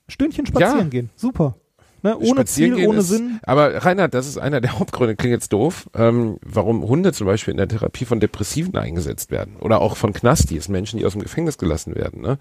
Stündchen 0.06 0.46
spazieren 0.46 0.78
Ja. 0.78 0.84
gehen, 0.84 1.10
super. 1.16 1.56
Ne, 2.04 2.16
ohne 2.16 2.28
Spazieren 2.28 2.76
Ziel, 2.76 2.86
ohne 2.86 2.98
ist, 3.00 3.08
Sinn. 3.08 3.40
Aber 3.42 3.84
Reinhard, 3.84 4.14
das 4.14 4.28
ist 4.28 4.38
einer 4.38 4.60
der 4.60 4.72
Hauptgründe, 4.78 5.16
klingt 5.16 5.32
jetzt 5.32 5.52
doof, 5.52 5.90
ähm, 5.94 6.38
warum 6.42 6.86
Hunde 6.86 7.12
zum 7.12 7.26
Beispiel 7.26 7.50
in 7.50 7.58
der 7.58 7.66
Therapie 7.66 8.04
von 8.04 8.20
Depressiven 8.20 8.76
eingesetzt 8.76 9.32
werden. 9.32 9.56
Oder 9.56 9.80
auch 9.80 9.96
von 9.96 10.12
Knastis, 10.12 10.68
Menschen, 10.68 11.00
die 11.00 11.04
aus 11.06 11.12
dem 11.12 11.22
Gefängnis 11.22 11.58
gelassen 11.58 11.96
werden, 11.96 12.22
ne? 12.22 12.38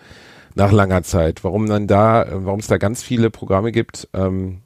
Nach 0.53 0.71
langer 0.71 1.01
Zeit. 1.01 1.43
Warum 1.43 1.65
dann 1.67 1.87
da, 1.87 2.21
äh, 2.23 2.45
warum 2.45 2.59
es 2.59 2.67
da 2.67 2.77
ganz 2.77 3.01
viele 3.01 3.31
Programme 3.31 3.71
gibt, 3.71 4.07
ähm, 4.13 4.61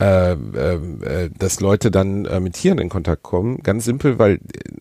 äh, 0.00 0.32
äh, 0.32 0.74
äh, 0.74 1.30
dass 1.38 1.60
Leute 1.60 1.90
dann 1.90 2.24
äh, 2.24 2.40
mit 2.40 2.54
Tieren 2.54 2.78
in 2.78 2.88
Kontakt 2.88 3.22
kommen. 3.22 3.58
Ganz 3.58 3.84
simpel, 3.84 4.18
weil 4.18 4.40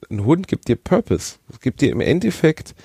ein 0.10 0.26
Hund 0.26 0.48
gibt 0.48 0.68
dir 0.68 0.76
Purpose. 0.76 1.36
Es 1.52 1.60
gibt 1.60 1.82
dir 1.82 1.92
im 1.92 2.02
Endeffekt 2.02 2.76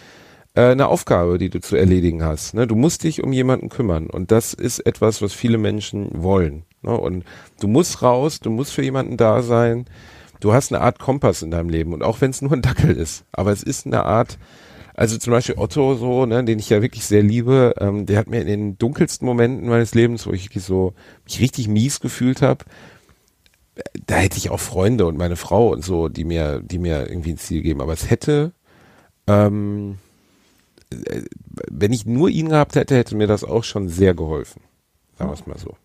äh, 0.54 0.70
eine 0.70 0.88
Aufgabe, 0.88 1.38
die 1.38 1.50
du 1.50 1.60
zu 1.60 1.76
erledigen 1.76 2.22
hast. 2.22 2.54
Ne? 2.54 2.66
Du 2.66 2.74
musst 2.74 3.04
dich 3.04 3.22
um 3.22 3.32
jemanden 3.32 3.68
kümmern 3.68 4.08
und 4.08 4.30
das 4.30 4.54
ist 4.54 4.80
etwas, 4.80 5.22
was 5.22 5.32
viele 5.32 5.58
Menschen 5.58 6.10
wollen. 6.12 6.64
Ne? 6.82 6.96
Und 6.96 7.24
du 7.60 7.68
musst 7.68 8.02
raus, 8.02 8.40
du 8.40 8.50
musst 8.50 8.72
für 8.72 8.82
jemanden 8.82 9.16
da 9.16 9.42
sein. 9.42 9.86
Du 10.40 10.52
hast 10.52 10.72
eine 10.72 10.82
Art 10.82 10.98
Kompass 10.98 11.42
in 11.42 11.50
deinem 11.50 11.68
Leben 11.68 11.92
und 11.92 12.02
auch 12.02 12.20
wenn 12.20 12.30
es 12.30 12.42
nur 12.42 12.52
ein 12.52 12.62
Dackel 12.62 12.96
ist, 12.96 13.24
aber 13.32 13.52
es 13.52 13.62
ist 13.62 13.86
eine 13.86 14.04
Art 14.04 14.38
also 14.94 15.18
zum 15.18 15.32
Beispiel 15.32 15.56
Otto, 15.58 15.96
so, 15.96 16.24
ne, 16.24 16.44
den 16.44 16.58
ich 16.58 16.70
ja 16.70 16.80
wirklich 16.80 17.04
sehr 17.04 17.22
liebe, 17.22 17.74
ähm, 17.78 18.06
der 18.06 18.18
hat 18.18 18.28
mir 18.28 18.40
in 18.40 18.46
den 18.46 18.78
dunkelsten 18.78 19.26
Momenten 19.26 19.68
meines 19.68 19.94
Lebens, 19.94 20.26
wo 20.26 20.32
ich 20.32 20.50
so 20.56 20.94
mich 21.24 21.40
richtig 21.40 21.68
mies 21.68 22.00
gefühlt 22.00 22.42
habe, 22.42 22.64
da 24.06 24.16
hätte 24.16 24.38
ich 24.38 24.50
auch 24.50 24.60
Freunde 24.60 25.06
und 25.06 25.18
meine 25.18 25.36
Frau 25.36 25.72
und 25.72 25.84
so, 25.84 26.08
die 26.08 26.24
mir, 26.24 26.60
die 26.60 26.78
mir 26.78 27.08
irgendwie 27.08 27.32
ein 27.32 27.38
Ziel 27.38 27.62
geben. 27.62 27.80
Aber 27.80 27.92
es 27.92 28.08
hätte, 28.08 28.52
ähm, 29.26 29.98
äh, 30.90 31.22
wenn 31.70 31.92
ich 31.92 32.06
nur 32.06 32.28
ihn 32.28 32.50
gehabt 32.50 32.76
hätte, 32.76 32.96
hätte 32.96 33.16
mir 33.16 33.26
das 33.26 33.42
auch 33.42 33.64
schon 33.64 33.88
sehr 33.88 34.14
geholfen. 34.14 34.62
Sagen 35.18 35.30
wir 35.30 35.34
es 35.34 35.46
mal 35.46 35.58
so. 35.58 35.76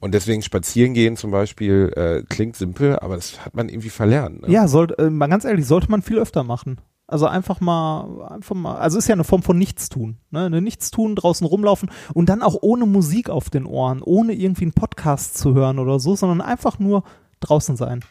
Und 0.00 0.14
deswegen 0.14 0.40
spazieren 0.40 0.94
gehen 0.94 1.16
zum 1.16 1.30
Beispiel 1.30 1.92
äh, 1.94 2.22
klingt 2.26 2.56
simpel, 2.56 2.98
aber 2.98 3.16
das 3.16 3.44
hat 3.44 3.54
man 3.54 3.68
irgendwie 3.68 3.90
verlernt. 3.90 4.42
Ne? 4.42 4.50
Ja, 4.50 4.66
sollte, 4.66 4.96
äh, 4.98 5.10
ganz 5.28 5.44
ehrlich, 5.44 5.66
sollte 5.66 5.90
man 5.90 6.00
viel 6.00 6.18
öfter 6.18 6.42
machen. 6.42 6.80
Also 7.10 7.26
einfach 7.26 7.60
mal, 7.60 8.28
einfach 8.30 8.54
mal, 8.54 8.76
also 8.76 8.96
ist 8.96 9.08
ja 9.08 9.14
eine 9.14 9.24
Form 9.24 9.42
von 9.42 9.58
Nichtstun, 9.58 10.18
ne? 10.30 10.44
Eine 10.44 10.60
Nichtstun, 10.60 11.16
draußen 11.16 11.44
rumlaufen 11.44 11.90
und 12.14 12.28
dann 12.28 12.40
auch 12.40 12.56
ohne 12.60 12.86
Musik 12.86 13.28
auf 13.30 13.50
den 13.50 13.66
Ohren, 13.66 14.00
ohne 14.00 14.32
irgendwie 14.32 14.62
einen 14.62 14.74
Podcast 14.74 15.36
zu 15.36 15.52
hören 15.52 15.80
oder 15.80 15.98
so, 15.98 16.14
sondern 16.14 16.40
einfach 16.40 16.78
nur 16.78 17.02
draußen 17.40 17.74
sein. 17.74 18.04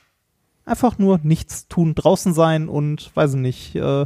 Einfach 0.65 0.97
nur 0.97 1.21
nichts 1.23 1.69
tun, 1.69 1.95
draußen 1.95 2.33
sein 2.33 2.67
und, 2.67 3.15
weiß 3.15 3.35
ich 3.35 3.39
nicht, 3.39 3.75
äh, 3.75 4.05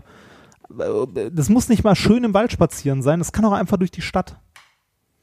das 1.32 1.50
muss 1.50 1.70
nicht 1.70 1.84
mal 1.84 1.96
schön 1.96 2.24
im 2.24 2.36
Wald 2.36 2.52
spazieren 2.52 3.02
sein, 3.02 3.18
das 3.18 3.32
kann 3.32 3.46
auch 3.46 3.52
einfach 3.52 3.78
durch 3.78 3.92
die 3.92 4.02
Stadt. 4.04 4.38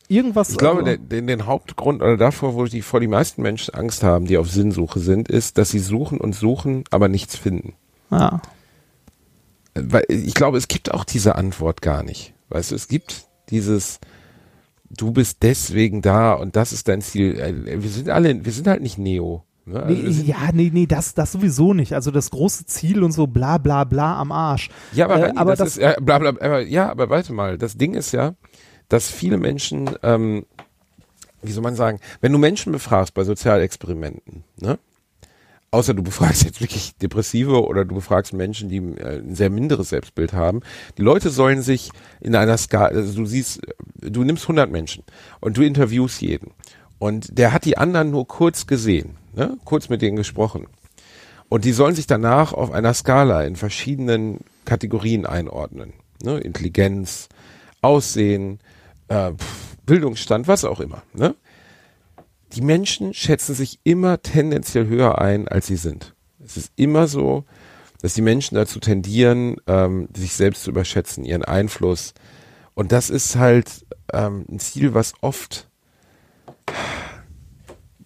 Irgendwas. 0.09 0.51
Ich 0.51 0.59
glaube, 0.59 0.85
also, 0.85 1.01
den, 1.01 1.29
den 1.29 1.47
Hauptgrund 1.47 2.03
oder 2.03 2.17
davor, 2.17 2.57
wo 2.57 2.65
die 2.65 2.83
vor 2.83 2.99
die 2.99 3.07
meisten 3.07 3.43
Menschen 3.43 3.73
Angst 3.73 4.03
haben, 4.03 4.27
die 4.27 4.37
auf 4.37 4.51
Sinnsuche 4.51 4.99
sind, 4.99 5.29
ist, 5.29 5.59
dass 5.59 5.71
sie 5.71 5.79
suchen 5.79 6.19
und 6.19 6.35
suchen, 6.35 6.83
aber 6.91 7.09
nichts 7.09 7.37
finden. 7.37 7.75
ja. 8.11 8.43
Weil 9.75 10.05
ich 10.09 10.35
glaube, 10.35 10.59
es 10.59 10.69
gibt 10.69 10.93
auch 10.93 11.05
diese 11.05 11.37
Antwort 11.37 11.83
gar 11.83 12.03
nicht. 12.03 12.35
Weißt 12.49 12.71
du, 12.71 12.75
es 12.75 12.89
gibt 12.89 13.27
dieses, 13.51 13.99
du 14.89 15.13
bist 15.13 15.39
deswegen 15.43 16.03
da 16.03 16.33
und 16.35 16.57
das 16.57 16.73
ist 16.73 16.89
dein 16.89 17.03
Ziel. 17.03 17.39
Äh, 17.39 17.83
Wir 17.83 17.91
sind 17.91 18.09
alle, 18.09 18.45
wir 18.45 18.53
sind 18.53 18.67
halt 18.67 18.83
nicht 18.83 18.99
Neo. 18.99 19.45
Ne? 19.67 19.83
Also 19.83 20.03
Nee, 20.03 20.25
ja, 20.27 20.37
nee, 20.53 20.71
nee, 20.73 20.87
das, 20.87 21.15
das 21.15 21.33
sowieso 21.33 21.75
nicht. 21.75 21.93
Also 21.95 22.11
das 22.11 22.31
große 22.31 22.67
Ziel 22.67 23.03
und 23.05 23.13
so 23.13 23.27
bla 23.27 23.59
bla 23.59 23.85
bla 23.85 24.19
am 24.19 24.33
Arsch. 24.33 24.71
ja, 24.93 25.05
aber, 25.05 25.29
äh, 25.29 25.33
aber 25.37 25.51
das, 25.53 25.59
das- 25.59 25.69
ist, 25.77 25.83
ja, 25.83 25.95
bla, 26.01 26.19
bla, 26.19 26.31
aber, 26.31 26.61
ja, 26.63 26.91
aber 26.91 27.09
warte 27.11 27.33
mal, 27.33 27.57
das 27.59 27.77
Ding 27.77 27.95
ist 27.95 28.13
ja, 28.13 28.35
dass 28.89 29.09
viele 29.09 29.37
Menschen, 29.39 29.91
ähm, 30.03 30.45
wie 31.43 31.53
soll 31.53 31.63
man 31.63 31.77
sagen, 31.77 32.01
wenn 32.21 32.33
du 32.33 32.39
Menschen 32.39 32.73
befragst 32.73 33.15
bei 33.15 33.23
Sozialexperimenten, 33.25 34.45
ne? 34.61 34.79
Außer 35.73 35.95
du 35.95 36.03
befragst 36.03 36.43
jetzt 36.45 36.61
wirklich 36.61 36.97
Depressive 36.97 37.65
oder 37.65 37.85
du 37.85 37.95
befragst 37.95 38.33
Menschen, 38.33 38.69
die 38.69 38.79
äh, 38.79 39.21
ein 39.21 39.37
sehr 39.37 39.51
minderes 39.51 39.91
Selbstbild 39.91 40.33
haben. 40.33 40.63
Die 40.99 41.03
Leute 41.03 41.31
sollen 41.31 41.63
sich 41.63 41.91
in 42.21 42.35
einer 42.35 42.59
Skala, 42.59 42.89
also 42.89 43.15
du 43.15 43.27
siehst, 43.27 43.61
du 44.01 44.25
nimmst 44.25 44.45
100 44.45 44.71
Menschen 44.71 45.05
und 45.41 45.57
du 45.57 45.63
interviewst 45.63 46.21
jeden. 46.23 46.51
Und 46.99 47.39
der 47.39 47.53
hat 47.53 47.65
die 47.65 47.79
anderen 47.79 48.11
nur 48.11 48.27
kurz 48.27 48.67
gesehen, 48.67 49.17
ne? 49.35 49.57
kurz 49.65 49.89
mit 49.89 50.03
denen 50.03 50.17
gesprochen. 50.17 50.67
Und 51.49 51.65
die 51.65 51.73
sollen 51.73 51.95
sich 51.95 52.07
danach 52.07 52.53
auf 52.53 52.73
einer 52.73 52.95
Skala 52.95 53.45
in 53.45 53.57
verschiedenen 53.57 54.39
Kategorien 54.65 55.25
einordnen. 55.25 55.93
Ne? 56.23 56.39
Intelligenz, 56.39 57.29
Aussehen, 57.81 58.59
äh, 59.09 59.33
Bildungsstand, 59.87 60.47
was 60.49 60.65
auch 60.65 60.81
immer. 60.81 61.03
Ne? 61.15 61.35
Die 62.53 62.63
Menschen 62.63 63.15
schätzen 63.15 63.55
sich 63.55 63.79
immer 63.85 64.23
tendenziell 64.23 64.87
höher 64.87 65.21
ein, 65.21 65.47
als 65.49 65.67
sie 65.67 65.77
sind. 65.77 66.15
Es 66.45 66.57
ist 66.57 66.73
immer 66.77 67.07
so, 67.07 67.45
dass 68.01 68.15
die 68.15 68.23
Menschen 68.23 68.55
dazu 68.57 68.81
tendieren, 68.81 69.57
ähm, 69.67 70.09
sich 70.15 70.33
selbst 70.33 70.65
zu 70.65 70.71
überschätzen, 70.71 71.25
ihren 71.25 71.45
Einfluss. 71.45 72.15
Und 72.75 72.93
das 72.93 73.11
ist 73.11 73.37
halt 73.37 73.87
ähm, 74.13 74.47
ein 74.51 74.59
Ziel, 74.59 74.95
was 74.95 75.13
oft, 75.21 75.69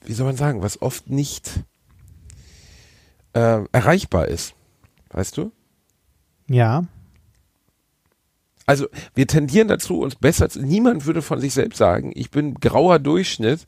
wie 0.05 0.13
soll 0.13 0.27
man 0.27 0.37
sagen, 0.37 0.63
was 0.63 0.83
oft 0.83 1.09
nicht 1.09 1.61
äh, 3.35 3.61
erreichbar 3.73 4.29
ist. 4.29 4.55
Weißt 5.11 5.37
du? 5.37 5.53
Ja. 6.49 6.85
Also 8.67 8.87
wir 9.15 9.27
tendieren 9.27 9.69
dazu, 9.69 10.01
uns 10.01 10.15
besser 10.17 10.49
zu. 10.49 10.63
Niemand 10.63 11.07
würde 11.07 11.23
von 11.23 11.41
sich 11.41 11.53
selbst 11.55 11.77
sagen, 11.79 12.13
ich 12.15 12.31
bin 12.31 12.55
grauer 12.55 12.99
Durchschnitt 12.99 13.65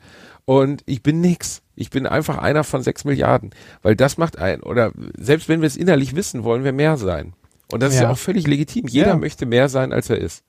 und 0.46 0.82
ich 0.86 1.02
bin 1.02 1.20
nix. 1.20 1.62
Ich 1.74 1.90
bin 1.90 2.06
einfach 2.06 2.38
einer 2.38 2.64
von 2.64 2.82
sechs 2.82 3.04
Milliarden. 3.04 3.50
Weil 3.82 3.96
das 3.96 4.16
macht 4.16 4.38
ein, 4.38 4.62
oder 4.62 4.92
selbst 5.18 5.48
wenn 5.48 5.60
wir 5.60 5.66
es 5.66 5.76
innerlich 5.76 6.16
wissen, 6.16 6.44
wollen 6.44 6.64
wir 6.64 6.72
mehr 6.72 6.96
sein. 6.96 7.34
Und 7.70 7.82
das 7.82 7.90
ist 7.94 7.96
Ja. 8.00 8.04
ja 8.04 8.10
auch 8.12 8.18
völlig 8.18 8.46
legitim. 8.46 8.86
Jeder 8.88 9.08
Ja. 9.08 9.16
möchte 9.16 9.44
mehr 9.44 9.68
sein, 9.68 9.92
als 9.92 10.08
er 10.08 10.18
ist. 10.18 10.42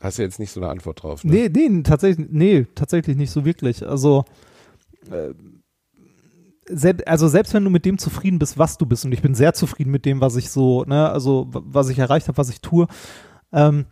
Hast 0.00 0.18
du 0.18 0.22
jetzt 0.22 0.38
nicht 0.38 0.50
so 0.50 0.60
eine 0.60 0.70
Antwort 0.70 1.02
drauf? 1.02 1.24
Ne? 1.24 1.48
Nee, 1.52 1.68
nee, 1.68 1.82
tatsächlich, 1.82 2.26
nee, 2.30 2.66
tatsächlich 2.74 3.16
nicht 3.16 3.30
so 3.30 3.44
wirklich. 3.44 3.86
Also, 3.86 4.24
äh, 5.10 5.34
selbst, 6.68 7.06
also 7.08 7.28
selbst 7.28 7.54
wenn 7.54 7.64
du 7.64 7.70
mit 7.70 7.84
dem 7.84 7.98
zufrieden 7.98 8.38
bist, 8.38 8.58
was 8.58 8.78
du 8.78 8.86
bist, 8.86 9.04
und 9.04 9.12
ich 9.12 9.22
bin 9.22 9.34
sehr 9.34 9.54
zufrieden 9.54 9.90
mit 9.90 10.04
dem, 10.04 10.20
was 10.20 10.36
ich 10.36 10.50
so, 10.50 10.84
ne, 10.84 11.10
also 11.10 11.48
was 11.50 11.88
ich 11.88 11.98
erreicht 11.98 12.28
habe, 12.28 12.38
was 12.38 12.50
ich 12.50 12.60
tue, 12.60 12.86
ähm, 13.52 13.86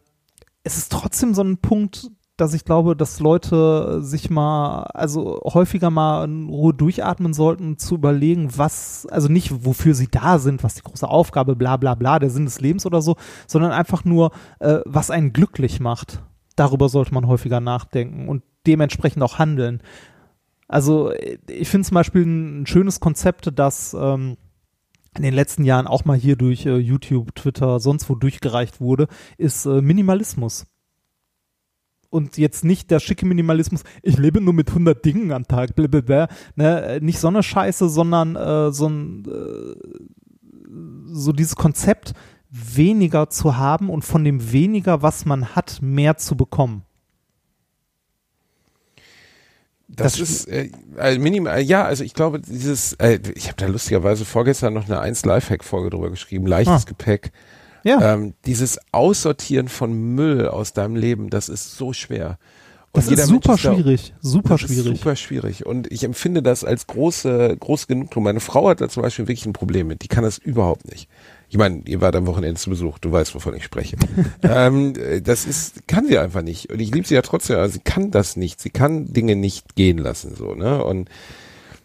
es 0.63 0.77
ist 0.77 0.93
trotzdem 0.93 1.35
so 1.35 1.43
ein 1.43 1.59
Punkt, 1.59 2.11
dass 2.39 2.55
ich 2.55 2.65
glaube, 2.65 2.95
dass 2.95 3.19
Leute 3.19 4.01
sich 4.01 4.31
mal, 4.31 4.85
also 4.95 5.41
häufiger 5.45 5.91
mal 5.91 6.25
in 6.25 6.49
Ruhe 6.49 6.73
durchatmen 6.73 7.35
sollten, 7.35 7.79
zu 7.79 7.97
überlegen, 7.97 8.57
was, 8.57 9.07
also 9.07 9.29
nicht 9.29 9.65
wofür 9.65 9.95
sie 9.95 10.07
da 10.09 10.39
sind, 10.39 10.63
was 10.63 10.75
die 10.77 10.83
große 10.83 11.09
Aufgabe, 11.09 11.57
bla 11.57 11.77
bla 11.77 11.97
bla, 11.97 12.21
der 12.21 12.31
Sinn 12.31 12.45
des 12.45 12.61
Lebens 12.61 12.87
oder 12.87 13.03
so, 13.03 13.17
sondern 13.49 13.73
einfach 13.73 14.05
nur, 14.05 14.31
äh, 14.61 14.79
was 14.85 15.11
einen 15.11 15.33
glücklich 15.33 15.81
macht. 15.81 16.23
Darüber 16.55 16.89
sollte 16.89 17.13
man 17.13 17.27
häufiger 17.27 17.59
nachdenken 17.59 18.29
und 18.29 18.45
dementsprechend 18.69 19.23
auch 19.25 19.41
handeln. 19.41 19.83
Also 20.69 21.11
äh, 21.11 21.39
ich 21.49 21.69
finde 21.69 21.89
zum 21.89 21.95
Beispiel 21.95 22.25
ein, 22.25 22.67
schönes 22.67 23.01
Konzept, 23.01 23.51
das 23.59 23.97
ähm, 23.99 24.37
in 25.17 25.23
den 25.23 25.35
letzten 25.35 25.65
Jahren 25.65 25.87
auch 25.87 26.05
mal 26.05 26.17
hier 26.17 26.37
durch 26.37 26.67
äh, 26.67 26.77
YouTube, 26.77 27.35
Twitter, 27.35 27.81
sonst 27.81 28.09
wo 28.09 28.15
durchgereicht 28.15 28.81
wurde, 28.81 29.09
ist 29.39 29.67
äh, 29.67 29.81
Minimalismus. 29.81 30.67
Und 32.11 32.39
jetzt 32.39 32.65
nicht 32.65 32.91
der 32.91 33.01
schicke 33.01 33.27
Minimalismus, 33.27 33.83
ich 34.03 34.17
lebe 34.17 34.41
nur 34.41 34.55
mit 34.55 34.69
100 34.69 35.05
Dingen 35.05 35.33
am 35.33 35.47
Tag, 35.47 35.75
blablabla, 35.75 36.29
ne, 36.57 36.83
äh, 36.83 37.01
nicht 37.01 37.19
so 37.19 37.29
eine 37.29 37.43
Scheiße, 37.43 37.89
sondern 37.89 38.37
äh, 38.37 38.71
so 38.73 38.89
ein, 38.89 39.25
äh, 39.27 39.75
so 41.13 41.33
dieses 41.33 41.57
Konzept, 41.57 42.15
weniger 42.51 43.29
zu 43.29 43.59
haben 43.59 43.91
und 43.91 44.07
von 44.07 44.25
dem 44.25 44.53
weniger, 44.53 45.03
was 45.03 45.27
man 45.27 45.55
hat, 45.55 45.81
mehr 45.83 46.17
zu 46.17 46.35
bekommen. 46.35 46.85
Das, 49.99 50.13
Das 50.13 50.21
ist 50.21 50.49
äh, 50.49 50.71
also 50.97 51.21
minimal, 51.21 51.61
ja, 51.61 51.85
also 51.85 52.05
ich 52.05 52.15
glaube, 52.15 52.41
dieses, 52.41 52.95
äh, 52.95 53.19
ich 53.35 53.47
habe 53.49 53.57
da 53.57 53.67
lustigerweise 53.67 54.25
vorgestern 54.25 54.75
noch 54.75 54.87
eine 54.87 55.01
1 55.01 55.25
Lifehack-Folge 55.25 55.91
drüber 55.91 56.11
geschrieben, 56.11 56.47
leichtes 56.47 56.83
Ah. 56.85 56.89
Gepäck. 56.89 57.33
Ja, 57.85 58.15
Ähm, 58.15 58.35
dieses 58.47 58.79
Aussortieren 58.93 59.69
von 59.69 59.93
Müll 60.15 60.49
aus 60.49 60.73
deinem 60.73 60.97
Leben, 60.97 61.31
das 61.31 61.49
ist 61.49 61.77
so 61.77 61.93
schwer. 61.93 62.39
Und 62.93 63.05
das 63.07 63.13
ist 63.13 63.27
super 63.27 63.53
da- 63.53 63.59
schwierig, 63.59 64.15
super 64.21 64.49
das 64.51 64.61
schwierig. 64.63 64.93
Ist 64.95 64.99
super 65.01 65.15
schwierig. 65.17 65.67
Und 65.67 65.91
ich 65.93 66.03
empfinde 66.05 66.43
das 66.43 66.65
als 66.65 66.87
große, 66.87 67.57
große 67.61 67.87
Genugtuung. 67.87 68.25
Meine 68.25 68.41
Frau 68.41 68.69
hat 68.69 68.81
da 68.81 68.89
zum 68.89 69.03
Beispiel 69.03 69.27
wirklich 69.29 69.47
ein 69.47 69.53
Problem 69.53 69.87
mit. 69.89 70.03
Die 70.03 70.09
kann 70.09 70.25
das 70.25 70.39
überhaupt 70.39 70.91
nicht. 70.91 71.09
Ich 71.51 71.57
meine, 71.57 71.83
ihr 71.87 72.01
wart 72.01 72.15
am 72.15 72.27
Wochenende 72.27 72.61
zu 72.61 72.69
Besuch, 72.69 72.99
du 72.99 73.11
weißt, 73.11 73.35
wovon 73.35 73.55
ich 73.55 73.65
spreche. 73.65 73.97
ähm, 74.43 74.95
äh, 74.97 75.23
das 75.23 75.47
ist, 75.47 75.89
kann 75.89 76.07
sie 76.07 76.19
einfach 76.19 76.43
nicht. 76.43 76.71
Und 76.71 76.81
ich 76.81 76.93
liebe 76.93 77.07
sie 77.07 77.15
ja 77.15 77.23
trotzdem, 77.23 77.57
aber 77.57 77.69
sie 77.69 77.81
kann 77.81 78.11
das 78.11 78.37
nicht. 78.37 78.61
Sie 78.61 78.71
kann 78.71 79.13
Dinge 79.13 79.35
nicht 79.35 79.75
gehen 79.75 79.99
lassen, 79.99 80.35
so, 80.37 80.55
ne? 80.55 80.85
Und 80.85 81.09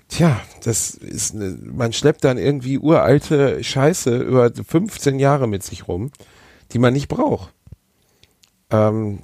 tja, 0.10 0.42
das 0.64 0.92
ist, 0.92 1.34
ne, 1.34 1.58
man 1.64 1.94
schleppt 1.94 2.26
dann 2.26 2.38
irgendwie 2.38 2.78
uralte 2.78 3.64
Scheiße 3.64 4.18
über 4.18 4.52
15 4.52 5.20
Jahre 5.20 5.48
mit 5.48 5.64
sich 5.64 5.88
rum, 5.88 6.12
die 6.74 6.80
man 6.80 6.94
nicht 6.94 7.08
braucht. 7.08 7.54
Ähm, 8.70 9.20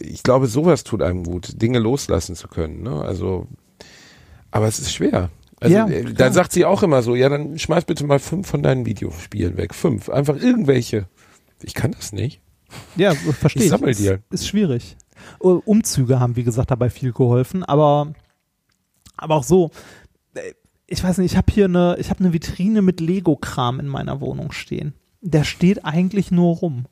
ich 0.00 0.24
glaube, 0.24 0.48
sowas 0.48 0.82
tut 0.82 1.02
einem 1.02 1.22
gut, 1.22 1.62
Dinge 1.62 1.78
loslassen 1.78 2.34
zu 2.34 2.48
können, 2.48 2.82
ne? 2.82 3.00
Also, 3.02 3.46
aber 4.50 4.66
es 4.66 4.80
ist 4.80 4.92
schwer. 4.92 5.30
Also, 5.64 5.74
Ja, 5.76 5.86
äh, 5.88 6.02
klar. 6.02 6.14
dann 6.14 6.32
sagt 6.32 6.52
sie 6.52 6.64
auch 6.64 6.82
immer 6.82 7.02
so, 7.02 7.14
ja, 7.14 7.28
dann 7.28 7.58
schmeiß 7.58 7.84
bitte 7.86 8.04
mal 8.04 8.18
fünf 8.18 8.46
von 8.46 8.62
deinen 8.62 8.86
Videospielen 8.86 9.56
weg. 9.56 9.74
Fünf. 9.74 10.08
Einfach 10.08 10.36
irgendwelche. 10.36 11.08
Ich 11.62 11.74
kann 11.74 11.92
das 11.92 12.12
nicht. 12.12 12.40
Ja, 12.96 13.14
verstehe 13.40 13.64
Ich 13.64 13.68
sammel 13.70 13.90
Ist- 13.90 14.00
die 14.00 14.08
halt. 14.10 14.22
Ist 14.30 14.46
schwierig. 14.48 14.96
Umzüge 15.38 16.20
haben, 16.20 16.36
wie 16.36 16.44
gesagt, 16.44 16.70
dabei 16.70 16.90
viel 16.90 17.12
geholfen, 17.12 17.62
aber, 17.64 18.12
aber 19.16 19.36
auch 19.36 19.44
so, 19.44 19.70
äh, 20.34 20.52
ich 20.86 21.02
weiß 21.02 21.18
nicht, 21.18 21.32
ich 21.32 21.36
habe 21.38 21.50
hier 21.52 21.64
eine, 21.64 21.96
ich 21.98 22.10
habe 22.10 22.20
eine 22.20 22.32
Vitrine 22.32 22.82
mit 22.82 23.00
Lego-Kram 23.00 23.80
in 23.80 23.86
meiner 23.86 24.20
Wohnung 24.20 24.52
stehen. 24.52 24.92
Der 25.22 25.44
steht 25.44 25.84
eigentlich 25.84 26.30
nur 26.30 26.56
rum. 26.56 26.84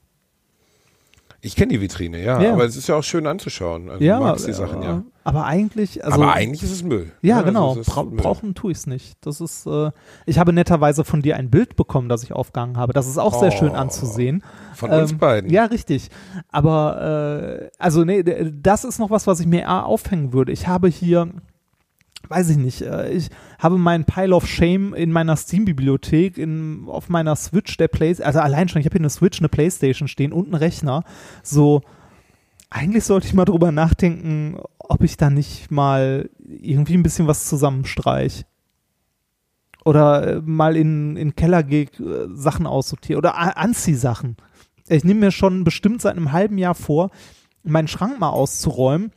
Ich 1.45 1.57
kenne 1.57 1.71
die 1.73 1.81
Vitrine, 1.81 2.23
ja, 2.23 2.41
Ja. 2.41 2.53
aber 2.53 2.65
es 2.65 2.77
ist 2.77 2.87
ja 2.89 2.95
auch 2.95 3.03
schön 3.03 3.27
anzuschauen. 3.27 3.91
Also 3.91 4.05
ja, 4.05 4.21
magst 4.21 4.47
die 4.47 4.53
Sachen, 4.53 4.81
ja. 4.83 5.03
Aber 5.25 5.45
eigentlich, 5.45 6.05
also. 6.05 6.21
aber 6.23 6.33
eigentlich 6.33 6.63
ist 6.63 6.71
es 6.71 6.85
Müll. 6.85 7.11
Ja, 7.21 7.37
Also 7.39 7.47
genau. 7.47 7.75
ist 7.77 7.91
Bra 7.91 8.05
Müll. 8.05 8.17
brauchen 8.17 8.55
tue 8.55 8.71
ich 8.71 8.79
es 8.79 8.87
nicht. 8.87 9.17
Das 9.27 9.41
ist, 9.41 9.67
äh, 9.67 9.91
ich 10.25 10.39
habe 10.39 10.53
netterweise 10.53 11.03
von 11.05 11.21
dir 11.21 11.37
ein 11.37 11.51
Bild 11.51 11.75
bekommen, 11.75 12.09
das 12.09 12.23
ich 12.23 12.33
aufgehangen 12.33 12.77
habe. 12.77 12.93
Das 12.93 13.09
ist 13.09 13.19
auch 13.19 13.39
sehr 13.41 13.51
schön 13.51 13.71
Oh. 13.71 13.75
anzusehen. 13.75 14.45
Von 14.75 14.91
uns 14.91 15.11
Ähm, 15.13 15.19
beiden. 15.19 15.51
Ja, 15.51 15.65
richtig. 15.65 16.11
Aber, 16.51 17.61
äh, 17.63 17.71
also, 17.77 18.05
nee, 18.05 18.23
das 18.23 18.85
ist 18.85 19.01
noch 19.01 19.11
was, 19.11 19.27
was 19.27 19.41
ich 19.41 19.47
mir 19.47 19.63
eher 19.63 19.85
aufhängen 19.87 20.33
würde. 20.33 20.53
Ich 20.53 20.69
habe 20.69 20.87
hier, 20.89 21.29
weiß 22.29 22.51
ich 22.51 22.57
nicht, 22.57 22.83
äh, 22.83 23.11
ich 23.11 23.29
habe 23.59 23.79
meinen 23.79 24.05
Pile 24.05 24.35
of 24.35 24.47
Shame 24.47 24.95
in 24.95 25.13
meiner 25.13 25.37
Steam-Bibliothek, 25.37 26.39
in, 26.39 26.85
auf 26.87 27.09
meiner 27.09 27.37
Switch 27.37 27.77
der 27.77 27.89
Play, 27.89 28.17
also 28.23 28.41
allein 28.41 28.69
schon, 28.69 28.81
ich 28.81 28.87
habe 28.87 28.95
hier 28.95 29.01
eine 29.01 29.11
Switch, 29.11 29.41
eine 29.41 29.49
Playstation 29.49 30.09
stehen 30.09 30.33
und 30.33 30.47
einen 30.47 30.55
Rechner. 30.55 31.05
So, 31.43 31.83
eigentlich 32.71 33.05
sollte 33.05 33.27
ich 33.27 33.35
mal 33.35 33.45
drüber 33.45 33.73
nachdenken, 33.73 34.59
ob 34.79 35.03
ich 35.03 35.17
da 35.17 35.31
nicht 35.31 35.71
mal 35.71 36.31
irgendwie 36.39 36.95
ein 36.95 37.03
bisschen 37.03 37.27
was 37.27 37.47
zusammenstreich. 37.47 38.45
Oder 39.85 40.37
äh, 40.37 40.41
mal 40.43 40.77
in, 40.77 41.17
in 41.17 41.35
Keller 41.35 41.63
gehe, 41.63 41.85
äh, 41.85 42.29
Sachen 42.35 42.67
aussortiere. 42.67 43.19
Oder 43.19 43.57
Anziehsachen. 43.57 44.37
Ich 44.89 45.05
nehme 45.05 45.21
mir 45.21 45.31
schon 45.33 45.65
bestimmt 45.65 46.03
seit 46.03 46.17
einem 46.17 46.33
halben 46.33 46.59
Jahr 46.59 46.75
vor, 46.75 47.11
meinen 47.65 47.89
Schrank 47.89 48.19
mal 48.19 48.31
auszuräumen 48.31 49.13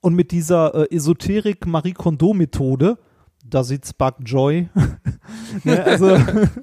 und 0.00 0.14
mit 0.14 0.30
dieser 0.30 0.74
äh, 0.74 0.94
Esoterik 0.94 1.66
Marie 1.66 1.92
Kondo 1.92 2.32
Methode, 2.34 2.98
does 3.44 3.70
it 3.70 3.86
spark 3.86 4.16
joy? 4.24 4.68
ne, 5.64 5.84
also 5.84 6.16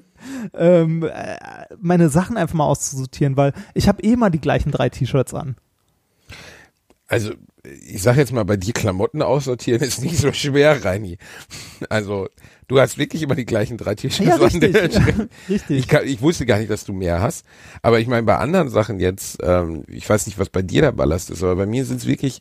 ähm, 0.54 1.02
äh, 1.02 1.36
meine 1.78 2.08
Sachen 2.08 2.36
einfach 2.36 2.54
mal 2.54 2.66
auszusortieren, 2.66 3.36
weil 3.36 3.52
ich 3.74 3.88
habe 3.88 4.02
eh 4.02 4.16
mal 4.16 4.30
die 4.30 4.40
gleichen 4.40 4.70
drei 4.70 4.88
T-Shirts 4.88 5.34
an. 5.34 5.56
Also, 7.08 7.32
ich 7.62 8.02
sag 8.02 8.16
jetzt 8.16 8.32
mal, 8.32 8.44
bei 8.44 8.56
dir 8.56 8.72
Klamotten 8.72 9.22
aussortieren 9.22 9.80
ist 9.80 10.02
nicht 10.02 10.18
so 10.18 10.32
schwer, 10.32 10.84
Reini. 10.84 11.18
Also, 11.88 12.28
du 12.66 12.80
hast 12.80 12.98
wirklich 12.98 13.22
immer 13.22 13.36
die 13.36 13.46
gleichen 13.46 13.78
drei 13.78 13.94
T-Shirts 13.94 14.28
Ja, 14.28 14.34
an 14.34 14.42
richtig. 14.42 14.74
Richtig. 15.48 15.78
Ich, 15.78 15.88
kann, 15.88 16.04
ich 16.04 16.20
wusste 16.20 16.46
gar 16.46 16.58
nicht, 16.58 16.70
dass 16.70 16.84
du 16.84 16.92
mehr 16.92 17.20
hast. 17.20 17.46
Aber 17.82 18.00
ich 18.00 18.08
meine, 18.08 18.24
bei 18.24 18.36
anderen 18.36 18.68
Sachen 18.70 18.98
jetzt, 18.98 19.38
ähm, 19.42 19.84
ich 19.86 20.08
weiß 20.08 20.26
nicht, 20.26 20.38
was 20.38 20.48
bei 20.48 20.62
dir 20.62 20.82
der 20.82 20.92
Ballast 20.92 21.30
ist, 21.30 21.44
aber 21.44 21.54
bei 21.54 21.66
mir 21.66 21.84
sind 21.84 21.98
es 21.98 22.06
wirklich, 22.06 22.40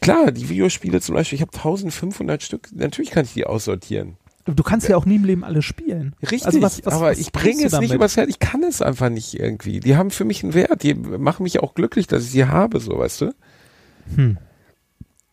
klar, 0.00 0.32
die 0.32 0.48
Videospiele 0.48 1.00
zum 1.00 1.14
Beispiel, 1.14 1.36
ich 1.36 1.42
habe 1.42 1.52
1500 1.54 2.42
Stück, 2.42 2.68
natürlich 2.74 3.10
kann 3.10 3.24
ich 3.24 3.34
die 3.34 3.46
aussortieren. 3.46 4.16
Du 4.44 4.62
kannst 4.62 4.88
ja 4.88 4.96
auch 4.96 5.06
nie 5.06 5.16
im 5.16 5.24
Leben 5.24 5.42
alle 5.42 5.60
spielen. 5.60 6.14
Richtig, 6.22 6.46
Also 6.46 6.62
was- 6.62 6.84
was- 6.86 6.94
aber 6.94 7.06
was 7.06 7.18
ich 7.18 7.32
bringe 7.32 7.64
es 7.64 7.76
nicht 7.80 7.92
übers 7.92 8.16
Herz, 8.16 8.28
ich 8.28 8.38
kann 8.38 8.62
es 8.62 8.80
einfach 8.80 9.08
nicht 9.08 9.34
irgendwie. 9.34 9.80
Die 9.80 9.96
haben 9.96 10.12
für 10.12 10.24
mich 10.24 10.44
einen 10.44 10.54
Wert, 10.54 10.84
die 10.84 10.94
machen 10.94 11.42
mich 11.42 11.58
auch 11.60 11.74
glücklich, 11.74 12.06
dass 12.06 12.22
ich 12.24 12.30
sie 12.30 12.44
habe, 12.44 12.78
so, 12.78 12.96
weißt 12.96 13.22
du? 13.22 13.34
Hm. 14.14 14.38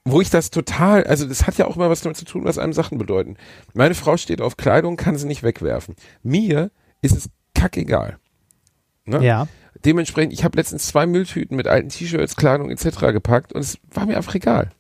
Wo 0.05 0.20
ich 0.20 0.32
das 0.32 0.49
total, 0.49 1.03
also 1.05 1.28
das 1.28 1.45
hat 1.45 1.57
ja 1.59 1.68
auch 1.68 1.76
immer 1.76 1.89
was 1.91 2.01
damit 2.01 2.18
zu 2.18 2.26
tun, 2.26 2.43
was 2.43 2.57
einem 2.57 2.74
Sachen 2.74 2.97
bedeuten. 2.97 3.38
Meine 3.76 3.93
Frau 3.93 4.18
steht 4.18 4.41
auf 4.41 4.57
Kleidung, 4.57 4.97
kann 4.97 5.16
sie 5.16 5.28
nicht 5.28 5.43
wegwerfen. 5.43 5.95
Mir 6.24 6.72
ist 7.03 7.16
es 7.16 7.30
kackegal. 7.53 8.18
Ne? 9.05 9.24
Ja. 9.24 9.47
Dementsprechend, 9.86 10.34
ich 10.34 10.43
habe 10.43 10.57
letztens 10.57 10.88
zwei 10.88 11.05
Mülltüten 11.05 11.57
mit 11.57 11.67
alten 11.67 11.89
T-Shirts, 11.89 12.36
Kleidung 12.36 12.69
etc. 12.71 12.99
gepackt 13.11 13.53
und 13.53 13.61
es 13.61 13.78
war 13.91 14.05
mir 14.05 14.17
einfach 14.17 14.36
egal. 14.36 14.71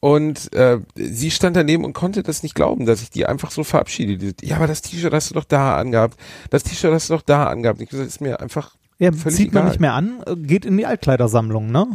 Und 0.00 0.52
äh, 0.54 0.78
sie 0.94 1.30
stand 1.32 1.56
daneben 1.56 1.84
und 1.84 1.92
konnte 1.92 2.22
das 2.22 2.42
nicht 2.44 2.54
glauben, 2.54 2.86
dass 2.86 3.02
ich 3.02 3.10
die 3.10 3.26
einfach 3.26 3.50
so 3.50 3.64
verabschiede. 3.64 4.32
Ja, 4.42 4.56
aber 4.56 4.68
das 4.68 4.82
T-Shirt 4.82 5.12
hast 5.12 5.30
du 5.30 5.34
doch 5.34 5.44
da 5.44 5.76
angehabt. 5.76 6.16
Das 6.50 6.62
T-Shirt 6.62 6.92
hast 6.92 7.10
du 7.10 7.14
doch 7.14 7.22
da 7.22 7.46
angehabt. 7.48 7.80
Ich 7.80 7.88
gesagt, 7.88 8.06
ist 8.08 8.20
mir 8.20 8.40
einfach 8.40 8.76
Ja, 8.98 9.10
völlig 9.10 9.36
zieht 9.36 9.52
man 9.52 9.62
egal. 9.64 9.70
nicht 9.70 9.80
mehr 9.80 9.94
an, 9.94 10.22
äh, 10.26 10.36
geht 10.36 10.64
in 10.64 10.76
die 10.76 10.86
Altkleidersammlung, 10.86 11.72
ne? 11.72 11.86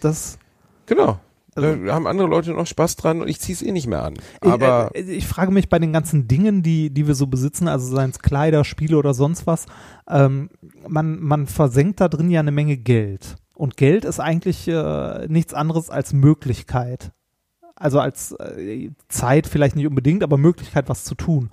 Das. 0.00 0.38
Genau. 0.86 1.18
Also- 1.56 1.84
da 1.84 1.94
haben 1.94 2.06
andere 2.06 2.28
Leute 2.28 2.52
noch 2.52 2.66
Spaß 2.66 2.96
dran 2.96 3.20
und 3.22 3.28
ich 3.28 3.40
ziehe 3.40 3.54
es 3.54 3.62
eh 3.62 3.72
nicht 3.72 3.86
mehr 3.86 4.04
an. 4.04 4.14
Aber 4.40 4.90
ich, 4.94 5.08
äh, 5.08 5.12
ich 5.12 5.26
frage 5.26 5.50
mich 5.50 5.68
bei 5.68 5.78
den 5.78 5.92
ganzen 5.92 6.28
Dingen, 6.28 6.62
die, 6.62 6.90
die 6.90 7.06
wir 7.06 7.14
so 7.14 7.26
besitzen, 7.26 7.66
also 7.68 7.94
seien 7.94 8.10
es 8.10 8.18
Kleider, 8.18 8.64
Spiele 8.64 8.96
oder 8.98 9.14
sonst 9.14 9.46
was, 9.46 9.66
ähm, 10.08 10.50
man, 10.86 11.18
man 11.20 11.46
versenkt 11.46 12.00
da 12.00 12.08
drin 12.08 12.30
ja 12.30 12.40
eine 12.40 12.52
Menge 12.52 12.76
Geld. 12.76 13.36
Und 13.54 13.76
Geld 13.76 14.04
ist 14.04 14.20
eigentlich 14.20 14.68
äh, 14.68 15.26
nichts 15.28 15.54
anderes 15.54 15.88
als 15.88 16.12
Möglichkeit. 16.12 17.12
Also 17.74 18.00
als 18.00 18.32
äh, 18.32 18.90
Zeit 19.08 19.46
vielleicht 19.46 19.76
nicht 19.76 19.86
unbedingt, 19.86 20.22
aber 20.22 20.36
Möglichkeit, 20.38 20.88
was 20.88 21.04
zu 21.04 21.14
tun. 21.14 21.50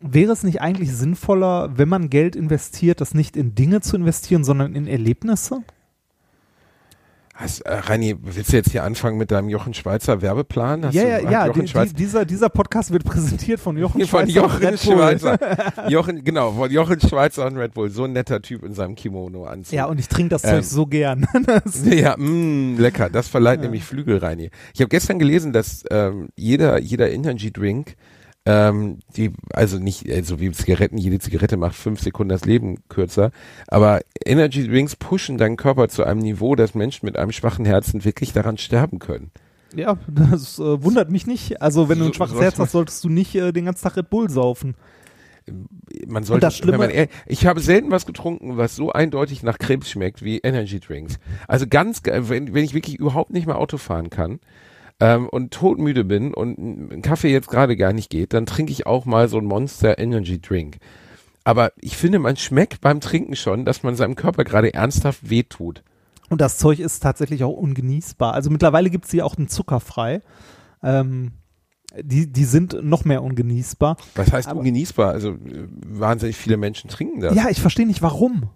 Wäre 0.00 0.32
es 0.32 0.44
nicht 0.44 0.60
eigentlich 0.60 0.94
sinnvoller, 0.94 1.76
wenn 1.76 1.88
man 1.88 2.08
Geld 2.08 2.36
investiert, 2.36 3.00
das 3.00 3.14
nicht 3.14 3.36
in 3.36 3.54
Dinge 3.56 3.80
zu 3.80 3.96
investieren, 3.96 4.44
sondern 4.44 4.74
in 4.76 4.86
Erlebnisse? 4.86 5.62
Hast, 7.38 7.60
äh, 7.60 7.72
Reini, 7.72 8.16
willst 8.20 8.52
du 8.52 8.56
jetzt 8.56 8.72
hier 8.72 8.82
anfangen 8.82 9.16
mit 9.16 9.30
deinem 9.30 9.48
Jochen 9.48 9.72
Schweizer 9.72 10.20
Werbeplan? 10.20 10.84
Hast 10.84 10.94
ja, 10.94 11.02
du, 11.02 11.08
ja, 11.08 11.18
ja. 11.30 11.46
Jochen 11.46 11.60
Die, 11.60 11.60
die, 11.66 11.68
Schweizer, 11.68 11.94
dieser, 11.94 12.24
dieser 12.24 12.48
Podcast 12.48 12.90
wird 12.92 13.04
präsentiert 13.04 13.60
von 13.60 13.78
Jochen 13.78 14.00
von 14.06 14.28
Schweizer. 14.28 14.40
Jochen 14.40 14.66
Red 14.66 14.82
Bull. 14.82 14.96
Schweizer. 14.96 15.38
Jochen, 15.88 16.24
genau, 16.24 16.52
von 16.52 16.70
Jochen 16.70 17.00
Schweizer 17.00 17.46
und 17.46 17.56
Red 17.56 17.74
Bull. 17.74 17.90
So 17.90 18.04
ein 18.04 18.12
netter 18.12 18.42
Typ 18.42 18.64
in 18.64 18.74
seinem 18.74 18.96
Kimono 18.96 19.44
anziehen. 19.44 19.76
Ja, 19.76 19.84
und 19.86 20.00
ich 20.00 20.08
trinke 20.08 20.30
das 20.30 20.44
Ähm, 20.44 20.50
Zeug 20.50 20.64
so 20.64 20.86
gern. 20.86 21.26
Ja, 21.84 22.16
mh, 22.18 22.80
lecker. 22.80 23.08
Das 23.08 23.28
verleiht 23.28 23.60
nämlich 23.60 23.84
Flügel 23.84 24.20
hier. 24.36 24.50
Ich 24.74 24.80
habe 24.80 24.88
gestern 24.88 25.18
gelesen, 25.18 25.52
dass 25.52 25.84
ähm, 25.90 26.28
jeder 26.36 26.78
jeder 26.80 27.10
Energy 27.10 27.52
Drink 27.52 27.96
ähm, 28.48 28.98
die 29.16 29.30
also 29.52 29.78
nicht 29.78 30.10
also 30.10 30.40
wie 30.40 30.50
Zigaretten, 30.52 30.96
jede 30.96 31.18
Zigarette 31.18 31.58
macht 31.58 31.74
fünf 31.76 32.00
Sekunden 32.00 32.30
das 32.30 32.46
Leben 32.46 32.78
kürzer, 32.88 33.30
aber 33.66 34.00
Energy 34.24 34.66
Drinks 34.66 34.96
pushen 34.96 35.36
deinen 35.36 35.56
Körper 35.58 35.88
zu 35.88 36.04
einem 36.04 36.20
Niveau, 36.20 36.54
dass 36.56 36.74
Menschen 36.74 37.04
mit 37.04 37.18
einem 37.18 37.32
schwachen 37.32 37.66
Herzen 37.66 38.04
wirklich 38.04 38.32
daran 38.32 38.56
sterben 38.56 38.98
können. 38.98 39.30
ja, 39.76 39.98
das 40.08 40.58
äh, 40.58 40.82
wundert 40.82 41.10
mich 41.10 41.26
nicht. 41.26 41.60
Also, 41.60 41.88
wenn 41.90 41.98
du 41.98 42.06
ein 42.06 42.08
So- 42.08 42.14
schwaches 42.14 42.40
Herz 42.40 42.58
hast, 42.58 42.72
solltest 42.72 43.04
du 43.04 43.10
nicht 43.10 43.34
äh, 43.34 43.52
den 43.52 43.66
ganzen 43.66 43.82
Tag 43.84 43.96
Red 43.98 44.08
Bull 44.08 44.30
saufen. 44.30 44.74
Man 46.06 46.24
sollte, 46.24 46.42
das 46.46 46.56
Schlimme- 46.58 46.78
wenn 46.78 46.94
man, 46.94 47.08
ich 47.26 47.46
habe 47.46 47.60
selten 47.60 47.90
was 47.90 48.04
getrunken, 48.06 48.56
was 48.58 48.76
so 48.76 48.92
eindeutig 48.92 49.42
nach 49.42 49.58
Krebs 49.58 49.90
schmeckt 49.90 50.22
wie 50.22 50.38
Energy 50.38 50.78
Drinks. 50.78 51.18
Also 51.46 51.66
ganz, 51.68 52.02
wenn, 52.04 52.52
wenn 52.52 52.64
ich 52.64 52.74
wirklich 52.74 52.96
überhaupt 52.98 53.30
nicht 53.32 53.46
mehr 53.46 53.56
Auto 53.58 53.78
fahren 53.78 54.10
kann 54.10 54.40
ähm, 55.00 55.28
und 55.28 55.52
todmüde 55.52 56.04
bin 56.04 56.34
und 56.34 56.58
ein 56.58 57.02
Kaffee 57.02 57.30
jetzt 57.32 57.48
gerade 57.48 57.76
gar 57.76 57.92
nicht 57.92 58.10
geht, 58.10 58.32
dann 58.32 58.46
trinke 58.46 58.72
ich 58.72 58.86
auch 58.86 59.04
mal 59.04 59.28
so 59.28 59.38
ein 59.38 59.44
Monster 59.44 59.98
Energy 59.98 60.40
Drink. 60.40 60.78
Aber 61.44 61.72
ich 61.80 61.96
finde, 61.96 62.18
man 62.18 62.36
schmeckt 62.36 62.80
beim 62.80 63.00
Trinken 63.00 63.36
schon, 63.36 63.64
dass 63.64 63.82
man 63.82 63.96
seinem 63.96 64.16
Körper 64.16 64.44
gerade 64.44 64.74
ernsthaft 64.74 65.30
wehtut. 65.30 65.82
Und 66.28 66.40
das 66.42 66.58
Zeug 66.58 66.78
ist 66.78 67.00
tatsächlich 67.00 67.42
auch 67.42 67.56
ungenießbar. 67.56 68.34
Also 68.34 68.50
mittlerweile 68.50 68.90
gibt 68.90 69.06
es 69.06 69.10
sie 69.10 69.22
auch 69.22 69.34
den 69.34 69.48
zuckerfrei. 69.48 70.20
Ähm, 70.82 71.32
die, 72.02 72.30
die 72.30 72.44
sind 72.44 72.76
noch 72.84 73.06
mehr 73.06 73.22
ungenießbar. 73.22 73.96
Was 74.14 74.30
heißt 74.30 74.48
Aber- 74.48 74.58
ungenießbar? 74.58 75.10
Also 75.10 75.30
äh, 75.30 75.68
wahnsinnig 75.86 76.36
viele 76.36 76.58
Menschen 76.58 76.90
trinken 76.90 77.20
das. 77.20 77.34
Ja, 77.34 77.48
ich 77.48 77.60
verstehe 77.62 77.86
nicht 77.86 78.02
warum. 78.02 78.50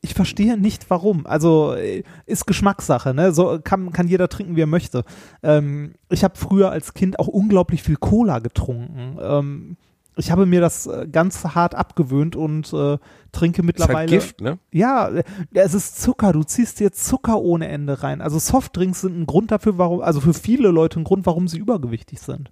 Ich 0.00 0.14
verstehe 0.14 0.56
nicht 0.56 0.90
warum. 0.90 1.26
Also 1.26 1.74
äh, 1.74 2.04
ist 2.26 2.46
Geschmackssache, 2.46 3.14
ne? 3.14 3.32
So 3.32 3.58
kann, 3.62 3.92
kann 3.92 4.08
jeder 4.08 4.28
trinken, 4.28 4.56
wie 4.56 4.62
er 4.62 4.66
möchte. 4.66 5.04
Ähm, 5.42 5.94
ich 6.08 6.24
habe 6.24 6.36
früher 6.36 6.70
als 6.70 6.94
Kind 6.94 7.18
auch 7.18 7.28
unglaublich 7.28 7.82
viel 7.82 7.96
Cola 7.96 8.38
getrunken. 8.38 9.18
Ähm, 9.20 9.76
ich 10.18 10.32
habe 10.32 10.46
mir 10.46 10.60
das 10.60 10.86
äh, 10.86 11.06
ganz 11.10 11.44
hart 11.44 11.76
abgewöhnt 11.76 12.34
und 12.34 12.72
äh, 12.72 12.98
trinke 13.30 13.62
ist 13.62 13.66
mittlerweile. 13.66 13.98
halt 13.98 14.10
Gift, 14.10 14.40
ne? 14.40 14.58
Ja, 14.72 15.08
äh, 15.08 15.22
es 15.54 15.74
ist 15.74 16.00
Zucker. 16.00 16.32
Du 16.32 16.42
ziehst 16.42 16.80
dir 16.80 16.90
Zucker 16.92 17.40
ohne 17.40 17.68
Ende 17.68 18.02
rein. 18.02 18.20
Also 18.20 18.38
Softdrinks 18.38 19.02
sind 19.02 19.18
ein 19.18 19.26
Grund 19.26 19.52
dafür, 19.52 19.78
warum, 19.78 20.00
also 20.00 20.20
für 20.20 20.34
viele 20.34 20.70
Leute 20.70 20.98
ein 21.00 21.04
Grund, 21.04 21.24
warum 21.24 21.46
sie 21.46 21.58
übergewichtig 21.58 22.20
sind. 22.20 22.50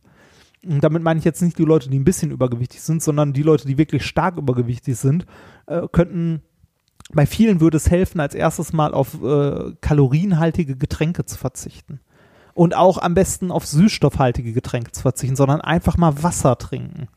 Und 0.65 0.83
damit 0.83 1.03
meine 1.03 1.19
ich 1.19 1.25
jetzt 1.25 1.43
nicht 1.43 1.59
die 1.59 1.65
Leute, 1.65 1.91
die 1.91 1.99
ein 1.99 2.05
bisschen 2.05 2.31
übergewichtig 2.31 2.81
sind, 2.81 3.03
sondern 3.03 3.33
die 3.33 3.43
Leute, 3.43 3.67
die 3.67 3.79
wirklich 3.79 4.05
stark 4.05 4.37
übergewichtig 4.37 4.97
sind, 4.97 5.27
äh, 5.67 5.83
könnten, 5.91 6.43
bei 7.13 7.27
vielen 7.27 7.61
würde 7.61 7.77
es 7.77 7.91
helfen, 7.91 8.21
als 8.21 8.35
erstes 8.35 8.73
mal 8.73 8.93
auf 8.93 9.23
äh, 9.23 9.73
kalorienhaltige 9.81 10.77
Getränke 10.77 11.25
zu 11.25 11.39
verzichten. 11.39 12.01
Und 12.55 12.75
auch 12.75 12.99
am 12.99 13.15
besten 13.15 13.51
auf 13.51 13.67
süßstoffhaltige 13.67 14.53
Getränke 14.53 14.91
zu 14.91 15.03
verzichten, 15.03 15.37
sondern 15.37 15.61
einfach 15.61 15.99
mal 15.99 16.23
Wasser 16.23 16.57
trinken. 16.57 17.09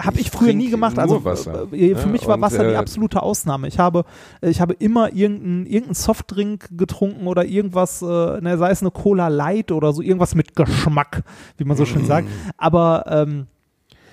Habe 0.00 0.20
ich, 0.20 0.26
Ich 0.26 0.30
früher 0.30 0.54
nie 0.54 0.70
gemacht. 0.70 0.96
Also 0.96 1.24
Wasser, 1.24 1.72
äh, 1.72 1.96
für 1.96 2.06
ne? 2.06 2.12
mich 2.12 2.26
war 2.28 2.36
Und, 2.36 2.42
Wasser 2.42 2.62
die 2.62 2.74
äh, 2.74 2.76
absolute 2.76 3.20
Ausnahme. 3.20 3.66
Ich 3.66 3.80
habe, 3.80 4.04
äh, 4.40 4.48
ich 4.48 4.60
habe 4.60 4.74
immer 4.74 5.12
irgendeinen 5.12 5.66
irgendein 5.66 5.94
Softdrink 5.94 6.68
getrunken 6.78 7.26
oder 7.26 7.44
irgendwas, 7.44 8.00
äh, 8.02 8.06
ne, 8.40 8.56
sei 8.58 8.70
es 8.70 8.80
eine 8.80 8.92
Cola 8.92 9.26
Light 9.26 9.72
oder 9.72 9.92
so, 9.92 10.00
irgendwas 10.00 10.36
mit 10.36 10.54
Geschmack, 10.54 11.24
wie 11.56 11.64
man 11.64 11.76
so 11.76 11.84
schön 11.84 12.06
sagt. 12.06 12.28
Mm. 12.28 12.50
Aber 12.58 13.04
ähm, 13.08 13.46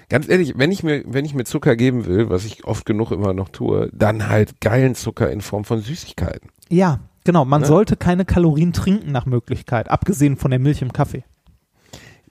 Ganz 0.10 0.30
ehrlich, 0.30 0.53
wenn 0.57 0.72
ich 0.72 0.84
mir, 0.84 1.03
wenn 1.07 1.26
ich 1.26 1.34
mir 1.34 1.44
Zucker 1.45 1.76
geben 1.76 2.06
will, 2.06 2.30
was 2.30 2.45
ich 2.45 2.65
oft 2.65 2.86
genug 2.86 3.11
immer 3.11 3.34
noch 3.34 3.49
tue, 3.49 3.90
dann 3.94 4.30
halt 4.30 4.61
geilen 4.61 4.95
Zucker 4.95 5.30
in 5.32 5.41
Form 5.41 5.64
von 5.65 5.82
Süßigkeiten. 5.82 6.49
Ja, 6.69 6.99
genau. 7.23 7.45
Man 7.45 7.61
Ne? 7.61 7.68
sollte 7.68 7.95
keine 7.95 8.26
Kalorien 8.26 8.73
trinken 8.73 9.11
nach 9.11 9.26
Möglichkeit, 9.26 9.90
abgesehen 9.90 10.38
von 10.38 10.52
der 10.52 10.60
Milch 10.60 10.82
im 10.82 10.94
Kaffee. 10.94 11.23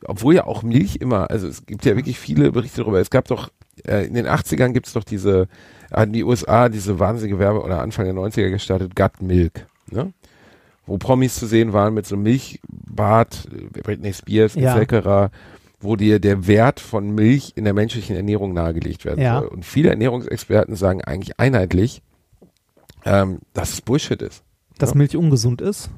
Obwohl 0.07 0.35
ja 0.35 0.47
auch 0.47 0.63
Milch 0.63 0.97
immer, 0.97 1.31
also 1.31 1.49
es 1.49 1.65
gibt 1.67 1.85
ja 1.87 1.97
wirklich 1.97 2.19
viele 2.19 2.53
Berichte 2.53 2.83
darüber. 2.83 3.01
Es 3.01 3.11
gab 3.11 3.27
doch, 3.29 3.51
äh, 3.87 4.07
in 4.07 4.15
den 4.15 4.27
80ern 4.27 4.73
gibt 4.73 4.87
es 4.87 4.93
doch 4.93 5.05
diese, 5.05 5.49
an 5.91 6.13
die 6.13 6.25
USA 6.25 6.69
diese 6.69 6.99
wahnsinnige 6.99 7.39
Werbe 7.39 7.63
oder 7.63 7.81
Anfang 7.81 8.05
der 8.05 8.15
90er 8.15 8.51
gestartet, 8.51 8.95
Gut 8.95 9.23
Milk, 9.23 9.67
ne? 9.91 10.13
Wo 10.87 10.99
Promis 10.99 11.37
zu 11.37 11.47
sehen 11.47 11.73
waren 11.73 11.95
mit 11.95 12.05
so 12.05 12.15
einem 12.15 12.25
Milchbad, 12.25 13.49
äh, 13.51 13.81
Britney 13.81 14.13
Spears 14.13 14.55
Ja. 14.55 14.77
etc., 14.79 15.33
wo 15.85 15.97
dir 15.97 16.19
der 16.19 16.47
Wert 16.47 16.81
von 16.81 17.11
Milch 17.15 17.53
in 17.57 17.65
der 17.65 17.75
menschlichen 17.75 18.17
Ernährung 18.17 18.53
nahegelegt 18.55 19.05
werden 19.05 19.23
Ja. 19.23 19.41
soll. 19.41 19.49
Und 19.49 19.65
viele 19.65 19.91
Ernährungsexperten 19.91 20.75
sagen 20.77 21.03
eigentlich 21.03 21.39
einheitlich, 21.39 22.03
ähm, 23.05 23.41
dass 23.53 23.73
es 23.75 23.81
Bullshit 23.83 24.21
ist. 24.23 24.43
Dass 24.79 24.91
Ja. 24.91 24.97
Milch 24.97 25.17
ungesund 25.17 25.61
ist. 25.61 25.91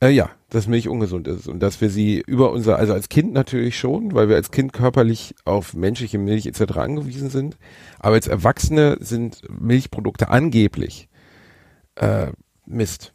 Äh, 0.00 0.10
ja, 0.10 0.30
dass 0.50 0.68
Milch 0.68 0.88
ungesund 0.88 1.26
ist 1.26 1.48
und 1.48 1.60
dass 1.60 1.80
wir 1.80 1.90
sie 1.90 2.22
über 2.24 2.52
unser, 2.52 2.76
also 2.76 2.92
als 2.92 3.08
Kind 3.08 3.32
natürlich 3.32 3.76
schon, 3.76 4.14
weil 4.14 4.28
wir 4.28 4.36
als 4.36 4.52
Kind 4.52 4.72
körperlich 4.72 5.34
auf 5.44 5.74
menschliche 5.74 6.18
Milch 6.18 6.46
etc. 6.46 6.76
angewiesen 6.78 7.30
sind, 7.30 7.56
aber 7.98 8.14
als 8.14 8.28
Erwachsene 8.28 8.96
sind 9.00 9.42
Milchprodukte 9.60 10.28
angeblich 10.28 11.08
äh, 11.96 12.28
Mist. 12.64 13.12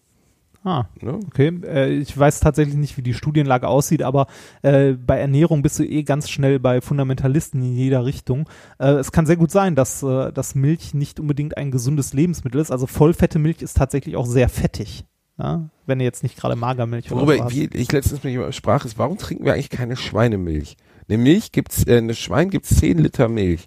Ah, 0.63 0.85
Ne? 1.01 1.19
okay. 1.27 1.51
Äh, 1.65 1.89
ich 1.97 2.17
weiß 2.17 2.39
tatsächlich 2.39 2.75
nicht, 2.75 2.97
wie 2.97 3.01
die 3.01 3.13
Studienlage 3.13 3.67
aussieht, 3.67 4.01
aber 4.01 4.27
äh, 4.61 4.93
bei 4.93 5.19
Ernährung 5.19 5.61
bist 5.61 5.77
du 5.79 5.83
eh 5.83 6.03
ganz 6.03 6.29
schnell 6.29 6.59
bei 6.59 6.79
Fundamentalisten 6.79 7.61
in 7.61 7.75
jeder 7.75 8.05
Richtung. 8.05 8.47
Äh, 8.79 8.91
es 8.93 9.11
kann 9.11 9.25
sehr 9.25 9.35
gut 9.35 9.51
sein, 9.51 9.75
dass, 9.75 10.03
äh, 10.03 10.31
dass 10.31 10.55
Milch 10.55 10.93
nicht 10.93 11.19
unbedingt 11.19 11.57
ein 11.57 11.69
gesundes 11.71 12.13
Lebensmittel 12.13 12.61
ist. 12.61 12.71
Also 12.71 12.87
vollfette 12.87 13.39
Milch 13.39 13.61
ist 13.61 13.75
tatsächlich 13.75 14.15
auch 14.15 14.25
sehr 14.25 14.47
fettig. 14.47 15.05
Ja? 15.37 15.69
Wenn 15.85 15.99
du 15.99 16.05
jetzt 16.05 16.23
nicht 16.23 16.37
gerade 16.37 16.55
Magermilch 16.55 17.11
oder 17.11 17.27
Worüber 17.27 17.51
wie 17.51 17.65
ich 17.65 17.91
letztens 17.91 18.23
mit 18.23 18.31
jemandem 18.31 18.53
sprach, 18.53 18.85
ist, 18.85 18.97
warum 18.97 19.17
trinken 19.17 19.43
wir 19.45 19.53
eigentlich 19.53 19.69
keine 19.69 19.97
Schweinemilch? 19.97 20.77
Eine 21.09 21.17
Milch 21.17 21.51
gibt's, 21.51 21.85
äh, 21.85 21.97
eine 21.97 22.15
Schwein 22.15 22.49
gibt's 22.49 22.75
10 22.77 22.99
Liter 22.99 23.27
Milch 23.27 23.65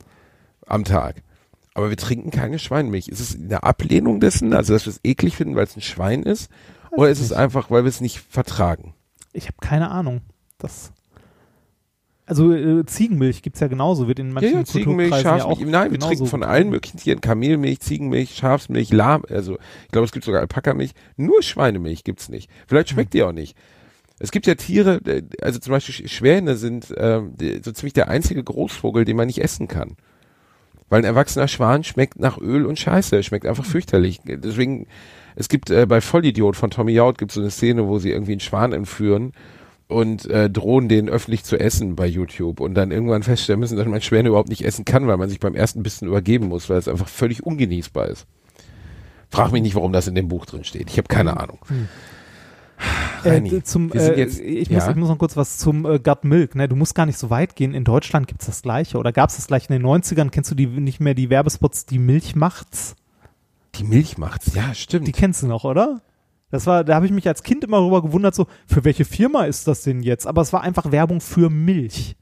am 0.67 0.85
Tag. 0.85 1.23
Aber 1.75 1.91
wir 1.91 1.99
trinken 1.99 2.31
keine 2.31 2.59
Schweinemilch. 2.59 3.09
Ist 3.09 3.21
es 3.21 3.37
eine 3.39 3.63
Ablehnung 3.63 4.19
dessen, 4.19 4.55
also 4.55 4.73
dass 4.73 4.87
wir 4.87 4.93
es 4.93 5.01
eklig 5.05 5.37
finden, 5.37 5.57
weil 5.57 5.65
es 5.65 5.77
ein 5.77 5.83
Schwein 5.83 6.23
ist? 6.23 6.51
Oder 6.97 7.11
ist 7.11 7.21
es 7.21 7.33
einfach, 7.33 7.71
weil 7.71 7.85
wir 7.85 7.89
es 7.89 8.01
nicht 8.01 8.19
vertragen? 8.19 8.95
Ich 9.33 9.47
habe 9.47 9.57
keine 9.61 9.91
Ahnung. 9.91 10.23
Das 10.59 10.93
also 12.29 12.53
äh, 12.53 12.85
Ziegenmilch 12.85 13.43
gibt's 13.43 13.61
ja 13.61 13.69
genauso, 13.69 14.09
wird 14.09 14.19
in 14.19 14.33
manchen 14.33 14.53
Ja, 14.53 14.59
ja, 14.59 14.65
Ziegenmilch, 14.65 15.11
Kulturkreisen 15.13 15.39
ja 15.39 15.45
auch 15.45 15.51
Schafsmilch. 15.51 15.71
Nein, 15.71 15.91
wir 15.93 16.01
trinken 16.01 16.27
von 16.27 16.43
allen 16.43 16.71
möglichen 16.71 16.99
Tieren 16.99 17.21
Kamelmilch, 17.21 17.79
Ziegenmilch, 17.81 18.35
Schafsmilch, 18.35 18.93
Lahm, 18.93 19.23
also 19.31 19.59
ich 19.85 19.93
glaube, 19.93 20.07
es 20.07 20.13
gibt 20.13 20.25
sogar 20.25 20.41
Alpakamilch. 20.41 20.91
Nur 21.17 21.41
Schweinemilch 21.43 22.03
gibt's 22.03 22.29
nicht. 22.29 22.51
Vielleicht 22.67 22.89
schmeckt 22.89 23.15
die 23.15 23.23
auch 23.23 23.31
nicht. 23.31 23.57
Es 24.19 24.33
gibt 24.33 24.49
ja 24.49 24.57
Tiere, 24.57 24.97
äh, 25.07 25.23
also 25.41 25.61
zum 25.61 25.71
Beispiel 25.71 25.95
Sch- 25.95 26.09
Schwäne 26.09 26.57
sind 26.57 26.89
die, 26.91 27.61
so 27.63 27.71
ziemlich 27.71 27.93
der 27.93 28.09
einzige 28.09 28.43
Großvogel, 28.43 29.05
den 29.05 29.17
man 29.17 29.29
nicht 29.29 29.41
essen 29.43 29.69
kann. 29.69 29.95
Weil 30.89 31.03
ein 31.03 31.05
erwachsener 31.05 31.47
Schwan 31.47 31.85
schmeckt 31.85 32.19
nach 32.19 32.39
Öl 32.39 32.67
und 32.67 32.79
Scheiße, 32.79 33.15
er 33.15 33.23
schmeckt 33.23 33.47
einfach 33.47 33.65
fürchterlich. 33.65 34.21
Deswegen, 34.25 34.87
es 35.37 35.49
gibt 35.49 35.71
äh, 35.71 35.87
bei 35.87 36.01
Vollidiot 36.01 36.57
von 36.57 36.71
Tommy 36.71 36.93
Jaud 36.93 37.19
gibt 37.19 37.31
so 37.31 37.41
eine 37.41 37.51
Szene, 37.51 37.87
wo 37.87 37.99
sie 37.99 38.11
irgendwie 38.11 38.33
einen 38.33 38.41
Schwan 38.41 38.73
entführen 38.73 39.33
und 39.89 40.27
äh, 40.29 40.51
drohen 40.51 40.89
den 40.89 41.09
öffentlich 41.09 41.45
zu 41.45 41.57
essen 41.61 41.95
bei 41.95 42.07
YouTube 42.07 42.59
und 42.61 42.75
dann 42.75 42.91
irgendwann 42.91 43.23
feststellen 43.23 43.61
müssen, 43.61 43.77
dass 43.77 43.87
man 43.87 44.01
Schwäne 44.01 44.31
überhaupt 44.31 44.49
nicht 44.49 44.65
essen 44.65 44.85
kann, 44.85 45.07
weil 45.07 45.17
man 45.17 45.29
sich 45.29 45.39
beim 45.39 45.55
ersten 45.55 45.83
Bissen 45.85 46.09
übergeben 46.09 46.49
muss, 46.49 46.69
weil 46.69 46.79
es 46.79 46.89
einfach 46.89 47.07
völlig 47.09 47.45
ungenießbar 47.47 48.09
ist. 48.09 48.27
Frag 49.31 49.53
mich 49.53 49.63
nicht, 49.63 49.75
warum 49.77 49.93
das 49.93 50.09
in 50.09 50.15
dem 50.17 50.27
Buch 50.29 50.47
drin 50.47 50.65
steht. 50.65 50.91
Ich 50.91 50.99
habe 50.99 51.09
keine 51.09 51.39
Ahnung. 51.39 51.59
Reini, 53.25 53.55
Äh, 53.57 53.63
zum, 53.63 53.93
äh, 53.93 54.19
jetzt- 54.19 54.41
ich, 54.41 54.71
muss, 54.71 54.85
ja? 54.85 54.91
ich 54.91 54.97
muss 54.97 55.09
noch 55.09 55.19
kurz 55.19 55.37
was 55.37 55.59
zum 55.59 55.85
äh, 55.87 55.99
Gut 55.99 56.25
Milk. 56.25 56.55
Ne? 56.55 56.69
Du 56.69 56.77
musst 56.77 56.95
gar 56.95 57.07
nicht 57.07 57.19
so 57.19 57.31
weit 57.31 57.57
gehen. 57.57 57.75
In 57.75 57.85
Deutschland 57.85 58.27
gibt's 58.29 58.47
das 58.47 58.63
gleiche 58.63 58.99
oder 58.99 59.13
gab's 59.13 59.37
das 59.37 59.47
gleiche 59.47 59.73
in 59.73 59.81
den 59.81 59.87
90ern. 59.87 60.31
Kennst 60.31 60.51
du 60.51 60.55
die 60.55 60.67
nicht 60.67 61.01
mehr 61.01 61.15
die 61.15 61.31
Werbespots, 61.31 61.87
die 61.87 61.99
Milch 61.99 62.37
macht's? 62.37 62.95
Die 63.79 63.85
Milch 63.85 64.19
macht's, 64.19 64.55
ja, 64.55 64.75
stimmt. 64.75 65.07
Die 65.07 65.13
kennst 65.13 65.43
du 65.43 65.47
noch, 65.47 65.65
oder? 65.65 66.01
Das 66.51 66.67
war, 66.67 66.85
da 66.85 66.95
habe 66.95 67.07
ich 67.07 67.13
mich 67.13 67.27
als 67.27 67.43
Kind 67.43 67.65
immer 67.65 67.79
darüber 67.79 68.03
gewundert, 68.03 68.35
so, 68.35 68.47
für 68.67 68.85
welche 68.85 69.05
Firma 69.05 69.45
ist 69.45 69.67
das 69.67 69.83
denn 69.83 70.03
jetzt? 70.03 70.27
Aber 70.27 70.43
es 70.43 70.53
war 70.53 70.63
einfach 70.63 70.93
Werbung 70.93 71.21
für 71.21 71.51
Milch. 71.51 72.17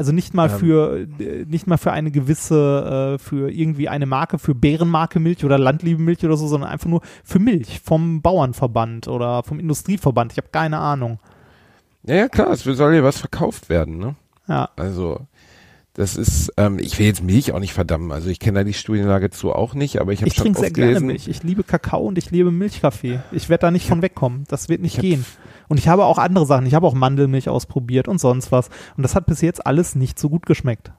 Also 0.00 0.12
nicht 0.12 0.32
mal 0.32 0.48
Ähm. 0.48 0.58
für, 0.58 1.06
äh, 1.18 1.44
nicht 1.46 1.66
mal 1.66 1.76
für 1.76 1.90
eine 1.90 2.12
gewisse, 2.12 3.16
äh, 3.16 3.18
für 3.18 3.50
irgendwie 3.50 3.88
eine 3.88 4.06
Marke, 4.06 4.38
für 4.38 4.54
Bärenmarke 4.54 5.18
Milch 5.18 5.44
oder 5.44 5.58
Landliebe 5.58 6.00
Milch 6.00 6.24
oder 6.24 6.36
so, 6.36 6.46
sondern 6.46 6.70
einfach 6.70 6.88
nur 6.88 7.02
für 7.24 7.40
Milch 7.40 7.80
vom 7.80 8.22
Bauernverband 8.22 9.08
oder 9.08 9.42
vom 9.42 9.58
Industrieverband. 9.58 10.30
Ich 10.30 10.38
habe 10.38 10.48
keine 10.52 10.78
Ahnung. 10.78 11.18
ja, 12.04 12.14
ja, 12.14 12.28
klar, 12.28 12.50
es 12.52 12.62
soll 12.62 12.94
ja 12.94 13.02
was 13.02 13.18
verkauft 13.18 13.68
werden, 13.68 13.98
ne? 13.98 14.14
Ja. 14.46 14.70
Also, 14.76 15.26
das 15.98 16.14
ist, 16.14 16.52
ähm, 16.56 16.78
ich 16.78 16.96
will 17.00 17.06
jetzt 17.06 17.24
Milch 17.24 17.50
auch 17.52 17.58
nicht 17.58 17.72
verdammen. 17.72 18.12
Also 18.12 18.28
ich 18.28 18.38
kenne 18.38 18.60
da 18.60 18.64
die 18.64 18.72
Studienlage 18.72 19.30
zu 19.30 19.52
auch 19.52 19.74
nicht, 19.74 20.00
aber 20.00 20.12
ich 20.12 20.20
habe 20.20 20.28
Ich 20.28 20.36
schon 20.36 20.44
trinke 20.44 20.60
sehr 20.60 20.70
gerne. 20.70 21.00
Milch. 21.00 21.26
Ich 21.26 21.42
liebe 21.42 21.64
Kakao 21.64 22.06
und 22.06 22.16
ich 22.18 22.30
liebe 22.30 22.52
Milchkaffee. 22.52 23.18
Ich 23.32 23.48
werde 23.48 23.62
da 23.62 23.70
nicht 23.72 23.88
von 23.88 24.00
wegkommen. 24.00 24.44
Das 24.46 24.68
wird 24.68 24.80
nicht 24.80 25.00
gehen. 25.00 25.24
Und 25.66 25.78
ich 25.78 25.88
habe 25.88 26.04
auch 26.04 26.18
andere 26.18 26.46
Sachen. 26.46 26.66
Ich 26.66 26.74
habe 26.74 26.86
auch 26.86 26.94
Mandelmilch 26.94 27.48
ausprobiert 27.48 28.06
und 28.06 28.20
sonst 28.20 28.52
was. 28.52 28.68
Und 28.96 29.02
das 29.02 29.16
hat 29.16 29.26
bis 29.26 29.40
jetzt 29.40 29.66
alles 29.66 29.96
nicht 29.96 30.20
so 30.20 30.28
gut 30.30 30.46
geschmeckt. 30.46 30.92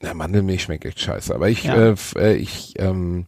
Na, 0.00 0.14
Mandelmilch 0.14 0.62
schmeckt 0.62 0.86
echt 0.86 0.98
scheiße. 1.00 1.34
Aber 1.34 1.50
ich, 1.50 1.64
Ja. 1.64 1.90
äh, 1.90 1.94
äh, 2.16 2.34
ich, 2.36 2.72
ähm, 2.78 3.26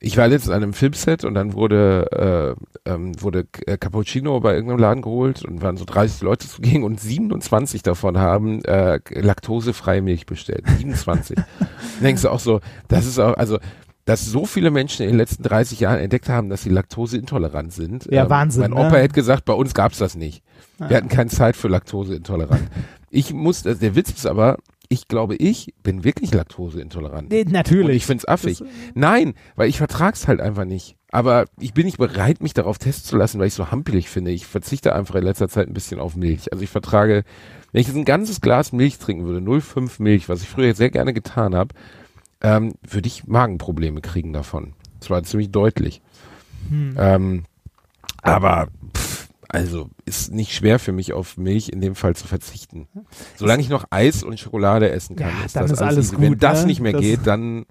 ich 0.00 0.16
war 0.16 0.28
letztens 0.28 0.54
an 0.54 0.62
einem 0.62 0.72
Filmset 0.72 1.24
und 1.24 1.34
dann 1.34 1.54
wurde, 1.54 2.56
äh, 2.84 2.90
ähm, 2.90 3.20
wurde 3.20 3.46
äh, 3.66 3.76
Cappuccino 3.76 4.38
bei 4.40 4.54
irgendeinem 4.54 4.78
Laden 4.78 5.02
geholt 5.02 5.44
und 5.44 5.60
waren 5.60 5.76
so 5.76 5.84
30 5.84 6.22
Leute 6.22 6.48
zugegen 6.48 6.84
und 6.84 7.00
27 7.00 7.82
davon 7.82 8.18
haben 8.18 8.64
äh, 8.64 9.00
laktosefreie 9.10 10.00
Milch 10.00 10.26
bestellt. 10.26 10.64
27. 10.78 11.36
dann 11.58 11.68
denkst 12.00 12.22
du 12.22 12.30
auch 12.30 12.40
so, 12.40 12.60
das 12.86 13.06
ist 13.06 13.18
auch, 13.18 13.36
also 13.36 13.58
dass 14.04 14.24
so 14.24 14.46
viele 14.46 14.70
Menschen 14.70 15.02
in 15.02 15.10
den 15.10 15.18
letzten 15.18 15.42
30 15.42 15.80
Jahren 15.80 15.98
entdeckt 15.98 16.30
haben, 16.30 16.48
dass 16.48 16.62
sie 16.62 16.70
laktoseintolerant 16.70 17.74
sind. 17.74 18.06
Ähm, 18.06 18.14
Ja, 18.14 18.30
Wahnsinn, 18.30 18.62
Mein 18.62 18.70
ne? 18.70 18.76
Opa 18.86 18.96
hätte 18.96 19.12
gesagt, 19.12 19.44
bei 19.44 19.52
uns 19.52 19.74
gab's 19.74 19.98
das 19.98 20.14
nicht. 20.14 20.42
Ja. 20.78 20.88
Wir 20.88 20.96
hatten 20.96 21.08
keine 21.08 21.28
Zeit 21.28 21.56
für 21.56 21.68
laktoseintolerant. 21.68 22.70
Ich 23.10 23.34
muss, 23.34 23.66
also 23.66 23.78
der 23.78 23.96
Witz 23.96 24.10
ist 24.10 24.26
aber, 24.26 24.58
ich 24.88 25.08
glaube, 25.08 25.36
ich 25.36 25.74
bin 25.82 26.02
wirklich 26.02 26.32
laktoseintolerant. 26.32 27.30
Nee, 27.30 27.42
Und 27.42 27.52
natürlich. 27.52 27.96
ich 27.96 28.06
find's 28.06 28.26
affig. 28.26 28.62
Nein, 28.94 29.34
weil 29.54 29.68
ich 29.68 29.78
vertrag's 29.78 30.26
halt 30.28 30.40
einfach 30.40 30.64
nicht. 30.64 30.96
Aber 31.10 31.44
ich 31.58 31.74
bin 31.74 31.86
nicht 31.86 31.98
bereit, 31.98 32.42
mich 32.42 32.54
darauf 32.54 32.78
testen 32.78 33.04
zu 33.04 33.16
lassen, 33.16 33.38
weil 33.38 33.48
ich 33.48 33.54
so 33.54 33.70
hampelig 33.70 34.08
finde. 34.08 34.30
Ich 34.30 34.46
verzichte 34.46 34.94
einfach 34.94 35.14
in 35.14 35.24
letzter 35.24 35.48
Zeit 35.48 35.68
ein 35.68 35.74
bisschen 35.74 36.00
auf 36.00 36.16
Milch. 36.16 36.52
Also 36.52 36.64
ich 36.64 36.70
vertrage, 36.70 37.24
wenn 37.72 37.80
ich 37.80 37.86
jetzt 37.86 37.96
ein 37.96 38.04
ganzes 38.04 38.40
Glas 38.40 38.72
Milch 38.72 38.98
trinken 38.98 39.26
würde, 39.26 39.40
0,5 39.40 40.02
Milch, 40.02 40.28
was 40.28 40.42
ich 40.42 40.48
früher 40.48 40.74
sehr 40.74 40.90
gerne 40.90 41.12
getan 41.12 41.54
habe, 41.54 41.74
ähm, 42.40 42.74
würde 42.82 43.08
ich 43.08 43.26
Magenprobleme 43.26 44.00
kriegen 44.00 44.32
davon. 44.32 44.74
Das 45.00 45.10
war 45.10 45.22
ziemlich 45.22 45.50
deutlich. 45.50 46.00
Hm. 46.70 46.96
Ähm, 46.98 47.44
aber 48.22 48.68
pff, 48.96 49.07
also 49.48 49.88
ist 50.04 50.30
nicht 50.32 50.52
schwer 50.54 50.78
für 50.78 50.92
mich 50.92 51.12
auf 51.12 51.36
Milch 51.36 51.70
in 51.70 51.80
dem 51.80 51.94
Fall 51.94 52.14
zu 52.16 52.26
verzichten. 52.26 52.86
Solange 53.36 53.62
ich 53.62 53.68
noch 53.68 53.84
Eis 53.90 54.22
und 54.22 54.38
Schokolade 54.38 54.90
essen 54.90 55.16
kann, 55.16 55.30
Ja, 55.38 55.44
ist 55.46 55.56
dann 55.56 55.62
das 55.64 55.72
ist 55.72 55.82
alles 55.82 56.12
easy. 56.12 56.20
Wenn 56.20 56.32
gut, 56.34 56.42
das 56.42 56.60
ne? 56.62 56.66
nicht 56.66 56.80
mehr 56.80 56.92
Das- 56.92 57.00
geht, 57.00 57.20
dann 57.26 57.64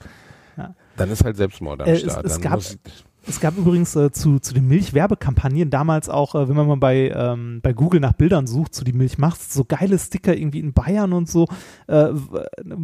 Ja. 0.57 0.73
dann 0.97 1.11
ist 1.11 1.23
halt 1.23 1.37
Selbstmord 1.37 1.81
am 1.81 1.87
Äh, 1.87 1.91
es- 1.93 2.01
Start. 2.01 2.25
es 2.25 2.33
dann 2.33 2.41
gab- 2.41 2.61
Es 3.29 3.41
gab 3.41 3.57
übrigens 3.57 3.93
äh, 3.97 4.09
zu, 4.09 4.39
zu 4.39 4.53
den 4.53 4.69
Milchwerbekampagnen 4.69 5.69
damals 5.69 6.07
auch, 6.07 6.33
äh, 6.33 6.47
wenn 6.47 6.55
man 6.55 6.65
mal 6.65 6.77
bei, 6.77 7.09
ähm, 7.13 7.59
bei 7.61 7.73
Google 7.73 7.99
nach 7.99 8.13
Bildern 8.13 8.47
sucht, 8.47 8.73
zu 8.73 8.85
die 8.85 8.93
Milch 8.93 9.17
macht's, 9.17 9.53
so 9.53 9.65
geile 9.65 9.99
Sticker 9.99 10.33
irgendwie 10.33 10.61
in 10.61 10.71
Bayern 10.71 11.11
und 11.11 11.29
so, 11.29 11.45
äh, 11.87 12.07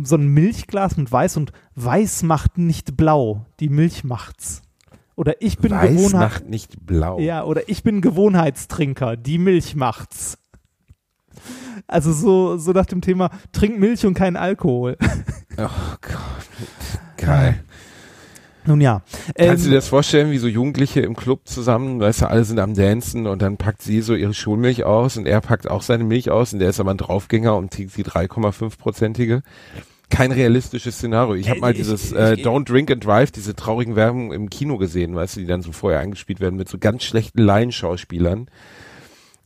so 0.03 0.15
ein 0.18 0.28
Milchglas 0.28 0.98
mit 0.98 1.10
Weiß 1.10 1.38
und 1.38 1.53
Weiß 1.76 2.24
macht 2.24 2.57
nicht 2.57 2.98
blau, 2.98 3.45
die 3.61 3.70
Milch 3.70 4.03
macht's. 4.03 4.62
Oder 5.15 5.41
ich 5.41 5.57
bin 5.60 5.72
Weiß 5.72 5.90
Gewohnheit, 5.91 6.19
macht 6.31 6.49
nicht 6.49 6.85
blau. 6.85 7.19
ja, 7.19 7.44
oder 7.44 7.69
ich 7.69 7.84
bin 7.84 8.02
Gewohnheitstrinker, 8.02 9.15
die 9.18 9.38
Milch 9.38 9.76
macht's. 9.76 10.38
Also 11.88 12.14
so, 12.14 12.57
so 12.57 12.72
nach 12.72 12.85
dem 12.85 13.02
Thema, 13.02 13.30
trink 13.52 13.77
Milch 13.80 14.06
und 14.06 14.14
kein 14.15 14.35
Alkohol. 14.35 14.98
Oh 15.56 15.69
Gott. 16.02 16.98
Geil. 17.18 17.64
Nun 18.65 18.81
ja. 18.81 19.03
Kannst 19.38 19.65
du 19.65 19.68
Ähm, 19.68 19.72
dir 19.72 19.76
das 19.76 19.88
vorstellen, 19.88 20.31
wie 20.31 20.40
so 20.40 20.48
Jugendliche 20.48 21.02
im 21.02 21.15
Club 21.15 21.41
zusammen, 21.48 21.99
weißt 21.99 22.22
du, 22.22 22.27
alle 22.27 22.44
sind 22.44 22.60
am 22.60 22.73
Dancen 22.73 23.27
und 23.27 23.44
dann 23.44 23.57
packt 23.57 23.84
sie 23.84 24.02
so 24.02 24.15
ihre 24.15 24.34
Schulmilch 24.34 24.84
aus 24.84 25.15
und 25.15 25.27
er 25.27 25.41
packt 25.41 25.69
auch 25.69 25.84
seine 25.84 26.06
Milch 26.06 26.31
aus 26.31 26.53
und 26.53 26.60
der 26.60 26.69
ist 26.69 26.80
aber 26.80 26.90
ein 26.90 26.98
Draufgänger 26.98 27.56
und 27.56 27.72
trinkt 27.72 27.95
die 27.98 28.03
3,5-prozentige. 28.03 29.44
Kein 30.14 30.31
realistisches 30.31 30.98
Szenario. 30.98 31.35
Ich 31.35 31.49
habe 31.49 31.57
Äh, 31.57 31.61
mal 31.61 31.73
dieses 31.73 32.11
äh, 32.11 32.35
Don't 32.38 32.65
Drink 32.65 32.91
and 32.91 33.03
Drive, 33.03 33.31
diese 33.31 33.56
traurigen 33.56 33.95
Werbung 33.95 34.31
im 34.31 34.49
Kino 34.49 34.77
gesehen, 34.77 35.15
weißt 35.15 35.35
du, 35.35 35.40
die 35.41 35.48
dann 35.48 35.61
so 35.61 35.72
vorher 35.72 35.99
eingespielt 35.99 36.40
werden 36.40 36.56
mit 36.56 36.69
so 36.69 36.77
ganz 36.77 37.03
schlechten 37.03 37.41
Laienschauspielern. 37.41 38.48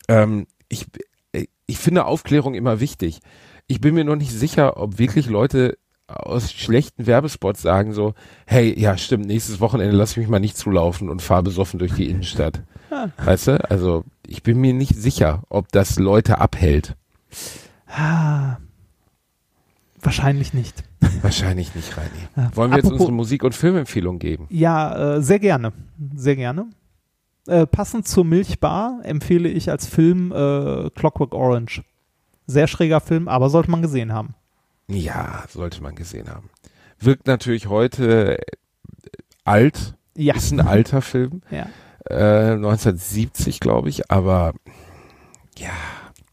Ähm, 0.10 0.48
ich, 0.70 0.86
äh, 1.32 1.46
ich 1.66 1.78
finde 1.78 2.06
Aufklärung 2.06 2.54
immer 2.54 2.80
wichtig. 2.80 3.20
ich 3.68 3.82
bin 3.82 3.96
mir 3.96 4.04
noch 4.06 4.16
nicht 4.16 4.32
sicher, 4.32 4.78
ob 4.78 4.98
wirklich 4.98 5.28
Leute 5.28 5.78
aus 6.08 6.54
schlechten 6.54 7.06
Werbespots 7.06 7.62
sagen 7.62 7.92
so, 7.94 8.14
hey, 8.46 8.74
ja 8.80 8.98
stimmt, 8.98 9.26
nächstes 9.26 9.60
Wochenende 9.60 9.96
lass 9.96 10.12
ich 10.12 10.18
mich 10.18 10.30
mal 10.30 10.40
nicht 10.40 10.58
zulaufen 10.58 11.10
und 11.10 11.22
fahr 11.22 11.44
besoffen 11.44 11.80
durch 11.80 11.94
die 11.94 12.10
Innenstadt. 12.10 12.62
Weißt 13.18 13.48
du? 13.48 13.70
Also 13.70 14.06
ich 14.26 14.42
bin 14.44 14.60
mir 14.60 14.74
nicht 14.74 14.96
sicher, 14.96 15.44
ob 15.50 15.70
das 15.72 16.00
Leute 16.00 16.40
abhält. 16.40 16.96
Ah, 17.88 18.58
wahrscheinlich 20.02 20.54
nicht. 20.54 20.84
Wahrscheinlich 21.22 21.74
nicht, 21.76 21.96
Reini. 21.98 22.10
Ja. 22.36 22.52
Wollen 22.56 22.72
wir 22.72 22.78
jetzt 22.78 22.86
Apropos- 22.86 23.02
unsere 23.02 23.14
Musik- 23.14 23.44
und 23.44 23.56
Filmempfehlung 23.56 24.20
geben? 24.20 24.48
Ja, 24.50 25.16
äh, 25.18 25.22
sehr 25.22 25.40
gerne. 25.40 25.74
Sehr 26.16 26.36
gerne. 26.36 26.68
Äh, 27.48 27.66
passend 27.66 28.08
zur 28.08 28.26
Milchbar 28.26 29.00
empfehle 29.04 29.48
ich 29.50 29.70
als 29.72 29.88
Film 29.88 30.32
äh, 30.32 30.90
Clockwork 30.92 31.34
Orange. 31.34 31.84
Sehr 32.46 32.68
schräger 32.68 33.00
Film, 33.02 33.28
aber 33.28 33.50
sollte 33.50 33.72
man 33.72 33.82
gesehen 33.82 34.12
haben. 34.14 34.36
Ja, 34.88 35.44
sollte 35.50 35.82
man 35.84 35.96
gesehen 35.96 36.30
haben. 36.30 36.50
Wirkt 37.00 37.28
natürlich 37.28 37.68
heute 37.68 38.38
äh, 38.38 38.42
alt, 39.44 39.96
Ja. 40.16 40.36
ist 40.36 40.52
ein 40.52 40.62
alter 40.62 41.02
Film, 41.02 41.42
ja. 41.52 41.68
äh, 42.10 42.54
1970 42.54 43.60
glaube 43.60 43.90
ich, 43.90 44.10
aber 44.12 44.54
ja, 45.58 45.70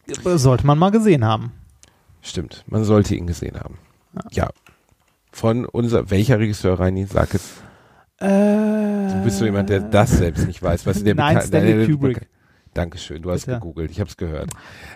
Äh, 0.07 0.37
Sollte 0.39 0.67
man 0.67 0.79
mal 0.79 0.91
gesehen 0.91 1.25
haben. 1.25 1.53
Stimmt, 2.25 2.65
man 2.67 2.83
sollte 2.85 3.15
ihn 3.15 3.27
gesehen 3.29 3.59
haben. 3.61 3.79
Ja. 4.33 4.51
Von 5.31 5.65
unser, 5.67 6.11
welcher 6.11 6.39
Regisseur, 6.39 6.79
Reini, 6.81 7.07
sag 7.07 7.35
es. 7.35 7.53
Äh, 8.19 8.29
Du 9.15 9.23
bist 9.25 9.39
so 9.39 9.45
jemand, 9.45 9.69
der 9.71 9.81
das 9.81 10.11
selbst 10.19 10.47
nicht 10.47 10.63
weiß. 10.63 10.87
Was 10.87 11.03
der 11.05 11.15
Nein, 11.15 11.41
Stanley 11.41 11.75
der- 11.79 11.87
Kubrick. 11.87 12.29
Dankeschön, 12.75 13.23
du 13.23 13.31
hast 13.31 13.47
Bitte. 13.47 13.59
gegoogelt, 13.59 13.91
ich 13.93 14.01
habe 14.01 14.11
es 14.11 14.17
gehört. 14.17 14.51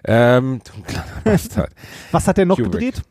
Ähm, 0.05 0.61
du 0.65 0.83
kleiner 0.83 1.07
Bastard. 1.25 1.71
Was 2.11 2.27
hat 2.27 2.39
er 2.39 2.45
noch 2.47 2.57
Kubrick. 2.57 2.73
gedreht? 2.95 3.03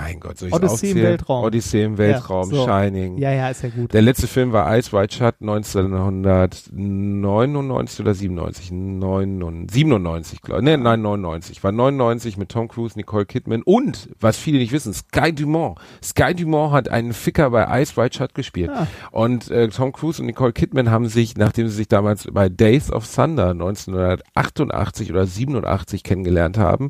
Mein 0.00 0.20
Gott, 0.20 0.38
soll 0.38 0.48
ich 0.48 0.54
Odyssey 0.54 0.90
im 0.90 0.92
aufzählen? 0.92 1.02
Weltraum. 1.04 1.44
Odyssey 1.44 1.82
im 1.82 1.98
Weltraum, 1.98 2.50
Ja, 2.52 2.56
so. 2.56 2.64
Shining. 2.66 3.18
Ja, 3.18 3.32
ja, 3.32 3.48
ist 3.50 3.62
ja 3.64 3.68
gut. 3.70 3.92
Der 3.92 4.02
letzte 4.02 4.28
Film 4.28 4.52
war 4.52 4.76
Ice 4.78 4.92
White 4.92 5.12
Shut 5.14 5.34
1999 5.40 8.00
oder 8.00 8.14
97? 8.14 8.70
99, 8.70 9.74
97, 9.74 10.42
glaube 10.42 10.60
ich. 10.60 10.64
Nee, 10.64 10.76
nein, 10.76 11.02
99. 11.02 11.64
War 11.64 11.72
99 11.72 12.36
mit 12.36 12.48
Tom 12.50 12.68
Cruise, 12.68 12.96
Nicole 12.96 13.26
Kidman 13.26 13.62
und, 13.64 14.08
was 14.20 14.36
viele 14.36 14.58
nicht 14.58 14.72
wissen, 14.72 14.92
Sky 14.94 15.32
Dumont. 15.32 15.78
Sky 16.02 16.34
Dumont 16.34 16.72
hat 16.72 16.88
einen 16.88 17.12
Ficker 17.12 17.50
bei 17.50 17.82
Ice 17.82 17.96
White 17.96 18.16
Shut 18.18 18.34
gespielt. 18.34 18.70
Ah. 18.72 18.86
Und 19.10 19.50
äh, 19.50 19.68
Tom 19.68 19.92
Cruise 19.92 20.20
und 20.22 20.26
Nicole 20.26 20.52
Kidman 20.52 20.90
haben 20.90 21.08
sich, 21.08 21.36
nachdem 21.36 21.68
sie 21.68 21.74
sich 21.74 21.88
damals 21.88 22.28
bei 22.30 22.48
Days 22.48 22.92
of 22.92 23.06
Thunder 23.12 23.50
1988 23.50 25.10
oder 25.10 25.26
87 25.26 26.02
kennengelernt 26.02 26.58
haben, 26.58 26.88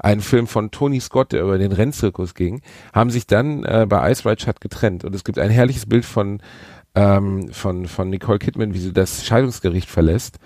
einen 0.00 0.20
Film 0.20 0.46
von 0.46 0.70
Tony 0.70 1.00
Scott, 1.00 1.32
der 1.32 1.42
über 1.42 1.58
den 1.58 1.72
Rennzirkus 1.72 2.34
ging, 2.34 2.47
haben 2.92 3.10
sich 3.10 3.26
dann 3.26 3.64
äh, 3.64 3.86
bei 3.88 4.10
Ice 4.10 4.24
White 4.24 4.42
Shut 4.42 4.60
getrennt. 4.60 5.04
Und 5.04 5.14
es 5.14 5.24
gibt 5.24 5.38
ein 5.38 5.50
herrliches 5.50 5.86
Bild 5.86 6.04
von, 6.04 6.40
ähm, 6.94 7.48
von, 7.52 7.86
von 7.86 8.10
Nicole 8.10 8.38
Kidman, 8.38 8.74
wie 8.74 8.78
sie 8.78 8.92
das 8.92 9.24
Scheidungsgericht 9.26 9.88
verlässt. 9.88 10.38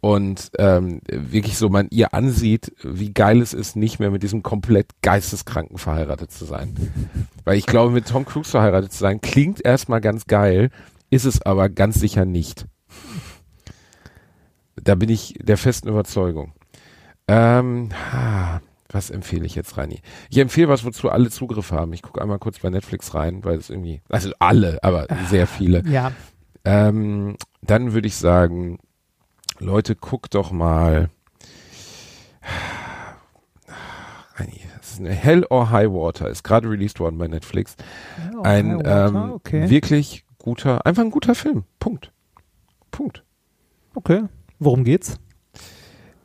Und 0.00 0.50
ähm, 0.58 1.00
wirklich 1.08 1.58
so 1.58 1.68
man 1.68 1.88
ihr 1.90 2.14
ansieht, 2.14 2.72
wie 2.82 3.12
geil 3.12 3.40
es 3.40 3.52
ist, 3.52 3.76
nicht 3.76 3.98
mehr 3.98 4.10
mit 4.10 4.22
diesem 4.22 4.42
komplett 4.42 4.86
geisteskranken 5.02 5.78
verheiratet 5.78 6.30
zu 6.30 6.44
sein. 6.44 6.76
Weil 7.44 7.56
ich 7.56 7.66
glaube, 7.66 7.92
mit 7.92 8.06
Tom 8.06 8.24
Cruise 8.24 8.50
verheiratet 8.50 8.92
zu 8.92 8.98
sein, 8.98 9.20
klingt 9.20 9.64
erstmal 9.64 10.00
ganz 10.00 10.26
geil, 10.26 10.70
ist 11.10 11.24
es 11.24 11.42
aber 11.42 11.68
ganz 11.68 11.98
sicher 11.98 12.24
nicht. 12.24 12.66
Da 14.76 14.94
bin 14.94 15.08
ich 15.08 15.34
der 15.40 15.56
festen 15.56 15.88
Überzeugung. 15.88 16.52
Ähm, 17.26 17.88
ha, 18.12 18.60
was 18.90 19.10
empfehle 19.10 19.46
ich 19.46 19.54
jetzt, 19.54 19.76
Reini? 19.76 20.00
Ich 20.30 20.38
empfehle 20.38 20.68
was, 20.68 20.84
wozu 20.84 21.10
alle 21.10 21.30
Zugriff 21.30 21.72
haben. 21.72 21.92
Ich 21.92 22.02
gucke 22.02 22.20
einmal 22.20 22.38
kurz 22.38 22.58
bei 22.58 22.70
Netflix 22.70 23.14
rein, 23.14 23.44
weil 23.44 23.58
es 23.58 23.70
irgendwie, 23.70 24.00
also 24.08 24.30
alle, 24.38 24.78
aber 24.82 25.06
sehr 25.28 25.46
viele. 25.46 25.82
Ja. 25.88 26.12
Ähm, 26.64 27.36
dann 27.62 27.92
würde 27.92 28.08
ich 28.08 28.16
sagen, 28.16 28.78
Leute, 29.58 29.96
guckt 29.96 30.34
doch 30.34 30.52
mal. 30.52 31.10
Reini, 34.36 34.60
Hell 35.04 35.44
or 35.50 35.70
High 35.70 35.90
Water, 35.90 36.28
ist 36.28 36.44
gerade 36.44 36.68
released 36.68 37.00
worden 37.00 37.18
bei 37.18 37.28
Netflix. 37.28 37.76
Ein 38.42 38.82
ähm, 38.84 39.32
okay. 39.32 39.68
wirklich 39.68 40.24
guter, 40.38 40.86
einfach 40.86 41.02
ein 41.02 41.10
guter 41.10 41.34
Film. 41.34 41.64
Punkt. 41.78 42.12
Punkt. 42.90 43.24
okay. 43.94 44.24
Worum 44.58 44.84
geht's? 44.84 45.18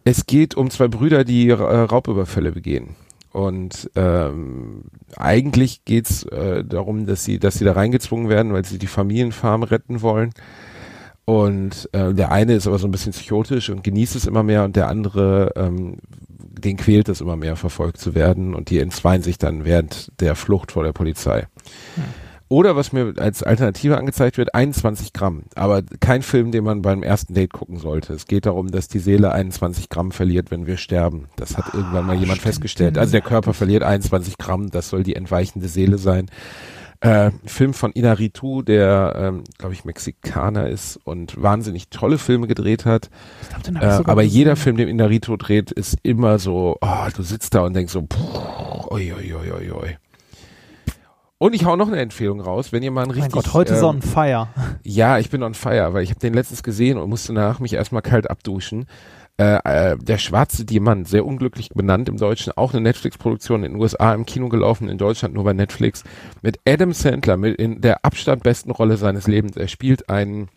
Es 0.04 0.26
geht 0.26 0.56
um 0.56 0.70
zwei 0.70 0.88
Brüder, 0.88 1.24
die 1.24 1.50
äh, 1.50 1.54
Raubüberfälle 1.54 2.52
begehen. 2.52 2.96
Und 3.32 3.90
ähm, 3.96 4.84
eigentlich 5.16 5.86
geht's 5.86 6.24
äh, 6.24 6.66
darum, 6.66 7.06
dass 7.06 7.24
sie, 7.24 7.40
dass 7.40 7.56
sie 7.56 7.66
da 7.66 7.74
reingezwungen 7.74 8.30
werden, 8.30 8.52
weil 8.52 8.66
sie 8.66 8.78
die 8.78 8.88
Familienfarm 8.88 9.64
retten 9.64 10.02
wollen. 10.02 10.32
Und 11.24 11.88
äh, 11.94 12.14
der 12.14 12.32
eine 12.32 12.56
ist 12.56 12.68
aber 12.68 12.78
so 12.78 12.88
ein 12.88 12.92
bisschen 12.92 13.14
psychotisch 13.14 13.70
und 13.70 13.84
genießt 13.84 14.16
es 14.16 14.26
immer 14.26 14.44
mehr 14.44 14.66
und 14.66 14.76
der 14.76 14.90
andere, 14.90 15.52
ähm, 15.56 15.98
den 16.40 16.76
quält 16.78 17.08
es 17.08 17.22
immer 17.22 17.38
mehr, 17.38 17.56
verfolgt 17.56 18.00
zu 18.00 18.16
werden 18.16 18.54
und 18.54 18.70
die 18.70 18.80
entzweien 18.80 19.22
sich 19.22 19.38
dann 19.38 19.64
während 19.64 20.12
der 20.20 20.36
Flucht 20.36 20.74
vor 20.74 20.84
der 20.84 20.92
Polizei. 20.92 21.48
Oder 22.52 22.76
was 22.76 22.92
mir 22.92 23.14
als 23.16 23.44
Alternative 23.44 23.98
angezeigt 23.98 24.38
wird, 24.38 24.54
21 24.54 25.14
Gramm. 25.14 25.44
Aber 25.56 25.84
kein 26.02 26.22
Film, 26.22 26.52
den 26.52 26.66
man 26.66 26.82
beim 26.82 27.02
ersten 27.02 27.34
Date 27.34 27.54
gucken 27.54 27.78
sollte. 27.78 28.12
Es 28.12 28.26
geht 28.26 28.46
darum, 28.46 28.72
dass 28.72 28.90
die 28.90 29.00
Seele 29.00 29.32
21 29.32 29.88
Gramm 29.88 30.12
verliert, 30.12 30.52
wenn 30.52 30.68
wir 30.68 30.76
sterben. 30.76 31.30
Das 31.38 31.56
hat 31.56 31.74
irgendwann 31.74 32.06
mal 32.06 32.18
jemand 32.18 32.42
festgestellt. 32.42 32.98
Also 32.98 33.14
der 33.14 33.22
Körper 33.22 33.54
verliert 33.54 33.84
21 33.84 34.38
Gramm, 34.38 34.70
das 34.70 34.90
soll 34.90 35.04
die 35.04 35.16
entweichende 35.16 35.70
Seele 35.70 35.98
sein. 35.98 36.26
Äh, 37.00 37.32
Film 37.46 37.74
von 37.74 37.94
Inaritu, 37.94 38.64
der, 38.64 39.14
ähm, 39.16 39.44
glaube 39.58 39.74
ich, 39.74 39.86
Mexikaner 39.86 40.68
ist 40.68 41.00
und 41.06 41.42
wahnsinnig 41.42 41.88
tolle 41.88 42.18
Filme 42.18 42.48
gedreht 42.48 42.84
hat. 42.86 43.10
Glaub, 43.64 43.82
Äh, 43.82 43.86
aber 43.86 44.24
jeder 44.24 44.58
Film, 44.58 44.76
den 44.76 44.90
Inarito 44.90 45.38
dreht, 45.38 45.72
ist 45.72 46.00
immer 46.04 46.38
so, 46.38 46.78
oh, 46.82 47.08
du 47.16 47.24
sitzt 47.24 47.56
da 47.56 47.62
und 47.62 47.78
denkst 47.78 47.94
so, 47.94 48.02
puh, 48.02 48.90
oi, 48.90 49.14
oi, 49.14 49.36
oi, 49.36 49.72
oi. 49.72 49.98
Und 51.42 51.56
ich 51.56 51.66
hau 51.66 51.76
noch 51.76 51.88
eine 51.88 52.00
Empfehlung 52.00 52.40
raus, 52.40 52.72
wenn 52.72 52.84
ihr 52.84 52.92
mal 52.92 53.02
ein 53.02 53.10
richtig... 53.10 53.34
Mein 53.34 53.42
Gott, 53.42 53.56
heute 53.56 53.74
ist 53.74 53.80
ähm, 53.80 53.86
er 53.86 53.90
on 53.90 54.02
fire. 54.04 54.48
ja, 54.84 55.18
ich 55.18 55.32
bin 55.32 55.42
on 55.42 55.56
fire, 55.56 55.92
weil 55.92 56.04
ich 56.04 56.12
habe 56.12 56.20
den 56.20 56.36
letztens 56.36 56.62
gesehen 56.62 57.00
und 57.00 57.10
musste 57.10 57.34
danach 57.34 57.60
mich 57.60 57.74
erstmal 57.74 58.04
kalt 58.04 58.30
abduschen. 58.30 58.86
Äh, 59.38 59.56
äh, 59.64 59.98
der 59.98 60.20
schwarze 60.20 60.66
Diamant, 60.66 61.08
sehr 61.08 61.26
unglücklich 61.26 61.70
benannt 61.70 62.10
im 62.10 62.18
Deutschen, 62.18 62.54
auch 62.56 62.74
eine 62.74 62.82
Netflix-Produktion 62.82 63.64
in 63.64 63.72
den 63.72 63.82
USA 63.82 64.14
im 64.14 64.28
Kino 64.28 64.50
gelaufen, 64.50 64.88
in 64.88 65.00
Deutschland 65.00 65.34
nur 65.34 65.44
bei 65.44 65.54
Netflix, 65.54 66.04
mit 66.44 66.60
Adam 66.68 66.94
Sandler, 66.94 67.38
mit 67.38 67.60
in 67.60 67.82
der 67.82 68.06
Abstand 68.06 68.44
besten 68.44 68.70
Rolle 68.70 68.98
seines 68.98 69.26
Lebens. 69.26 69.58
Er 69.58 69.68
spielt 69.68 70.10
einen 70.10 70.48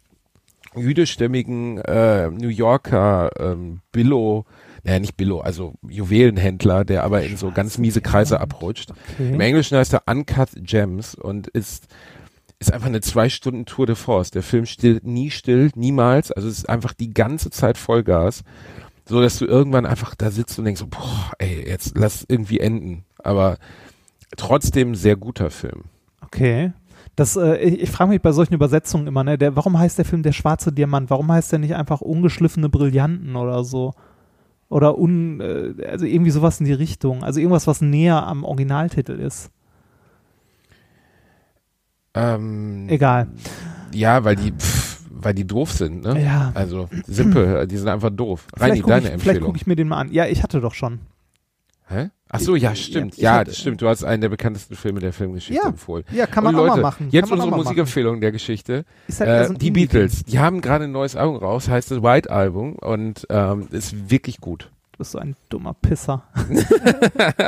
jüdischstämmigen 0.76 1.78
äh, 1.78 2.28
New 2.28 2.48
Yorker 2.48 3.30
ähm, 3.38 3.80
Billo, 3.90 4.44
naja 4.84 5.00
nicht 5.00 5.16
Billo, 5.16 5.40
also 5.40 5.74
Juwelenhändler, 5.88 6.84
der 6.84 7.04
aber 7.04 7.22
in 7.22 7.36
so 7.36 7.50
ganz 7.50 7.78
miese 7.78 8.00
Kreise 8.00 8.40
abrutscht. 8.40 8.90
Im 9.18 9.34
Okay. 9.34 9.44
Englischen 9.46 9.78
heißt 9.78 9.94
er 9.94 10.02
Uncut 10.06 10.50
Gems 10.56 11.14
und 11.14 11.48
ist 11.48 11.86
ist 12.60 12.72
einfach 12.72 12.86
eine 12.86 13.00
zwei 13.00 13.28
Stunden 13.28 13.66
Tour 13.66 13.86
de 13.86 13.94
Force. 13.96 14.30
Der 14.30 14.42
Film 14.42 14.64
stillt 14.64 15.04
nie 15.04 15.30
still, 15.30 15.70
niemals. 15.74 16.32
Also 16.32 16.48
es 16.48 16.58
ist 16.58 16.68
einfach 16.68 16.94
die 16.94 17.12
ganze 17.12 17.50
Zeit 17.50 17.76
Vollgas, 17.76 18.42
so 19.06 19.20
dass 19.20 19.38
du 19.38 19.44
irgendwann 19.44 19.84
einfach 19.84 20.14
da 20.14 20.30
sitzt 20.30 20.58
und 20.58 20.64
denkst 20.64 20.80
so, 20.80 20.86
boah, 20.86 21.32
ey, 21.38 21.66
jetzt 21.68 21.96
lass 21.96 22.24
irgendwie 22.26 22.60
enden. 22.60 23.04
Aber 23.22 23.58
trotzdem 24.36 24.94
sehr 24.94 25.16
guter 25.16 25.50
Film. 25.50 25.84
Okay. 26.22 26.72
Das, 27.16 27.36
äh, 27.36 27.56
ich 27.56 27.82
ich 27.82 27.90
frage 27.90 28.10
mich 28.10 28.22
bei 28.22 28.32
solchen 28.32 28.54
Übersetzungen 28.54 29.06
immer, 29.06 29.24
ne, 29.24 29.36
der, 29.36 29.56
warum 29.56 29.78
heißt 29.78 29.98
der 29.98 30.04
Film 30.04 30.22
Der 30.22 30.32
schwarze 30.32 30.72
Diamant? 30.72 31.10
Warum 31.10 31.30
heißt 31.30 31.52
der 31.52 31.58
nicht 31.58 31.74
einfach 31.74 32.00
ungeschliffene 32.00 32.68
Brillanten 32.68 33.36
oder 33.36 33.62
so? 33.64 33.94
Oder 34.68 34.98
un, 34.98 35.40
äh, 35.40 35.74
also 35.86 36.06
irgendwie 36.06 36.30
sowas 36.30 36.58
in 36.60 36.66
die 36.66 36.72
Richtung. 36.72 37.22
Also 37.22 37.40
irgendwas, 37.40 37.66
was 37.66 37.80
näher 37.80 38.26
am 38.26 38.44
Originaltitel 38.44 39.12
ist. 39.12 39.50
Ähm, 42.14 42.86
Egal. 42.88 43.28
Ja, 43.92 44.24
weil 44.24 44.36
die, 44.36 44.52
pff, 44.52 45.02
weil 45.10 45.34
die 45.34 45.46
doof 45.46 45.72
sind, 45.72 46.02
ne? 46.04 46.22
Ja. 46.22 46.52
Also 46.54 46.88
simpel, 47.06 47.66
die 47.66 47.76
sind 47.76 47.88
einfach 47.88 48.10
doof. 48.10 48.46
Reini, 48.56 48.58
Vielleicht 48.58 48.82
gucke 48.82 48.90
deine 48.94 49.00
ich, 49.02 49.08
vielleicht 49.08 49.26
Empfehlung. 49.26 49.46
guck 49.46 49.56
ich 49.56 49.66
mir 49.66 49.76
den 49.76 49.88
mal 49.88 49.98
an. 49.98 50.12
Ja, 50.12 50.26
ich 50.26 50.42
hatte 50.42 50.60
doch 50.60 50.74
schon. 50.74 51.00
Hä? 51.88 52.10
Ach 52.30 52.40
so, 52.40 52.56
ja, 52.56 52.74
stimmt. 52.74 53.14
ich 53.14 53.20
Ja, 53.20 53.34
hatte- 53.34 53.50
das 53.50 53.58
stimmt. 53.58 53.80
Du 53.82 53.88
hast 53.88 54.02
einen 54.02 54.22
der 54.22 54.28
bekanntesten 54.28 54.74
Filme 54.74 54.98
der 55.00 55.12
Filmgeschichte 55.12 55.62
Ja. 55.62 55.68
empfohlen. 55.68 56.04
Ja, 56.12 56.26
kann 56.26 56.42
man 56.42 56.54
Und 56.54 56.60
auch 56.62 56.66
Leute, 56.66 56.80
mal 56.80 56.90
machen. 56.90 57.08
Jetzt 57.10 57.30
unsere 57.30 57.52
auch. 57.52 57.56
Musikempfehlung 57.56 58.20
der 58.20 58.32
Geschichte. 58.32 58.84
Ist 59.06 59.20
halt 59.20 59.30
Äh, 59.30 59.46
so 59.48 59.54
die. 59.54 59.70
Beatles, 59.70 60.24
die 60.24 60.38
haben 60.40 60.60
gerade 60.60 60.84
ein 60.84 60.92
neues 60.92 61.14
Album 61.14 61.36
raus, 61.36 61.68
heißt 61.68 61.90
das 61.90 62.02
White 62.02 62.30
Album 62.30 62.74
und 62.76 63.26
ähm, 63.30 63.68
ist 63.70 64.10
wirklich 64.10 64.40
gut. 64.40 64.70
Du 64.92 64.98
bist 64.98 65.12
so 65.12 65.18
ein 65.18 65.36
dummer 65.48 65.74
Pisser. 65.74 66.24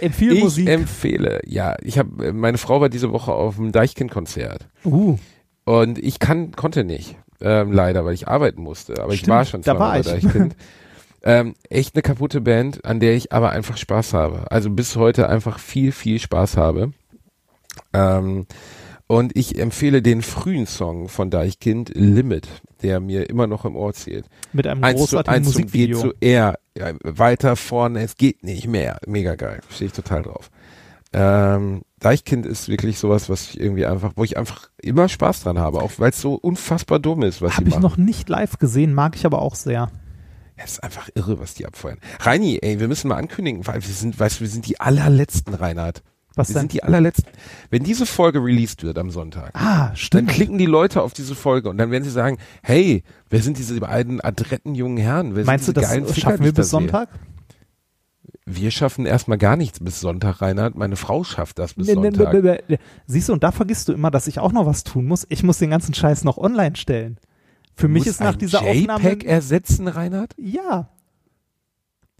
Empfiehl 0.00 0.32
ich 0.34 0.42
Musik. 0.44 0.68
empfehle, 0.68 1.40
ja, 1.46 1.74
ich 1.82 1.98
habe 1.98 2.32
meine 2.32 2.58
Frau 2.58 2.80
war 2.80 2.88
diese 2.88 3.12
Woche 3.12 3.32
auf 3.32 3.56
dem 3.56 3.72
Deichkind-Konzert 3.72 4.66
uh, 4.84 5.16
und 5.64 5.98
ich 5.98 6.18
kann 6.18 6.52
konnte 6.52 6.84
nicht, 6.84 7.16
ähm, 7.40 7.72
leider, 7.72 8.04
weil 8.04 8.14
ich 8.14 8.28
arbeiten 8.28 8.62
musste. 8.62 9.02
Aber 9.02 9.12
ich 9.12 9.20
Stimmt, 9.20 9.34
war 9.34 9.44
schon 9.44 9.62
da 9.62 9.72
zweimal 9.76 10.04
war 10.04 10.12
bei 10.12 10.18
ich. 10.18 10.22
Deichkind. 10.24 10.56
Ähm, 11.22 11.54
echt 11.68 11.94
eine 11.94 12.02
kaputte 12.02 12.40
Band, 12.40 12.84
an 12.84 13.00
der 13.00 13.14
ich 13.14 13.32
aber 13.32 13.50
einfach 13.50 13.76
Spaß 13.76 14.14
habe. 14.14 14.50
Also 14.50 14.70
bis 14.70 14.96
heute 14.96 15.28
einfach 15.28 15.58
viel, 15.58 15.92
viel 15.92 16.18
Spaß 16.20 16.56
habe. 16.56 16.92
Ähm, 17.92 18.46
und 19.06 19.34
ich 19.36 19.58
empfehle 19.58 20.02
den 20.02 20.20
frühen 20.22 20.66
Song 20.66 21.08
von 21.08 21.30
Deichkind, 21.30 21.92
Limit, 21.94 22.46
der 22.82 23.00
mir 23.00 23.30
immer 23.30 23.46
noch 23.46 23.64
im 23.64 23.74
Ohr 23.74 23.94
zählt. 23.94 24.26
Mit 24.52 24.66
einem 24.66 24.84
Eins 24.84 25.00
zu 25.00 25.06
großartigen 25.06 25.34
eins 25.34 25.52
zum 25.52 25.62
geht 25.62 25.64
Musikvideo. 25.72 26.00
zu 26.00 26.12
er. 26.20 26.58
Ja, 26.76 26.92
weiter 27.02 27.56
vorne, 27.56 28.02
es 28.02 28.16
geht 28.16 28.44
nicht 28.44 28.68
mehr. 28.68 28.98
Mega 29.06 29.34
geil. 29.34 29.60
Stehe 29.70 29.86
ich 29.86 29.94
total 29.94 30.22
drauf. 30.22 30.50
Ähm, 31.14 31.82
Deichkind 32.00 32.44
ist 32.44 32.68
wirklich 32.68 32.98
sowas, 32.98 33.30
was 33.30 33.50
ich 33.50 33.60
irgendwie 33.60 33.86
einfach, 33.86 34.12
wo 34.14 34.24
ich 34.24 34.36
einfach 34.36 34.68
immer 34.80 35.08
Spaß 35.08 35.42
dran 35.42 35.58
habe, 35.58 35.80
auch 35.80 35.92
weil 35.96 36.10
es 36.10 36.20
so 36.20 36.34
unfassbar 36.34 36.98
dumm 36.98 37.22
ist, 37.22 37.40
was 37.40 37.56
Habe 37.56 37.68
ich 37.68 37.74
machen. 37.76 37.82
noch 37.82 37.96
nicht 37.96 38.28
live 38.28 38.58
gesehen, 38.58 38.92
mag 38.92 39.16
ich 39.16 39.24
aber 39.24 39.40
auch 39.40 39.54
sehr. 39.54 39.90
Es 40.58 40.72
ist 40.72 40.82
einfach 40.82 41.08
irre, 41.14 41.38
was 41.38 41.54
die 41.54 41.66
abfeuern. 41.66 41.98
Reini, 42.20 42.58
ey, 42.60 42.80
wir 42.80 42.88
müssen 42.88 43.08
mal 43.08 43.16
ankündigen, 43.16 43.66
weil 43.66 43.76
wir 43.82 43.94
sind, 43.94 44.18
weißt 44.18 44.36
du, 44.38 44.40
wir 44.40 44.48
sind 44.48 44.66
die 44.66 44.80
allerletzten, 44.80 45.54
Reinhard. 45.54 46.02
Was 46.34 46.48
wir 46.50 46.54
denn? 46.54 46.60
sind 46.62 46.72
die 46.72 46.82
allerletzten. 46.82 47.32
Wenn 47.70 47.82
diese 47.82 48.06
Folge 48.06 48.38
released 48.42 48.82
wird 48.84 48.98
am 48.98 49.10
Sonntag, 49.10 49.50
Ah, 49.54 49.88
dann 49.88 49.96
stimmt. 49.96 50.30
klicken 50.30 50.58
die 50.58 50.66
Leute 50.66 51.02
auf 51.02 51.12
diese 51.12 51.34
Folge 51.34 51.68
und 51.68 51.78
dann 51.78 51.90
werden 51.90 52.04
sie 52.04 52.10
sagen, 52.10 52.38
hey, 52.62 53.02
wer 53.30 53.42
sind 53.42 53.58
diese 53.58 53.78
beiden 53.80 54.20
adretten 54.20 54.74
jungen 54.74 54.98
Herren? 54.98 55.34
Wer 55.34 55.44
Meinst 55.44 55.66
du, 55.68 55.72
das 55.72 55.90
Ficker, 55.92 56.14
schaffen 56.14 56.44
wir 56.44 56.52
bis 56.52 56.66
sehe? 56.66 56.80
Sonntag? 56.80 57.08
Wir 58.46 58.70
schaffen 58.70 59.04
erstmal 59.04 59.36
gar 59.36 59.56
nichts 59.56 59.80
bis 59.80 60.00
Sonntag, 60.00 60.40
Reinhard. 60.40 60.74
Meine 60.74 60.96
Frau 60.96 61.22
schafft 61.22 61.58
das 61.58 61.74
bis 61.74 61.86
nee, 61.86 61.94
Sonntag. 61.94 62.32
nee, 62.32 62.58
nee. 62.68 62.78
Siehst 63.06 63.28
du, 63.28 63.32
und 63.34 63.42
da 63.42 63.52
vergisst 63.52 63.88
du 63.88 63.92
immer, 63.92 64.10
dass 64.10 64.26
ich 64.26 64.38
auch 64.38 64.52
noch 64.52 64.64
was 64.64 64.84
tun 64.84 65.06
muss. 65.06 65.26
Ich 65.28 65.42
muss 65.42 65.58
den 65.58 65.70
ganzen 65.70 65.92
Scheiß 65.92 66.24
noch 66.24 66.38
online 66.38 66.76
stellen. 66.76 67.18
Für 67.78 67.88
mich 67.88 68.06
ist 68.06 68.20
nach 68.20 68.36
dieser 68.36 68.60
JPEG 68.62 68.90
Aufnahme. 68.90 69.24
ersetzen, 69.24 69.88
Reinhard? 69.88 70.34
Ja. 70.36 70.88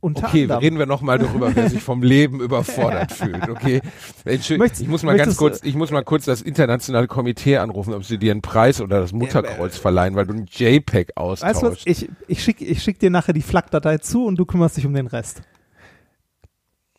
Unter 0.01 0.29
Okay, 0.29 0.43
anderem. 0.43 0.61
reden 0.63 0.79
wir 0.79 0.87
nochmal 0.87 1.19
darüber, 1.19 1.57
wer 1.57 1.69
sich 1.69 1.83
vom 1.83 2.05
Leben 2.05 2.41
überfordert 2.41 3.11
fühlt, 3.21 3.49
okay? 3.49 3.81
Entschuldigung, 4.25 4.59
Möchtest- 4.59 4.83
ich 4.83 4.87
muss 4.89 5.03
mal 5.03 5.17
ganz 5.17 5.37
kurz, 5.37 5.61
ich 5.65 5.75
muss 5.75 5.91
mal 5.91 6.05
kurz 6.05 6.25
das 6.25 6.41
internationale 6.41 7.09
Komitee 7.09 7.57
anrufen, 7.57 7.93
ob 7.95 8.05
sie 8.05 8.17
dir 8.17 8.31
einen 8.31 8.41
Preis 8.41 8.81
oder 8.81 9.01
das 9.01 9.13
Mutterkreuz 9.13 9.77
verleihen, 9.77 10.15
weil 10.15 10.27
du 10.27 10.35
ein 10.35 10.47
JPEG 10.49 11.09
Weißt 11.17 11.43
du 11.43 11.47
was? 11.47 11.57
austauschst. 11.57 11.87
Ich, 11.89 12.09
ich 12.29 12.45
schicke 12.45 12.65
ich 12.65 12.81
schick 12.81 13.01
dir 13.01 13.11
nachher 13.11 13.33
die 13.33 13.43
FLAC-Datei 13.43 13.99
zu 13.99 14.25
und 14.25 14.37
du 14.37 14.47
kümmerst 14.47 14.77
dich 14.77 14.87
um 14.87 14.95
den 14.95 15.09
Rest. 15.09 15.43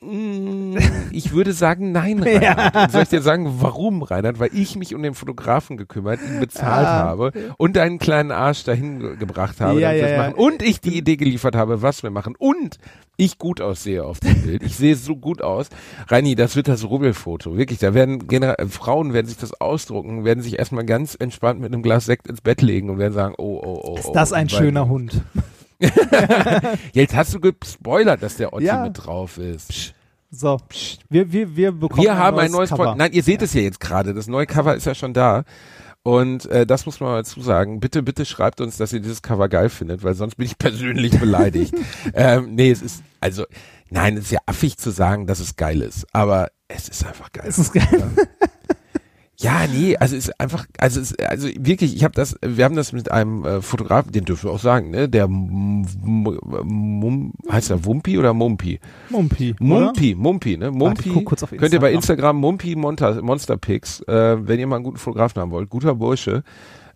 Mm, 0.01 0.77
Ich 1.11 1.33
würde 1.33 1.51
sagen, 1.51 1.91
nein, 1.91 2.23
Reinhard. 2.23 2.73
Und 2.75 2.91
Soll 2.91 3.03
ich 3.03 3.09
dir 3.09 3.21
sagen, 3.21 3.55
warum, 3.59 4.01
Reinhard? 4.01 4.39
Weil 4.39 4.51
ich 4.53 4.77
mich 4.77 4.95
um 4.95 5.03
den 5.03 5.13
Fotografen 5.13 5.75
gekümmert, 5.75 6.19
ihn 6.25 6.39
bezahlt 6.39 6.87
Ah. 6.87 6.99
habe 6.99 7.33
und 7.57 7.77
einen 7.77 7.99
kleinen 7.99 8.31
Arsch 8.31 8.63
dahin 8.63 8.99
ge- 8.99 9.15
gebracht 9.17 9.59
habe, 9.59 9.79
Ja, 9.81 9.91
ja, 9.91 10.01
das 10.03 10.11
ja. 10.11 10.17
machen. 10.19 10.33
Und 10.35 10.61
ich 10.61 10.79
die 10.79 10.97
Idee 10.97 11.17
geliefert 11.17 11.53
habe, 11.55 11.81
was 11.81 12.01
wir 12.01 12.11
machen. 12.11 12.35
Und 12.37 12.77
ich 13.17 13.37
gut 13.37 13.59
aussehe 13.59 14.05
auf 14.05 14.21
dem 14.21 14.41
Bild. 14.41 14.63
Ich 14.63 14.77
sehe 14.77 14.95
so 14.95 15.17
gut 15.17 15.41
aus. 15.41 15.67
Reini, 16.07 16.35
das 16.35 16.55
wird 16.55 16.69
das 16.69 16.85
Rubbelfoto. 16.89 17.57
Wirklich, 17.57 17.79
da 17.79 17.93
werden 17.93 18.27
Gener 18.29 18.57
äh, 18.57 18.67
Frauen 18.67 19.11
werden 19.11 19.27
sich 19.27 19.35
das 19.37 19.59
ausdrucken, 19.59 20.23
werden 20.23 20.41
sich 20.41 20.57
erstmal 20.57 20.85
ganz 20.85 21.17
entspannt 21.19 21.59
mit 21.59 21.73
einem 21.73 21.81
Glas 21.83 22.05
Sekt 22.05 22.27
ins 22.27 22.39
Bett 22.39 22.61
legen 22.61 22.89
und 22.89 22.99
werden 22.99 23.13
sagen, 23.13 23.35
oh, 23.37 23.59
oh, 23.61 23.81
oh. 23.83 23.97
Ist 23.97 24.05
oh, 24.07 24.13
das 24.13 24.31
ein 24.31 24.47
die 24.47 24.55
schöner 24.55 24.87
Hund? 24.87 25.21
Jetzt 26.93 27.15
hast 27.15 27.33
du 27.33 27.39
gespoilert, 27.39 28.21
dass 28.21 28.35
der 28.37 28.53
Otti 28.53 28.65
Ja. 28.65 28.83
mit 28.83 29.05
drauf 29.05 29.37
ist. 29.37 29.93
So, 30.31 30.59
wir, 31.09 31.31
wir, 31.31 31.55
wir 31.55 31.71
bekommen 31.71 32.03
Wir 32.03 32.17
haben 32.17 32.37
ein 32.37 32.51
neues 32.51 32.69
Cover. 32.69 32.89
Pod 32.89 32.97
Nein, 32.97 33.13
ihr 33.13 33.23
seht 33.23 33.41
es 33.41 33.53
ja 33.53 33.61
jetzt 33.61 33.79
gerade. 33.79 34.13
Das 34.13 34.27
neue 34.27 34.45
Cover 34.45 34.75
ist 34.75 34.85
ja 34.85 34.93
schon 34.93 35.13
da. 35.13 35.43
Und 36.03 36.45
äh, 36.45 36.65
das 36.65 36.85
muss 36.85 36.99
man 36.99 37.09
mal 37.11 37.17
dazu 37.17 37.41
sagen. 37.41 37.79
Bitte, 37.79 38.03
bitte 38.03 38.25
schreibt 38.25 38.61
uns, 38.61 38.77
dass 38.77 38.93
ihr 38.93 38.99
dieses 38.99 39.21
Cover 39.21 39.49
geil 39.49 39.69
findet, 39.69 40.03
weil 40.03 40.13
sonst 40.13 40.35
bin 40.35 40.45
ich 40.45 40.57
persönlich 40.59 41.19
beleidigt. 41.19 41.73
ähm, 42.13 42.53
nee, 42.55 42.69
es 42.71 42.81
ist, 42.81 43.03
also, 43.19 43.45
nein, 43.89 44.17
es 44.17 44.25
ist 44.25 44.31
ja 44.31 44.39
affig 44.45 44.77
zu 44.77 44.91
sagen, 44.91 45.25
dass 45.27 45.39
es 45.39 45.55
geil 45.55 45.81
ist. 45.81 46.05
Aber 46.13 46.49
es 46.67 46.87
ist 46.89 47.05
einfach 47.05 47.31
geil. 47.31 47.45
Es 47.47 47.57
ist 47.57 47.73
geil. 47.73 47.87
Ja, 47.91 48.75
nee, 49.71 49.95
also 49.95 50.17
es 50.17 50.27
ist 50.27 50.39
einfach, 50.41 50.65
also 50.79 50.99
es, 50.99 51.17
also 51.19 51.47
wirklich, 51.57 51.95
ich 51.95 52.03
habe 52.03 52.13
das, 52.13 52.35
wir 52.45 52.65
haben 52.65 52.75
das 52.75 52.91
mit 52.91 53.09
einem 53.09 53.45
äh, 53.45 53.61
Fotografen, 53.61 54.11
den 54.11 54.25
dürfen 54.25 54.49
wir 54.49 54.51
auch 54.51 54.59
sagen, 54.59 54.89
ne, 54.91 55.07
der 55.07 55.25
M 55.25 55.85
M 56.03 57.33
heißt 57.49 57.69
er 57.69 57.85
Wumpi 57.85 58.17
oder 58.17 58.33
Mumpi? 58.33 58.79
Mumpi. 59.09 59.55
Mumpi, 59.59 60.15
Mumpi, 60.15 60.57
ne? 60.57 60.65
Warte, 60.67 60.77
Mumpi. 60.77 61.09
guck 61.13 61.25
kurz 61.25 61.43
auf 61.43 61.51
Könnt 61.51 61.73
ihr 61.73 61.79
bei 61.79 61.91
Instagram. 61.93 62.35
Instagram 62.35 62.37
Mumpi 62.37 62.75
Monster 63.21 63.57
Pics, 63.57 64.01
äh, 64.01 64.37
wenn 64.47 64.59
ihr 64.59 64.67
mal 64.67 64.75
einen 64.77 64.85
guten 64.85 64.97
Fotografen 64.97 65.41
haben 65.41 65.51
wollt, 65.51 65.69
guter 65.69 65.95
Bursche. 65.95 66.43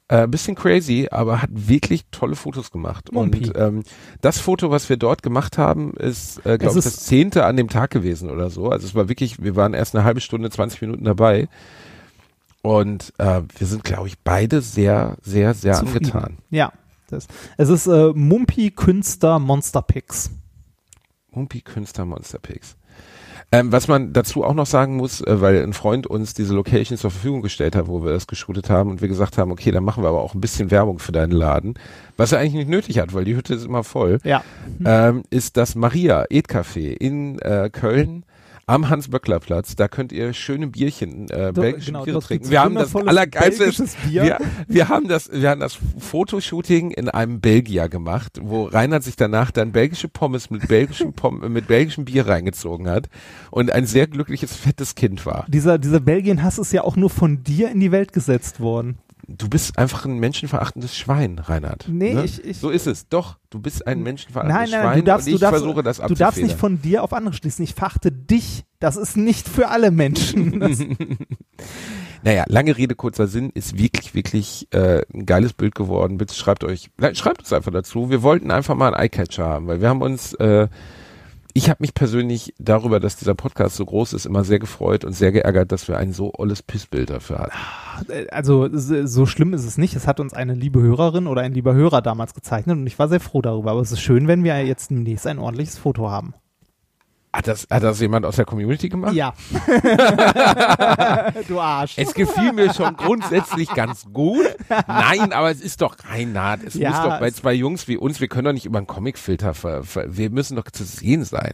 Äh, 0.09 0.27
bisschen 0.27 0.55
crazy, 0.55 1.07
aber 1.09 1.41
hat 1.41 1.49
wirklich 1.53 2.03
tolle 2.11 2.35
Fotos 2.35 2.71
gemacht. 2.71 3.13
Mumpi. 3.13 3.47
Und 3.47 3.53
ähm, 3.57 3.83
das 4.19 4.37
Foto, 4.37 4.69
was 4.69 4.89
wir 4.89 4.97
dort 4.97 5.23
gemacht 5.23 5.57
haben, 5.57 5.93
ist, 5.93 6.39
äh, 6.45 6.57
glaube 6.57 6.77
ich, 6.77 6.85
ist- 6.85 6.97
das 6.97 7.05
zehnte 7.05 7.45
an 7.45 7.55
dem 7.55 7.69
Tag 7.69 7.89
gewesen 7.91 8.29
oder 8.29 8.49
so. 8.49 8.67
Also 8.69 8.85
es 8.85 8.95
war 8.95 9.07
wirklich, 9.07 9.41
wir 9.41 9.55
waren 9.55 9.73
erst 9.73 9.95
eine 9.95 10.03
halbe 10.03 10.19
Stunde, 10.19 10.49
20 10.49 10.81
Minuten 10.81 11.05
dabei. 11.05 11.47
Und 12.63 13.13
äh, 13.19 13.41
wir 13.57 13.67
sind, 13.67 13.83
glaube 13.83 14.07
ich, 14.07 14.17
beide 14.19 14.61
sehr, 14.61 15.17
sehr, 15.21 15.53
sehr 15.53 15.73
Zufrieden. 15.75 16.11
angetan. 16.13 16.37
Ja. 16.49 16.71
Das, 17.09 17.27
es 17.57 17.69
ist 17.69 17.85
äh, 17.87 18.11
Mumpi 18.15 18.71
Künster 18.71 19.37
Monster 19.37 19.81
Picks. 19.83 20.31
Mumpi 21.31 21.61
Künstler 21.61 22.05
Monster 22.05 22.39
Pigs. 22.39 22.75
Ähm, 23.51 23.71
was 23.71 23.87
man 23.87 24.13
dazu 24.13 24.43
auch 24.43 24.53
noch 24.55 24.65
sagen 24.65 24.95
muss, 24.95 25.21
äh, 25.21 25.41
weil 25.41 25.61
ein 25.61 25.73
Freund 25.73 26.07
uns 26.07 26.33
diese 26.33 26.55
Location 26.55 26.97
zur 26.97 27.11
Verfügung 27.11 27.41
gestellt 27.43 27.75
hat, 27.75 27.87
wo 27.87 28.03
wir 28.03 28.11
das 28.13 28.25
geshootet 28.25 28.69
haben 28.69 28.89
und 28.89 29.01
wir 29.01 29.07
gesagt 29.09 29.37
haben, 29.37 29.51
okay, 29.51 29.69
dann 29.69 29.83
machen 29.83 30.01
wir 30.03 30.07
aber 30.09 30.21
auch 30.21 30.33
ein 30.33 30.41
bisschen 30.41 30.71
Werbung 30.71 30.97
für 30.97 31.11
deinen 31.11 31.31
Laden, 31.33 31.75
was 32.17 32.31
er 32.31 32.39
eigentlich 32.39 32.53
nicht 32.55 32.69
nötig 32.69 32.97
hat, 32.97 33.13
weil 33.13 33.25
die 33.25 33.35
Hütte 33.35 33.53
ist 33.53 33.65
immer 33.65 33.83
voll, 33.83 34.17
Ja. 34.23 34.41
ähm, 34.85 35.23
ist 35.29 35.57
das 35.57 35.75
Maria 35.75 36.25
Ed 36.31 36.47
Café 36.47 36.93
in 36.93 37.37
äh, 37.39 37.69
Köln 37.71 38.23
am 38.65 38.89
Hans-Böckler-Platz. 38.89 39.75
Da 39.75 39.87
könnt 39.87 40.11
ihr 40.11 40.33
schöne 40.33 40.67
Bierchen, 40.67 41.29
äh, 41.29 41.51
belgische 41.53 41.87
genau, 41.87 42.03
Biere 42.03 42.19
trinken. 42.19 42.49
Wir 42.49 42.61
haben 42.61 42.75
das 42.75 42.95
allergeilste. 42.95 43.73
Wir, 44.07 44.37
wir 44.67 44.89
haben 44.89 45.07
das, 45.07 45.31
wir 45.31 45.49
haben 45.49 45.59
das 45.59 45.77
Fotoshooting 45.99 46.91
in 46.91 47.09
einem 47.09 47.41
Belgier 47.41 47.89
gemacht, 47.89 48.39
wo 48.41 48.65
Reinhard 48.65 49.03
sich 49.03 49.15
danach 49.15 49.51
dann 49.51 49.71
belgische 49.71 50.07
Pommes 50.07 50.49
mit 50.49 50.67
belgischem 50.67 51.13
Pom 51.13 51.39
mit 51.51 51.67
belgischem 51.67 52.05
Bier 52.05 52.27
reingezogen 52.27 52.89
hat 52.89 53.09
und 53.51 53.71
ein 53.71 53.85
sehr 53.85 54.07
glückliches 54.07 54.55
fettes 54.55 54.95
Kind 54.95 55.25
war. 55.25 55.45
Dieser, 55.49 55.77
dieser 55.77 55.99
Belgien-Hass 55.99 56.57
ist 56.57 56.71
ja 56.71 56.83
auch 56.83 56.95
nur 56.95 57.09
von 57.09 57.43
dir 57.43 57.69
in 57.69 57.79
die 57.79 57.91
Welt 57.91 58.13
gesetzt 58.13 58.59
worden. 58.59 58.97
Du 59.27 59.47
bist 59.47 59.77
einfach 59.77 60.05
ein 60.05 60.19
menschenverachtendes 60.19 60.95
Schwein, 60.97 61.39
Reinhard. 61.39 61.85
Nee, 61.87 62.13
ne? 62.13 62.23
ich- 62.25 62.43
ich- 62.43 62.57
so 62.57 62.69
ist 62.69 62.87
es. 62.87 63.07
Doch, 63.07 63.37
du 63.49 63.59
bist 63.61 63.87
ein 63.87 63.99
Nein, 63.99 64.03
menschenverachtendes 64.03 64.71
nein, 64.71 64.81
Schwein 64.81 64.99
du 64.99 65.03
darfst, 65.05 65.27
und 65.27 65.33
ich 65.33 65.39
du 65.39 65.45
darfst, 65.45 65.59
versuche 65.61 65.83
das 65.83 65.97
du 65.99 66.13
darfst 66.13 66.41
nicht 66.41 66.57
von 66.57 66.81
dir 66.81 67.03
auf 67.03 67.13
andere 67.13 67.33
schließen. 67.33 67.63
Ich 67.63 67.73
verachte 67.73 68.11
dich. 68.11 68.65
Das 68.79 68.97
ist 68.97 69.15
nicht 69.15 69.47
für 69.47 69.69
alle 69.69 69.91
Menschen. 69.91 71.17
Naja, 72.25 72.45
lange 72.47 72.77
Rede, 72.77 72.95
kurzer 72.95 73.27
Sinn, 73.27 73.49
ist 73.53 73.77
wirklich, 73.77 74.13
wirklich 74.15 74.67
äh, 74.71 75.01
ein 75.13 75.25
geiles 75.25 75.51
Bild 75.51 75.75
geworden. 75.75 76.17
Bitte 76.17 76.33
schreibt 76.33 76.63
euch, 76.63 76.89
nein, 76.97 77.15
schreibt 77.15 77.39
uns 77.41 77.51
einfach 77.51 77.71
dazu. 77.73 78.09
Wir 78.09 78.23
wollten 78.23 78.49
einfach 78.49 78.75
mal 78.75 78.93
einen 78.93 79.03
Eyecatcher 79.03 79.43
haben, 79.45 79.67
weil 79.67 79.81
wir 79.81 79.89
haben 79.89 80.01
uns, 80.01 80.33
äh, 80.35 80.69
ich 81.53 81.69
habe 81.69 81.77
mich 81.81 81.93
persönlich 81.93 82.53
darüber, 82.57 82.99
dass 82.99 83.15
dieser 83.15 83.35
Podcast 83.35 83.75
so 83.75 83.85
groß 83.85 84.13
ist, 84.13 84.25
immer 84.25 84.43
sehr 84.43 84.59
gefreut 84.59 85.05
und 85.05 85.13
sehr 85.13 85.31
geärgert, 85.31 85.71
dass 85.71 85.87
wir 85.87 85.97
ein 85.97 86.11
so 86.11 86.31
olles 86.37 86.63
Pissbild 86.63 87.09
dafür 87.11 87.39
hatten. 87.39 88.27
also 88.31 88.69
so 88.71 89.05
so 89.05 89.25
schlimm 89.25 89.53
ist 89.53 89.65
es 89.65 89.77
nicht. 89.77 89.95
Es 89.95 90.07
hat 90.07 90.19
uns 90.19 90.33
eine 90.33 90.55
liebe 90.55 90.81
Hörerin 90.81 91.27
oder 91.27 91.41
ein 91.41 91.53
lieber 91.53 91.73
Hörer 91.73 92.01
damals 92.01 92.33
gezeichnet 92.33 92.77
und 92.77 92.87
ich 92.87 92.97
war 92.97 93.07
sehr 93.07 93.19
froh 93.19 93.41
darüber. 93.41 93.71
Aber 93.71 93.81
es 93.81 93.91
ist 93.91 94.01
schön, 94.01 94.27
wenn 94.27 94.43
wir 94.43 94.65
jetzt 94.65 94.89
demnächst 94.89 95.27
ein 95.27 95.39
ordentliches 95.39 95.77
Foto 95.77 96.09
haben. 96.09 96.33
Hat 97.35 97.47
das, 97.47 97.65
hat 97.67 97.81
das 97.81 97.99
jemand 97.99 98.27
aus 98.27 98.35
der 98.35 98.45
Community 98.45 98.89
gemacht? 98.89 99.13
Ja. 99.13 99.33
du 101.47 101.59
Arsch. 101.59 101.95
Es 101.97 102.13
gefiel 102.13 102.53
mir 102.53 102.71
schon 102.73 102.95
grundsätzlich 102.95 103.73
ganz 103.73 104.05
gut. 104.13 104.45
Nein, 104.87 105.33
aber 105.33 105.49
es 105.49 105.59
ist 105.59 105.81
doch 105.81 105.95
Reinhard. 106.07 106.63
Es 106.63 106.75
Ja, 106.75 106.91
muss 106.91 106.99
doch 107.01 107.19
bei 107.19 107.31
zwei 107.31 107.53
Jungs 107.53 107.87
wie 107.87 107.97
uns, 107.97 108.21
wir 108.21 108.27
können 108.27 108.45
doch 108.45 108.53
nicht 108.53 108.65
über 108.67 108.77
einen 108.77 108.85
Comicfilter 108.85 109.55
ver, 109.55 109.83
ver, 109.83 110.15
wir 110.15 110.29
müssen 110.29 110.55
doch 110.57 110.69
zu 110.69 110.83
sehen 110.83 111.25
sein. 111.25 111.53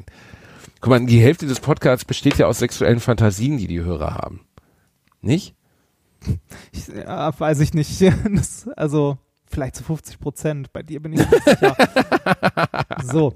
Guck 0.82 0.90
mal, 0.90 1.06
die 1.06 1.22
Hälfte 1.22 1.46
des 1.46 1.62
Podcasts 1.62 2.04
besteht 2.04 2.38
ja 2.38 2.48
aus 2.48 2.60
sexuellen 2.60 3.00
Fantasien, 3.00 3.58
die 3.58 3.68
die 3.68 3.82
Hörer 3.82 4.16
haben. 4.16 4.42
Nicht? 5.22 5.56
Ich, 6.74 6.88
ja, 6.88 7.40
weiß 7.40 7.62
ich 7.62 7.74
nicht. 7.74 8.02
Das, 8.36 8.68
also 8.76 9.18
vielleicht 9.50 9.76
zu 9.76 9.84
50 9.84 10.20
Prozent. 10.20 10.74
Bei 10.74 10.84
dir 10.84 11.02
bin 11.02 11.14
ich 11.14 11.20
nicht 11.20 11.44
sicher. 11.44 11.76
so, 13.04 13.34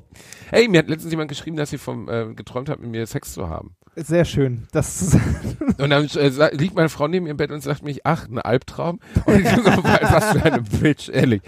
Hey, 0.50 0.68
mir 0.68 0.80
hat 0.80 0.88
letztens 0.88 1.12
jemand 1.12 1.30
geschrieben, 1.30 1.58
dass 1.58 1.72
sie 1.72 1.78
vom 1.78 2.08
äh, 2.10 2.34
geträumt 2.36 2.70
hat, 2.70 2.80
mit 2.80 2.92
mir 2.92 3.06
Sex 3.08 3.34
zu 3.34 3.50
haben. 3.50 3.76
sehr 3.96 4.24
schön. 4.24 4.68
Das 4.72 5.18
Und 5.78 5.90
dann 5.90 6.08
äh, 6.08 6.56
liegt 6.56 6.76
meine 6.76 6.90
Frau 6.90 7.08
neben 7.08 7.26
ihrem 7.26 7.38
Bett 7.38 7.52
und 7.52 7.62
sagt 7.62 7.84
mich, 7.84 8.06
ach, 8.06 8.28
ein 8.30 8.40
Albtraum. 8.40 9.00
Und 9.26 9.40
ich 9.40 9.50
so, 9.50 9.84
was 9.84 10.32
für 10.32 10.44
eine 10.44 10.62
Bitch, 10.62 11.10
ehrlich. 11.10 11.42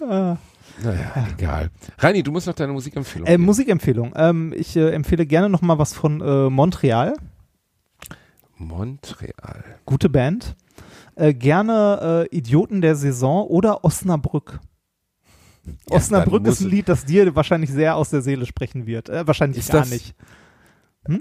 Ah. 0.00 0.38
Naja, 0.82 1.28
egal. 1.36 1.70
Reini, 1.98 2.22
du 2.22 2.32
musst 2.32 2.46
noch 2.46 2.54
deine 2.54 2.72
Musikempfehlung 2.72 3.28
äh. 3.28 3.36
Musikempfehlung. 3.36 4.14
Ähm, 4.16 4.54
ich 4.56 4.76
äh, 4.76 4.90
empfehle 4.90 5.26
gerne 5.26 5.50
noch 5.50 5.60
mal 5.60 5.78
was 5.78 5.92
von 5.92 6.20
äh, 6.20 6.48
Montreal. 6.48 7.14
Montreal. 8.56 9.64
Gute 9.84 10.08
Band. 10.08 10.56
Äh, 11.20 11.34
gerne 11.34 12.26
äh, 12.30 12.34
Idioten 12.34 12.80
der 12.80 12.96
Saison 12.96 13.46
oder 13.46 13.84
Osnabrück. 13.84 14.58
Ja, 15.66 15.96
Osnabrück 15.96 16.46
ist 16.46 16.62
ein 16.62 16.70
Lied, 16.70 16.88
das 16.88 17.04
dir 17.04 17.36
wahrscheinlich 17.36 17.70
sehr 17.70 17.96
aus 17.96 18.08
der 18.08 18.22
Seele 18.22 18.46
sprechen 18.46 18.86
wird. 18.86 19.10
Äh, 19.10 19.26
wahrscheinlich 19.26 19.68
gar 19.68 19.84
nicht. 19.84 20.14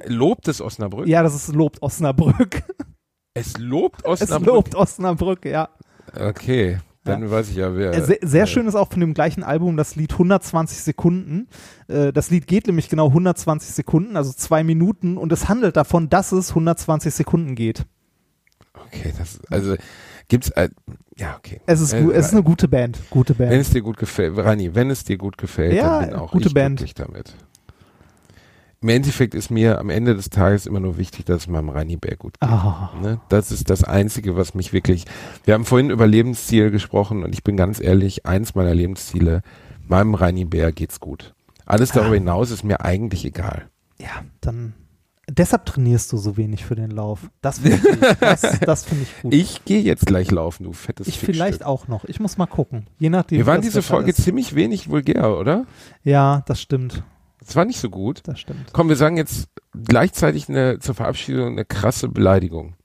Lobt 0.06 0.48
es 0.48 0.62
Osnabrück? 0.62 1.06
Ja, 1.06 1.22
das 1.22 1.36
ist 1.36 1.54
lobt 1.54 1.82
Osnabrück. 1.82 2.64
Es 3.34 3.58
lobt 3.58 4.00
es 4.06 4.22
Osnabrück. 4.22 4.48
lobt 4.48 4.76
Osnabrück, 4.76 5.44
ja. 5.44 5.68
Okay, 6.18 6.80
dann 7.04 7.30
weiß 7.30 7.50
ich 7.50 7.58
ja 7.58 7.76
wer. 7.76 7.94
Äh, 7.94 8.02
Sehr, 8.02 8.20
sehr 8.22 8.44
äh, 8.44 8.48
schön 8.48 8.68
ist 8.68 8.76
auch 8.76 8.90
von 8.92 9.02
dem 9.02 9.14
gleichen 9.14 9.44
Album 9.44 9.76
das 9.76 9.98
Lied 9.98 10.14
120 10.14 10.78
Sekunden. 10.78 11.50
Das 11.88 12.30
Lied 12.30 12.48
geht 12.48 12.68
nämlich 12.68 12.88
genau 12.88 13.08
120 13.08 13.72
Sekunden, 13.76 14.16
also 14.16 14.32
zwei 14.32 14.64
Minuten, 14.64 15.18
und 15.18 15.34
es 15.34 15.50
handelt 15.50 15.76
davon, 15.76 16.08
dass 16.08 16.32
es 16.32 16.52
120 16.52 17.14
Sekunden 17.14 17.56
geht. 17.56 17.86
Okay, 18.88 19.14
das 19.18 19.40
also 19.50 19.76
gibt's 20.28 20.50
äh, 20.52 20.70
ja 21.18 21.36
okay. 21.38 21.62
Es 21.66 21.82
ist, 21.82 21.94
Äh, 21.94 22.04
es 22.12 22.28
ist 22.28 22.34
eine 22.34 22.44
gute 22.44 22.68
Band. 22.68 23.00
Gute 23.10 23.38
Wenn 23.38 23.50
Band. 23.50 23.62
es 23.62 23.70
dir 23.72 23.82
gut 23.82 23.98
gefällt, 23.98 24.38
Rani, 24.38 24.74
wenn 24.76 24.90
es 24.90 25.04
dir 25.04 25.18
gut 25.18 25.38
gefällt, 25.38 25.74
Ja, 25.74 26.00
dann 26.02 26.10
bin 26.10 26.20
auch 26.20 26.32
gute 26.32 26.48
ich 26.48 26.54
Band. 26.54 26.78
glücklich 26.78 26.94
damit. 26.96 27.34
Im 28.82 28.88
Endeffekt 28.90 29.36
ist 29.36 29.52
mir 29.52 29.78
am 29.80 29.90
Ende 29.90 30.16
des 30.16 30.30
Tages 30.30 30.66
immer 30.66 30.80
nur 30.80 30.98
wichtig, 30.98 31.26
dass 31.26 31.42
es 31.42 31.48
meinem 31.48 31.68
Rani 31.68 31.98
Bär 31.98 32.16
gut 32.16 32.40
geht. 32.40 32.50
Ah. 32.50 32.92
Ne? 33.02 33.20
Das 33.28 33.52
ist 33.52 33.70
das 33.70 33.84
Einzige, 33.84 34.38
was 34.38 34.54
mich 34.54 34.72
wirklich. 34.72 35.04
Wir 35.44 35.54
haben 35.54 35.66
vorhin 35.66 35.90
über 35.90 36.08
Lebensziele 36.08 36.72
gesprochen 36.72 37.24
und 37.24 37.34
ich 37.34 37.44
bin 37.44 37.58
ganz 37.58 37.82
ehrlich, 37.82 38.26
eins 38.26 38.56
meiner 38.56 38.74
Lebensziele, 38.74 39.42
meinem 39.86 40.14
Rani 40.16 40.46
Bär 40.46 40.72
geht's 40.72 41.02
gut. 41.02 41.34
Alles 41.66 41.92
darüber 41.92 42.12
Ah. 42.12 42.20
hinaus 42.20 42.52
ist 42.52 42.64
mir 42.64 42.80
eigentlich 42.80 43.26
egal. 43.26 43.68
Ja, 44.00 44.24
dann. 44.40 44.74
Deshalb 45.30 45.66
trainierst 45.66 46.12
du 46.12 46.18
so 46.18 46.38
wenig 46.38 46.66
für 46.66 46.76
den 46.76 46.92
Lauf. 46.92 47.30
Das 47.42 47.60
finde 47.60 47.78
ich, 47.78 47.84
gut. 47.84 48.18
das, 48.22 48.42
das 48.62 48.84
finde 48.86 49.04
ich 49.04 49.22
gut. 49.22 49.34
Ich 49.34 49.64
gehe 49.66 49.82
jetzt 49.82 50.06
gleich 50.06 50.32
laufen, 50.32 50.64
du 50.64 50.74
fettes 50.74 51.08
Ich 51.08 51.16
Fickstück. 51.20 51.36
vielleicht 51.36 51.64
auch 51.66 51.88
noch. 51.88 52.04
Ich 52.06 52.20
muss 52.20 52.38
mal 52.38 52.48
gucken. 52.48 52.88
Je 52.98 53.10
nachdem. 53.10 53.38
Wir 53.38 53.46
waren 53.46 53.58
das 53.58 53.66
diese 53.68 53.82
Folge 53.82 54.10
ist. 54.12 54.24
ziemlich 54.24 54.56
wenig 54.56 54.90
vulgär, 54.90 55.38
oder? 55.38 55.66
Ja, 56.04 56.44
das 56.48 56.62
stimmt. 56.62 57.04
Es 57.46 57.56
war 57.56 57.66
nicht 57.66 57.80
so 57.80 57.90
gut. 57.90 58.22
Das 58.26 58.40
stimmt. 58.40 58.74
Komm, 58.74 58.90
wir 58.90 58.96
sagen 58.96 59.18
jetzt 59.18 59.48
gleichzeitig 59.74 60.50
eine, 60.50 60.80
zur 60.80 60.96
Verabschiedung 60.96 61.48
eine 61.54 61.66
krasse 61.66 62.10
Beleidigung. 62.10 62.76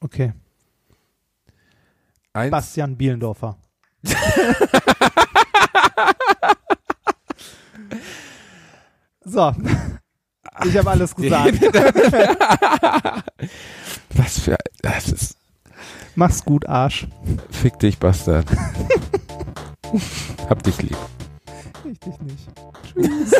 Okay. 0.00 0.32
Eins, 2.32 2.50
Bastian 2.50 2.96
Bielendorfer. 2.96 3.56
so. 9.24 9.52
Ich 10.64 10.76
habe 10.76 10.90
alles 10.90 11.14
gesagt. 11.14 11.60
Was 14.14 14.38
für. 14.38 14.56
Das 14.82 15.08
ist. 15.08 15.36
Mach's 16.14 16.44
gut, 16.44 16.68
Arsch. 16.68 17.06
Fick 17.50 17.78
dich, 17.78 17.98
Bastard. 17.98 18.46
Hab 20.48 20.62
dich 20.62 20.82
lieb. 20.82 20.96
Ich 21.84 21.98
dich 22.00 22.18
nicht. 22.20 22.48
Tschüss. 22.94 23.32